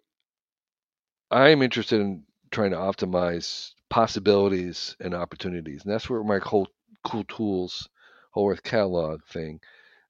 I'm 1.31 1.61
interested 1.63 1.99
in 1.99 2.25
trying 2.51 2.71
to 2.71 2.77
optimize 2.77 3.73
possibilities 3.89 4.95
and 4.99 5.15
opportunities, 5.15 5.83
and 5.83 5.91
that's 5.91 6.09
where 6.09 6.23
my 6.23 6.37
whole 6.37 6.67
cool 7.03 7.23
tools, 7.23 7.89
whole 8.31 8.51
earth 8.51 8.61
catalog 8.63 9.23
thing 9.25 9.59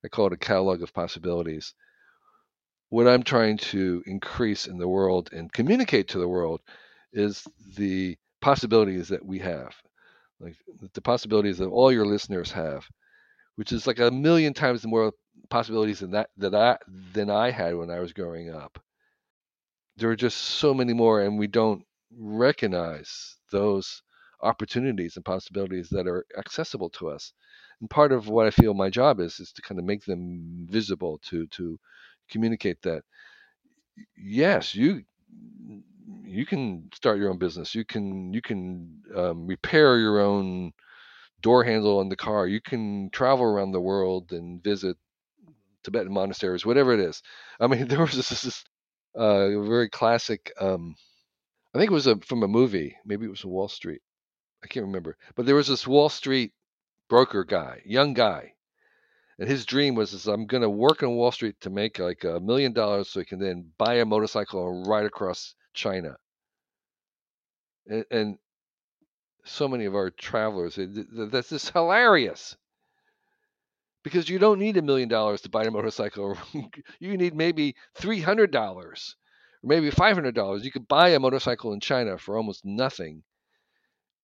I 0.06 0.10
call 0.10 0.28
it 0.30 0.34
a 0.34 0.38
catalog 0.38 0.82
of 0.84 0.94
possibilities. 0.96 1.76
What 2.92 3.08
I'm 3.08 3.24
trying 3.24 3.58
to 3.74 4.04
increase 4.06 4.68
in 4.68 4.78
the 4.78 4.88
world 4.88 5.32
and 5.34 5.52
communicate 5.52 6.10
to 6.10 6.20
the 6.20 6.28
world 6.28 6.62
is 7.14 7.48
the 7.76 8.20
possibilities 8.42 9.08
that 9.10 9.26
we 9.26 9.40
have, 9.40 9.76
like 10.40 10.58
the 10.94 11.02
possibilities 11.02 11.58
that 11.60 11.70
all 11.70 11.92
your 11.92 12.06
listeners 12.06 12.52
have, 12.52 12.88
which 13.56 13.72
is 13.72 13.88
like 13.88 14.00
a 14.00 14.12
million 14.12 14.54
times 14.54 14.86
more 14.86 15.14
possibilities 15.50 16.02
than 16.02 16.12
that 16.12 16.30
that 16.38 16.54
I 16.56 16.78
than 17.14 17.30
I 17.32 17.52
had 17.52 17.76
when 17.78 17.90
I 17.90 18.00
was 18.00 18.14
growing 18.14 18.50
up. 18.54 18.80
There 19.96 20.10
are 20.10 20.18
just 20.18 20.38
so 20.38 20.74
many 20.74 20.94
more, 20.94 21.22
and 21.22 21.40
we 21.40 21.48
don't 21.48 21.86
recognize 22.18 23.38
those 23.52 24.04
opportunities 24.42 25.16
and 25.16 25.24
possibilities 25.24 25.90
that 25.92 26.08
are 26.08 26.26
accessible 26.38 26.90
to 26.90 27.10
us. 27.10 27.32
And 27.80 27.90
part 27.90 28.12
of 28.12 28.28
what 28.28 28.48
I 28.48 28.52
feel 28.52 28.74
my 28.74 28.90
job 28.90 29.22
is 29.22 29.40
is 29.40 29.54
to 29.54 29.62
kind 29.62 29.80
of 29.80 29.86
make 29.86 30.04
them 30.06 30.68
visible, 30.70 31.20
to 31.30 31.48
to 31.48 31.80
communicate 32.32 32.82
that 32.84 33.04
yes, 34.18 34.76
you 34.76 35.04
you 36.24 36.46
can 36.46 36.90
start 36.94 37.18
your 37.18 37.30
own 37.30 37.38
business. 37.38 37.76
You 37.76 37.86
can 37.86 38.34
you 38.34 38.42
can 38.42 39.02
um, 39.16 39.48
repair 39.48 39.98
your 39.98 40.20
own 40.20 40.72
door 41.42 41.64
handle 41.64 42.02
in 42.02 42.10
the 42.10 42.16
car. 42.16 42.48
You 42.48 42.62
can 42.62 43.10
travel 43.12 43.46
around 43.46 43.72
the 43.72 43.82
world 43.82 44.32
and 44.32 44.64
visit 44.64 44.98
Tibetan 45.84 46.14
monasteries, 46.14 46.66
whatever 46.66 46.94
it 46.94 47.00
is. 47.00 47.22
I 47.60 47.68
mean, 47.68 47.88
there 47.90 48.02
was 48.02 48.14
this, 48.16 48.30
this 48.30 48.64
uh, 49.16 49.50
very 49.62 49.90
classic. 49.90 50.52
Um, 50.60 50.96
I 51.76 51.80
think 51.80 51.92
it 51.92 51.94
was 51.96 52.08
a, 52.08 52.18
from 52.18 52.44
a 52.44 52.48
movie. 52.48 52.96
Maybe 53.06 53.26
it 53.26 53.32
was 53.32 53.46
Wall 53.46 53.70
Street. 53.70 54.02
I 54.64 54.68
can't 54.68 54.86
remember. 54.86 55.18
But 55.36 55.46
there 55.46 55.56
was 55.56 55.68
this 55.68 55.88
Wall 55.88 56.10
Street 56.10 56.54
broker 57.10 57.44
guy, 57.44 57.82
young 57.86 58.14
guy, 58.14 58.54
and 59.42 59.50
his 59.50 59.66
dream 59.66 59.96
was 59.96 60.14
is 60.14 60.28
I'm 60.28 60.46
going 60.46 60.62
to 60.62 60.70
work 60.70 61.02
on 61.02 61.16
Wall 61.16 61.32
Street 61.32 61.60
to 61.62 61.72
make 61.72 61.98
like 61.98 62.24
a 62.24 62.40
million 62.40 62.74
dollars 62.74 63.10
so 63.10 63.22
he 63.22 63.26
can 63.26 63.40
then 63.40 63.72
buy 63.76 63.96
a 63.96 64.06
motorcycle 64.06 64.70
and 64.70 64.86
ride 64.86 65.08
across 65.08 65.56
China. 65.74 66.16
And, 67.88 68.06
and 68.12 68.38
so 69.44 69.68
many 69.68 69.86
of 69.86 69.96
our 69.96 70.12
travelers, 70.12 70.78
that's 70.78 71.50
just 71.50 71.72
hilarious. 71.72 72.56
Because 74.04 74.30
you 74.30 74.38
don't 74.38 74.60
need 74.60 74.78
a 74.78 74.84
million 74.84 75.10
dollars 75.10 75.42
to 75.42 75.50
buy 75.50 75.64
a 75.64 75.72
motorcycle. 75.72 76.38
you 77.00 77.18
need 77.18 77.34
maybe 77.34 77.76
three 77.96 78.22
hundred 78.22 78.52
dollars, 78.52 79.16
or 79.64 79.70
maybe 79.70 79.90
five 79.90 80.16
hundred 80.16 80.36
dollars. 80.36 80.64
You 80.64 80.72
could 80.72 80.88
buy 80.88 81.10
a 81.10 81.20
motorcycle 81.20 81.74
in 81.74 81.80
China 81.80 82.20
for 82.20 82.38
almost 82.38 82.64
nothing, 82.64 83.24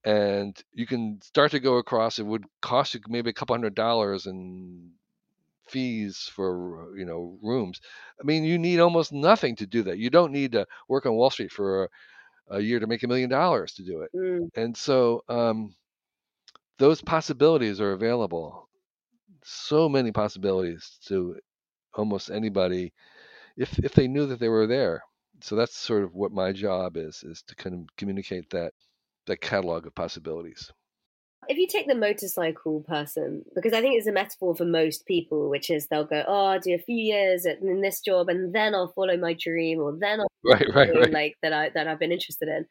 and 0.03 0.55
you 0.73 0.85
can 0.85 1.19
start 1.23 1.51
to 1.51 1.59
go 1.59 1.77
across. 1.77 2.19
It 2.19 2.25
would 2.25 2.45
cost 2.61 2.93
you 2.93 2.99
maybe 3.07 3.31
a 3.31 3.33
couple 3.33 3.55
hundred 3.55 3.73
dollars 3.73 4.27
in 4.27 4.91
fees 5.69 6.29
for 6.33 6.93
you 6.97 7.05
know 7.05 7.37
rooms. 7.41 7.81
I 8.21 8.25
mean, 8.25 8.43
you 8.43 8.57
need 8.57 8.79
almost 8.79 9.11
nothing 9.11 9.55
to 9.57 9.67
do 9.67 9.83
that. 9.83 9.97
You 9.97 10.09
don't 10.09 10.31
need 10.31 10.53
to 10.53 10.65
work 10.87 11.05
on 11.05 11.13
Wall 11.13 11.29
Street 11.29 11.51
for 11.51 11.85
a, 12.49 12.57
a 12.57 12.59
year 12.59 12.79
to 12.79 12.87
make 12.87 13.03
a 13.03 13.07
million 13.07 13.29
dollars 13.29 13.73
to 13.73 13.83
do 13.83 14.01
it. 14.01 14.11
Mm. 14.15 14.49
And 14.55 14.77
so 14.77 15.23
um, 15.29 15.75
those 16.77 17.01
possibilities 17.01 17.81
are 17.81 17.93
available. 17.93 18.69
So 19.43 19.87
many 19.87 20.11
possibilities 20.11 20.97
to 21.07 21.37
almost 21.93 22.29
anybody 22.29 22.93
if 23.57 23.77
if 23.79 23.93
they 23.93 24.07
knew 24.07 24.27
that 24.27 24.39
they 24.39 24.49
were 24.49 24.67
there. 24.67 25.03
So 25.41 25.55
that's 25.55 25.77
sort 25.77 26.03
of 26.03 26.15
what 26.15 26.31
my 26.31 26.51
job 26.51 26.97
is 26.97 27.23
is 27.23 27.43
to 27.47 27.55
kind 27.55 27.75
of 27.75 27.95
communicate 27.97 28.49
that 28.51 28.73
that 29.27 29.41
catalog 29.41 29.85
of 29.85 29.95
possibilities. 29.95 30.71
If 31.49 31.57
you 31.57 31.67
take 31.67 31.87
the 31.87 31.95
motorcycle 31.95 32.81
person, 32.87 33.43
because 33.55 33.73
I 33.73 33.81
think 33.81 33.97
it's 33.97 34.07
a 34.07 34.11
metaphor 34.11 34.55
for 34.55 34.65
most 34.65 35.05
people, 35.05 35.49
which 35.49 35.69
is 35.69 35.87
they'll 35.87 36.05
go, 36.05 36.23
"Oh, 36.27 36.45
I'll 36.47 36.59
do 36.59 36.73
a 36.73 36.79
few 36.79 36.97
years 36.97 37.45
in 37.45 37.81
this 37.81 38.01
job, 38.01 38.29
and 38.29 38.53
then 38.53 38.75
I'll 38.75 38.91
follow 38.93 39.17
my 39.17 39.33
dream, 39.33 39.79
or 39.79 39.95
then 39.97 40.19
I'll 40.19 40.27
right, 40.45 40.67
right, 40.73 40.93
right. 40.93 41.11
like 41.11 41.35
that 41.41 41.53
I 41.53 41.69
that 41.69 41.87
I've 41.87 41.99
been 41.99 42.11
interested 42.11 42.49
in." 42.49 42.65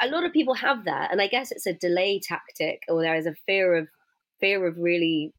A 0.00 0.08
lot 0.08 0.24
of 0.24 0.32
people 0.32 0.54
have 0.54 0.84
that, 0.84 1.10
and 1.10 1.20
I 1.20 1.26
guess 1.26 1.50
it's 1.50 1.66
a 1.66 1.72
delay 1.72 2.20
tactic, 2.20 2.82
or 2.88 3.02
there 3.02 3.16
is 3.16 3.26
a 3.26 3.34
fear 3.46 3.76
of 3.76 3.88
fear 4.40 4.66
of 4.66 4.76
really. 4.78 5.32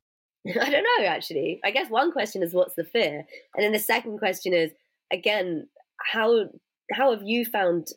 I 0.47 0.69
don't 0.69 0.85
know. 0.97 1.05
Actually, 1.05 1.59
I 1.63 1.71
guess 1.71 1.89
one 1.89 2.11
question 2.11 2.43
is 2.43 2.53
what's 2.53 2.75
the 2.75 2.83
fear, 2.83 3.25
and 3.55 3.63
then 3.63 3.71
the 3.71 3.79
second 3.79 4.19
question 4.19 4.53
is 4.53 4.71
again 5.11 5.67
how 6.11 6.45
how 6.91 7.11
have 7.11 7.23
you 7.23 7.45
found 7.45 7.87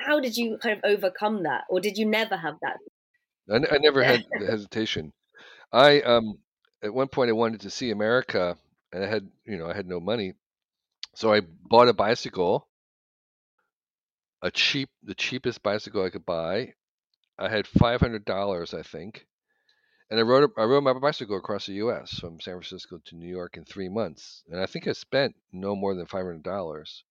how 0.00 0.20
did 0.20 0.36
you 0.36 0.58
kind 0.58 0.76
of 0.76 0.84
overcome 0.84 1.44
that, 1.44 1.64
or 1.68 1.80
did 1.80 1.96
you 1.96 2.06
never 2.06 2.36
have 2.36 2.56
that? 2.62 2.78
I, 3.50 3.56
I 3.56 3.78
never 3.78 4.02
had 4.02 4.24
the 4.40 4.46
hesitation. 4.46 5.12
I 5.72 6.00
um 6.02 6.38
at 6.82 6.94
one 6.94 7.08
point 7.08 7.30
I 7.30 7.34
wanted 7.34 7.62
to 7.62 7.70
see 7.70 7.90
America, 7.90 8.58
and 8.92 9.04
I 9.04 9.08
had 9.08 9.30
you 9.46 9.58
know 9.58 9.68
I 9.68 9.74
had 9.74 9.86
no 9.88 10.00
money, 10.00 10.34
so 11.14 11.32
I 11.32 11.40
bought 11.42 11.88
a 11.88 11.94
bicycle, 11.94 12.68
a 14.42 14.50
cheap 14.50 14.90
the 15.02 15.14
cheapest 15.14 15.60
bicycle 15.62 16.04
I 16.04 16.10
could 16.10 16.24
buy. 16.24 16.74
I 17.38 17.48
had 17.48 17.66
five 17.66 18.00
hundred 18.00 18.24
dollars, 18.24 18.74
I 18.74 18.82
think, 18.82 19.26
and 20.10 20.20
I 20.20 20.22
rode 20.24 20.50
I 20.58 20.64
rode 20.64 20.84
my 20.84 20.94
bicycle 20.94 21.36
across 21.38 21.66
the 21.66 21.74
U.S. 21.74 22.18
from 22.20 22.40
San 22.40 22.54
Francisco 22.54 22.98
to 23.06 23.16
New 23.16 23.28
York 23.28 23.56
in 23.56 23.64
three 23.64 23.88
months, 23.88 24.44
and 24.48 24.60
I 24.60 24.66
think 24.66 24.88
I 24.88 24.92
spent 24.92 25.36
no 25.52 25.76
more 25.76 25.94
than 25.94 26.06
five 26.06 26.24
hundred 26.26 26.44
dollars 26.44 27.04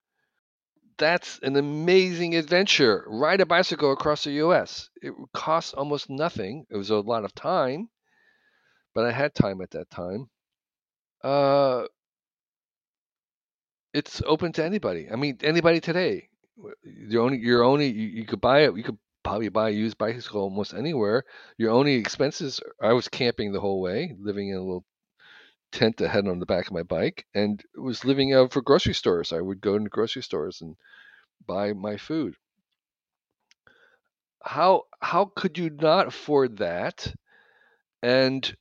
that's 0.98 1.40
an 1.44 1.56
amazing 1.56 2.36
adventure. 2.36 3.04
Ride 3.08 3.42
a 3.42 3.46
bicycle 3.46 3.92
across 3.92 4.24
the 4.24 4.32
U.S. 4.32 4.90
It 5.02 5.14
costs 5.34 5.74
almost 5.74 6.10
nothing. 6.10 6.66
It 6.70 6.78
was 6.78 6.90
a 6.90 6.98
lot 6.98 7.26
of 7.26 7.34
time, 7.34 7.90
but 8.94 9.06
I 9.06 9.12
had 9.12 9.34
time 9.34 9.62
at 9.62 9.72
that 9.72 9.90
time. 9.90 10.30
Uh, 11.24 11.86
it's 13.94 14.22
open 14.26 14.52
to 14.54 14.64
anybody. 14.64 15.08
I 15.12 15.16
mean, 15.16 15.38
anybody 15.44 15.80
today. 15.80 16.30
You're 16.84 17.24
only 17.24 17.40
you're 17.40 17.64
only 17.64 17.88
you, 17.88 18.08
you 18.08 18.26
could 18.26 18.42
buy 18.42 18.62
it. 18.62 18.76
You 18.76 18.84
could 18.84 18.98
probably 19.24 19.50
buy 19.50 19.70
a 19.70 19.74
used 19.74 19.98
bicycle 19.98 20.42
almost 20.42 20.74
anywhere. 20.74 21.24
Your 21.58 21.72
only 21.72 21.96
expenses. 21.96 22.60
I 22.82 22.94
was 22.94 23.08
camping 23.08 23.52
the 23.52 23.60
whole 23.60 23.82
way, 23.82 24.16
living 24.20 24.50
in 24.50 24.58
a 24.58 24.62
little 24.62 24.86
tent 25.74 25.98
that 25.98 26.10
had 26.10 26.28
on 26.28 26.40
the 26.40 26.46
back 26.46 26.68
of 26.68 26.74
my 26.74 26.84
bike 26.84 27.26
and 27.34 27.62
was 27.76 28.06
living 28.06 28.34
out 28.34 28.54
for 28.54 28.62
grocery 28.62 28.94
stores. 28.94 29.34
I 29.34 29.42
would 29.42 29.62
go 29.62 29.76
into 29.76 29.90
grocery 29.90 30.24
stores 30.24 30.62
and 30.62 30.78
buy 31.46 31.74
my 31.74 31.98
food. 31.98 32.36
How 34.44 34.84
how 35.02 35.26
could 35.26 35.58
you 35.58 35.70
not 35.70 36.08
afford 36.08 36.58
that? 36.58 37.14
And 38.02 38.56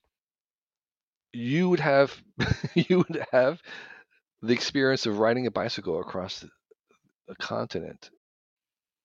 you 1.33 1.69
would 1.71 1.81
have 1.81 2.23
you 2.75 2.99
would 2.99 3.25
have 3.33 3.63
the 4.43 4.53
experience 4.55 5.07
of 5.07 5.19
riding 5.19 5.47
a 5.47 5.51
bicycle 5.51 6.01
across 6.01 6.45
a 7.29 7.35
continent. 7.37 8.11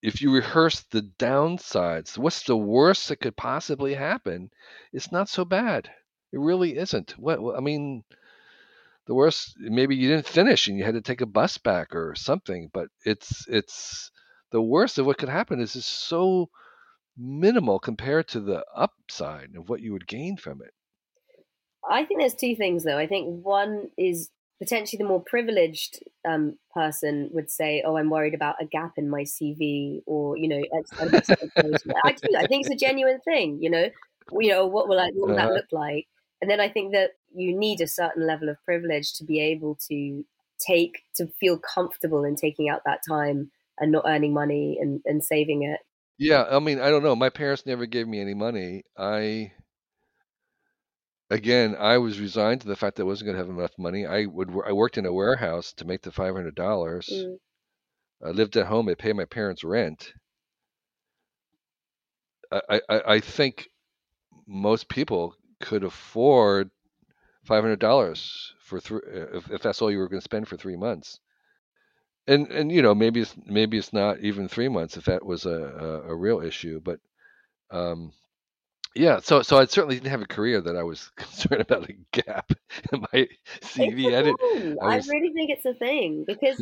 If 0.01 0.21
you 0.21 0.33
rehearse 0.33 0.81
the 0.91 1.03
downsides, 1.19 2.17
what's 2.17 2.43
the 2.43 2.57
worst 2.57 3.09
that 3.09 3.17
could 3.17 3.37
possibly 3.37 3.93
happen? 3.95 4.51
It's 4.93 5.11
not 5.11 5.29
so 5.29 5.45
bad. 5.45 5.91
It 6.33 6.39
really 6.39 6.77
isn't. 6.77 7.11
What 7.17 7.39
I 7.55 7.61
mean, 7.61 8.03
the 9.05 9.15
worst 9.15 9.55
maybe 9.57 9.95
you 9.95 10.09
didn't 10.09 10.27
finish 10.27 10.67
and 10.67 10.77
you 10.77 10.83
had 10.83 10.95
to 10.95 11.01
take 11.01 11.21
a 11.21 11.25
bus 11.25 11.57
back 11.57 11.95
or 11.95 12.15
something, 12.15 12.69
but 12.73 12.87
it's 13.05 13.47
it's 13.47 14.11
the 14.51 14.61
worst 14.61 14.97
of 14.97 15.05
what 15.05 15.17
could 15.17 15.29
happen 15.29 15.59
is 15.59 15.73
just 15.73 16.07
so 16.07 16.49
minimal 17.17 17.79
compared 17.79 18.27
to 18.27 18.39
the 18.39 18.63
upside 18.75 19.55
of 19.55 19.69
what 19.69 19.81
you 19.81 19.91
would 19.93 20.07
gain 20.07 20.37
from 20.37 20.61
it. 20.61 20.71
I 21.89 22.05
think 22.05 22.19
there's 22.19 22.35
two 22.35 22.55
things 22.55 22.83
though. 22.83 22.97
I 22.97 23.07
think 23.07 23.43
one 23.45 23.89
is 23.97 24.29
potentially 24.59 24.97
the 24.97 25.07
more 25.07 25.23
privileged 25.25 26.03
um, 26.27 26.57
person 26.73 27.29
would 27.31 27.49
say, 27.49 27.83
"Oh, 27.85 27.97
I'm 27.97 28.09
worried 28.09 28.33
about 28.33 28.61
a 28.61 28.65
gap 28.65 28.93
in 28.97 29.09
my 29.09 29.23
CV," 29.23 30.01
or 30.05 30.37
you 30.37 30.49
know, 30.49 30.61
I 30.99 32.11
do. 32.11 32.35
I 32.37 32.47
think 32.47 32.65
it's 32.65 32.69
a 32.69 32.85
genuine 32.85 33.19
thing. 33.21 33.59
You 33.61 33.69
know, 33.69 33.89
you 34.33 34.49
know, 34.49 34.65
what 34.65 34.89
will 34.89 34.99
I, 34.99 35.11
what 35.13 35.29
will 35.29 35.37
uh-huh. 35.37 35.47
that 35.47 35.53
look 35.53 35.71
like? 35.71 36.07
And 36.41 36.49
then 36.49 36.59
I 36.59 36.69
think 36.69 36.93
that 36.93 37.11
you 37.33 37.57
need 37.57 37.81
a 37.81 37.87
certain 37.87 38.25
level 38.25 38.49
of 38.49 38.63
privilege 38.63 39.13
to 39.13 39.23
be 39.23 39.39
able 39.39 39.77
to 39.89 40.23
take, 40.59 40.99
to 41.15 41.27
feel 41.39 41.57
comfortable 41.57 42.23
in 42.23 42.35
taking 42.35 42.69
out 42.69 42.81
that 42.85 43.01
time 43.07 43.51
and 43.79 43.91
not 43.91 44.05
earning 44.07 44.33
money 44.33 44.77
and, 44.79 45.01
and 45.05 45.23
saving 45.23 45.63
it. 45.63 45.79
Yeah, 46.19 46.45
I 46.49 46.59
mean, 46.59 46.79
I 46.79 46.89
don't 46.89 47.03
know. 47.03 47.15
My 47.15 47.29
parents 47.29 47.65
never 47.65 47.85
gave 47.85 48.07
me 48.07 48.19
any 48.19 48.33
money. 48.33 48.83
I, 48.97 49.51
again, 51.29 51.75
I 51.79 51.99
was 51.99 52.19
resigned 52.19 52.61
to 52.61 52.67
the 52.67 52.75
fact 52.75 52.95
that 52.95 53.03
I 53.03 53.05
wasn't 53.05 53.27
going 53.27 53.37
to 53.37 53.43
have 53.43 53.55
enough 53.55 53.77
money. 53.77 54.05
I 54.05 54.25
would, 54.25 54.49
I 54.65 54.73
worked 54.73 54.97
in 54.97 55.05
a 55.05 55.13
warehouse 55.13 55.73
to 55.73 55.85
make 55.85 56.01
the 56.01 56.11
five 56.11 56.33
hundred 56.33 56.55
dollars. 56.55 57.07
Mm. 57.13 57.37
I 58.25 58.29
lived 58.31 58.57
at 58.57 58.65
home. 58.65 58.89
I 58.89 58.95
paid 58.95 59.15
my 59.15 59.25
parents' 59.25 59.63
rent. 59.63 60.13
I, 62.51 62.81
I, 62.89 63.01
I 63.07 63.19
think 63.19 63.67
most 64.47 64.89
people 64.89 65.35
could 65.59 65.83
afford 65.83 66.69
five 67.43 67.63
hundred 67.63 67.79
dollars 67.79 68.53
for 68.59 68.79
three 68.79 69.01
if, 69.05 69.49
if 69.51 69.61
that's 69.61 69.81
all 69.81 69.91
you 69.91 69.97
were 69.99 70.09
going 70.09 70.19
to 70.19 70.23
spend 70.23 70.47
for 70.47 70.57
three 70.57 70.77
months. 70.77 71.19
And 72.27 72.51
and 72.51 72.71
you 72.71 72.81
know 72.81 72.93
maybe 72.93 73.21
it's 73.21 73.35
maybe 73.45 73.77
it's 73.77 73.93
not 73.93 74.19
even 74.19 74.47
three 74.47 74.67
months 74.67 74.97
if 74.97 75.05
that 75.05 75.25
was 75.25 75.45
a 75.45 75.49
a, 75.49 76.11
a 76.11 76.15
real 76.15 76.41
issue, 76.41 76.81
but 76.83 76.99
um, 77.71 78.11
Yeah, 78.95 79.19
so 79.19 79.41
so 79.43 79.57
I 79.57 79.65
certainly 79.65 79.95
didn't 79.95 80.11
have 80.11 80.21
a 80.21 80.27
career 80.27 80.59
that 80.61 80.75
I 80.75 80.83
was 80.83 81.11
concerned 81.15 81.61
about 81.61 81.89
a 81.89 81.93
gap 82.11 82.51
in 82.93 83.01
my 83.13 83.27
CV 83.61 84.11
edit. 84.11 84.35
I, 84.81 84.97
was... 84.97 85.09
I, 85.09 85.13
really 85.13 85.33
think 85.33 85.51
it's 85.51 85.65
a 85.65 85.73
thing 85.73 86.25
because 86.25 86.61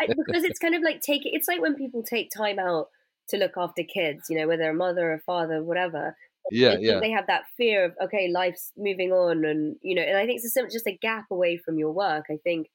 I, 0.00 0.06
because 0.06 0.44
it's 0.44 0.58
kind 0.58 0.74
of 0.74 0.82
like 0.82 1.02
taking. 1.02 1.32
It's 1.34 1.48
like 1.48 1.60
when 1.60 1.74
people 1.74 2.02
take 2.02 2.30
time 2.30 2.58
out 2.58 2.88
to 3.28 3.36
look 3.36 3.52
after 3.56 3.82
kids, 3.82 4.28
you 4.28 4.38
know, 4.38 4.48
whether 4.48 4.70
a 4.70 4.74
mother 4.74 5.12
or 5.12 5.18
father, 5.24 5.62
whatever. 5.62 6.16
Yeah, 6.50 6.76
yeah. 6.78 7.00
They 7.00 7.10
have 7.10 7.26
that 7.28 7.42
fear 7.56 7.84
of 7.86 7.92
okay, 8.04 8.28
life's 8.32 8.72
moving 8.76 9.12
on, 9.12 9.44
and 9.44 9.76
you 9.82 9.94
know, 9.94 10.02
and 10.02 10.16
I 10.16 10.26
think 10.26 10.40
it's 10.42 10.54
just 10.72 10.86
a 10.86 10.98
gap 11.00 11.26
away 11.30 11.58
from 11.64 11.78
your 11.78 11.92
work. 11.92 12.26
I 12.30 12.38
think 12.42 12.68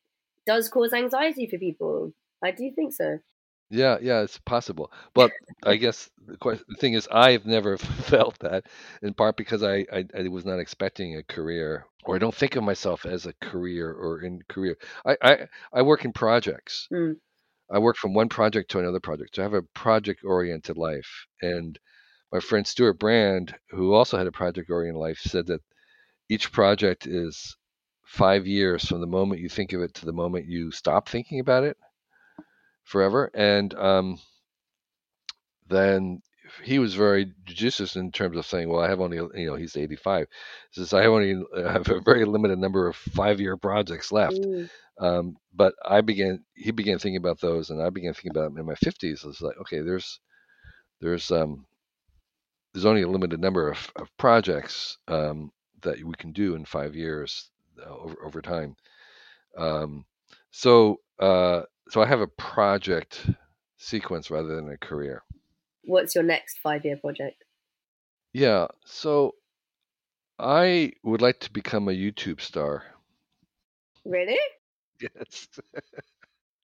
does 0.45 0.69
cause 0.69 0.93
anxiety 0.93 1.47
for 1.47 1.57
people. 1.57 2.13
I 2.43 2.51
do 2.51 2.71
think 2.75 2.93
so. 2.93 3.19
Yeah, 3.71 3.97
yeah, 3.99 4.21
it's 4.21 4.37
possible. 4.37 4.91
But 5.13 5.31
I 5.63 5.75
guess 5.77 6.09
the, 6.25 6.37
question, 6.37 6.65
the 6.69 6.75
thing 6.75 6.93
is, 6.93 7.07
I've 7.11 7.45
never 7.45 7.77
felt 8.07 8.37
that, 8.39 8.65
in 9.01 9.13
part 9.13 9.37
because 9.37 9.63
I, 9.63 9.85
I, 9.91 10.05
I 10.17 10.27
was 10.27 10.45
not 10.45 10.59
expecting 10.59 11.15
a 11.15 11.23
career, 11.23 11.85
or 12.05 12.15
I 12.15 12.19
don't 12.19 12.35
think 12.35 12.55
of 12.55 12.63
myself 12.63 13.05
as 13.05 13.25
a 13.25 13.33
career 13.41 13.91
or 13.91 14.21
in 14.21 14.41
career. 14.47 14.77
I, 15.05 15.17
I, 15.21 15.37
I 15.73 15.81
work 15.81 16.05
in 16.05 16.13
projects. 16.13 16.87
Mm. 16.93 17.15
I 17.71 17.79
work 17.79 17.97
from 17.97 18.13
one 18.13 18.29
project 18.29 18.69
to 18.71 18.79
another 18.79 18.99
project. 18.99 19.35
So 19.35 19.41
I 19.41 19.45
have 19.45 19.55
a 19.55 19.63
project 19.63 20.23
oriented 20.23 20.77
life. 20.77 21.25
And 21.41 21.79
my 22.31 22.39
friend 22.39 22.65
Stewart 22.65 22.99
Brand, 22.99 23.55
who 23.69 23.93
also 23.93 24.17
had 24.17 24.27
a 24.27 24.31
project 24.31 24.69
oriented 24.69 24.99
life, 24.99 25.19
said 25.19 25.47
that 25.47 25.61
each 26.29 26.51
project 26.51 27.07
is 27.07 27.55
five 28.05 28.45
years 28.47 28.85
from 28.85 29.01
the 29.01 29.07
moment 29.07 29.41
you 29.41 29.49
think 29.49 29.73
of 29.73 29.81
it 29.81 29.93
to 29.95 30.05
the 30.05 30.13
moment 30.13 30.45
you 30.45 30.71
stop 30.71 31.09
thinking 31.09 31.39
about 31.39 31.63
it 31.63 31.77
forever. 32.83 33.29
And 33.33 33.73
um, 33.73 34.19
then 35.67 36.21
he 36.63 36.79
was 36.79 36.93
very 36.93 37.33
judicious 37.45 37.95
in 37.95 38.11
terms 38.11 38.37
of 38.37 38.45
saying, 38.45 38.69
"Well, 38.69 38.81
I 38.81 38.89
have 38.89 39.01
only, 39.01 39.17
you 39.17 39.47
know, 39.47 39.55
he's 39.55 39.75
85. 39.75 40.27
He 40.71 40.81
says 40.81 40.93
I 40.93 41.01
have 41.01 41.11
only 41.11 41.43
have 41.57 41.89
a 41.89 41.99
very 42.01 42.25
limited 42.25 42.59
number 42.59 42.87
of 42.87 42.95
five-year 42.95 43.57
projects 43.57 44.11
left." 44.11 44.37
Mm. 44.37 44.69
Um, 44.97 45.35
but 45.53 45.73
I 45.83 46.01
began, 46.01 46.43
he 46.53 46.71
began 46.71 46.99
thinking 46.99 47.17
about 47.17 47.41
those, 47.41 47.69
and 47.69 47.81
I 47.81 47.89
began 47.89 48.13
thinking 48.13 48.31
about 48.31 48.49
them 48.49 48.57
in 48.57 48.65
my 48.65 48.75
50s. 48.75 49.25
It's 49.25 49.41
like, 49.41 49.57
okay, 49.57 49.81
there's, 49.81 50.21
there's, 51.01 51.31
um, 51.31 51.65
there's 52.75 52.85
only 52.85 53.03
a 53.03 53.07
limited 53.07 53.39
number 53.39 53.71
of, 53.71 53.89
of 53.95 54.09
projects 54.17 54.97
um, 55.07 55.49
that 55.81 56.03
we 56.03 56.13
can 56.15 56.33
do 56.33 56.55
in 56.55 56.65
five 56.65 56.93
years 56.93 57.49
uh, 57.81 57.89
over 57.89 58.15
over 58.25 58.41
time. 58.41 58.75
Um, 59.57 60.03
so, 60.51 60.99
uh, 61.17 61.61
so 61.89 62.01
I 62.01 62.05
have 62.05 62.19
a 62.19 62.27
project 62.27 63.29
sequence 63.77 64.29
rather 64.29 64.57
than 64.57 64.69
a 64.69 64.77
career. 64.77 65.23
What's 65.85 66.15
your 66.15 66.25
next 66.25 66.59
five 66.59 66.83
year 66.83 66.97
project? 66.97 67.45
Yeah, 68.33 68.67
so 68.83 69.35
I 70.37 70.91
would 71.01 71.21
like 71.21 71.39
to 71.41 71.51
become 71.53 71.87
a 71.87 71.93
YouTube 71.93 72.41
star. 72.41 72.83
Really? 74.03 74.39
Yes. 75.01 75.49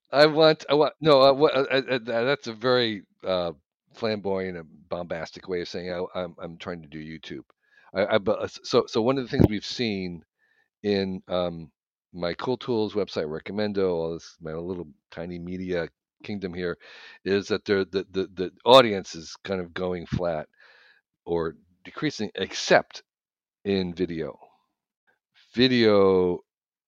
I 0.09 0.25
want. 0.25 0.63
I 0.69 0.73
want. 0.75 0.93
No. 1.01 1.21
Uh, 1.21 1.33
what, 1.33 1.53
uh, 1.53 1.65
uh, 1.69 1.81
uh 1.95 2.23
that's 2.23 2.47
a 2.47 2.53
very 2.53 3.03
uh, 3.27 3.51
flamboyant 3.93 4.57
and 4.57 4.68
bombastic 4.89 5.47
way 5.47 5.61
of 5.61 5.68
saying 5.68 5.91
I, 5.91 6.03
I'm. 6.15 6.35
I'm 6.41 6.57
trying 6.57 6.81
to 6.81 6.88
do 6.88 6.99
YouTube. 6.99 7.43
I, 7.93 8.03
I, 8.03 8.15
uh, 8.15 8.47
so 8.63 8.85
so 8.88 9.01
one 9.01 9.18
of 9.18 9.23
the 9.23 9.30
things 9.30 9.45
we've 9.49 9.65
seen 9.65 10.23
in 10.84 11.22
um, 11.27 11.72
my 12.13 12.34
Cool 12.34 12.57
Tools 12.57 12.93
website, 12.93 13.27
Recommendo, 13.27 13.89
all 13.89 14.13
this 14.13 14.38
my 14.41 14.53
little 14.53 14.88
tiny 15.11 15.39
media 15.39 15.88
kingdom 16.23 16.53
here, 16.53 16.77
is 17.26 17.47
that 17.47 17.65
the 17.65 17.88
the 17.91 18.05
the 18.34 18.51
audience 18.65 19.15
is 19.15 19.35
kind 19.43 19.61
of 19.61 19.73
going 19.73 20.05
flat 20.05 20.47
or 21.26 21.55
decreasing, 21.84 22.31
except 22.35 23.03
in 23.65 23.93
video. 23.93 24.38
Video 25.55 26.39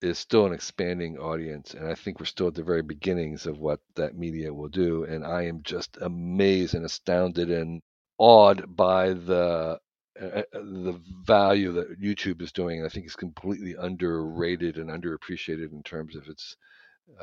is 0.03 0.19
still 0.19 0.45
an 0.45 0.53
expanding 0.53 1.17
audience, 1.17 1.73
and 1.73 1.87
I 1.87 1.95
think 1.95 2.19
we're 2.19 2.25
still 2.25 2.47
at 2.47 2.55
the 2.55 2.63
very 2.63 2.81
beginnings 2.81 3.45
of 3.45 3.59
what 3.59 3.79
that 3.95 4.15
media 4.17 4.53
will 4.53 4.69
do. 4.69 5.03
And 5.05 5.25
I 5.25 5.43
am 5.43 5.61
just 5.63 5.97
amazed 6.01 6.75
and 6.75 6.85
astounded 6.85 7.49
and 7.49 7.81
awed 8.17 8.75
by 8.75 9.13
the 9.13 9.79
uh, 10.21 10.25
uh, 10.25 10.43
the 10.53 10.99
value 11.25 11.71
that 11.71 11.99
YouTube 11.99 12.41
is 12.41 12.51
doing. 12.51 12.85
I 12.85 12.89
think 12.89 13.05
it's 13.05 13.15
completely 13.15 13.75
underrated 13.79 14.77
and 14.77 14.89
underappreciated 14.89 15.71
in 15.71 15.81
terms 15.83 16.15
of 16.15 16.27
its 16.27 16.55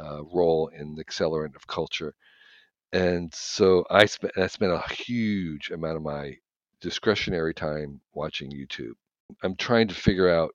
uh, 0.01 0.23
role 0.25 0.69
in 0.69 0.95
the 0.95 1.05
accelerant 1.05 1.55
of 1.57 1.67
culture. 1.67 2.15
And 2.93 3.33
so 3.33 3.85
I 3.91 4.07
spent 4.07 4.37
I 4.37 4.49
spent 4.49 4.73
a 4.73 4.93
huge 4.93 5.71
amount 5.71 5.97
of 5.97 6.03
my 6.03 6.37
discretionary 6.81 7.55
time 7.55 8.01
watching 8.15 8.51
YouTube. 8.51 8.95
I'm 9.43 9.55
trying 9.57 9.89
to 9.89 9.95
figure 9.95 10.29
out 10.29 10.55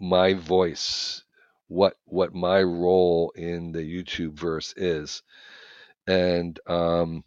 my 0.00 0.34
voice, 0.34 1.24
what 1.70 1.94
what 2.04 2.34
my 2.34 2.60
role 2.60 3.32
in 3.36 3.70
the 3.70 3.78
YouTube 3.80 4.32
verse 4.32 4.74
is, 4.76 5.22
and 6.08 6.58
um, 6.66 7.22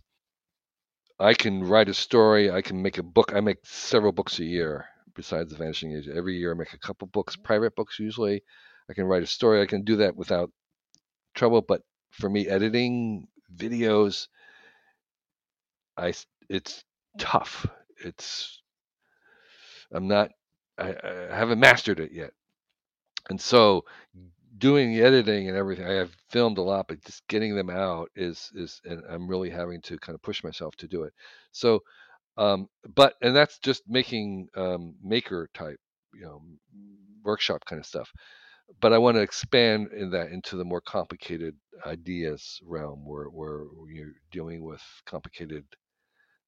I 1.18 1.34
can 1.34 1.64
write 1.64 1.88
a 1.88 1.94
story. 1.94 2.52
I 2.52 2.62
can 2.62 2.82
make 2.82 2.98
a 2.98 3.04
book. 3.04 3.32
I 3.34 3.40
make 3.40 3.60
several 3.64 4.12
books 4.12 4.40
a 4.40 4.44
year 4.44 4.86
besides 5.16 5.50
the 5.52 5.58
Vanishing 5.58 5.96
Asia. 5.96 6.14
Every 6.14 6.38
year 6.38 6.52
I 6.52 6.58
make 6.58 6.74
a 6.74 6.78
couple 6.78 7.08
books, 7.08 7.38
private 7.38 7.74
books 7.76 8.00
usually. 8.00 8.44
I 8.90 8.94
can 8.94 9.06
write 9.06 9.24
a 9.24 9.28
story. 9.28 9.62
I 9.62 9.66
can 9.66 9.86
do 9.86 9.96
that 9.98 10.18
without 10.18 10.52
trouble. 11.36 11.62
But 11.62 11.82
for 12.12 12.30
me, 12.30 12.50
editing 12.50 13.30
videos, 13.56 14.28
I 15.96 16.14
it's 16.50 16.84
tough. 17.18 17.66
It's 18.04 18.62
I'm 19.94 20.10
not. 20.10 20.32
I, 20.78 20.96
I 21.02 21.34
haven't 21.34 21.60
mastered 21.60 22.02
it 22.02 22.12
yet, 22.12 22.32
and 23.30 23.40
so 23.40 23.86
doing 24.58 24.94
the 24.94 25.02
editing 25.02 25.48
and 25.50 25.58
everything 25.58 25.86
i 25.86 25.94
have 25.94 26.16
filmed 26.30 26.58
a 26.58 26.62
lot 26.62 26.88
but 26.88 27.04
just 27.04 27.28
getting 27.28 27.56
them 27.56 27.70
out 27.70 28.10
is 28.16 28.52
is 28.56 28.82
and 28.86 29.02
i'm 29.10 29.28
really 29.28 29.50
having 29.50 29.82
to 29.82 29.98
kind 30.00 30.16
of 30.16 30.22
push 30.22 30.44
myself 30.44 30.76
to 30.76 30.88
do 30.88 31.04
it. 31.04 31.14
So 31.52 31.82
um 32.38 32.68
but 32.96 33.16
and 33.22 33.36
that's 33.36 33.60
just 33.60 33.84
making 33.88 34.50
um 34.56 34.96
maker 35.04 35.50
type 35.54 35.80
you 36.14 36.22
know 36.24 36.42
workshop 37.24 37.66
kind 37.66 37.80
of 37.80 37.86
stuff. 37.86 38.12
But 38.82 38.94
i 38.94 38.98
want 38.98 39.16
to 39.18 39.22
expand 39.22 39.90
in 39.94 40.12
that 40.12 40.32
into 40.32 40.58
the 40.58 40.66
more 40.66 40.82
complicated 40.82 41.56
ideas 41.86 42.60
realm 42.66 43.06
where 43.06 43.26
where 43.26 43.66
you're 43.92 44.16
dealing 44.32 44.64
with 44.64 44.82
complicated 45.06 45.66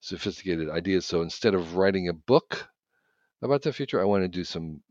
sophisticated 0.02 0.70
ideas. 0.70 1.06
So 1.06 1.22
instead 1.22 1.56
of 1.56 1.76
writing 1.76 2.10
a 2.10 2.14
book 2.14 2.68
about 3.42 3.62
the 3.64 3.74
future 3.74 4.02
i 4.02 4.06
want 4.06 4.24
to 4.24 4.28
do 4.28 4.44
some 4.44 4.82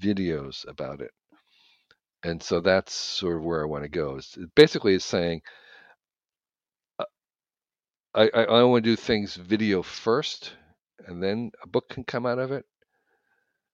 videos 0.00 0.66
about 0.68 1.00
it 1.00 1.10
and 2.22 2.42
so 2.42 2.60
that's 2.60 2.92
sort 2.94 3.36
of 3.36 3.44
where 3.44 3.62
I 3.62 3.66
want 3.66 3.84
to 3.84 3.88
go. 3.88 4.16
It's, 4.16 4.36
it 4.36 4.54
basically, 4.54 4.94
is 4.94 5.04
saying 5.04 5.42
uh, 6.98 7.04
I, 8.14 8.30
I, 8.34 8.44
I 8.44 8.62
want 8.64 8.84
to 8.84 8.90
do 8.90 8.96
things 8.96 9.36
video 9.36 9.82
first, 9.82 10.52
and 11.06 11.22
then 11.22 11.50
a 11.62 11.66
book 11.68 11.88
can 11.88 12.04
come 12.04 12.26
out 12.26 12.38
of 12.38 12.52
it, 12.52 12.64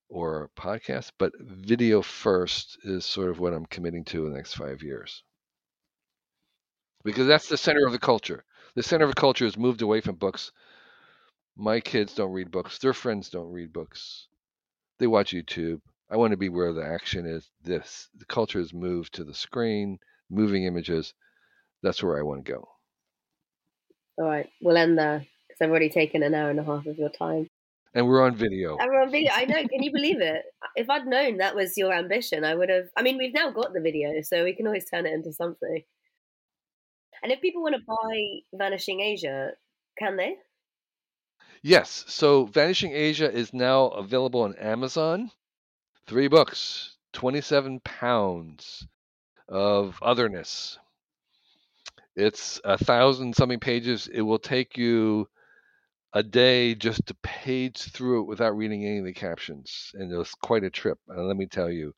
or 0.09 0.45
a 0.45 0.61
podcast. 0.61 1.13
But 1.19 1.33
video 1.39 2.03
first 2.03 2.79
is 2.85 3.05
sort 3.05 3.31
of 3.31 3.39
what 3.39 3.53
I'm 3.53 3.67
committing 3.67 4.05
to 4.07 4.27
in 4.27 4.33
the 4.33 4.37
next 4.37 4.55
five 4.55 4.83
years, 4.83 5.23
because 7.05 7.27
that's 7.27 7.49
the 7.49 7.57
center 7.57 7.87
of 7.87 7.93
the 7.93 7.99
culture. 7.99 8.45
The 8.75 8.83
center 8.83 9.05
of 9.05 9.11
the 9.11 9.21
culture 9.21 9.45
has 9.45 9.57
moved 9.57 9.83
away 9.83 10.01
from 10.01 10.17
books. 10.17 10.53
My 11.57 11.81
kids 11.81 12.15
don't 12.15 12.33
read 12.33 12.53
books. 12.53 12.79
Their 12.79 12.93
friends 12.95 13.31
don't 13.31 13.51
read 13.51 13.73
books. 13.73 14.29
They 15.01 15.09
watch 15.09 15.33
YouTube. 15.33 15.81
I 16.11 16.17
want 16.17 16.31
to 16.31 16.37
be 16.37 16.49
where 16.49 16.73
the 16.73 16.85
action 16.85 17.27
is. 17.27 17.49
This 17.63 18.09
the 18.17 18.25
culture 18.25 18.59
has 18.59 18.73
moved 18.73 19.15
to 19.15 19.25
the 19.25 19.35
screen, 19.35 19.99
moving 20.31 20.65
images. 20.65 21.15
That's 21.83 22.03
where 22.03 22.19
I 22.19 22.23
want 22.23 22.45
to 22.45 22.53
go. 22.53 22.69
All 24.19 24.27
right, 24.27 24.49
we'll 24.63 24.77
end 24.77 24.99
there 24.99 25.27
because 25.47 25.61
I've 25.61 25.71
already 25.71 25.91
taken 25.91 26.23
an 26.23 26.35
hour 26.35 26.51
and 26.51 26.59
a 26.59 26.65
half 26.65 26.87
of 26.87 26.99
your 26.99 27.11
time. 27.11 27.47
And 27.95 28.07
we're 28.07 28.23
on 28.23 28.37
video. 28.37 28.77
And 28.79 28.89
we're 28.91 29.03
on 29.03 29.11
video. 29.11 29.33
I 29.33 29.45
know. 29.45 29.61
Can 29.67 29.83
you 29.83 29.93
believe 29.93 30.21
it? 30.21 30.43
If 30.77 30.91
I'd 30.91 31.07
known 31.07 31.39
that 31.39 31.55
was 31.55 31.77
your 31.77 31.93
ambition, 31.93 32.45
I 32.45 32.55
would 32.55 32.69
have. 32.69 32.85
I 32.97 33.03
mean, 33.03 33.19
we've 33.19 33.35
now 33.35 33.51
got 33.51 33.73
the 33.73 33.81
video, 33.81 34.21
so 34.23 34.45
we 34.45 34.55
can 34.55 34.67
always 34.67 34.89
turn 34.89 35.07
it 35.07 35.13
into 35.13 35.33
something. 35.33 35.83
And 37.23 37.33
if 37.33 37.41
people 37.41 37.63
want 37.63 37.75
to 37.75 37.83
buy 37.87 38.59
Vanishing 38.59 39.01
Asia, 39.01 39.51
can 39.99 40.17
they? 40.17 40.37
Yes. 41.63 42.05
So 42.09 42.45
Vanishing 42.47 42.93
Asia 42.93 43.31
is 43.31 43.53
now 43.53 43.89
available 43.89 44.43
on 44.43 44.55
Amazon. 44.57 45.31
Three 46.09 46.29
books, 46.29 46.97
27 47.13 47.81
pounds 47.81 48.87
of 49.47 49.99
otherness. 50.01 50.79
It's 52.17 52.59
a 52.65 52.79
thousand 52.79 53.37
something 53.37 53.61
pages. 53.61 54.09
It 54.11 54.23
will 54.23 54.39
take 54.39 54.79
you 54.79 55.29
a 56.15 56.23
day 56.23 56.75
just 56.75 57.05
to 57.09 57.15
page 57.23 57.77
through 57.77 58.23
it 58.23 58.27
without 58.27 58.57
reading 58.57 58.87
any 58.87 59.01
of 59.01 59.05
the 59.05 59.13
captions. 59.13 59.91
And 59.93 60.11
it 60.11 60.17
was 60.17 60.31
quite 60.31 60.65
a 60.65 60.71
trip. 60.71 60.99
And 61.09 61.29
let 61.29 61.37
me 61.37 61.45
tell 61.45 61.71
you, 61.71 61.95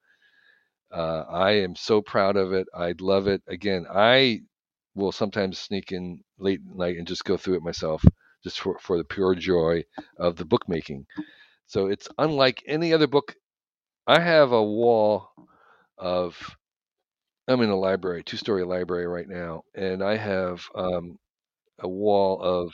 uh, 0.90 1.22
I 1.30 1.52
am 1.52 1.76
so 1.76 2.02
proud 2.02 2.36
of 2.36 2.52
it. 2.52 2.66
I'd 2.74 3.00
love 3.00 3.28
it. 3.28 3.42
Again, 3.46 3.86
I 3.88 4.40
will 4.96 5.12
sometimes 5.12 5.56
sneak 5.60 5.92
in 5.92 6.24
late 6.36 6.58
at 6.68 6.76
night 6.76 6.96
and 6.96 7.06
just 7.06 7.24
go 7.24 7.36
through 7.36 7.58
it 7.58 7.62
myself, 7.62 8.02
just 8.42 8.58
for, 8.58 8.76
for 8.80 8.98
the 8.98 9.04
pure 9.04 9.36
joy 9.36 9.84
of 10.16 10.34
the 10.34 10.44
bookmaking. 10.44 11.06
So 11.68 11.86
it's 11.86 12.08
unlike 12.18 12.64
any 12.66 12.92
other 12.92 13.06
book. 13.06 13.36
I 14.10 14.18
have 14.18 14.50
a 14.50 14.60
wall 14.60 15.30
of 15.96 16.36
I'm 17.46 17.60
in 17.60 17.70
a 17.70 17.76
library, 17.76 18.24
two 18.24 18.36
story 18.36 18.64
library 18.64 19.06
right 19.06 19.28
now, 19.28 19.62
and 19.72 20.02
I 20.02 20.16
have 20.16 20.66
um, 20.74 21.16
a 21.78 21.86
wall 21.86 22.42
of 22.42 22.72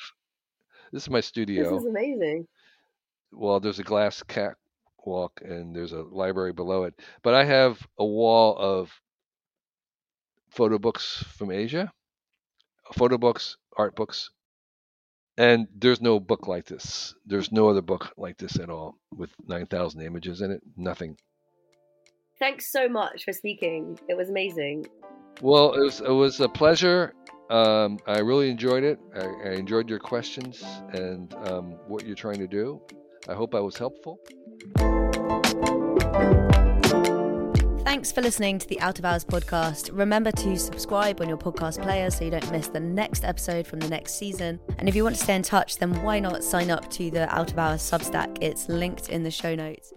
this 0.93 1.03
is 1.03 1.11
my 1.11 1.21
studio. 1.21 1.65
This 1.65 1.81
is 1.81 1.87
amazing. 1.87 2.47
Well, 3.33 3.61
there's 3.61 3.79
a 3.79 3.85
glass 3.85 4.23
catwalk 4.23 5.43
and 5.43 5.77
there's 5.77 5.93
a 5.93 6.05
library 6.05 6.55
below 6.55 6.85
it, 6.85 6.95
but 7.23 7.35
I 7.35 7.45
have 7.45 7.87
a 7.99 8.07
wall 8.07 8.57
of 8.57 8.91
photo 10.49 10.79
books 10.79 11.23
from 11.37 11.51
Asia, 11.51 11.93
photo 12.95 13.19
books, 13.19 13.59
art 13.77 13.95
books, 13.95 14.31
and 15.39 15.69
there's 15.75 16.01
no 16.01 16.19
book 16.21 16.47
like 16.47 16.67
this. 16.67 17.15
There's 17.27 17.53
no 17.53 17.69
other 17.69 17.83
book 17.83 18.13
like 18.17 18.39
this 18.39 18.59
at 18.59 18.71
all 18.71 18.97
with 19.15 19.31
9,000 19.47 20.01
images 20.03 20.41
in 20.41 20.51
it. 20.51 20.63
Nothing. 20.77 21.17
Thanks 22.39 22.71
so 22.71 22.89
much 22.89 23.25
for 23.25 23.33
speaking. 23.33 23.99
It 24.09 24.17
was 24.17 24.29
amazing. 24.29 24.87
Well, 25.41 25.75
it 25.75 25.81
was 25.81 26.01
it 26.01 26.11
was 26.11 26.41
a 26.41 26.49
pleasure. 26.49 27.15
Um, 27.51 27.99
I 28.07 28.19
really 28.19 28.51
enjoyed 28.51 28.85
it. 28.85 28.99
I, 29.15 29.51
I, 29.51 29.53
enjoyed 29.53 29.89
your 29.89 30.01
questions 30.01 30.65
and 30.93 31.33
um, 31.47 31.79
what 31.87 32.05
you're 32.05 32.17
trying 32.17 32.39
to 32.39 32.49
do. 32.49 32.81
I 33.29 33.35
hope 33.35 33.55
I 33.55 33.61
was 33.61 33.77
helpful. 33.77 34.19
Thanks 37.87 38.11
for 38.11 38.21
listening 38.21 38.59
to 38.59 38.67
the 38.67 38.81
Out 38.81 38.99
of 38.99 39.05
Hours 39.05 39.25
podcast. 39.25 39.91
Remember 39.93 40.33
to 40.33 40.59
subscribe 40.59 41.21
on 41.21 41.29
your 41.29 41.39
podcast 41.39 41.81
player 41.81 42.11
so 42.11 42.25
you 42.25 42.33
don't 42.33 42.51
miss 42.51 42.67
the 42.67 42.81
next 42.81 43.23
episode 43.23 43.65
from 43.65 43.79
the 43.79 43.89
next 43.89 44.19
season. 44.19 44.59
And 44.79 44.89
if 44.89 44.97
you 44.97 45.05
want 45.05 45.15
to 45.15 45.23
stay 45.23 45.37
in 45.37 45.43
touch, 45.43 45.77
then 45.77 46.03
why 46.03 46.19
not 46.19 46.43
sign 46.43 46.73
up 46.73 46.91
to 46.91 47.13
the 47.13 47.33
Out 47.33 47.53
of 47.53 47.59
Hours 47.61 47.83
Substack? 47.83 48.39
It's 48.41 48.69
linked 48.69 49.09
in 49.09 49.23
the 49.23 49.31
show 49.31 49.55
notes. 49.55 49.93